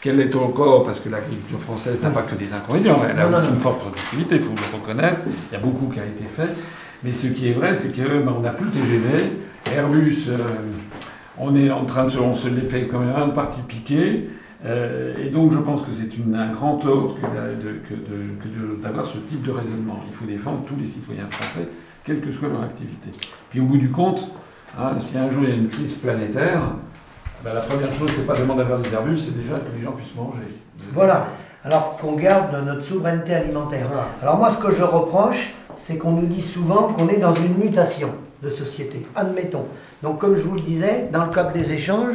Ce 0.00 0.04
qu'elle 0.04 0.20
est 0.22 0.34
encore, 0.34 0.84
parce 0.84 0.98
que 0.98 1.10
l'agriculture 1.10 1.58
française 1.58 1.98
n'a 2.02 2.08
pas 2.08 2.22
que 2.22 2.34
des 2.34 2.54
inconvénients, 2.54 3.02
elle 3.06 3.18
a 3.18 3.28
aussi 3.28 3.50
une 3.50 3.58
forte 3.58 3.80
productivité, 3.80 4.36
il 4.36 4.40
faut 4.40 4.52
le 4.52 4.78
reconnaître, 4.78 5.20
il 5.26 5.52
y 5.52 5.56
a 5.56 5.60
beaucoup 5.60 5.92
qui 5.92 6.00
a 6.00 6.06
été 6.06 6.24
fait. 6.24 6.48
Mais 7.04 7.12
ce 7.12 7.26
qui 7.26 7.48
est 7.48 7.52
vrai, 7.52 7.74
c'est 7.74 7.94
qu'on 7.94 8.24
ben, 8.24 8.40
n'a 8.42 8.48
plus 8.48 8.64
le 8.64 8.70
TGV, 8.70 9.76
Airbus, 9.76 10.28
euh, 10.30 10.38
on 11.36 11.54
est 11.54 11.70
en 11.70 11.84
train 11.84 12.04
de 12.04 12.08
se, 12.08 12.18
on 12.18 12.34
se 12.34 12.48
les 12.48 12.62
fait 12.62 12.86
quand 12.86 13.00
même 13.00 13.14
un 13.14 13.28
parti 13.28 13.60
piqué, 13.68 14.30
euh, 14.64 15.12
et 15.22 15.28
donc 15.28 15.52
je 15.52 15.58
pense 15.58 15.82
que 15.82 15.92
c'est 15.92 16.08
un 16.34 16.50
grand 16.50 16.76
tort 16.76 17.16
que, 17.20 18.82
d'avoir 18.82 19.04
ce 19.04 19.18
type 19.18 19.42
de 19.42 19.50
raisonnement. 19.50 20.00
Il 20.08 20.14
faut 20.14 20.24
défendre 20.24 20.64
tous 20.66 20.76
les 20.80 20.88
citoyens 20.88 21.26
français 21.28 21.68
quelle 22.06 22.22
que 22.22 22.32
soit 22.32 22.48
leur 22.48 22.62
activité. 22.62 23.10
Puis 23.50 23.60
au 23.60 23.64
bout 23.64 23.76
du 23.76 23.90
compte, 23.90 24.32
hein, 24.78 24.92
si 24.98 25.18
un 25.18 25.30
jour 25.30 25.42
il 25.42 25.50
y 25.50 25.52
a 25.52 25.56
une 25.56 25.68
crise 25.68 25.92
planétaire, 25.92 26.62
ben, 27.44 27.54
la 27.54 27.60
première 27.60 27.92
chose, 27.92 28.10
c'est 28.14 28.26
pas 28.26 28.34
de 28.34 28.40
demander 28.40 28.62
à 28.62 28.66
faire 28.66 28.78
des 28.78 28.92
Airbus, 28.92 29.18
c'est 29.18 29.36
déjà 29.36 29.54
que 29.54 29.76
les 29.76 29.82
gens 29.82 29.92
puissent 29.92 30.14
manger. 30.14 30.46
Voilà. 30.92 31.26
Alors 31.64 31.96
qu'on 31.98 32.12
garde 32.12 32.54
notre 32.64 32.84
souveraineté 32.84 33.34
alimentaire. 33.34 33.86
Alors 34.22 34.38
moi, 34.38 34.50
ce 34.50 34.58
que 34.62 34.72
je 34.72 34.82
reproche, 34.82 35.54
c'est 35.76 35.96
qu'on 35.96 36.12
nous 36.12 36.26
dit 36.26 36.42
souvent 36.42 36.92
qu'on 36.92 37.08
est 37.08 37.18
dans 37.18 37.34
une 37.34 37.56
mutation 37.56 38.10
de 38.42 38.48
société. 38.48 39.06
Admettons. 39.14 39.66
Donc, 40.02 40.18
comme 40.18 40.36
je 40.36 40.42
vous 40.42 40.54
le 40.54 40.60
disais, 40.60 41.08
dans 41.12 41.24
le 41.24 41.30
cadre 41.30 41.52
des 41.52 41.72
échanges, 41.72 42.14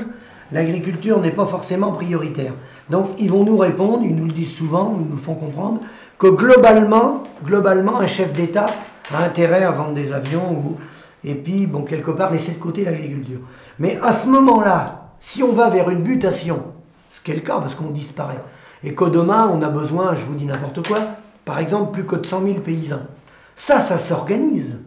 l'agriculture 0.51 1.19
n'est 1.19 1.32
pas 1.32 1.45
forcément 1.45 1.91
prioritaire. 1.91 2.53
Donc, 2.89 3.09
ils 3.19 3.30
vont 3.30 3.43
nous 3.43 3.57
répondre, 3.57 4.03
ils 4.03 4.15
nous 4.15 4.26
le 4.26 4.32
disent 4.32 4.55
souvent, 4.55 4.95
ils 4.99 5.07
nous 5.07 5.17
font 5.17 5.36
comprendre 5.36 5.82
que 6.17 6.28
globalement, 6.28 7.23
globalement, 7.43 7.99
un 7.99 8.07
chef 8.07 8.34
d'État 8.34 8.67
a 9.13 9.23
intérêt 9.23 9.63
à 9.63 9.71
vendre 9.71 9.93
des 9.93 10.13
avions 10.13 10.51
ou, 10.51 10.78
et 11.23 11.34
puis, 11.36 11.65
bon, 11.65 11.82
quelque 11.82 12.11
part, 12.11 12.32
laisser 12.32 12.53
de 12.53 12.59
côté 12.59 12.86
l'agriculture. 12.86 13.39
Mais 13.80 13.99
à 14.03 14.13
ce 14.13 14.28
moment-là, 14.30 15.04
si 15.28 15.41
on 15.41 15.53
va 15.53 15.69
vers 15.69 15.89
une 15.89 16.03
mutation, 16.03 16.61
ce 17.11 17.19
qui 17.19 17.32
est 17.32 17.34
le 17.36 17.41
cas 17.41 17.57
parce 17.59 17.73
qu'on 17.73 17.89
disparaît, 17.89 18.39
et 18.84 18.93
qu'au 18.93 19.09
demain, 19.09 19.49
on 19.51 19.63
a 19.63 19.69
besoin, 19.69 20.13
je 20.15 20.23
vous 20.23 20.36
dis 20.36 20.45
n'importe 20.45 20.88
quoi, 20.88 20.99
par 21.43 21.57
exemple, 21.57 21.93
plus 21.93 22.05
que 22.05 22.15
de 22.15 22.23
100 22.23 22.43
000 22.45 22.59
paysans, 22.59 23.01
ça, 23.55 23.80
ça 23.80 23.97
s'organise. 23.97 24.78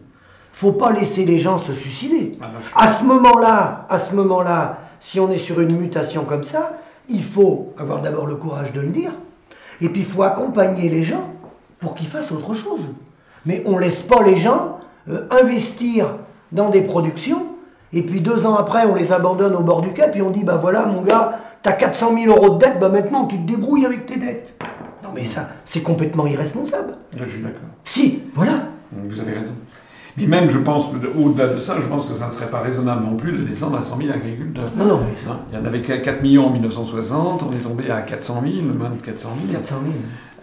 Faut 0.53 0.71
pas 0.71 0.93
laisser 0.93 1.25
les 1.25 1.39
gens 1.39 1.57
se 1.57 1.73
suicider. 1.73 2.37
Ah, 2.41 2.51
À 2.73 2.87
ce 2.87 3.03
moment-là, 3.03 3.85
à 3.89 3.99
ce 3.99 4.15
moment-là, 4.15 4.77
si 5.01 5.19
on 5.19 5.29
est 5.29 5.35
sur 5.37 5.59
une 5.59 5.75
mutation 5.77 6.23
comme 6.23 6.45
ça, 6.45 6.71
il 7.09 7.23
faut 7.23 7.73
avoir 7.77 8.01
d'abord 8.01 8.25
le 8.25 8.37
courage 8.37 8.71
de 8.71 8.79
le 8.79 8.89
dire, 8.89 9.11
et 9.81 9.89
puis 9.89 10.01
il 10.03 10.07
faut 10.07 10.23
accompagner 10.23 10.87
les 10.87 11.03
gens 11.03 11.33
pour 11.81 11.95
qu'ils 11.95 12.07
fassent 12.07 12.31
autre 12.31 12.53
chose. 12.53 12.81
Mais 13.45 13.61
on 13.65 13.77
laisse 13.77 13.99
pas 13.99 14.23
les 14.23 14.37
gens 14.37 14.79
euh, 15.09 15.27
investir 15.31 16.15
dans 16.53 16.69
des 16.69 16.81
productions, 16.81 17.45
et 17.93 18.03
puis 18.03 18.21
deux 18.21 18.45
ans 18.45 18.55
après, 18.55 18.85
on 18.85 18.95
les 18.95 19.11
abandonne 19.11 19.55
au 19.55 19.61
bord 19.61 19.81
du 19.81 19.93
quai, 19.93 20.09
puis 20.11 20.21
on 20.21 20.29
dit, 20.29 20.43
bah 20.43 20.59
voilà, 20.61 20.85
mon 20.85 21.01
gars, 21.01 21.39
t'as 21.61 21.73
400 21.73 22.15
000 22.17 22.35
euros 22.35 22.55
de 22.55 22.59
dette, 22.59 22.79
bah 22.79 22.89
maintenant 22.89 23.25
tu 23.25 23.37
te 23.37 23.47
débrouilles 23.47 23.85
avec 23.85 24.05
tes 24.05 24.17
dettes. 24.17 24.61
Non 25.03 25.09
mais 25.13 25.25
ça, 25.25 25.49
c'est 25.65 25.81
complètement 25.81 26.27
irresponsable. 26.27 26.91
Là, 27.17 27.25
je 27.25 27.29
suis 27.31 27.41
d'accord. 27.41 27.61
Si, 27.83 28.23
voilà. 28.35 28.53
Vous 28.91 29.19
avez 29.19 29.33
raison. 29.33 29.53
Mais 30.17 30.27
même, 30.27 30.49
je 30.49 30.59
pense, 30.59 30.85
au-delà 31.17 31.47
de 31.47 31.59
ça, 31.59 31.75
je 31.79 31.87
pense 31.87 32.05
que 32.05 32.13
ça 32.13 32.27
ne 32.27 32.31
serait 32.31 32.49
pas 32.49 32.59
raisonnable 32.59 33.05
non 33.05 33.15
plus 33.15 33.31
de 33.37 33.43
descendre 33.43 33.77
à 33.77 33.81
100 33.81 33.97
000 33.97 34.09
agriculteurs. 34.11 34.65
Non, 34.75 34.85
non, 34.85 34.99
mais 34.99 35.15
ça, 35.15 35.29
Non, 35.29 35.39
Il 35.51 35.57
y 35.57 35.61
en 35.61 35.65
avait 35.65 35.81
que 35.81 35.93
4 35.93 36.21
millions 36.21 36.47
en 36.47 36.49
1960, 36.49 37.43
on 37.43 37.55
est 37.55 37.59
tombé 37.61 37.89
à 37.89 38.01
400 38.01 38.43
000, 38.43 38.77
moins 38.77 38.89
de 38.89 39.01
400 39.01 39.29
000. 39.49 39.53
400 39.53 39.75
000. 39.81 39.93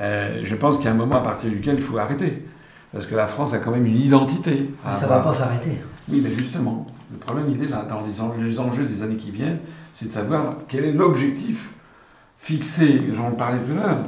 Euh, 0.00 0.40
je 0.44 0.54
pense 0.54 0.76
qu'il 0.76 0.86
y 0.86 0.88
a 0.88 0.92
un 0.92 0.94
moment 0.94 1.16
à 1.16 1.20
partir 1.20 1.50
duquel 1.50 1.74
il 1.74 1.82
faut 1.82 1.98
arrêter. 1.98 2.44
Parce 2.92 3.06
que 3.06 3.14
la 3.14 3.26
France 3.26 3.52
a 3.52 3.58
quand 3.58 3.70
même 3.70 3.84
une 3.86 4.00
identité. 4.00 4.70
À 4.84 4.92
ça 4.92 5.06
va 5.06 5.16
avoir. 5.16 5.34
pas 5.34 5.38
s'arrêter. 5.38 5.78
Oui, 6.10 6.20
mais 6.22 6.30
justement, 6.30 6.86
le 7.12 7.18
problème, 7.18 7.46
il 7.50 7.62
est 7.64 7.68
là, 7.68 7.86
dans 7.88 8.00
les, 8.06 8.20
en- 8.20 8.34
les 8.38 8.58
enjeux 8.60 8.84
des 8.84 9.02
années 9.02 9.16
qui 9.16 9.30
viennent, 9.30 9.58
c'est 9.92 10.08
de 10.08 10.12
savoir 10.12 10.56
quel 10.68 10.84
est 10.84 10.92
l'objectif 10.92 11.70
fixé, 12.38 13.00
j'en 13.12 13.30
parlais 13.32 13.58
tout 13.60 13.72
à 13.72 13.86
l'heure, 13.86 13.98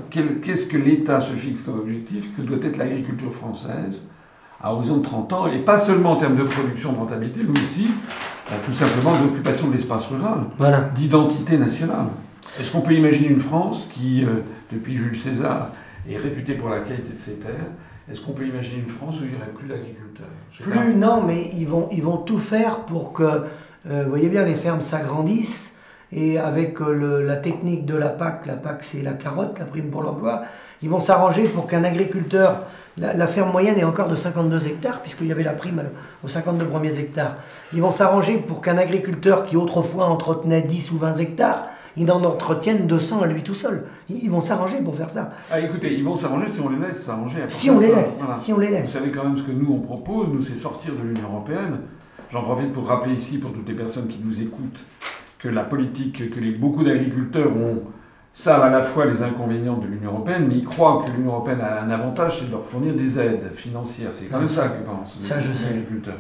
qu'est-ce 0.43 0.67
que 0.67 0.77
l'État 0.77 1.19
se 1.21 1.33
fixe 1.33 1.63
comme 1.63 1.79
objectif, 1.79 2.37
que 2.37 2.43
doit 2.43 2.59
être 2.63 2.77
l'agriculture 2.77 3.33
française 3.33 4.03
à 4.61 4.75
horizon 4.75 4.99
de 4.99 5.03
30 5.03 5.33
ans, 5.33 5.47
et 5.47 5.61
pas 5.61 5.79
seulement 5.79 6.13
en 6.13 6.17
termes 6.17 6.37
de 6.37 6.43
production, 6.43 6.93
de 6.93 6.99
rentabilité, 6.99 7.41
mais 7.45 7.59
aussi 7.59 7.87
euh, 8.51 8.55
tout 8.65 8.73
simplement 8.73 9.13
d'occupation 9.19 9.69
de 9.69 9.75
l'espace 9.75 10.07
rural, 10.07 10.41
Voilà. 10.59 10.81
d'identité 10.95 11.57
nationale. 11.59 12.07
Est-ce 12.59 12.73
qu'on 12.73 12.81
peut 12.81 12.95
imaginer 12.95 13.29
une 13.29 13.39
France 13.41 13.89
qui, 13.93 14.25
euh, 14.25 14.41
depuis 14.73 14.97
Jules 14.97 15.17
César, 15.17 15.71
est 16.11 16.17
réputée 16.17 16.55
pour 16.55 16.69
la 16.71 16.81
qualité 16.81 17.13
de 17.13 17.19
ses 17.19 17.37
terres 17.37 17.71
Est-ce 18.11 18.23
qu'on 18.23 18.33
peut 18.33 18.47
imaginer 18.47 18.81
une 18.83 18.89
France 18.89 19.17
où 19.21 19.25
il 19.25 19.31
n'y 19.31 19.37
aurait 19.37 19.47
plus 19.55 19.69
d'agriculteurs? 19.69 20.27
Plus, 20.63 20.95
non, 20.95 21.23
mais 21.23 21.51
ils 21.55 21.67
vont, 21.69 21.89
ils 21.93 22.03
vont 22.03 22.17
tout 22.19 22.39
faire 22.39 22.81
pour 22.81 23.13
que, 23.13 23.23
euh, 23.23 24.03
vous 24.05 24.09
voyez 24.09 24.29
bien, 24.29 24.45
les 24.45 24.55
fermes 24.55 24.81
s'agrandissent. 24.83 25.75
Et 26.11 26.39
avec 26.39 26.81
euh, 26.81 26.91
le- 26.95 27.23
la 27.23 27.37
technique 27.37 27.85
de 27.85 27.95
la 27.95 28.09
PAC, 28.09 28.47
la 28.47 28.55
PAC 28.55 28.83
c'est 28.83 29.03
la 29.03 29.13
carotte, 29.13 29.59
la 29.59 29.67
prime 29.67 29.91
pour 29.91 30.03
l'emploi, 30.03 30.45
ils 30.81 30.89
vont 30.89 31.01
s'arranger 31.01 31.43
pour 31.45 31.67
qu'un 31.67 31.85
agriculteur, 31.85 32.63
la, 32.97 33.13
la 33.13 33.27
ferme 33.27 33.53
moyenne 33.53 33.77
est 33.79 33.85
encore 33.85 34.09
de 34.09 34.17
52 34.17 34.69
hectares, 34.69 35.01
puisqu'il 35.01 35.27
y 35.27 35.33
avait 35.33 35.43
la 35.43 35.53
prime 35.53 35.83
aux 36.25 36.29
52 36.29 36.65
premiers 36.65 36.99
hectares. 36.99 37.37
Ils 37.75 37.83
vont 37.83 37.91
s'arranger 37.93 38.39
pour 38.39 38.63
qu'un 38.63 38.79
agriculteur 38.79 39.45
qui 39.45 39.59
autrefois 39.59 40.07
entretenait 40.07 40.63
10 40.63 40.93
ou 40.93 40.97
20 40.97 41.17
hectares, 41.19 41.67
il 41.99 42.11
en 42.11 42.23
entretienne 42.25 42.87
200 42.87 43.23
à 43.23 43.27
lui 43.27 43.43
tout 43.43 43.55
seul. 43.55 43.85
Ils, 44.09 44.25
ils 44.25 44.31
vont 44.31 44.41
s'arranger 44.41 44.79
pour 44.83 44.97
faire 44.97 45.11
ça. 45.11 45.31
Ah, 45.51 45.61
écoutez, 45.61 45.95
ils 45.95 46.05
vont 46.05 46.17
s'arranger 46.17 46.49
si 46.49 46.61
on 46.61 46.69
les 46.71 46.79
laisse 46.79 47.03
s'arranger. 47.03 47.41
Si 47.49 47.71
on 47.71 47.79
les 47.79 47.89
laisse, 47.89 48.19
Voilà. 48.21 48.35
si 48.35 48.53
on 48.53 48.59
les 48.59 48.67
Vous 48.69 48.73
laisse. 48.75 48.91
savez 48.91 49.11
quand 49.11 49.25
même 49.25 49.37
ce 49.37 49.43
que 49.43 49.53
nous 49.53 49.73
on 49.73 49.81
propose, 49.81 50.29
nous 50.33 50.43
c'est 50.43 50.57
sortir 50.57 50.95
de 50.95 51.03
l'Union 51.03 51.29
Européenne. 51.31 51.81
J'en 52.31 52.43
profite 52.43 52.73
pour 52.73 52.87
rappeler 52.87 53.15
ici 53.15 53.39
pour 53.39 53.53
toutes 53.53 53.69
les 53.69 53.75
personnes 53.75 54.07
qui 54.09 54.21
nous 54.23 54.41
écoutent 54.43 54.85
que 55.39 55.49
la 55.49 55.65
politique 55.65 56.31
que 56.31 56.41
les, 56.41 56.53
beaucoup 56.53 56.83
d'agriculteurs 56.85 57.51
ont 57.57 57.83
savent 58.33 58.63
à 58.63 58.71
la 58.71 58.83
fois 58.83 59.07
les 59.07 59.23
inconvénients 59.23 59.79
de 59.79 59.87
l'Union 59.87 60.13
Européenne, 60.13 60.47
mais 60.49 60.57
ils 60.59 60.65
croient 60.65 61.03
que 61.05 61.11
l'Union 61.13 61.33
Européenne 61.33 61.61
a 61.61 61.83
un 61.83 61.91
avantage, 61.91 62.39
c'est 62.39 62.47
de 62.47 62.53
leur 62.53 62.65
fournir 62.65 62.95
des 62.95 63.19
aides 63.19 63.51
financières. 63.55 64.13
C'est 64.13 64.31
même 64.31 64.49
ça 64.49 64.69
qu'ils 64.69 64.85
pensent, 64.85 65.21
les, 65.23 65.67
agriculteurs. 65.67 66.19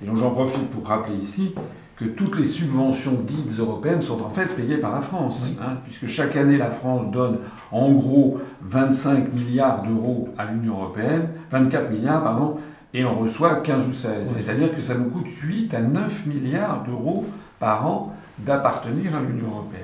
Et 0.00 0.06
donc 0.06 0.16
j'en 0.16 0.30
profite 0.30 0.68
pour 0.70 0.86
rappeler 0.86 1.16
ici 1.16 1.54
que 1.96 2.04
toutes 2.04 2.38
les 2.38 2.46
subventions 2.46 3.22
dites 3.26 3.58
européennes 3.58 4.02
sont 4.02 4.22
en 4.22 4.28
fait 4.28 4.54
payées 4.54 4.76
par 4.76 4.92
la 4.92 5.00
France, 5.00 5.44
Oui. 5.46 5.56
hein, 5.62 5.78
puisque 5.82 6.06
chaque 6.06 6.36
année 6.36 6.58
la 6.58 6.68
France 6.68 7.10
donne 7.10 7.38
en 7.72 7.90
gros 7.92 8.38
25 8.62 9.32
milliards 9.32 9.82
d'euros 9.82 10.28
à 10.36 10.44
l'Union 10.44 10.74
européenne, 10.74 11.28
24 11.50 11.90
milliards 11.90 12.22
pardon, 12.22 12.58
et 12.92 13.04
on 13.04 13.18
reçoit 13.18 13.56
15 13.56 13.88
ou 13.88 13.92
16. 13.92 14.34
Oui. 14.36 14.42
C'est-à-dire 14.44 14.74
que 14.74 14.80
ça 14.82 14.94
nous 14.94 15.08
coûte 15.08 15.28
8 15.28 15.72
à 15.74 15.80
9 15.80 16.26
milliards 16.26 16.84
d'euros 16.84 17.24
par 17.58 17.86
an 17.86 18.14
d'appartenir 18.38 19.16
à 19.16 19.20
l'Union 19.20 19.46
européenne. 19.50 19.82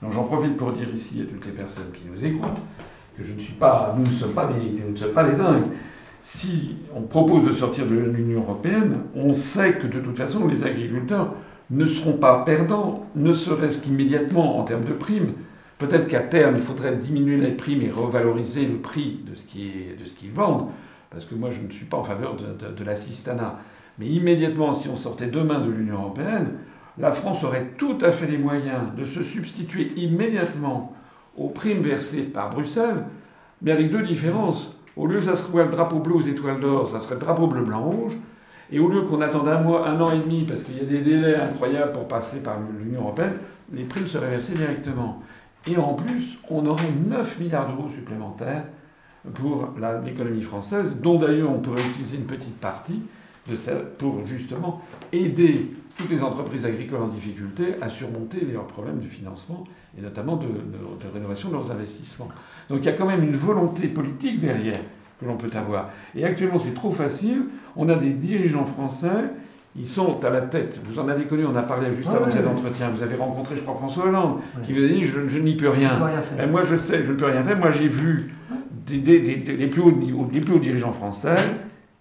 Donc 0.00 0.12
j'en 0.12 0.24
profite 0.24 0.56
pour 0.56 0.70
dire 0.70 0.88
ici 0.94 1.20
à 1.22 1.32
toutes 1.32 1.44
les 1.44 1.52
personnes 1.52 1.90
qui 1.92 2.04
nous 2.08 2.24
écoutent 2.24 2.62
que 3.16 3.24
je 3.24 3.32
ne 3.32 3.40
suis 3.40 3.54
pas, 3.54 3.96
nous 3.98 4.06
ne 4.06 4.12
sommes 4.12 4.32
pas 4.32 4.46
des, 4.46 4.80
nous 4.84 4.92
ne 4.92 4.96
sommes 4.96 5.12
pas 5.12 5.24
des 5.24 5.34
dingues. 5.34 5.64
Si 6.22 6.76
on 6.94 7.02
propose 7.02 7.48
de 7.48 7.52
sortir 7.52 7.84
de 7.86 7.94
l'Union 7.96 8.42
européenne, 8.42 8.98
on 9.16 9.34
sait 9.34 9.72
que 9.72 9.88
de 9.88 9.98
toute 9.98 10.16
façon 10.16 10.46
les 10.46 10.64
agriculteurs 10.64 11.34
ne 11.70 11.84
seront 11.86 12.14
pas 12.16 12.44
perdants, 12.44 13.06
ne 13.14 13.32
serait-ce 13.32 13.82
qu'immédiatement 13.82 14.58
en 14.58 14.64
termes 14.64 14.84
de 14.84 14.92
primes. 14.92 15.32
Peut-être 15.78 16.08
qu'à 16.08 16.20
terme, 16.20 16.56
il 16.56 16.62
faudrait 16.62 16.96
diminuer 16.96 17.36
les 17.36 17.52
primes 17.52 17.82
et 17.82 17.90
revaloriser 17.90 18.66
le 18.66 18.78
prix 18.78 19.20
de 19.26 19.34
ce 19.34 19.44
qu'ils 19.44 20.32
vendent, 20.32 20.68
parce 21.10 21.24
que 21.24 21.34
moi 21.34 21.50
je 21.50 21.62
ne 21.62 21.70
suis 21.70 21.86
pas 21.86 21.98
en 21.98 22.04
faveur 22.04 22.36
de, 22.36 22.46
de, 22.46 22.72
de 22.72 22.84
l'assistanat. 22.84 23.58
Mais 23.98 24.06
immédiatement, 24.06 24.74
si 24.74 24.88
on 24.88 24.96
sortait 24.96 25.26
demain 25.26 25.60
de 25.60 25.70
l'Union 25.70 25.96
européenne, 25.96 26.54
la 26.98 27.12
France 27.12 27.44
aurait 27.44 27.74
tout 27.76 27.96
à 28.00 28.10
fait 28.10 28.26
les 28.26 28.38
moyens 28.38 28.94
de 28.96 29.04
se 29.04 29.22
substituer 29.22 29.92
immédiatement 29.96 30.94
aux 31.36 31.48
primes 31.48 31.82
versées 31.82 32.22
par 32.22 32.50
Bruxelles, 32.50 33.04
mais 33.62 33.70
avec 33.70 33.90
deux 33.90 34.02
différences. 34.02 34.76
Au 34.96 35.06
lieu 35.06 35.22
ça 35.22 35.36
serait 35.36 35.64
le 35.64 35.70
drapeau 35.70 36.00
bleu 36.00 36.16
aux 36.16 36.22
étoiles 36.22 36.60
d'or, 36.60 36.88
ça 36.88 36.98
serait 36.98 37.14
le 37.14 37.20
drapeau 37.20 37.46
bleu, 37.46 37.62
blanc, 37.62 37.82
rouge. 37.82 38.14
Et 38.70 38.78
au 38.78 38.88
lieu 38.88 39.02
qu'on 39.02 39.20
attende 39.20 39.48
un 39.48 39.60
mois, 39.60 39.88
un 39.88 40.00
an 40.00 40.12
et 40.12 40.18
demi, 40.18 40.44
parce 40.44 40.62
qu'il 40.62 40.76
y 40.76 40.80
a 40.80 40.84
des 40.84 41.00
délais 41.00 41.36
incroyables 41.36 41.92
pour 41.92 42.06
passer 42.06 42.42
par 42.42 42.58
l'Union 42.78 43.00
européenne, 43.00 43.34
les 43.72 43.84
primes 43.84 44.06
seraient 44.06 44.30
versées 44.30 44.54
directement. 44.54 45.22
Et 45.66 45.76
en 45.76 45.94
plus, 45.94 46.38
on 46.50 46.64
aurait 46.66 46.82
9 47.06 47.40
milliards 47.40 47.68
d'euros 47.68 47.88
supplémentaires 47.88 48.64
pour 49.34 49.70
l'économie 50.04 50.42
française, 50.42 50.96
dont 51.02 51.18
d'ailleurs 51.18 51.50
on 51.50 51.58
pourrait 51.58 51.82
utiliser 51.82 52.16
une 52.16 52.26
petite 52.26 52.58
partie 52.60 53.02
de 53.48 53.56
ça 53.56 53.72
pour 53.98 54.26
justement 54.26 54.82
aider 55.12 55.72
toutes 55.96 56.10
les 56.10 56.22
entreprises 56.22 56.64
agricoles 56.64 57.02
en 57.02 57.08
difficulté 57.08 57.74
à 57.80 57.88
surmonter 57.88 58.46
leurs 58.52 58.66
problèmes 58.66 58.98
de 58.98 59.06
financement 59.06 59.64
et 59.96 60.02
notamment 60.02 60.36
de 60.36 60.46
rénovation 61.12 61.48
de 61.48 61.54
leurs 61.54 61.70
investissements. 61.70 62.28
Donc 62.68 62.80
il 62.82 62.84
y 62.84 62.88
a 62.88 62.92
quand 62.92 63.06
même 63.06 63.24
une 63.24 63.36
volonté 63.36 63.88
politique 63.88 64.40
derrière 64.40 64.78
que 65.20 65.26
l'on 65.26 65.36
peut 65.36 65.50
avoir. 65.56 65.90
Et 66.14 66.24
actuellement 66.24 66.58
c'est 66.58 66.74
trop 66.74 66.92
facile. 66.92 67.42
On 67.76 67.88
a 67.88 67.94
des 67.94 68.10
dirigeants 68.10 68.64
français, 68.66 69.30
ils 69.76 69.86
sont 69.86 70.24
à 70.24 70.30
la 70.30 70.40
tête. 70.40 70.80
Vous 70.88 70.98
en 70.98 71.08
avez 71.08 71.24
connu, 71.24 71.44
on 71.46 71.54
a 71.56 71.62
parlé 71.62 71.88
juste 71.94 72.08
Ouais, 72.08 72.16
avant 72.16 72.24
ouais, 72.26 72.30
cet 72.32 72.44
ouais. 72.44 72.50
entretien. 72.50 72.88
Vous 72.88 73.02
avez 73.02 73.16
rencontré, 73.16 73.56
je 73.56 73.62
crois, 73.62 73.74
François 73.76 74.06
Hollande, 74.06 74.38
qui 74.64 74.72
vous 74.72 74.82
a 74.84 74.88
dit 74.88 75.04
je, 75.04 75.28
je 75.28 75.38
n'y 75.38 75.56
peux 75.56 75.68
rien. 75.68 75.98
Ben, 76.36 76.50
moi, 76.50 76.62
je 76.62 76.76
sais 76.76 77.04
je 77.04 77.12
ne 77.12 77.16
peux 77.16 77.26
rien 77.26 77.42
faire. 77.44 77.56
Moi, 77.58 77.70
j'ai 77.70 77.88
vu 77.88 78.32
des, 78.86 78.98
des- 78.98 79.20
des- 79.20 79.56
les, 79.56 79.66
plus 79.66 79.82
hauts, 79.82 79.96
les 80.32 80.40
plus 80.40 80.54
hauts 80.54 80.58
dirigeants 80.58 80.92
français 80.92 81.36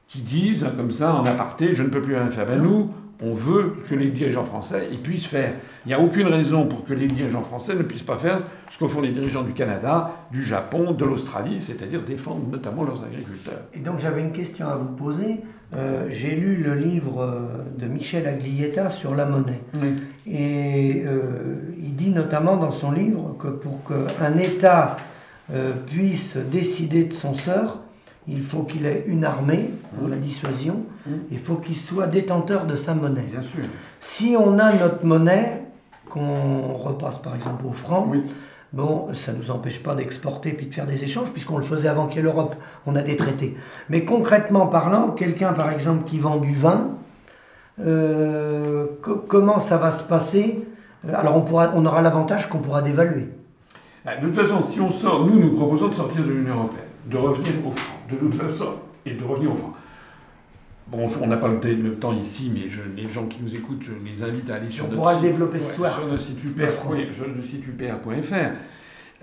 qui 0.07 0.21
disent, 0.21 0.65
comme 0.77 0.91
ça, 0.91 1.13
en 1.15 1.25
aparté, 1.25 1.73
je 1.75 1.83
ne 1.83 1.89
peux 1.89 2.01
plus 2.01 2.15
rien 2.15 2.29
faire. 2.29 2.45
Ben, 2.45 2.61
nous, 2.61 2.89
on 3.21 3.33
veut 3.33 3.73
que 3.87 3.95
les 3.95 4.11
dirigeants 4.11 4.45
français 4.45 4.87
ils 4.91 5.01
puissent 5.01 5.25
faire. 5.25 5.53
Il 5.85 5.89
n'y 5.89 5.93
a 5.93 5.99
aucune 5.99 6.27
raison 6.27 6.67
pour 6.67 6.85
que 6.85 6.93
les 6.93 7.07
dirigeants 7.07 7.41
français 7.41 7.75
ne 7.75 7.83
puissent 7.83 8.03
pas 8.03 8.17
faire 8.17 8.39
ce 8.69 8.77
que 8.77 8.87
font 8.87 9.01
les 9.01 9.11
dirigeants 9.11 9.43
du 9.43 9.53
Canada, 9.53 10.11
du 10.31 10.43
Japon, 10.43 10.91
de 10.91 11.05
l'Australie, 11.05 11.61
c'est-à-dire 11.61 12.01
défendre 12.03 12.47
notamment 12.49 12.83
leurs 12.83 13.03
agriculteurs. 13.03 13.61
Et 13.73 13.79
donc 13.79 13.99
j'avais 13.99 14.21
une 14.21 14.33
question 14.33 14.67
à 14.67 14.75
vous 14.75 14.89
poser. 14.89 15.41
Euh, 15.75 16.05
J'ai 16.09 16.35
lu 16.35 16.57
le 16.57 16.75
livre 16.75 17.21
euh, 17.21 17.63
de 17.77 17.87
Michel 17.87 18.25
Aglietta 18.25 18.89
sur 18.89 19.15
la 19.15 19.25
monnaie. 19.25 19.61
Et 20.25 21.03
euh, 21.05 21.55
il 21.81 21.95
dit 21.95 22.11
notamment 22.11 22.57
dans 22.57 22.71
son 22.71 22.91
livre 22.91 23.35
que 23.39 23.47
pour 23.47 23.81
qu'un 23.83 24.37
État 24.37 24.97
euh, 25.51 25.73
puisse 25.73 26.37
décider 26.37 27.05
de 27.05 27.13
son 27.13 27.33
sort, 27.33 27.81
il 28.27 28.41
faut 28.41 28.63
qu'il 28.63 28.85
ait 28.85 29.03
une 29.07 29.23
armée 29.25 29.69
pour 29.97 30.07
la 30.09 30.17
dissuasion, 30.17 30.83
Mm. 31.05 31.11
il 31.31 31.39
faut 31.39 31.55
qu'il 31.55 31.75
soit 31.77 32.07
détenteur 32.07 32.65
de 32.65 32.75
sa 32.75 32.93
monnaie. 32.93 33.27
Bien 33.31 33.41
sûr. 33.41 33.63
Si 34.01 34.35
on 34.37 34.59
a 34.59 34.73
notre 34.73 35.05
monnaie, 35.05 35.63
qu'on 36.09 36.73
repasse 36.73 37.17
par 37.19 37.35
exemple 37.35 37.65
au 37.65 37.73
franc, 37.73 38.07
Oui. 38.09 38.23
Bon, 38.73 39.13
ça 39.13 39.31
ne 39.31 39.37
nous 39.37 39.49
empêche 39.49 39.81
pas 39.81 39.95
d'exporter 39.95 40.51
puis 40.51 40.65
de 40.65 40.73
faire 40.75 40.85
des 40.85 41.01
échanges, 41.05 41.31
puisqu'on 41.31 41.57
le 41.57 41.63
faisait 41.63 41.87
avant 41.87 42.07
qu'il 42.07 42.17
y 42.17 42.19
ait 42.19 42.23
l'Europe, 42.23 42.53
on 42.85 42.97
a 42.97 43.01
des 43.01 43.15
traités. 43.15 43.55
Mais 43.89 44.03
concrètement 44.03 44.67
parlant, 44.67 45.11
quelqu'un 45.11 45.53
par 45.53 45.71
exemple 45.71 46.03
qui 46.03 46.19
vend 46.19 46.35
du 46.35 46.53
vin, 46.53 46.89
euh, 47.79 48.87
comment 49.29 49.59
ça 49.59 49.77
va 49.77 49.89
se 49.91 50.03
passer? 50.03 50.65
Alors 51.13 51.37
on, 51.37 51.41
pourra, 51.41 51.71
on 51.75 51.85
aura 51.85 52.01
l'avantage 52.01 52.49
qu'on 52.49 52.57
pourra 52.59 52.81
dévaluer. 52.81 53.29
Bah, 54.05 54.17
de 54.17 54.25
toute 54.27 54.35
façon, 54.35 54.61
si 54.61 54.81
on 54.81 54.91
sort, 54.91 55.25
nous 55.25 55.39
nous 55.39 55.55
proposons 55.55 55.87
de 55.87 55.93
sortir 55.95 56.23
de 56.25 56.31
l'Union 56.31 56.55
Européenne, 56.55 56.83
de 57.05 57.17
revenir 57.17 57.51
au 57.65 57.71
franc, 57.71 57.96
de 58.09 58.15
toute 58.15 58.35
façon, 58.35 58.75
et 59.05 59.13
de 59.13 59.23
revenir 59.23 59.51
au 59.51 59.55
franc. 59.55 59.73
Bon, 60.87 61.05
on 61.21 61.27
n'a 61.27 61.35
pas 61.35 61.49
le, 61.49 61.95
temps 61.95 62.13
ici, 62.13 62.49
mais 62.53 62.69
les 62.95 63.09
gens 63.09 63.25
qui 63.25 63.39
nous 63.43 63.53
écoutent, 63.53 63.83
je 63.83 63.91
les 64.05 64.23
invite 64.23 64.49
à 64.49 64.55
aller 64.55 64.69
sur, 64.69 64.85
on 64.85 64.89
pourra 64.89 65.15
le 65.15 65.21
développer 65.21 65.59
ce 65.59 65.75
soir, 65.75 66.01
sur, 66.01 66.13
le 66.13 66.17
site 66.17 66.43
UPR, 66.45 66.69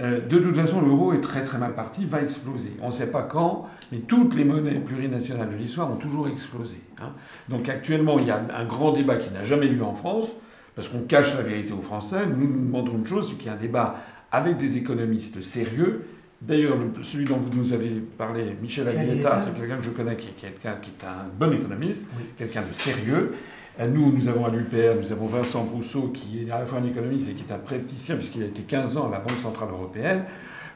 euh, 0.01 0.21
de 0.21 0.39
toute 0.39 0.57
façon, 0.57 0.81
l'euro 0.81 1.13
est 1.13 1.21
très 1.21 1.45
très 1.45 1.57
mal 1.57 1.73
parti, 1.75 2.05
va 2.05 2.21
exploser. 2.21 2.73
On 2.83 2.89
ne 2.89 2.93
sait 2.93 3.07
pas 3.07 3.23
quand, 3.23 3.69
mais 3.93 3.99
toutes 3.99 4.35
les 4.35 4.45
monnaies 4.45 4.81
plurinationales 4.81 5.51
de 5.51 5.57
l'histoire 5.57 5.91
ont 5.91 5.97
toujours 5.97 6.27
explosé. 6.27 6.75
Hein. 7.01 7.13
Donc 7.49 7.69
actuellement, 7.69 8.19
il 8.19 8.27
y 8.27 8.31
a 8.31 8.43
un 8.57 8.65
grand 8.65 8.93
débat 8.93 9.17
qui 9.17 9.33
n'a 9.33 9.45
jamais 9.45 9.69
lieu 9.69 9.85
en 9.85 9.93
France, 9.95 10.35
parce 10.75 10.89
qu'on 10.89 11.03
cache 11.03 11.37
la 11.37 11.43
vérité 11.43 11.73
aux 11.73 11.81
Français. 11.81 12.27
Nous 12.27 12.49
nous 12.49 12.67
demandons 12.67 12.97
une 12.97 13.07
chose, 13.07 13.29
c'est 13.31 13.37
qu'il 13.37 13.47
y 13.47 13.51
a 13.51 13.53
un 13.53 13.57
débat 13.57 13.95
avec 14.33 14.57
des 14.57 14.77
économistes 14.77 15.43
sérieux 15.43 16.05
D'ailleurs, 16.43 16.77
celui 17.03 17.25
dont 17.25 17.37
vous 17.37 17.59
nous 17.59 17.73
avez 17.73 17.91
parlé, 18.19 18.57
Michel 18.61 18.87
Aguileta, 18.89 19.39
c'est 19.39 19.57
quelqu'un 19.57 19.79
que 19.79 19.85
je 19.85 19.91
connais 19.91 20.17
qui, 20.17 20.29
qui, 20.29 20.47
est, 20.47 20.55
qui 20.61 20.67
est 20.67 21.05
un 21.07 21.29
bon 21.39 21.53
économiste, 21.53 22.07
quelqu'un 22.37 22.63
de 22.63 22.75
sérieux. 22.75 23.35
Euh, 23.81 23.89
nous, 23.89 24.13
nous 24.13 24.29
avons 24.29 24.45
à 24.45 24.51
l'UPR, 24.51 25.01
nous 25.01 25.11
avons 25.11 25.27
Vincent 25.27 25.65
Brousseau, 25.65 26.09
qui 26.09 26.45
est 26.45 26.51
à 26.51 26.61
la 26.61 26.67
fois 26.67 26.79
un 26.79 26.87
économiste 26.87 27.31
et 27.31 27.33
qui 27.33 27.45
est 27.49 27.53
un 27.53 27.59
praticien, 27.59 28.17
puisqu'il 28.17 28.43
a 28.43 28.47
été 28.47 28.63
15 28.63 28.97
ans 28.97 29.09
à 29.09 29.13
la 29.13 29.19
Banque 29.19 29.39
Centrale 29.43 29.71
Européenne. 29.71 30.25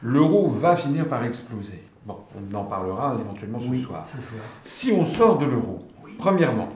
L'euro 0.01 0.49
va 0.49 0.75
finir 0.75 1.07
par 1.07 1.23
exploser. 1.23 1.83
Bon, 2.05 2.17
on 2.35 2.55
en 2.55 2.63
parlera 2.63 3.17
éventuellement 3.19 3.59
ce 3.59 3.77
soir. 3.77 4.05
Si 4.63 4.91
on 4.91 5.05
sort 5.05 5.37
de 5.37 5.45
l'euro, 5.45 5.87
premièrement, 6.17 6.69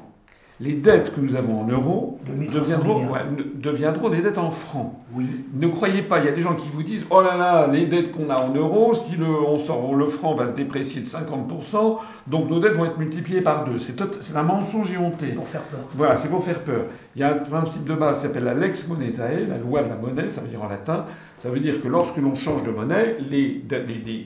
les 0.60 0.74
dettes 0.74 1.14
que 1.16 1.20
nous 1.20 1.36
avons 1.36 1.62
en 1.62 1.68
euros 1.68 2.20
deviendront, 2.28 4.10
des 4.10 4.22
dettes 4.22 4.38
en 4.38 4.52
francs. 4.52 4.94
Oui. 5.14 5.26
Ne 5.54 5.68
croyez 5.68 6.04
pas, 6.04 6.20
il 6.20 6.26
y 6.26 6.28
a 6.28 6.32
des 6.32 6.42
gens 6.42 6.56
qui 6.56 6.70
vous 6.72 6.84
disent 6.84 7.06
Oh 7.10 7.22
là 7.22 7.36
là, 7.36 7.68
les 7.68 7.88
dettes 7.88 8.12
qu'on 8.12 8.30
a 8.30 8.40
en 8.40 8.54
euros, 8.54 8.94
si 8.94 9.16
le, 9.16 9.26
on 9.26 9.58
sort, 9.58 9.96
le 9.96 10.08
franc 10.08 10.36
va 10.36 10.48
se 10.48 10.54
déprécier 10.54 11.02
de 11.02 11.08
50%, 11.08 11.98
donc 12.28 12.50
nos 12.50 12.60
dettes 12.60 12.76
vont 12.76 12.86
être 12.86 13.00
multipliées 13.00 13.42
par 13.42 13.66
deux. 13.66 13.80
C'est 13.80 14.36
un 14.36 14.44
mensonge 14.44 14.92
éhonté. 14.92 15.28
C'est 15.28 15.36
pour 15.36 15.48
faire 15.48 15.64
peur. 15.64 15.80
Voilà, 15.96 16.18
c'est 16.18 16.30
pour 16.30 16.44
faire 16.44 16.60
peur. 16.60 16.86
Il 17.16 17.22
y 17.22 17.24
a 17.24 17.34
un 17.34 17.38
principe 17.38 17.86
de 17.86 17.96
base 17.96 18.18
qui 18.18 18.28
s'appelle 18.28 18.44
la 18.44 18.54
lex 18.54 18.88
monetae, 18.88 19.48
la 19.48 19.58
loi 19.58 19.84
de 19.84 19.90
la 19.90 19.96
monnaie, 19.96 20.30
ça 20.30 20.42
veut 20.42 20.48
dire 20.48 20.62
en 20.62 20.68
latin. 20.68 21.06
Ça 21.40 21.50
veut 21.50 21.60
dire 21.60 21.82
que 21.82 21.88
lorsque 21.88 22.18
l'on 22.18 22.36
change 22.36 22.64
de 22.64 22.72
monnaie, 22.72 23.18
les, 23.30 23.62
les, 23.70 23.84
les, 23.86 24.26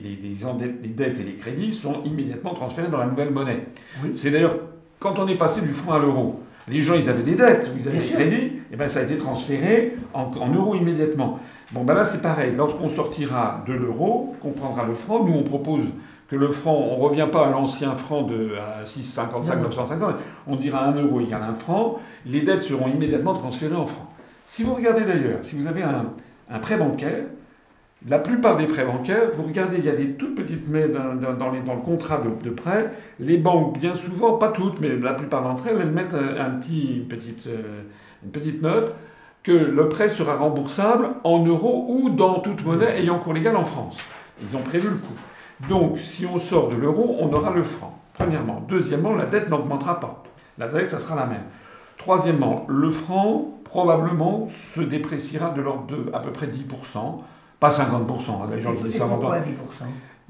les, 0.82 0.88
dettes 0.90 1.18
et 1.18 1.24
les 1.24 1.34
crédits 1.34 1.74
sont 1.74 2.04
immédiatement 2.04 2.54
transférés 2.54 2.88
dans 2.88 2.98
la 2.98 3.06
nouvelle 3.06 3.30
monnaie. 3.30 3.64
Oui. 4.04 4.10
C'est 4.14 4.30
d'ailleurs 4.30 4.56
quand 4.98 5.18
on 5.18 5.28
est 5.28 5.36
passé 5.36 5.60
du 5.60 5.72
franc 5.72 5.94
à 5.94 5.98
l'euro, 5.98 6.40
les 6.68 6.80
gens, 6.80 6.94
ils 6.94 7.08
avaient 7.08 7.22
des 7.22 7.34
dettes, 7.34 7.70
ils 7.78 7.88
avaient 7.88 7.98
des 7.98 8.04
crédits, 8.04 8.52
et 8.70 8.76
ben 8.76 8.88
ça 8.88 9.00
a 9.00 9.02
été 9.02 9.16
transféré 9.16 9.94
en, 10.12 10.30
euros 10.52 10.74
immédiatement. 10.74 11.40
Bon, 11.72 11.84
ben 11.84 11.94
là, 11.94 12.04
c'est 12.04 12.20
pareil. 12.20 12.52
Lorsqu'on 12.56 12.88
sortira 12.88 13.62
de 13.66 13.72
l'euro, 13.72 14.34
qu'on 14.40 14.52
prendra 14.52 14.84
le 14.84 14.94
franc, 14.94 15.24
nous, 15.24 15.34
on 15.34 15.42
propose 15.42 15.84
que 16.28 16.36
le 16.36 16.50
franc, 16.50 16.74
on 16.74 16.98
ne 16.98 17.02
revient 17.02 17.28
pas 17.30 17.46
à 17.46 17.50
l'ancien 17.50 17.94
franc 17.94 18.22
de 18.22 18.52
6,55, 18.84 19.62
950, 19.62 20.14
on 20.46 20.56
dira 20.56 20.84
1 20.84 21.02
euro 21.02 21.20
égale 21.20 21.42
1 21.42 21.54
franc, 21.54 22.00
les 22.26 22.42
dettes 22.42 22.62
seront 22.62 22.88
immédiatement 22.88 23.32
transférées 23.32 23.76
en 23.76 23.86
francs. 23.86 24.08
Si 24.46 24.62
vous 24.62 24.74
regardez 24.74 25.04
d'ailleurs, 25.04 25.38
si 25.42 25.56
vous 25.56 25.66
avez 25.66 25.82
un, 25.82 26.06
un 26.50 26.58
prêt 26.58 26.76
bancaire, 26.76 27.24
la 28.06 28.18
plupart 28.20 28.56
des 28.56 28.66
prêts 28.66 28.84
bancaires, 28.84 29.30
vous 29.34 29.42
regardez, 29.42 29.78
il 29.78 29.84
y 29.84 29.88
a 29.88 29.96
des 29.96 30.12
toutes 30.12 30.36
petites 30.36 30.68
mais 30.68 30.88
dans, 30.88 31.14
dans, 31.14 31.50
le 31.50 31.80
contrat 31.84 32.22
de, 32.44 32.50
prêt. 32.50 32.92
Les 33.18 33.38
banques, 33.38 33.78
bien 33.78 33.94
souvent, 33.96 34.34
pas 34.34 34.48
toutes, 34.48 34.80
mais 34.80 34.96
la 34.96 35.14
plupart 35.14 35.42
d'entre 35.42 35.66
elles, 35.66 35.78
elles 35.80 35.90
mettent 35.90 36.14
un, 36.14 36.50
petit, 36.50 36.98
une, 36.98 37.08
petite, 37.08 37.46
euh, 37.48 37.82
une 38.22 38.30
petite 38.30 38.62
note 38.62 38.94
que 39.42 39.52
le 39.52 39.88
prêt 39.88 40.08
sera 40.08 40.36
remboursable 40.36 41.08
en 41.24 41.44
euros 41.44 41.86
ou 41.88 42.10
dans 42.10 42.38
toute 42.38 42.64
monnaie 42.64 43.00
ayant 43.00 43.18
cours 43.18 43.32
légal 43.32 43.56
en 43.56 43.64
France. 43.64 43.96
Ils 44.42 44.56
ont 44.56 44.62
prévu 44.62 44.90
le 44.90 44.96
coup. 44.96 45.68
Donc, 45.68 45.98
si 45.98 46.24
on 46.24 46.38
sort 46.38 46.68
de 46.68 46.76
l'euro, 46.76 47.16
on 47.20 47.32
aura 47.32 47.50
le 47.50 47.64
franc, 47.64 47.98
premièrement. 48.14 48.64
Deuxièmement, 48.68 49.16
la 49.16 49.26
dette 49.26 49.48
n'augmentera 49.48 49.98
pas. 49.98 50.22
La 50.56 50.68
dette, 50.68 50.90
ça 50.90 51.00
sera 51.00 51.16
la 51.16 51.26
même. 51.26 51.44
Troisièmement, 51.96 52.64
le 52.68 52.90
franc, 52.90 53.58
probablement, 53.64 54.46
se 54.50 54.80
dépréciera 54.80 55.50
de 55.50 55.62
l'ordre 55.62 55.86
de 55.86 56.10
à 56.12 56.20
peu 56.20 56.30
près 56.30 56.46
10%. 56.46 57.22
Pas 57.60 57.70
50%, 57.70 57.80
hein, 57.80 58.48
les 58.54 58.62
gens 58.62 58.74
qui 58.74 58.84
disent 58.84 59.00
10% 59.00 59.06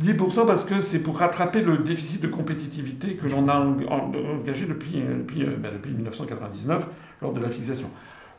10% 0.00 0.46
parce 0.46 0.64
que 0.64 0.80
c'est 0.80 1.00
pour 1.00 1.18
rattraper 1.18 1.60
le 1.60 1.78
déficit 1.78 2.22
de 2.22 2.28
compétitivité 2.28 3.16
que 3.16 3.26
l'on 3.26 3.48
a 3.48 3.56
engagé 3.56 4.66
depuis, 4.66 5.00
euh, 5.00 5.18
depuis, 5.18 5.42
euh, 5.42 5.56
ben, 5.58 5.72
depuis 5.72 5.90
1999 5.90 6.86
lors 7.20 7.32
de 7.32 7.40
la 7.40 7.48
fixation. 7.48 7.90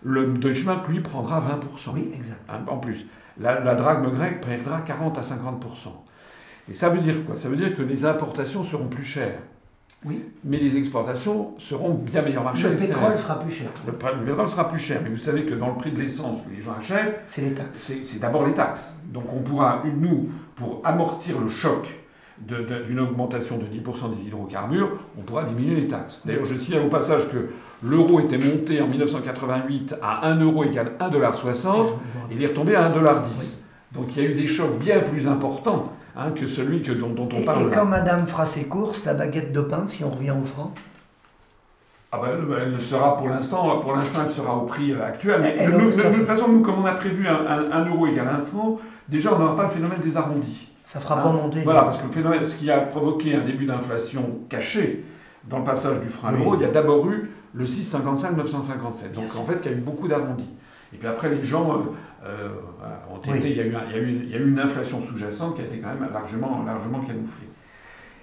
Le 0.01 0.27
Deutsche 0.27 0.65
Mark, 0.65 0.87
lui, 0.87 1.01
prendra 1.01 1.41
20%. 1.41 1.93
Oui, 1.93 2.09
exact. 2.15 2.39
Hein, 2.49 2.61
en 2.67 2.77
plus. 2.77 3.05
La, 3.37 3.59
la 3.59 3.75
drachme 3.75 4.09
grecque 4.11 4.41
perdra 4.41 4.79
40 4.81 5.17
à 5.17 5.21
50%. 5.21 5.25
Et 6.69 6.73
ça 6.73 6.89
veut 6.89 6.99
dire 6.99 7.25
quoi? 7.25 7.35
Ça 7.35 7.49
veut 7.49 7.57
dire 7.57 7.75
que 7.75 7.81
les 7.81 8.05
importations 8.05 8.63
seront 8.63 8.87
plus 8.87 9.03
chères. 9.03 9.39
Oui. 10.05 10.23
Mais 10.45 10.57
les 10.57 10.77
exportations 10.77 11.53
seront 11.57 11.93
bien 11.93 12.21
meilleures 12.21 12.43
marché. 12.43 12.69
Le 12.69 12.77
pétrole 12.77 13.17
sera 13.17 13.39
plus 13.39 13.51
cher. 13.51 13.69
Le, 13.85 13.91
pétrole 13.91 14.47
sera 14.47 14.67
plus 14.67 14.79
cher. 14.79 15.01
Mais 15.03 15.09
vous 15.09 15.17
savez 15.17 15.45
que 15.45 15.53
dans 15.53 15.69
le 15.69 15.75
prix 15.75 15.91
de 15.91 15.99
l'essence 15.99 16.41
que 16.43 16.55
les 16.55 16.61
gens 16.61 16.73
achètent, 16.77 17.21
c'est 17.27 17.41
les 17.41 17.53
taxes. 17.53 17.91
C'est 18.03 18.19
d'abord 18.19 18.45
les 18.45 18.53
taxes. 18.53 18.95
Donc 19.05 19.25
on 19.33 19.41
pourra, 19.41 19.83
nous, 19.85 20.27
pour 20.55 20.81
amortir 20.85 21.39
le 21.39 21.49
choc 21.49 21.99
d'une 22.47 22.99
augmentation 23.01 23.57
de 23.57 23.65
10% 23.65 24.15
des 24.15 24.27
hydrocarbures, 24.27 24.91
on 25.17 25.23
pourra 25.23 25.43
diminuer 25.43 25.75
les 25.81 25.87
taxes. 25.89 26.21
D'ailleurs, 26.23 26.45
je 26.45 26.55
signale 26.55 26.85
au 26.85 26.89
passage 26.89 27.29
que 27.29 27.49
l'euro 27.83 28.21
était 28.21 28.37
monté 28.37 28.81
en 28.81 28.87
1988 28.87 29.95
à 30.01 30.25
1 30.29 30.39
euro 30.39 30.63
égale 30.63 30.93
1,60$, 31.01 31.87
et 32.31 32.35
il 32.35 32.41
est 32.41 32.47
retombé 32.47 32.75
à 32.75 32.89
1,10$. 32.89 33.59
Donc 33.91 34.15
il 34.15 34.23
y 34.23 34.25
a 34.25 34.29
eu 34.29 34.33
des 34.33 34.47
chocs 34.47 34.79
bien 34.79 34.99
plus 34.99 35.27
importants 35.27 35.91
Hein, 36.15 36.31
que 36.31 36.47
celui 36.47 36.81
que, 36.81 36.91
dont, 36.91 37.15
on 37.17 37.43
parle. 37.43 37.67
Et 37.67 37.69
quand 37.71 37.85
madame 37.85 38.27
fera 38.27 38.45
ses 38.45 38.65
courses, 38.65 39.05
la 39.05 39.13
baguette 39.13 39.53
de 39.53 39.61
pain, 39.61 39.85
si 39.87 40.03
on 40.03 40.09
revient 40.09 40.31
au 40.31 40.43
franc? 40.43 40.73
Ah 42.11 42.19
ben, 42.23 42.57
elle 42.59 42.81
sera 42.81 43.15
pour 43.15 43.29
l'instant, 43.29 43.79
pour 43.79 43.95
l'instant, 43.95 44.21
elle 44.23 44.29
sera 44.29 44.55
au 44.55 44.61
prix 44.61 44.93
euh, 44.93 45.05
actuel. 45.05 45.41
de 45.41 46.17
toute 46.17 46.25
façon, 46.25 46.47
nous, 46.47 46.61
comme 46.61 46.79
on 46.79 46.85
a 46.85 46.93
prévu 46.93 47.27
un, 47.27 47.85
euro 47.85 48.07
égal 48.07 48.27
à 48.27 48.35
un 48.37 48.41
franc, 48.41 48.79
déjà, 49.07 49.33
on 49.35 49.39
n'aura 49.39 49.55
pas 49.55 49.63
le 49.63 49.69
phénomène 49.69 49.99
des 49.99 50.17
arrondis. 50.17 50.69
Ça 50.83 50.99
fera 50.99 51.21
pas 51.21 51.29
hein 51.29 51.33
monter. 51.33 51.61
Voilà, 51.63 51.83
parce 51.83 51.99
que 51.99 52.07
le 52.07 52.11
phénomène, 52.11 52.45
ce 52.45 52.55
qui 52.55 52.71
a 52.71 52.79
provoqué 52.79 53.35
un 53.35 53.41
début 53.41 53.67
d'inflation 53.67 54.39
caché 54.49 55.05
dans 55.47 55.59
le 55.59 55.63
passage 55.63 56.01
du 56.01 56.09
franc 56.09 56.29
à 56.29 56.31
l'euro, 56.31 56.55
il 56.55 56.61
y 56.61 56.65
a 56.65 56.69
d'abord 56.69 57.07
eu 57.07 57.29
le 57.53 57.65
6,55-957. 57.65 59.13
Donc 59.13 59.35
en 59.37 59.45
fait, 59.45 59.59
il 59.63 59.71
y 59.71 59.73
a 59.75 59.77
eu 59.77 59.81
beaucoup 59.81 60.07
d'arrondis. 60.07 60.49
Et 60.93 60.97
puis 60.97 61.07
après, 61.07 61.29
les 61.29 61.43
gens, 61.43 61.83
euh, 62.25 62.49
il, 63.25 63.55
y 63.55 63.59
a 63.59 63.63
eu 63.63 63.75
il, 63.89 64.29
y 64.29 64.35
a 64.35 64.37
eu, 64.37 64.49
une 64.49 64.59
inflation 64.59 65.01
sous-jacente 65.01 65.55
qui 65.55 65.61
a 65.61 65.65
été 65.65 65.77
quand 65.77 65.87
même 65.87 66.09
largement, 66.11 66.63
largement 66.65 66.99
camouflée. 66.99 67.47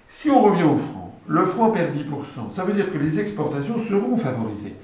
Si 0.07 0.29
on 0.29 0.41
revient 0.41 0.63
au 0.63 0.77
franc, 0.77 1.19
le 1.27 1.43
franc 1.45 1.71
perd 1.71 1.93
10%. 1.93 2.49
Ça 2.49 2.63
veut 2.63 2.73
dire 2.73 2.91
que 2.91 2.97
les 2.97 3.19
exportations 3.19 3.77
seront 3.77 4.15
favorisées. 4.15 4.75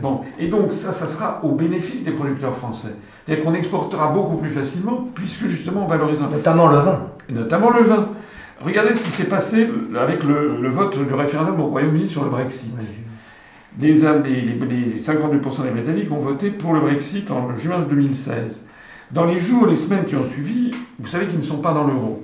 Bon, 0.00 0.22
et 0.38 0.48
donc 0.48 0.72
ça, 0.72 0.92
ça 0.92 1.06
sera 1.06 1.40
au 1.44 1.52
bénéfice 1.52 2.02
des 2.02 2.10
producteurs 2.10 2.54
français. 2.54 2.94
C'est-à-dire 3.24 3.44
qu'on 3.44 3.54
exportera 3.54 4.08
beaucoup 4.08 4.36
plus 4.36 4.50
facilement 4.50 5.08
puisque 5.14 5.46
justement 5.46 5.84
on 5.84 5.86
valorise 5.86 6.20
Notamment 6.20 6.68
le 6.68 6.78
vin. 6.78 7.06
Notamment 7.28 7.70
le 7.70 7.82
vin. 7.82 8.08
Regardez 8.60 8.94
ce 8.94 9.02
qui 9.02 9.10
s'est 9.10 9.28
passé 9.28 9.68
avec 9.96 10.22
le, 10.24 10.68
vote 10.68 10.98
du 11.06 11.14
référendum 11.14 11.60
au 11.60 11.66
Royaume-Uni 11.66 12.08
sur 12.08 12.24
le 12.24 12.30
Brexit. 12.30 12.72
Les, 13.80 13.94
les, 13.94 13.94
les, 13.94 14.98
52% 14.98 15.62
des 15.62 15.70
Britanniques 15.70 16.12
ont 16.12 16.18
voté 16.18 16.50
pour 16.50 16.74
le 16.74 16.80
Brexit 16.80 17.30
en 17.30 17.56
juin 17.56 17.80
2016. 17.88 18.66
Dans 19.10 19.24
les 19.24 19.38
jours, 19.38 19.66
les 19.66 19.76
semaines 19.76 20.04
qui 20.04 20.16
ont 20.16 20.24
suivi, 20.24 20.70
vous 20.98 21.08
savez 21.08 21.26
qu'ils 21.26 21.38
ne 21.38 21.44
sont 21.44 21.58
pas 21.58 21.72
dans 21.72 21.86
l'euro. 21.86 22.22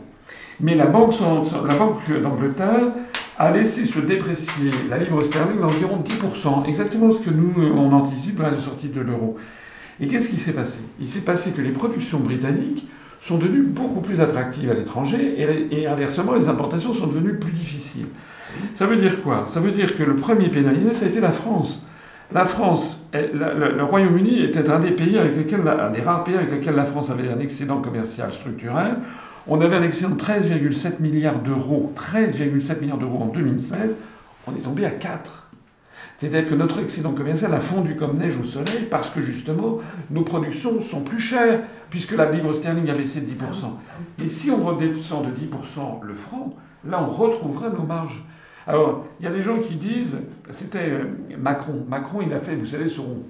Mais 0.60 0.74
la 0.74 0.86
Banque, 0.86 1.14
d'Angleterre 2.22 2.88
a 3.38 3.52
laissé 3.52 3.86
se 3.86 4.00
déprécier 4.00 4.70
la 4.90 4.98
livre 4.98 5.20
sterling 5.20 5.60
d'environ 5.60 6.02
10%, 6.02 6.66
exactement 6.68 7.12
ce 7.12 7.20
que 7.20 7.30
nous, 7.30 7.52
on 7.76 7.92
anticipe 7.92 8.40
à 8.40 8.50
la 8.50 8.60
sortie 8.60 8.88
de 8.88 9.00
l'euro. 9.00 9.36
Et 10.00 10.08
qu'est-ce 10.08 10.28
qui 10.28 10.36
s'est 10.36 10.52
passé? 10.52 10.80
Il 11.00 11.08
s'est 11.08 11.24
passé 11.24 11.52
que 11.52 11.62
les 11.62 11.70
productions 11.70 12.18
britanniques 12.18 12.86
sont 13.20 13.38
devenues 13.38 13.62
beaucoup 13.62 14.00
plus 14.00 14.20
attractives 14.20 14.70
à 14.70 14.74
l'étranger 14.74 15.36
et, 15.70 15.86
inversement, 15.86 16.34
les 16.34 16.48
importations 16.48 16.94
sont 16.94 17.06
devenues 17.06 17.38
plus 17.38 17.52
difficiles. 17.52 18.06
Ça 18.74 18.86
veut 18.86 18.96
dire 18.96 19.22
quoi? 19.22 19.44
Ça 19.46 19.60
veut 19.60 19.72
dire 19.72 19.96
que 19.96 20.02
le 20.02 20.16
premier 20.16 20.48
pénalisé, 20.48 20.92
ça 20.92 21.06
a 21.06 21.08
été 21.08 21.20
la 21.20 21.30
France. 21.30 21.84
La 22.32 22.44
France, 22.44 23.06
le, 23.14 23.82
Royaume-Uni 23.82 24.42
était 24.42 24.68
un 24.68 24.80
des 24.80 24.90
pays 24.90 25.16
avec 25.16 25.36
lesquels, 25.36 25.66
un 25.66 25.90
des 25.90 26.02
rares 26.02 26.24
pays 26.24 26.36
avec 26.36 26.50
lesquels 26.50 26.74
la 26.74 26.84
France 26.84 27.10
avait 27.10 27.28
un 27.30 27.38
excédent 27.38 27.80
commercial 27.80 28.32
structurel. 28.32 28.96
On 29.46 29.60
avait 29.62 29.76
un 29.76 29.82
excédent 29.82 30.10
de 30.10 30.20
13,7 30.20 31.00
milliards 31.00 31.38
d'euros, 31.38 31.92
13,7 31.96 32.80
milliards 32.80 32.98
d'euros 32.98 33.22
en 33.22 33.26
2016. 33.26 33.96
On 34.46 34.54
est 34.54 34.60
tombé 34.60 34.84
à 34.84 34.90
4. 34.90 35.48
C'est-à-dire 36.18 36.50
que 36.50 36.54
notre 36.54 36.80
excédent 36.80 37.12
commercial 37.12 37.54
a 37.54 37.60
fondu 37.60 37.94
comme 37.94 38.18
neige 38.18 38.36
au 38.38 38.44
soleil 38.44 38.88
parce 38.90 39.08
que 39.08 39.22
justement 39.22 39.78
nos 40.10 40.22
productions 40.22 40.82
sont 40.82 41.00
plus 41.00 41.20
chères 41.20 41.60
puisque 41.90 42.12
la 42.12 42.30
livre 42.30 42.52
sterling 42.52 42.90
a 42.90 42.92
baissé 42.92 43.20
de 43.20 43.26
10%. 43.26 43.34
Et 44.24 44.28
si 44.28 44.50
on 44.50 44.64
redescend 44.64 45.24
de 45.24 45.30
10% 45.30 46.02
le 46.02 46.14
franc, 46.14 46.56
là 46.84 47.02
on 47.02 47.10
retrouvera 47.10 47.70
nos 47.70 47.84
marges. 47.84 48.24
Alors, 48.68 49.06
il 49.18 49.24
y 49.24 49.26
a 49.26 49.32
des 49.32 49.40
gens 49.40 49.60
qui 49.60 49.76
disent, 49.76 50.18
c'était 50.50 50.90
euh, 50.90 51.04
Macron. 51.38 51.86
Macron, 51.88 52.20
il 52.20 52.30
a 52.34 52.38
fait, 52.38 52.54
vous 52.54 52.66
savez, 52.66 52.90
son, 52.90 53.24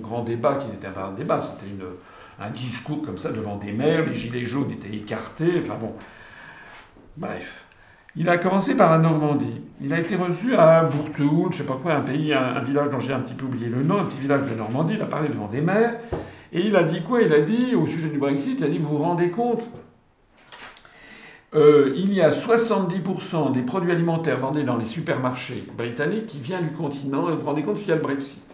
grand 0.00 0.22
débat, 0.22 0.54
qui 0.54 0.68
n'était 0.68 0.90
pas 0.90 1.06
un 1.06 1.12
débat, 1.12 1.40
c'était 1.40 1.66
un 2.38 2.50
discours 2.50 3.02
comme 3.02 3.18
ça 3.18 3.32
devant 3.32 3.56
des 3.56 3.72
maires, 3.72 4.06
les 4.06 4.14
gilets 4.14 4.44
jaunes 4.46 4.70
étaient 4.70 4.94
écartés, 4.94 5.54
enfin 5.58 5.74
bon. 5.80 5.92
Bref. 7.16 7.64
Il 8.14 8.28
a 8.28 8.38
commencé 8.38 8.76
par 8.76 8.92
la 8.92 8.98
Normandie. 8.98 9.60
Il 9.80 9.92
a 9.92 9.98
été 9.98 10.14
reçu 10.14 10.54
à 10.54 10.84
Bourtoul, 10.84 11.50
je 11.50 11.58
sais 11.58 11.64
pas 11.64 11.80
quoi, 11.82 11.94
un 11.94 12.04
un, 12.04 12.60
village 12.60 12.90
dont 12.90 13.00
j'ai 13.00 13.12
un 13.12 13.20
petit 13.20 13.34
peu 13.34 13.46
oublié 13.46 13.66
le 13.66 13.82
nom, 13.82 13.98
un 13.98 14.04
petit 14.04 14.20
village 14.20 14.44
de 14.44 14.54
Normandie. 14.54 14.94
Il 14.94 15.02
a 15.02 15.06
parlé 15.06 15.30
devant 15.30 15.48
des 15.48 15.62
maires. 15.62 15.94
Et 16.52 16.64
il 16.64 16.76
a 16.76 16.84
dit 16.84 17.02
quoi? 17.02 17.22
Il 17.22 17.32
a 17.32 17.40
dit, 17.40 17.74
au 17.74 17.88
sujet 17.88 18.08
du 18.08 18.18
Brexit, 18.18 18.60
il 18.60 18.64
a 18.64 18.68
dit, 18.68 18.78
vous 18.78 18.90
vous 18.90 19.02
rendez 19.02 19.30
compte 19.30 19.68
euh, 21.54 21.92
il 21.96 22.12
y 22.12 22.20
a 22.20 22.30
70% 22.30 23.52
des 23.52 23.62
produits 23.62 23.92
alimentaires 23.92 24.38
vendus 24.38 24.64
dans 24.64 24.76
les 24.76 24.84
supermarchés 24.84 25.64
britanniques 25.76 26.26
qui 26.26 26.38
viennent 26.38 26.64
du 26.64 26.72
continent. 26.72 27.30
Vous 27.30 27.38
vous 27.38 27.46
rendez 27.46 27.62
compte 27.62 27.78
s'il 27.78 27.90
y 27.90 27.92
a 27.92 27.96
le 27.96 28.02
Brexit 28.02 28.44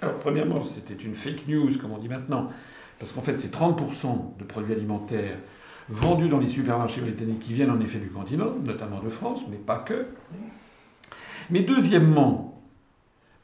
Alors, 0.00 0.16
premièrement, 0.16 0.64
c'était 0.64 1.00
une 1.02 1.14
fake 1.14 1.46
news, 1.46 1.70
comme 1.80 1.92
on 1.92 1.98
dit 1.98 2.08
maintenant, 2.08 2.50
parce 2.98 3.12
qu'en 3.12 3.20
fait, 3.20 3.38
c'est 3.38 3.54
30% 3.54 4.38
de 4.38 4.44
produits 4.44 4.72
alimentaires 4.72 5.36
vendus 5.88 6.28
dans 6.28 6.38
les 6.38 6.48
supermarchés 6.48 7.00
britanniques 7.00 7.40
qui 7.40 7.52
viennent 7.52 7.70
en 7.70 7.80
effet 7.80 7.98
du 7.98 8.08
continent, 8.08 8.54
notamment 8.64 9.00
de 9.00 9.08
France, 9.08 9.40
mais 9.48 9.56
pas 9.56 9.78
que. 9.78 10.06
Mais 11.50 11.60
deuxièmement, 11.60 12.60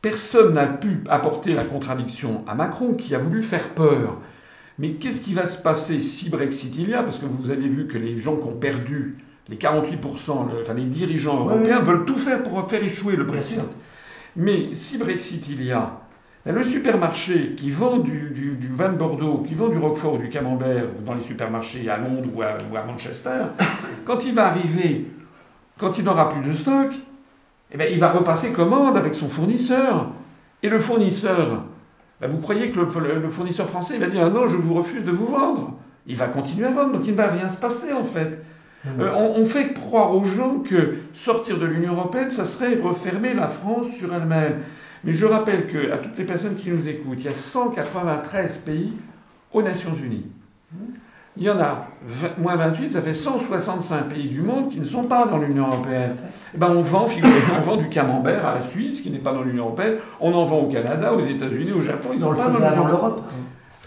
personne 0.02 0.54
n'a 0.54 0.66
pu 0.66 1.04
apporter 1.08 1.54
la 1.54 1.64
contradiction 1.64 2.42
à 2.46 2.54
Macron 2.54 2.94
qui 2.94 3.14
a 3.14 3.18
voulu 3.18 3.42
faire 3.42 3.68
peur. 3.70 4.18
Mais 4.78 4.92
qu'est-ce 4.92 5.22
qui 5.22 5.34
va 5.34 5.46
se 5.46 5.60
passer 5.60 6.00
si 6.00 6.30
Brexit 6.30 6.74
il 6.76 6.90
y 6.90 6.94
a? 6.94 7.02
Parce 7.02 7.18
que 7.18 7.26
vous 7.26 7.50
avez 7.50 7.68
vu 7.68 7.88
que 7.88 7.98
les 7.98 8.16
gens 8.16 8.36
qui 8.36 8.44
ont 8.44 8.56
perdu, 8.56 9.16
les 9.48 9.56
48%, 9.56 9.96
enfin 10.62 10.74
les 10.74 10.84
dirigeants 10.84 11.40
européens, 11.40 11.80
veulent 11.80 12.05
tout 12.05 12.16
faire 12.16 12.42
pour 12.42 12.68
faire 12.68 12.82
échouer 12.82 13.16
le 13.16 13.24
Brexit. 13.24 13.60
Mais 14.36 14.74
si 14.74 14.98
Brexit 14.98 15.48
il 15.48 15.64
y 15.64 15.72
a, 15.72 16.00
le 16.46 16.62
supermarché 16.62 17.55
qui 17.56 17.70
vend 17.70 17.98
du, 17.98 18.56
vin 18.72 18.90
de 18.90 18.96
Bordeaux, 18.96 19.44
qui 19.46 19.55
vend 19.55 19.68
du 19.68 19.78
Roquefort 19.78 20.14
ou 20.14 20.18
du 20.18 20.30
Camembert 20.30 20.84
dans 21.05 21.14
les 21.14 21.20
supermarchés 21.20 21.90
à 21.90 21.98
Londres 21.98 22.28
ou 22.34 22.42
à, 22.42 22.82
Manchester, 22.84 23.46
quand 24.05 24.24
il 24.24 24.34
va 24.34 24.46
arriver, 24.46 25.06
quand 25.76 25.98
il 25.98 26.05
n'aura 26.05 26.28
plus 26.28 26.48
de 26.48 26.55
stock, 26.55 26.92
eh 27.72 27.76
bien, 27.76 27.86
il 27.86 27.98
va 27.98 28.10
repasser 28.10 28.52
commande 28.52 28.96
avec 28.96 29.14
son 29.14 29.28
fournisseur. 29.28 30.10
Et 30.62 30.68
le 30.68 30.78
fournisseur, 30.78 31.64
ben, 32.20 32.28
vous 32.28 32.38
croyez 32.38 32.70
que 32.70 32.80
le, 32.80 33.30
fournisseur 33.30 33.68
français 33.68 33.98
va 33.98 34.08
dire 34.08 34.24
ah 34.26 34.30
non, 34.30 34.48
je 34.48 34.56
vous 34.56 34.74
refuse 34.74 35.04
de 35.04 35.10
vous 35.10 35.26
vendre. 35.26 35.78
Il 36.06 36.16
va 36.16 36.26
continuer 36.26 36.66
à 36.66 36.70
vendre, 36.70 36.92
donc 36.92 37.06
il 37.06 37.12
ne 37.12 37.16
va 37.16 37.28
rien 37.28 37.48
se 37.48 37.60
passer 37.60 37.92
en 37.92 38.04
fait. 38.04 38.42
Euh, 38.98 39.12
on, 39.14 39.40
on, 39.40 39.44
fait 39.44 39.74
croire 39.74 40.14
aux 40.14 40.24
gens 40.24 40.60
que 40.60 40.94
sortir 41.12 41.58
de 41.58 41.66
l'Union 41.66 41.94
européenne, 41.94 42.30
ça 42.30 42.44
serait 42.44 42.76
refermer 42.76 43.34
la 43.34 43.48
France 43.48 43.90
sur 43.90 44.14
elle-même. 44.14 44.60
Mais 45.04 45.12
je 45.12 45.26
rappelle 45.26 45.66
que, 45.66 45.92
à 45.92 45.98
toutes 45.98 46.16
les 46.16 46.24
personnes 46.24 46.56
qui 46.56 46.70
nous 46.70 46.88
écoutent, 46.88 47.18
il 47.20 47.26
y 47.26 47.28
a 47.28 47.34
193 47.34 48.58
pays 48.58 48.92
aux 49.52 49.62
Nations 49.62 49.94
Unies. 49.94 50.26
Il 51.39 51.44
y 51.44 51.51
en 51.51 51.60
a 51.60 51.86
moins 52.39 52.56
28, 52.56 52.93
ça 52.93 53.01
fait 53.01 53.15
165 53.15 54.09
pays 54.09 54.27
du 54.27 54.43
monde 54.43 54.70
qui 54.70 54.81
ne 54.81 54.85
sont 54.85 55.05
pas 55.05 55.27
dans 55.27 55.39
l'Union 55.39 55.69
européenne. 55.69 56.16
Eh 56.52 56.59
ben 56.59 56.69
on, 56.70 56.82
vend, 56.82 57.06
on 57.06 57.60
vend 57.62 57.77
du 57.77 57.89
camembert 57.89 58.44
à 58.44 58.55
la 58.55 58.60
Suisse, 58.60 59.02
qui 59.02 59.10
n'est 59.10 59.19
pas 59.19 59.32
dans 59.32 59.43
l'Union 59.43 59.66
européenne, 59.66 59.98
on 60.20 60.32
en 60.32 60.44
vend 60.44 60.60
au 60.60 60.69
Canada, 60.69 61.15
aux 61.15 61.20
États-Unis, 61.20 61.70
au 61.73 61.82
Japon, 61.82 62.09
ils 62.12 62.20
sont 62.20 62.35
pas 62.35 62.48
dans 62.48 62.59
l'Union 62.59 62.89
européenne. 62.89 63.24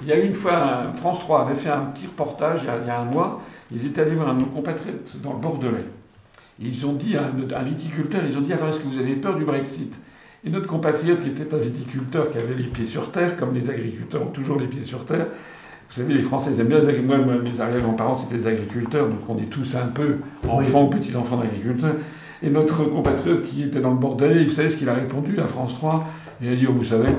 Il 0.02 0.08
y 0.08 0.14
a 0.14 0.18
eu 0.18 0.26
une 0.26 0.34
fois, 0.34 0.86
France 0.96 1.20
3 1.20 1.42
avait 1.42 1.56
fait 1.56 1.70
un 1.70 1.82
petit 1.94 2.08
reportage 2.08 2.62
il 2.64 2.88
y 2.88 2.90
a, 2.90 3.00
un 3.00 3.04
mois, 3.04 3.42
ils 3.72 3.86
étaient 3.86 4.02
allés 4.02 4.16
voir 4.16 4.30
un 4.30 4.36
de 4.36 4.40
nos 4.40 4.46
compatriotes 4.46 5.18
dans 5.22 5.34
le 5.34 5.40
Bordelais. 5.40 5.86
ils 6.60 6.86
ont 6.86 6.94
dit 6.94 7.18
à 7.18 7.24
un, 7.24 7.60
un 7.60 7.64
viticulteur, 7.64 8.22
ils 8.26 8.38
ont 8.38 8.42
dit 8.42 8.54
alors 8.54 8.70
est-ce 8.70 8.80
que 8.80 8.88
vous 8.88 9.00
avez 9.00 9.16
peur 9.16 9.36
du 9.36 9.44
Brexit? 9.44 9.94
Et 10.44 10.50
notre 10.50 10.68
compatriote 10.68 11.22
qui 11.22 11.30
était 11.30 11.54
un 11.54 11.60
viticulteur 11.60 12.32
qui 12.32 12.38
avait 12.38 12.56
les 12.56 12.64
pieds 12.64 12.86
sur 12.86 13.12
terre, 13.12 13.38
comme 13.38 13.54
les 13.54 13.70
agriculteurs 13.70 14.24
ont 14.24 14.32
toujours 14.32 14.60
les 14.60 14.68
pieds 14.68 14.86
sur 14.86 15.06
terre. 15.06 15.28
Vous 15.92 15.98
savez, 15.98 16.14
les 16.14 16.22
Français 16.22 16.52
ils 16.54 16.62
aiment 16.62 16.68
bien 16.68 16.80
les 16.80 16.88
agriculteurs. 16.88 17.26
Moi, 17.26 17.36
mes 17.44 17.60
arrière-grands-parents, 17.60 18.16
c'était 18.16 18.38
des 18.38 18.48
agriculteurs, 18.48 19.10
donc 19.10 19.20
on 19.28 19.38
est 19.38 19.50
tous 19.50 19.76
un 19.76 19.88
peu 19.88 20.20
enfants 20.48 20.86
ou 20.86 20.90
petits-enfants 20.90 21.36
d'agriculteurs. 21.36 21.96
Et 22.42 22.50
notre 22.50 22.86
compatriote 22.86 23.42
qui 23.42 23.64
était 23.64 23.82
dans 23.82 23.90
le 23.90 23.98
Bordelais, 23.98 24.46
vous 24.46 24.52
savez 24.52 24.70
ce 24.70 24.78
qu'il 24.78 24.88
a 24.88 24.94
répondu 24.94 25.38
à 25.42 25.46
France 25.46 25.76
3 25.76 26.08
Il 26.42 26.48
a 26.48 26.56
dit, 26.56 26.66
oh, 26.66 26.72
vous 26.72 26.86
savez, 26.86 27.10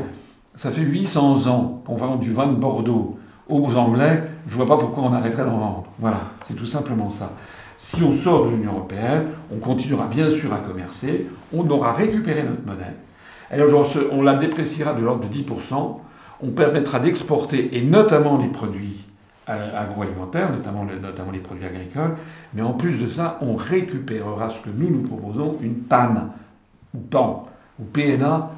ça 0.57 0.71
fait 0.71 0.81
800 0.81 1.49
ans 1.49 1.83
qu'on 1.85 1.97
vend 1.97 2.17
du 2.17 2.33
vin 2.33 2.47
de 2.47 2.55
Bordeaux 2.55 3.19
aux 3.51 3.77
Anglais, 3.77 4.25
je 4.49 4.53
ne 4.53 4.57
vois 4.57 4.67
pas 4.67 4.83
pourquoi 4.83 5.05
on 5.05 5.13
arrêterait 5.13 5.45
d'en 5.45 5.59
vendre. 5.59 5.85
Voilà, 5.99 6.21
c'est 6.43 6.57
tout 6.57 6.65
simplement 6.65 7.11
ça. 7.11 7.31
Si 7.77 8.03
on 8.03 8.13
sort 8.13 8.47
de 8.47 8.53
l'Union 8.53 8.73
européenne, 8.73 9.25
on 9.55 9.59
continuera 9.59 10.07
bien 10.07 10.31
sûr 10.31 10.51
à 10.51 10.59
commercer, 10.59 11.27
on 11.53 11.69
aura 11.69 11.93
récupéré 11.93 12.43
notre 12.43 12.67
monnaie, 12.67 12.95
alors 13.51 13.87
on 14.13 14.23
la 14.23 14.37
dépréciera 14.37 14.95
de 14.95 15.03
l'ordre 15.03 15.29
de 15.29 15.35
10%, 15.35 15.99
on 16.43 16.51
permettra 16.51 16.99
d'exporter, 16.99 17.77
et 17.77 17.83
notamment 17.83 18.39
les 18.39 18.49
produits 18.49 19.05
euh, 19.49 19.81
agroalimentaires, 19.81 20.51
notamment, 20.53 20.85
notamment 20.85 21.31
les 21.31 21.39
produits 21.39 21.65
agricoles, 21.65 22.17
mais 22.55 22.63
en 22.63 22.73
plus 22.73 22.99
de 22.99 23.09
ça, 23.09 23.39
on 23.41 23.57
récupérera 23.57 24.49
ce 24.49 24.61
que 24.61 24.71
nous 24.71 24.91
nous 24.91 25.03
proposons, 25.03 25.57
une 25.63 25.77
PAN, 25.77 26.31
ou 26.95 26.99
PAN, 26.99 27.49
ou 27.81 27.85
PNA, 27.85 28.51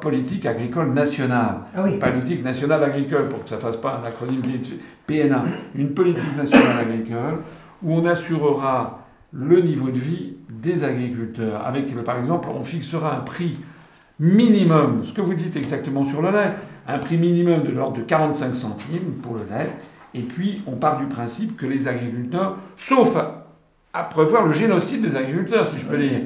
politique 0.00 0.46
agricole 0.46 0.92
nationale. 0.92 1.56
Ah 1.76 1.84
Politique 2.00 2.42
nationale 2.42 2.84
agricole, 2.84 3.28
pour 3.28 3.42
que 3.42 3.50
ça 3.50 3.56
ne 3.56 3.60
fasse 3.60 3.76
pas 3.76 4.00
un 4.02 4.06
acronyme 4.06 4.42
PNA, 5.06 5.44
une 5.74 5.90
politique 5.90 6.36
nationale 6.36 6.78
agricole, 6.80 7.40
où 7.82 7.94
on 7.94 8.06
assurera 8.06 9.00
le 9.32 9.60
niveau 9.60 9.90
de 9.90 9.98
vie 9.98 10.34
des 10.48 10.84
agriculteurs. 10.84 11.66
Avec, 11.66 11.94
par 12.04 12.18
exemple, 12.18 12.48
on 12.54 12.62
fixera 12.62 13.16
un 13.16 13.20
prix 13.20 13.58
minimum, 14.18 15.02
ce 15.04 15.12
que 15.12 15.20
vous 15.20 15.34
dites 15.34 15.56
exactement 15.56 16.04
sur 16.04 16.22
le 16.22 16.30
lait, 16.30 16.52
un 16.88 16.98
prix 16.98 17.18
minimum 17.18 17.62
de 17.62 17.70
l'ordre 17.70 17.98
de 17.98 18.02
45 18.02 18.54
centimes 18.54 19.12
pour 19.22 19.34
le 19.34 19.42
lait, 19.50 19.70
et 20.14 20.22
puis 20.22 20.62
on 20.66 20.72
part 20.72 20.98
du 20.98 21.06
principe 21.06 21.56
que 21.56 21.66
les 21.66 21.86
agriculteurs, 21.86 22.56
sauf 22.76 23.16
à, 23.16 24.04
prévoir 24.04 24.46
le 24.46 24.52
génocide 24.52 25.02
des 25.02 25.16
agriculteurs, 25.16 25.66
si 25.66 25.78
je 25.78 25.86
peux 25.86 25.98
dire, 25.98 26.22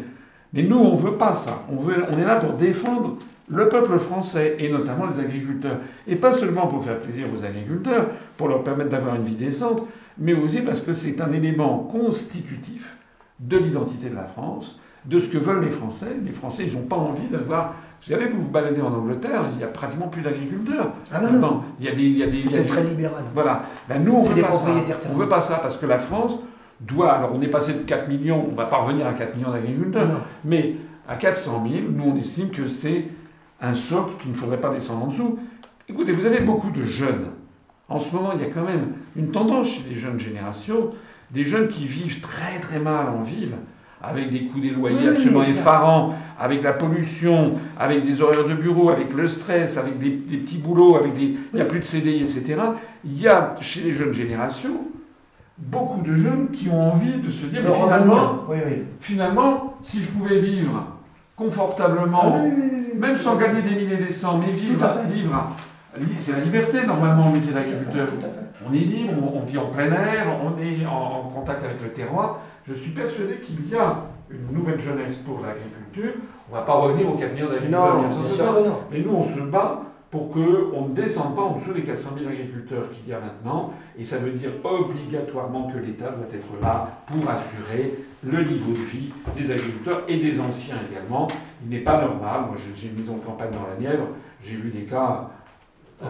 mais 0.52 0.62
nous 0.62 0.78
on 0.78 0.93
ne 0.93 1.01
veut 1.01 1.16
pas 1.16 1.34
ça, 1.34 1.64
on, 1.70 1.76
veut, 1.76 2.05
on 2.10 2.18
est 2.18 2.24
là 2.24 2.36
pour 2.36 2.52
défendre 2.52 3.18
le 3.48 3.68
peuple 3.68 3.98
français 3.98 4.56
et 4.60 4.70
notamment 4.70 5.06
les 5.06 5.20
agriculteurs. 5.20 5.78
Et 6.06 6.16
pas 6.16 6.32
seulement 6.32 6.68
pour 6.68 6.84
faire 6.84 6.98
plaisir 7.01 7.26
aux 7.36 7.44
agriculteurs, 7.44 8.06
pour 8.36 8.48
leur 8.48 8.62
permettre 8.62 8.90
d'avoir 8.90 9.16
une 9.16 9.24
vie 9.24 9.34
décente, 9.34 9.82
mais 10.18 10.34
aussi 10.34 10.60
parce 10.60 10.80
que 10.80 10.93
c'est 10.93 11.20
un 11.20 11.32
élément 11.32 11.78
constitutif 11.78 12.98
de 13.40 13.59
l'identité 13.59 14.09
de 14.09 14.14
la 14.14 14.24
France, 14.24 14.80
de 15.05 15.18
ce 15.18 15.28
que 15.28 15.39
veulent 15.39 15.64
les 15.64 15.70
Français. 15.70 16.16
Les 16.24 16.30
Français, 16.30 16.64
ils 16.66 16.74
n'ont 16.74 16.86
pas 16.86 16.97
envie 16.97 17.26
d'avoir. 17.28 17.74
Vous 18.02 18.12
savez, 18.12 18.26
vous 18.26 18.42
vous 18.42 18.48
baladez 18.48 18.80
en 18.80 18.92
Angleterre, 18.92 19.44
il 19.52 19.58
n'y 19.58 19.62
a 19.62 19.68
pratiquement 19.68 20.08
plus 20.08 20.22
d'agriculteurs. 20.22 20.88
Ah 21.12 21.20
non, 21.20 21.38
non. 21.38 21.62
Il 21.78 21.86
y 21.86 21.88
a 21.88 21.92
des. 21.92 22.02
Il 22.02 22.18
y 22.18 22.22
a 22.24 22.26
des 22.26 22.40
C'était 22.40 22.64
très 22.64 22.82
libéral. 22.82 23.22
Voilà. 23.32 23.62
Ben, 23.88 24.02
nous, 24.02 24.14
on 24.14 24.22
veut 24.22 24.42
pas 24.42 24.52
ça. 24.52 24.66
On 25.08 25.14
veut 25.14 25.28
pas 25.28 25.40
ça 25.40 25.58
parce 25.58 25.76
que 25.76 25.86
la 25.86 26.00
France 26.00 26.38
doit. 26.80 27.12
Alors, 27.12 27.30
on 27.32 27.40
est 27.40 27.48
passé 27.48 27.74
de 27.74 27.78
4 27.78 28.08
millions, 28.08 28.44
on 28.50 28.56
va 28.56 28.64
pas 28.66 28.78
revenir 28.78 29.06
à 29.06 29.12
4 29.12 29.36
millions 29.36 29.52
d'agriculteurs, 29.52 30.20
mais 30.44 30.74
à 31.08 31.14
400 31.14 31.64
000, 31.70 31.84
nous, 31.92 32.10
on 32.10 32.16
estime 32.16 32.50
que 32.50 32.66
c'est 32.66 33.04
un 33.60 33.74
socle 33.74 34.14
qu'il 34.20 34.32
ne 34.32 34.36
faudrait 34.36 34.60
pas 34.60 34.70
descendre 34.70 35.04
en 35.04 35.06
dessous. 35.06 35.38
Écoutez, 35.88 36.10
vous 36.10 36.26
avez 36.26 36.40
beaucoup 36.40 36.70
de 36.72 36.82
jeunes. 36.82 37.28
En 37.88 38.00
ce 38.00 38.16
moment, 38.16 38.32
il 38.34 38.40
y 38.40 38.44
a 38.44 38.50
quand 38.50 38.64
même 38.64 38.94
une 39.14 39.30
tendance 39.30 39.68
chez 39.68 39.90
les 39.90 39.96
jeunes 39.96 40.18
générations, 40.18 40.90
des 41.30 41.44
jeunes 41.44 41.68
qui 41.68 41.84
vivent 41.84 42.20
très 42.20 42.58
très 42.60 42.80
mal 42.80 43.08
en 43.10 43.22
ville 43.22 43.52
avec 44.02 44.30
des 44.30 44.46
coûts 44.46 44.60
des 44.60 44.70
loyers 44.70 45.08
absolument 45.08 45.44
effarants, 45.44 46.14
avec 46.38 46.62
la 46.62 46.72
pollution, 46.72 47.52
avec 47.78 48.04
des 48.04 48.20
horaires 48.20 48.46
de 48.46 48.54
bureau, 48.54 48.90
avec 48.90 49.14
le 49.14 49.28
stress, 49.28 49.78
avec 49.78 49.98
des, 49.98 50.10
petits 50.10 50.58
boulots, 50.58 50.96
avec 50.96 51.14
des, 51.14 51.36
il 51.52 51.54
n'y 51.54 51.60
a 51.60 51.64
plus 51.64 51.80
de 51.80 51.84
CDI, 51.84 52.22
etc. 52.22 52.60
Il 53.04 53.20
y 53.20 53.28
a 53.28 53.54
chez 53.60 53.82
les 53.82 53.92
jeunes 53.92 54.14
générations 54.14 54.80
beaucoup 55.58 56.02
de 56.02 56.14
jeunes 56.14 56.48
qui 56.52 56.68
ont 56.68 56.92
envie 56.92 57.18
de 57.18 57.30
se 57.30 57.46
dire, 57.46 57.62
mais 57.62 57.72
finalement, 57.72 58.44
finalement, 59.00 59.74
si 59.82 60.02
je 60.02 60.08
pouvais 60.10 60.38
vivre 60.38 60.86
confortablement, 61.36 62.36
ah 62.36 62.98
même 62.98 63.16
sans 63.16 63.36
gagner 63.36 63.62
des 63.62 63.74
milliers 63.74 63.96
des 63.96 64.12
cents, 64.12 64.38
mais 64.38 64.50
vivre, 64.50 64.86
vivre 65.12 65.54
c'est 66.18 66.32
la 66.32 66.40
liberté 66.40 66.86
normalement 66.86 67.28
au 67.28 67.32
métier 67.32 67.52
d'agriculteur. 67.52 68.08
On 68.68 68.72
est 68.72 68.78
libre, 68.78 69.12
on, 69.34 69.40
vit 69.40 69.58
en 69.58 69.66
plein 69.66 69.92
air, 69.92 70.26
on 70.42 70.60
est 70.60 70.86
en 70.86 71.30
contact 71.34 71.64
avec 71.64 71.82
le 71.82 71.92
terroir. 71.92 72.40
Je 72.64 72.74
suis 72.74 72.93
persuadé 72.93 73.36
qu'il 73.36 73.68
y 73.68 73.74
a 73.74 73.97
une 74.30 74.56
nouvelle 74.56 74.78
jeunesse 74.78 75.16
pour 75.16 75.40
l'agriculture. 75.40 76.20
On 76.48 76.55
ne 76.55 76.60
va 76.60 76.64
pas 76.64 76.74
revenir 76.74 77.10
au 77.10 77.16
4 77.16 77.34
millions 77.34 77.48
d'agriculteurs 77.48 77.97
en 77.97 78.09
1960. 78.09 78.66
Mais 78.90 79.01
nous, 79.01 79.14
on 79.14 79.22
se 79.22 79.40
bat 79.40 79.82
pour 80.12 80.30
qu'on 80.30 80.89
ne 80.89 80.94
descende 80.94 81.34
pas 81.34 81.40
en 81.40 81.56
dessous 81.56 81.72
des 81.72 81.82
400 81.82 82.10
000 82.18 82.30
agriculteurs 82.30 82.84
qu'il 82.93 83.10
y 83.10 83.14
a 83.14 83.18
maintenant. 83.18 83.72
Et 83.98 84.05
ça 84.05 84.18
veut 84.18 84.30
dire 84.30 84.51
obligatoirement 84.62 85.68
que 85.68 85.78
l'État 85.78 86.10
doit 86.10 86.26
être 86.32 86.62
là 86.62 87.02
pour 87.06 87.28
assurer 87.30 87.94
le 88.22 88.39
niveau 88.44 88.72
de 88.72 88.84
vie 88.84 89.10
des 89.34 89.51
agriculteurs 89.51 90.02
et 90.09 90.18
des 90.18 90.39
anciens 90.39 90.76
également. 90.90 91.28
Il 91.64 91.70
n'est 91.70 91.82
pas 91.82 92.02
normal, 92.02 92.43
moi 92.48 92.56
j'ai 92.56 92.89
une 92.89 93.01
maison 93.01 93.16
de 93.16 93.24
campagne 93.24 93.51
dans 93.52 93.66
la 93.66 93.80
Nièvre, 93.80 94.09
j'ai 94.43 94.56
vu 94.56 94.70
des 94.70 94.82
cas 94.82 95.30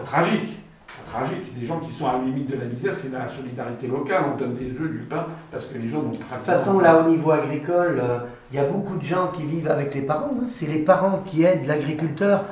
tragiques 0.03 0.57
tragique. 1.05 1.57
Des 1.59 1.65
gens 1.65 1.79
qui 1.79 1.91
sont 1.91 2.07
à 2.07 2.13
la 2.13 2.19
limite 2.19 2.49
de 2.49 2.57
la 2.57 2.65
misère, 2.65 2.95
c'est 2.95 3.11
la 3.11 3.27
solidarité 3.27 3.87
locale. 3.87 4.23
On 4.33 4.37
donne 4.37 4.55
des 4.55 4.69
œufs, 4.79 4.91
du 4.91 4.99
pain, 4.99 5.25
parce 5.51 5.65
que 5.65 5.77
les 5.77 5.87
gens 5.87 6.01
n'ont 6.01 6.11
pas 6.11 6.35
de 6.35 6.37
toute 6.37 6.45
façon, 6.45 6.79
là, 6.79 7.03
au 7.03 7.09
niveau 7.09 7.31
agricole, 7.31 7.99
euh, 8.01 8.19
il 8.51 8.57
y 8.57 8.59
a 8.59 8.65
beaucoup 8.65 8.97
de 8.97 9.03
gens 9.03 9.27
qui 9.27 9.43
vivent 9.43 9.69
avec 9.69 9.93
les 9.95 10.01
parents. 10.01 10.31
Hein. 10.39 10.45
C'est 10.47 10.67
les 10.67 10.79
parents 10.79 11.23
qui 11.25 11.43
aident 11.43 11.65
l'agriculteur. 11.67 12.43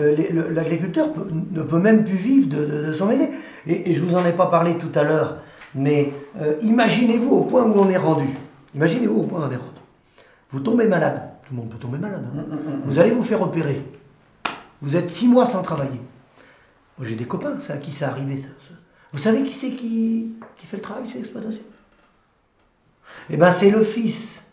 Euh, 0.00 0.16
l'agriculteur 0.50 1.08
ne 1.52 1.62
peut 1.62 1.78
même 1.78 2.04
plus 2.04 2.16
vivre 2.16 2.48
de, 2.48 2.92
son 2.92 3.06
métier. 3.06 3.30
Et, 3.66 3.94
je 3.94 4.00
je 4.00 4.04
vous 4.04 4.14
en 4.16 4.24
ai 4.24 4.32
pas 4.32 4.46
parlé 4.46 4.76
tout 4.76 4.96
à 4.98 5.02
l'heure, 5.02 5.38
mais 5.74 6.12
euh, 6.40 6.54
imaginez-vous 6.62 7.30
au 7.36 7.44
point 7.44 7.64
où 7.64 7.74
on 7.78 7.88
est 7.88 7.96
rendu. 7.96 8.28
Imaginez-vous 8.74 9.20
au 9.20 9.22
point 9.24 9.40
où 9.40 9.42
on 9.42 9.50
est 9.50 9.56
rendu. 9.56 9.68
Vous 10.50 10.60
tombez 10.60 10.86
malade. 10.86 11.22
Tout 11.46 11.54
le 11.54 11.60
monde 11.60 11.70
peut 11.70 11.78
tomber 11.78 11.98
malade. 11.98 12.24
Hein. 12.26 12.44
Mm, 12.46 12.54
mm, 12.54 12.76
mm, 12.76 12.82
vous 12.84 12.98
allez 12.98 13.10
vous 13.10 13.24
faire 13.24 13.42
opérer. 13.42 13.82
Vous 14.80 14.96
êtes 14.96 15.08
six 15.08 15.28
mois 15.28 15.46
sans 15.46 15.62
travailler. 15.62 16.00
J'ai 17.00 17.14
des 17.14 17.26
copains, 17.26 17.58
ça, 17.60 17.74
à 17.74 17.76
qui 17.78 17.90
c'est 17.90 18.04
arrivé. 18.04 18.40
Ça, 18.40 18.48
Vous 19.12 19.18
savez 19.18 19.42
qui 19.44 19.52
c'est 19.52 19.70
qui, 19.70 20.34
qui 20.56 20.66
fait 20.66 20.76
le 20.76 20.82
travail 20.82 21.06
sur 21.06 21.16
l'exploitation? 21.16 21.62
Eh 23.30 23.36
bien, 23.36 23.50
c'est 23.50 23.70
le 23.70 23.82
fils, 23.82 24.48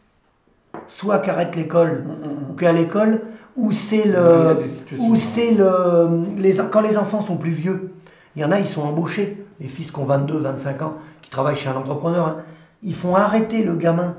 soit 0.88 1.20
qui 1.20 1.30
arrête 1.30 1.56
l'école, 1.56 2.04
mm, 2.04 2.12
mm, 2.12 2.48
mm. 2.48 2.52
ou 2.52 2.56
qui 2.56 2.66
est 2.66 2.68
à 2.68 2.74
l'école, 2.74 3.22
ou 3.56 3.72
c'est 3.72 4.06
le. 4.06 4.58
Ou 5.00 5.16
c'est 5.16 5.54
le. 5.54 6.26
Les, 6.38 6.58
quand 6.72 6.82
les 6.82 6.98
enfants 6.98 7.22
sont 7.22 7.38
plus 7.38 7.52
vieux, 7.52 7.94
il 8.36 8.42
y 8.42 8.46
en 8.46 8.52
a, 8.52 8.60
ils 8.60 8.68
sont 8.68 8.84
embauchés, 8.84 9.46
les 9.60 9.68
fils 9.68 9.92
qui 9.92 10.00
ont 10.00 10.06
22, 10.06 10.38
25 10.40 10.82
ans, 10.82 10.98
qui 11.22 11.30
travaillent 11.30 11.56
chez 11.56 11.70
un 11.70 11.76
entrepreneur, 11.76 12.28
hein. 12.28 12.44
ils 12.84 12.96
font 12.96 13.16
arrêter 13.16 13.64
le 13.64 13.76
gamin 13.76 14.16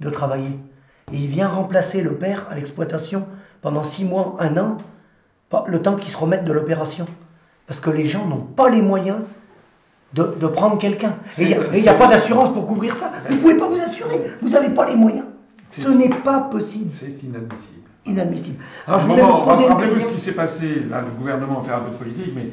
de 0.00 0.10
travailler. 0.10 0.58
Et 1.12 1.16
il 1.16 1.28
vient 1.28 1.48
remplacer 1.48 2.02
le 2.02 2.16
père 2.16 2.46
à 2.50 2.56
l'exploitation 2.56 3.26
pendant 3.62 3.84
6 3.84 4.04
mois, 4.04 4.36
1 4.40 4.56
an, 4.56 4.78
le 5.66 5.82
temps 5.82 5.96
qu'ils 5.96 6.10
se 6.10 6.16
remettent 6.16 6.44
de 6.44 6.52
l'opération. 6.52 7.06
Parce 7.66 7.80
que 7.80 7.90
les 7.90 8.06
gens 8.06 8.26
n'ont 8.26 8.42
pas 8.42 8.70
les 8.70 8.82
moyens 8.82 9.18
de, 10.14 10.46
prendre 10.46 10.78
quelqu'un. 10.78 11.16
Et 11.38 11.42
il 11.74 11.82
n'y 11.82 11.88
a, 11.88 11.94
pas 11.94 12.06
d'assurance 12.06 12.52
pour 12.52 12.66
couvrir 12.66 12.96
ça. 12.96 13.12
Vous 13.28 13.34
ne 13.34 13.40
pouvez 13.40 13.56
pas 13.56 13.68
vous 13.68 13.80
assurer. 13.80 14.30
Vous 14.40 14.50
n'avez 14.50 14.70
pas 14.70 14.86
les 14.86 14.96
moyens. 14.96 15.26
Ce 15.70 15.88
n'est 15.88 16.08
pas 16.08 16.40
possible. 16.40 16.90
C'est 16.90 17.22
inadmissible. 17.22 17.82
Inadmissible. 18.06 18.62
Alors 18.86 19.00
je 19.00 19.06
voulais 19.06 19.22
vous 19.22 19.42
poser 19.42 19.66
une 19.66 19.76
question. 19.76 20.08
ce 20.08 20.14
qui 20.14 20.20
s'est 20.20 20.32
passé, 20.32 20.86
là 20.88 21.00
le 21.00 21.18
gouvernement 21.18 21.60
fait 21.60 21.72
un 21.72 21.80
peu 21.80 21.90
de 21.90 21.96
politique, 21.96 22.32
mais 22.34 22.50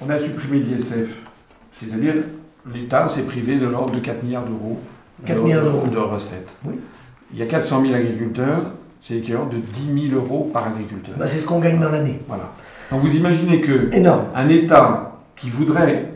on 0.00 0.10
a 0.10 0.18
supprimé 0.18 0.58
l'ISF. 0.58 1.14
C'est-à-dire 1.70 2.14
l'État 2.72 3.06
s'est 3.08 3.22
privé 3.22 3.58
de 3.58 3.66
l'ordre 3.66 3.94
de 3.94 4.00
4 4.00 4.24
milliards 4.24 4.44
d'euros 4.44 4.80
de, 5.22 5.90
de, 5.90 5.98
recettes. 5.98 6.48
Oui. 6.64 6.74
Il 7.32 7.38
y 7.38 7.42
a 7.42 7.46
400 7.46 7.82
000 7.82 7.94
agriculteurs, 7.94 8.72
c'est 9.00 9.14
l'équivalent 9.14 9.46
de 9.46 9.58
10 9.58 10.10
000 10.10 10.20
euros 10.20 10.50
par 10.52 10.66
agriculteur. 10.66 11.14
Bah, 11.18 11.26
c'est 11.26 11.38
ce 11.38 11.46
qu'on 11.46 11.60
gagne 11.60 11.78
dans 11.80 11.90
l'année. 11.90 12.20
Voilà. 12.28 12.50
Donc 12.90 13.00
vous 13.00 13.14
imaginez 13.16 13.60
que 13.60 13.90
un 14.34 14.48
État 14.48 15.12
qui 15.34 15.50
voudrait 15.50 16.12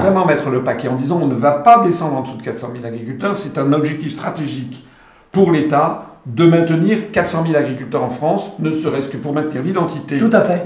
vraiment 0.00 0.26
mettre 0.26 0.50
le 0.50 0.62
paquet 0.62 0.88
en 0.88 0.96
disant 0.96 1.20
on 1.22 1.26
ne 1.26 1.34
va 1.34 1.52
pas 1.52 1.82
descendre 1.84 2.16
en 2.16 2.22
dessous 2.22 2.36
de 2.36 2.42
400 2.42 2.68
000 2.72 2.84
agriculteurs, 2.84 3.36
c'est 3.36 3.58
un 3.58 3.72
objectif 3.72 4.12
stratégique 4.12 4.86
pour 5.30 5.50
l'État 5.50 6.12
de 6.26 6.46
maintenir 6.46 7.10
400 7.10 7.44
000 7.46 7.56
agriculteurs 7.56 8.04
en 8.04 8.10
France, 8.10 8.52
ne 8.60 8.70
serait-ce 8.70 9.08
que 9.08 9.16
pour 9.16 9.32
maintenir 9.32 9.62
l'identité. 9.62 10.18
Tout 10.18 10.30
à 10.32 10.40
fait. 10.40 10.64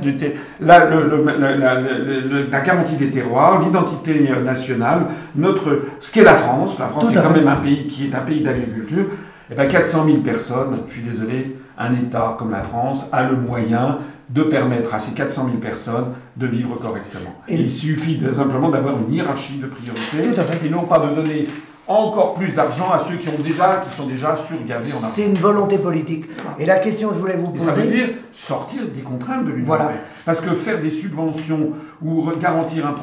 la, 0.61 0.91
la, 0.91 2.61
garantie 2.61 2.97
des 2.97 3.11
terroirs, 3.11 3.63
l'identité 3.63 4.29
nationale, 4.45 5.07
notre, 5.35 5.85
ce 5.99 6.13
qu'est 6.13 6.25
la 6.25 6.35
France. 6.35 6.79
La 6.79 6.89
France 6.89 7.11
est 7.11 7.15
quand 7.15 7.31
même 7.31 7.49
un 7.49 7.57
pays 7.57 7.87
qui 7.87 8.07
est 8.07 8.15
un 8.15 8.21
pays 8.21 8.43
d'agriculture. 8.43 9.07
Et 9.51 9.55
bien 9.55 9.67
400 9.67 10.07
000 10.07 10.19
personnes, 10.19 10.79
je 10.89 10.93
suis 10.95 11.03
désolé, 11.03 11.57
un 11.79 11.93
État 11.93 12.35
comme 12.39 12.51
la 12.51 12.63
France 12.63 13.07
a 13.13 13.25
le 13.25 13.37
moyen 13.37 13.99
de 14.29 14.43
permettre 14.43 14.93
à 14.95 14.99
ces 14.99 15.13
400 15.13 15.47
000 15.47 15.59
personnes 15.59 16.15
de 16.37 16.47
vivre 16.47 16.77
correctement. 16.77 17.33
il 17.49 17.71
suffit 17.71 18.21
simplement 18.33 18.71
d'avoir 18.71 18.99
une 18.99 19.13
hiérarchie 19.13 19.59
de 19.59 19.67
priorités 19.67 20.67
et 20.67 20.69
non 20.69 20.83
pas 20.83 20.99
de 20.99 21.15
donner 21.15 21.47
encore 21.89 22.35
plus 22.35 22.53
d'argent 22.53 22.91
à 22.91 22.99
ceux 22.99 23.17
qui, 23.17 23.29
ont 23.29 23.43
déjà, 23.43 23.85
qui 23.89 23.95
sont 23.95 24.07
déjà 24.07 24.35
surgavés 24.35 24.93
en 24.93 24.97
argent. 24.97 25.09
C'est 25.13 25.27
une 25.27 25.35
volonté 25.35 25.79
politique. 25.79 26.25
Et 26.59 26.67
la 26.67 26.81
question 26.81 27.11
que 27.11 27.15
je 27.15 27.21
voulais 27.21 27.37
vous 27.37 27.51
poser... 27.51 27.65
ça 27.65 27.73
veut 27.73 27.87
dire 27.87 28.09
sortir 28.33 28.83
des 28.93 29.03
contraintes 29.03 29.45
de 29.45 29.53
l'Union 29.53 29.75
européenne. 29.75 30.01
Parce 30.25 30.41
que 30.41 30.53
faire 30.55 30.81
des 30.81 30.91
subventions 30.91 31.71
ou 32.03 32.29
garantir 32.41 32.87
un, 32.87 32.95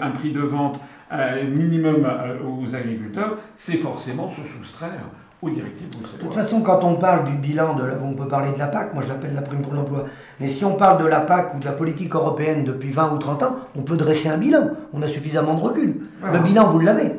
un, 0.00 0.10
prix 0.10 0.32
de 0.32 0.40
vente 0.40 0.78
euh, 1.12 1.44
minimum 1.48 2.04
euh, 2.04 2.36
aux 2.44 2.74
agriculteurs, 2.74 3.38
c'est 3.56 3.78
forcément 3.78 4.28
se 4.28 4.42
soustraire 4.42 5.08
de 5.50 6.20
toute 6.20 6.34
façon, 6.34 6.60
quand 6.62 6.84
on 6.84 6.94
parle 6.94 7.24
du 7.24 7.32
bilan, 7.32 7.74
de 7.74 7.82
on 8.04 8.14
peut 8.14 8.28
parler 8.28 8.52
de 8.52 8.58
la 8.58 8.68
PAC, 8.68 8.94
moi 8.94 9.02
je 9.02 9.08
l'appelle 9.08 9.34
la 9.34 9.42
prime 9.42 9.60
pour 9.60 9.74
l'emploi, 9.74 10.06
mais 10.38 10.48
si 10.48 10.64
on 10.64 10.76
parle 10.76 11.02
de 11.02 11.08
la 11.08 11.20
PAC 11.20 11.56
ou 11.56 11.58
de 11.58 11.64
la 11.64 11.72
politique 11.72 12.14
européenne 12.14 12.62
depuis 12.62 12.90
20 12.90 13.12
ou 13.14 13.18
30 13.18 13.42
ans, 13.42 13.56
on 13.76 13.82
peut 13.82 13.96
dresser 13.96 14.28
un 14.28 14.38
bilan. 14.38 14.70
On 14.92 15.02
a 15.02 15.08
suffisamment 15.08 15.54
de 15.54 15.60
recul. 15.60 15.96
Le 16.32 16.38
bilan, 16.38 16.68
vous 16.68 16.78
l'avez. 16.78 17.16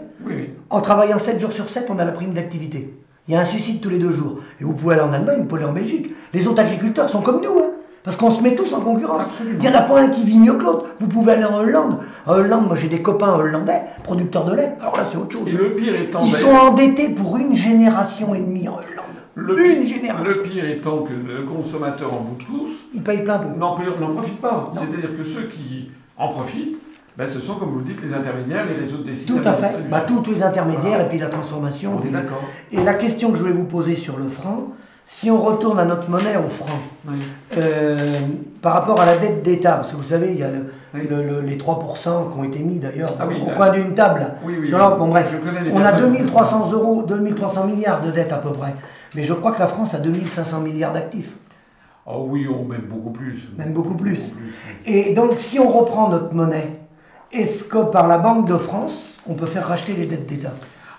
En 0.69 0.79
travaillant 0.79 1.19
7 1.19 1.39
jours 1.39 1.51
sur 1.51 1.69
7, 1.69 1.87
on 1.89 1.99
a 1.99 2.05
la 2.05 2.13
prime 2.13 2.33
d'activité. 2.33 2.97
Il 3.27 3.33
y 3.33 3.37
a 3.37 3.41
un 3.41 3.45
suicide 3.45 3.81
tous 3.81 3.89
les 3.89 3.99
deux 3.99 4.11
jours. 4.11 4.39
Et 4.59 4.63
vous 4.63 4.73
pouvez 4.73 4.95
aller 4.95 5.03
en 5.03 5.11
Allemagne, 5.11 5.39
vous 5.39 5.45
pouvez 5.45 5.61
aller 5.61 5.69
en 5.69 5.73
Belgique. 5.73 6.13
Les 6.33 6.47
autres 6.47 6.61
agriculteurs 6.61 7.09
sont 7.09 7.21
comme 7.21 7.41
nous. 7.41 7.59
Hein. 7.59 7.72
Parce 8.03 8.17
qu'on 8.17 8.29
se 8.29 8.43
met 8.43 8.53
tous 8.53 8.73
en 8.73 8.81
concurrence. 8.81 9.31
Il 9.41 9.59
n'y 9.59 9.67
en 9.69 9.75
a 9.75 9.81
pas 9.81 10.01
un 10.01 10.09
qui 10.09 10.25
vit 10.25 10.37
mieux 10.37 10.53
que 10.53 10.63
l'autre. 10.63 10.87
Vous 10.99 11.07
pouvez 11.07 11.33
aller 11.33 11.45
en 11.45 11.59
Hollande. 11.59 11.99
En 12.25 12.33
Hollande, 12.33 12.67
moi 12.67 12.75
j'ai 12.75 12.89
des 12.89 13.01
copains 13.01 13.33
hollandais, 13.33 13.81
producteurs 14.03 14.43
de 14.45 14.55
lait. 14.55 14.75
Alors 14.81 14.97
là, 14.97 15.03
c'est 15.05 15.17
autre 15.17 15.31
chose. 15.31 15.47
Et 15.47 15.51
le 15.51 15.75
pire 15.75 15.95
étant. 15.95 16.19
Ils 16.19 16.31
sont 16.31 16.51
endettés 16.51 17.09
pour 17.09 17.37
une 17.37 17.55
génération 17.55 18.35
et 18.35 18.39
demie 18.39 18.67
en 18.67 18.73
Hollande. 18.73 19.03
Le 19.35 19.77
une 19.77 19.87
génération. 19.87 20.25
Le 20.25 20.41
pire 20.41 20.65
étant 20.65 20.99
que 20.99 21.13
le 21.13 21.43
consommateur 21.43 22.13
en 22.13 22.21
bout 22.21 22.35
de 22.35 22.43
course. 22.43 22.71
Il 22.93 23.01
paye 23.01 23.23
plein 23.23 23.39
pot. 23.39 23.57
N'en 23.57 23.73
profite 23.73 24.41
pas. 24.41 24.71
C'est-à-dire 24.73 25.17
que 25.17 25.23
ceux 25.23 25.43
qui 25.43 25.89
en 26.17 26.27
profitent, 26.27 26.77
ben, 27.17 27.27
ce 27.27 27.39
sont, 27.39 27.55
comme 27.55 27.69
vous 27.69 27.79
le 27.79 27.85
dites, 27.85 28.01
les 28.03 28.13
intermédiaires, 28.13 28.65
les 28.65 28.73
réseaux 28.73 28.97
de 28.97 29.03
décision. 29.03 29.37
Tout 29.37 29.47
à 29.47 29.53
fait. 29.53 29.77
Bah, 29.89 30.03
tous 30.05 30.23
les 30.31 30.43
intermédiaires 30.43 31.01
et 31.01 31.07
puis 31.07 31.19
la 31.19 31.29
transformation. 31.29 32.01
On 32.03 32.07
est 32.07 32.11
d'accord. 32.11 32.43
Et 32.71 32.83
la 32.83 32.95
question 32.95 33.31
que 33.31 33.37
je 33.37 33.43
voulais 33.43 33.55
vous 33.55 33.65
poser 33.65 33.95
sur 33.95 34.17
le 34.17 34.27
franc, 34.27 34.67
si 35.05 35.29
on 35.29 35.41
retourne 35.41 35.79
à 35.79 35.85
notre 35.85 36.09
monnaie 36.09 36.37
au 36.37 36.49
franc, 36.49 36.79
euh, 37.57 38.19
par 38.61 38.73
rapport 38.73 38.99
à 39.01 39.05
la 39.05 39.17
dette 39.17 39.43
d'État, 39.43 39.73
parce 39.73 39.91
que 39.91 39.97
vous 39.97 40.03
savez, 40.03 40.31
il 40.31 40.39
y 40.39 40.43
a 40.43 40.49
les 40.93 41.57
3% 41.57 42.31
qui 42.31 42.39
ont 42.39 42.43
été 42.43 42.59
mis 42.59 42.79
d'ailleurs 42.79 43.13
ah 43.19 43.27
au 43.27 43.51
coin 43.51 43.69
d'une 43.71 43.93
table. 43.93 44.27
bon, 44.43 45.07
bref, 45.09 45.35
on 45.73 45.81
a 45.81 45.91
2300 45.93 46.71
euros, 46.71 47.03
2300 47.03 47.67
milliards 47.67 48.01
de 48.01 48.11
dettes 48.11 48.31
à 48.31 48.37
peu 48.37 48.51
près. 48.51 48.73
Mais 49.15 49.23
je 49.23 49.33
crois 49.33 49.51
que 49.51 49.59
la 49.59 49.67
France 49.67 49.93
a 49.93 49.99
2500 49.99 50.61
milliards 50.61 50.93
d'actifs. 50.93 51.33
Oh 52.05 52.25
oui, 52.27 52.47
on 52.47 52.65
même 52.65 52.87
beaucoup 52.89 53.11
plus. 53.11 53.49
Même 53.57 53.73
beaucoup 53.73 53.95
plus. 53.95 54.35
Et 54.85 55.13
donc, 55.13 55.39
si 55.39 55.59
on 55.59 55.69
reprend 55.69 56.09
notre 56.09 56.33
monnaie, 56.33 56.79
est-ce 57.31 57.63
que 57.63 57.83
par 57.85 58.07
la 58.07 58.17
Banque 58.17 58.47
de 58.47 58.57
France, 58.57 59.17
on 59.27 59.33
peut 59.33 59.45
faire 59.45 59.67
racheter 59.67 59.93
les 59.93 60.05
dettes 60.05 60.25
d'État? 60.25 60.53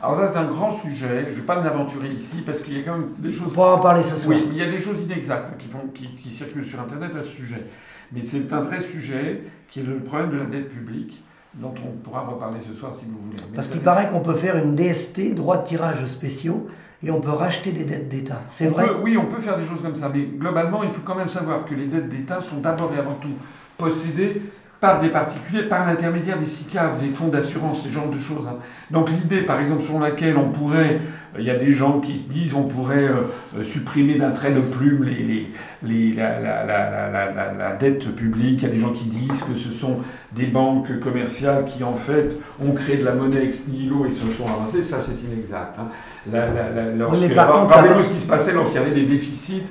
Alors 0.04 0.16
ça 0.16 0.32
c'est 0.32 0.38
un 0.38 0.44
grand 0.44 0.70
sujet, 0.70 1.24
je 1.24 1.30
ne 1.30 1.34
vais 1.36 1.42
pas 1.42 1.60
m'aventurer 1.60 2.08
ici 2.08 2.42
parce 2.44 2.60
qu'il 2.60 2.76
y 2.76 2.80
a 2.80 2.82
quand 2.84 2.98
même 2.98 3.08
des 3.18 3.32
choses... 3.32 3.54
On 3.56 3.62
va 3.62 3.76
en 3.76 3.78
parler 3.78 4.02
ce 4.02 4.16
soir. 4.16 4.36
Oui, 4.36 4.48
il 4.50 4.58
y 4.58 4.62
a 4.62 4.70
des 4.70 4.78
choses 4.78 5.00
inexactes 5.00 5.56
qui, 5.58 5.66
font, 5.66 5.88
qui, 5.94 6.06
qui 6.06 6.30
circulent 6.30 6.66
sur 6.66 6.78
Internet 6.78 7.16
à 7.16 7.20
ce 7.20 7.28
sujet. 7.28 7.66
Mais 8.12 8.20
c'est 8.20 8.52
un 8.52 8.60
vrai 8.60 8.80
sujet 8.80 9.44
qui 9.68 9.80
est 9.80 9.82
le 9.82 9.96
problème 10.00 10.30
de 10.30 10.38
la 10.38 10.44
dette 10.44 10.68
publique 10.68 11.22
dont 11.54 11.72
on 11.86 11.96
pourra 12.02 12.20
reparler 12.20 12.58
ce 12.60 12.74
soir 12.74 12.92
si 12.92 13.06
vous 13.06 13.18
voulez. 13.24 13.42
Parce 13.54 13.68
qu'il 13.68 13.80
paraît 13.80 14.10
qu'on 14.10 14.20
peut 14.20 14.34
faire 14.34 14.56
une 14.56 14.76
DST, 14.76 15.34
droit 15.34 15.56
de 15.58 15.66
tirage 15.66 16.04
spéciaux, 16.06 16.66
et 17.02 17.10
on 17.10 17.20
peut 17.20 17.30
racheter 17.30 17.72
des 17.72 17.84
dettes 17.84 18.08
d'État. 18.08 18.42
C'est 18.48 18.66
vrai 18.66 18.86
Oui, 19.02 19.16
on 19.16 19.26
peut 19.26 19.40
faire 19.40 19.56
des 19.56 19.64
choses 19.64 19.80
comme 19.80 19.94
ça, 19.94 20.10
mais 20.12 20.22
globalement, 20.22 20.82
il 20.82 20.90
faut 20.90 21.02
quand 21.02 21.14
même 21.14 21.28
savoir 21.28 21.64
que 21.64 21.74
les 21.74 21.86
dettes 21.86 22.08
d'État 22.08 22.40
sont 22.40 22.60
d'abord 22.60 22.92
et 22.94 22.98
avant 22.98 23.14
tout 23.14 23.36
possédées 23.78 24.42
par 24.84 25.00
des 25.00 25.08
particuliers, 25.08 25.62
par 25.62 25.86
l'intermédiaire 25.86 26.38
des 26.38 26.44
SICAV, 26.44 27.00
des 27.00 27.08
fonds 27.08 27.28
d'assurance, 27.28 27.84
ce 27.84 27.88
genre 27.88 28.10
de 28.10 28.18
choses. 28.18 28.46
Hein. 28.46 28.58
Donc 28.90 29.08
l'idée, 29.08 29.40
par 29.40 29.58
exemple, 29.58 29.82
sur 29.82 29.98
laquelle 29.98 30.36
on 30.36 30.50
pourrait, 30.50 30.98
euh, 31.34 31.38
il 31.38 31.44
y 31.46 31.50
a 31.50 31.56
des 31.56 31.72
gens 31.72 32.00
qui 32.00 32.18
se 32.18 32.28
disent, 32.28 32.52
on 32.52 32.64
pourrait 32.64 33.08
euh, 33.08 33.62
supprimer 33.62 34.16
d'un 34.16 34.32
trait 34.32 34.52
de 34.52 34.60
plume 34.60 35.04
les, 35.04 35.48
les, 35.82 36.12
la, 36.12 36.38
la, 36.38 36.66
la, 36.66 37.52
la, 37.58 37.72
dette 37.76 38.14
publique. 38.14 38.60
Il 38.60 38.64
y 38.64 38.70
a 38.70 38.74
des 38.74 38.78
gens 38.78 38.92
qui 38.92 39.06
disent 39.06 39.42
que 39.44 39.54
ce 39.54 39.70
sont 39.70 40.00
des 40.32 40.48
banques 40.48 41.00
commerciales 41.00 41.64
qui, 41.64 41.82
en 41.82 41.94
fait, 41.94 42.36
ont 42.62 42.72
créé 42.72 42.98
de 42.98 43.06
la 43.06 43.14
monnaie 43.14 43.42
ex 43.42 43.68
nihilo 43.68 44.04
et 44.04 44.10
se 44.10 44.30
sont 44.30 44.44
avancées. 44.44 44.82
Ça, 44.82 44.98
c'est 45.00 45.16
inexact. 45.32 45.78
Hein. 45.78 45.88
Rappelez-vous 46.30 48.02
ce 48.02 48.10
qui 48.10 48.20
se 48.20 48.28
passait 48.28 48.52
lorsqu'il 48.52 48.82
y 48.82 48.84
avait 48.84 48.94
des 48.94 49.06
déficits 49.06 49.62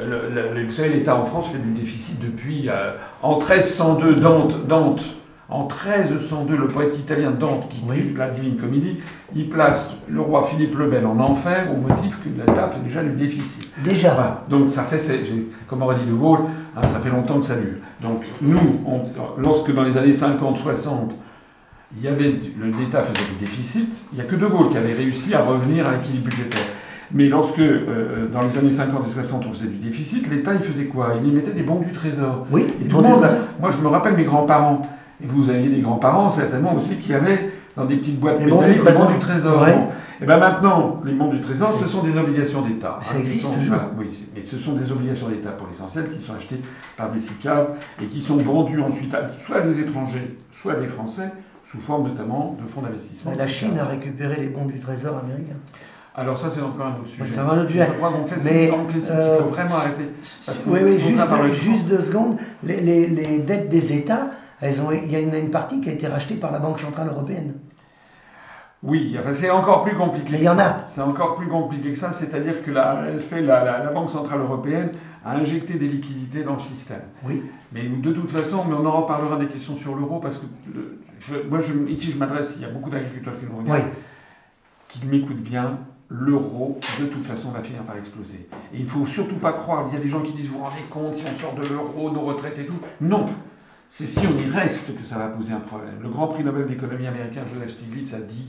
le, 0.00 0.64
vous 0.64 0.72
savez, 0.72 0.90
l'État 0.90 1.16
en 1.16 1.24
France 1.24 1.50
fait 1.50 1.58
du 1.58 1.72
déficit 1.72 2.20
depuis. 2.20 2.68
Euh, 2.68 2.92
en 3.22 3.38
1302, 3.38 4.16
Dante, 4.16 4.66
Dante, 4.66 5.04
En 5.48 5.68
1302, 5.68 6.56
le 6.56 6.68
poète 6.68 6.98
italien 6.98 7.30
Dante, 7.30 7.68
qui 7.68 7.78
écrit 7.92 8.14
la 8.16 8.28
Divine 8.28 8.56
Comédie, 8.56 8.98
il 9.36 9.48
place 9.48 9.94
le 10.08 10.20
roi 10.20 10.44
Philippe 10.44 10.76
le 10.76 10.88
Bel 10.88 11.06
en 11.06 11.18
enfer 11.20 11.68
au 11.72 11.76
motif 11.76 12.18
que 12.24 12.28
l'État 12.28 12.68
fait 12.68 12.80
déjà 12.80 13.02
du 13.02 13.12
déficit. 13.12 13.70
Déjà. 13.84 14.44
Donc 14.48 14.70
ça 14.70 14.82
fait, 14.84 14.98
comme 15.68 15.82
aurait 15.82 15.96
dit 15.96 16.06
De 16.06 16.14
Gaulle, 16.14 16.40
hein, 16.76 16.86
ça 16.86 16.98
fait 16.98 17.10
longtemps 17.10 17.38
que 17.38 17.44
ça 17.44 17.56
dure. 17.56 17.76
Donc 18.00 18.24
nous, 18.40 18.80
lorsque 19.38 19.72
dans 19.72 19.84
les 19.84 19.96
années 19.96 20.12
50-60, 20.12 21.10
il 21.96 22.02
y 22.02 22.08
avait 22.08 22.40
l'État 22.80 23.02
faisait 23.02 23.30
du 23.32 23.38
déficit, 23.38 24.06
il 24.12 24.16
n'y 24.16 24.22
a 24.22 24.24
que 24.24 24.36
De 24.36 24.46
Gaulle 24.46 24.70
qui 24.70 24.78
avait 24.78 24.94
réussi 24.94 25.34
à 25.34 25.44
revenir 25.44 25.86
à 25.86 25.92
l'équilibre 25.92 26.24
budgétaire. 26.24 26.66
Mais 27.14 27.28
lorsque, 27.28 27.60
euh, 27.60 27.78
euh, 27.88 28.26
dans 28.26 28.42
les 28.42 28.58
années 28.58 28.72
50 28.72 29.06
et 29.06 29.10
60, 29.10 29.46
on 29.46 29.52
faisait 29.52 29.68
du 29.68 29.78
déficit, 29.78 30.28
l'État, 30.28 30.52
il 30.52 30.60
faisait 30.60 30.86
quoi? 30.86 31.14
Il 31.22 31.28
y 31.28 31.32
mettait 31.32 31.52
des 31.52 31.62
bons 31.62 31.78
du 31.78 31.92
trésor. 31.92 32.44
Oui, 32.50 32.66
et 32.84 32.88
tout 32.88 32.96
le 32.96 33.04
monde. 33.04 33.24
Moi, 33.60 33.70
je 33.70 33.78
me 33.78 33.86
rappelle 33.86 34.14
mes 34.14 34.24
grands-parents. 34.24 34.82
Et 35.22 35.26
vous 35.26 35.48
aviez 35.48 35.68
des 35.68 35.80
grands-parents, 35.80 36.28
certainement 36.28 36.74
aussi, 36.74 36.96
qui 36.96 37.14
avaient 37.14 37.50
dans 37.76 37.84
des 37.84 37.96
petites 37.96 38.18
boîtes 38.18 38.40
métalliques 38.40 38.84
des 38.84 38.92
bons 38.92 39.10
du 39.10 39.18
trésor. 39.20 39.64
Et 40.20 40.26
bien 40.26 40.38
maintenant, 40.38 41.00
les 41.04 41.12
bons 41.12 41.28
du 41.28 41.40
trésor, 41.40 41.72
ce 41.72 41.86
sont 41.86 42.02
des 42.02 42.16
obligations 42.18 42.62
d'État. 42.62 42.98
Ça 43.00 43.18
existe 43.18 43.46
toujours. 43.54 43.78
oui, 43.96 44.08
mais 44.34 44.42
ce 44.42 44.56
sont 44.56 44.72
des 44.72 44.90
obligations 44.90 45.28
d'État 45.28 45.50
pour 45.50 45.68
l'essentiel 45.68 46.08
qui 46.10 46.20
sont 46.20 46.34
achetées 46.34 46.60
par 46.96 47.10
des 47.10 47.20
SICAV 47.20 47.68
et 48.02 48.06
qui 48.06 48.22
sont 48.22 48.36
vendues 48.36 48.80
ensuite 48.80 49.14
à 49.14 49.28
soit 49.28 49.60
des 49.60 49.80
étrangers, 49.80 50.36
soit 50.52 50.74
des 50.74 50.86
Français, 50.86 51.30
sous 51.64 51.80
forme 51.80 52.08
notamment 52.08 52.56
de 52.60 52.68
fonds 52.68 52.82
d'investissement. 52.82 53.32
La 53.36 53.46
Chine 53.46 53.78
a 53.78 53.84
récupéré 53.84 54.36
les 54.40 54.48
bons 54.48 54.66
du 54.66 54.78
trésor 54.78 55.18
américains. 55.18 55.56
Alors 56.16 56.38
ça, 56.38 56.48
c'est 56.54 56.62
encore 56.62 56.86
un 56.86 56.90
autre 56.90 57.08
sujet. 57.08 57.24
C'est 57.28 57.40
un 57.40 57.48
autre 57.48 57.68
sujet. 57.68 57.86
Je 57.88 57.92
crois 57.94 58.10
qu'on 58.10 58.26
fait 58.26 58.44
Mais, 58.44 58.70
euh, 58.70 59.36
il 59.38 59.42
faut 59.42 59.48
vraiment 59.50 59.74
arrêter. 59.74 60.08
oui, 60.66 60.80
oui, 60.84 61.00
juste, 61.00 61.54
juste 61.54 61.88
deux 61.88 62.00
secondes. 62.00 62.36
Les, 62.62 62.80
les, 62.80 63.08
les, 63.08 63.38
dettes 63.40 63.68
des 63.68 63.96
États, 63.96 64.28
elles 64.60 64.80
ont, 64.80 64.92
il 64.92 65.10
y 65.10 65.16
a 65.16 65.18
une, 65.18 65.50
partie 65.50 65.80
qui 65.80 65.88
a 65.88 65.92
été 65.92 66.06
rachetée 66.06 66.36
par 66.36 66.52
la 66.52 66.60
Banque 66.60 66.78
Centrale 66.78 67.08
Européenne. 67.08 67.54
Oui, 68.84 69.16
enfin, 69.18 69.32
c'est 69.32 69.50
encore 69.50 69.82
plus 69.82 69.96
compliqué. 69.96 70.32
Mais 70.32 70.38
il 70.38 70.44
y 70.44 70.48
en 70.48 70.58
a. 70.58 70.84
C'est 70.86 71.00
encore 71.00 71.34
plus 71.34 71.48
compliqué 71.48 71.90
que 71.90 71.98
ça, 71.98 72.12
c'est-à-dire 72.12 72.62
que 72.62 72.70
la, 72.70 73.02
elle 73.08 73.20
fait, 73.20 73.40
la, 73.40 73.64
la, 73.64 73.90
Banque 73.90 74.10
Centrale 74.10 74.40
Européenne 74.40 74.92
a 75.24 75.32
injecté 75.32 75.74
des 75.74 75.88
liquidités 75.88 76.44
dans 76.44 76.52
le 76.52 76.60
système. 76.60 77.02
Oui. 77.24 77.42
Mais 77.72 77.88
de 77.88 78.12
toute 78.12 78.30
façon, 78.30 78.64
mais 78.68 78.74
on 78.74 78.86
en 78.86 79.00
reparlera 79.00 79.36
des 79.36 79.48
questions 79.48 79.74
sur 79.74 79.96
l'euro, 79.96 80.20
parce 80.20 80.38
que 80.38 80.46
moi, 81.50 81.58
je, 81.60 81.72
ici, 81.90 82.12
je 82.12 82.18
m'adresse, 82.18 82.52
il 82.56 82.62
y 82.62 82.66
a 82.66 82.68
beaucoup 82.68 82.90
d'agriculteurs 82.90 83.36
qui 83.36 83.46
nous 83.46 83.56
regardent, 83.56 83.82
oui. 83.82 83.92
qui 84.90 85.06
m'écoutent 85.06 85.42
bien 85.42 85.78
l'euro, 86.18 86.78
de 87.00 87.06
toute 87.06 87.24
façon, 87.26 87.50
va 87.50 87.62
finir 87.62 87.82
par 87.82 87.96
exploser. 87.96 88.46
Et 88.72 88.78
il 88.78 88.84
ne 88.84 88.88
faut 88.88 89.06
surtout 89.06 89.36
pas 89.36 89.52
croire, 89.52 89.88
il 89.90 89.94
y 89.94 90.00
a 90.00 90.02
des 90.02 90.08
gens 90.08 90.22
qui 90.22 90.32
disent, 90.32 90.48
vous 90.48 90.58
vous 90.58 90.64
rendez 90.64 90.82
compte, 90.90 91.14
si 91.14 91.24
on 91.30 91.34
sort 91.34 91.54
de 91.54 91.66
l'euro, 91.66 92.10
nos 92.10 92.22
retraites 92.22 92.58
et 92.58 92.66
tout. 92.66 92.78
Non, 93.00 93.24
c'est 93.88 94.06
si 94.06 94.26
on 94.26 94.36
y 94.36 94.50
reste 94.50 94.96
que 94.96 95.04
ça 95.04 95.18
va 95.18 95.28
poser 95.28 95.52
un 95.52 95.60
problème. 95.60 95.96
Le 96.02 96.08
grand 96.08 96.28
prix 96.28 96.44
Nobel 96.44 96.66
d'économie 96.66 97.06
américain, 97.06 97.42
Joseph 97.46 97.70
Stiglitz, 97.70 98.14
a 98.14 98.20
dit, 98.20 98.48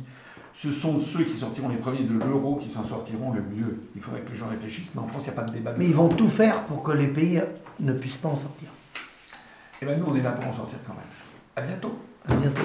ce 0.53 0.71
sont 0.71 0.99
ceux 0.99 1.23
qui 1.23 1.35
sortiront 1.35 1.69
les 1.69 1.77
premiers 1.77 2.03
de 2.03 2.13
l'euro 2.13 2.55
qui 2.55 2.69
s'en 2.69 2.83
sortiront 2.83 3.33
le 3.33 3.41
mieux. 3.41 3.79
Il 3.95 4.01
faudrait 4.01 4.21
que 4.21 4.29
les 4.29 4.35
gens 4.35 4.47
réfléchissent, 4.47 4.93
mais 4.95 5.01
en 5.01 5.05
France, 5.05 5.23
il 5.25 5.31
n'y 5.31 5.37
a 5.37 5.41
pas 5.41 5.47
de 5.47 5.51
débat. 5.51 5.73
mais 5.77 5.85
ils 5.85 5.95
vont 5.95 6.09
tout 6.09 6.29
faire 6.29 6.61
pour 6.63 6.83
que 6.83 6.91
les 6.91 7.07
pays 7.07 7.41
ne 7.79 7.93
puissent 7.93 8.17
pas 8.17 8.29
en 8.29 8.37
sortir. 8.37 8.69
Eh 9.81 9.85
bien, 9.85 9.97
nous, 9.97 10.05
on 10.07 10.15
est 10.15 10.21
là 10.21 10.31
pour 10.31 10.49
en 10.49 10.53
sortir 10.53 10.77
quand 10.87 10.93
même. 10.93 11.03
À 11.55 11.61
bientôt. 11.61 11.97
À 12.29 12.35
bientôt. 12.35 12.61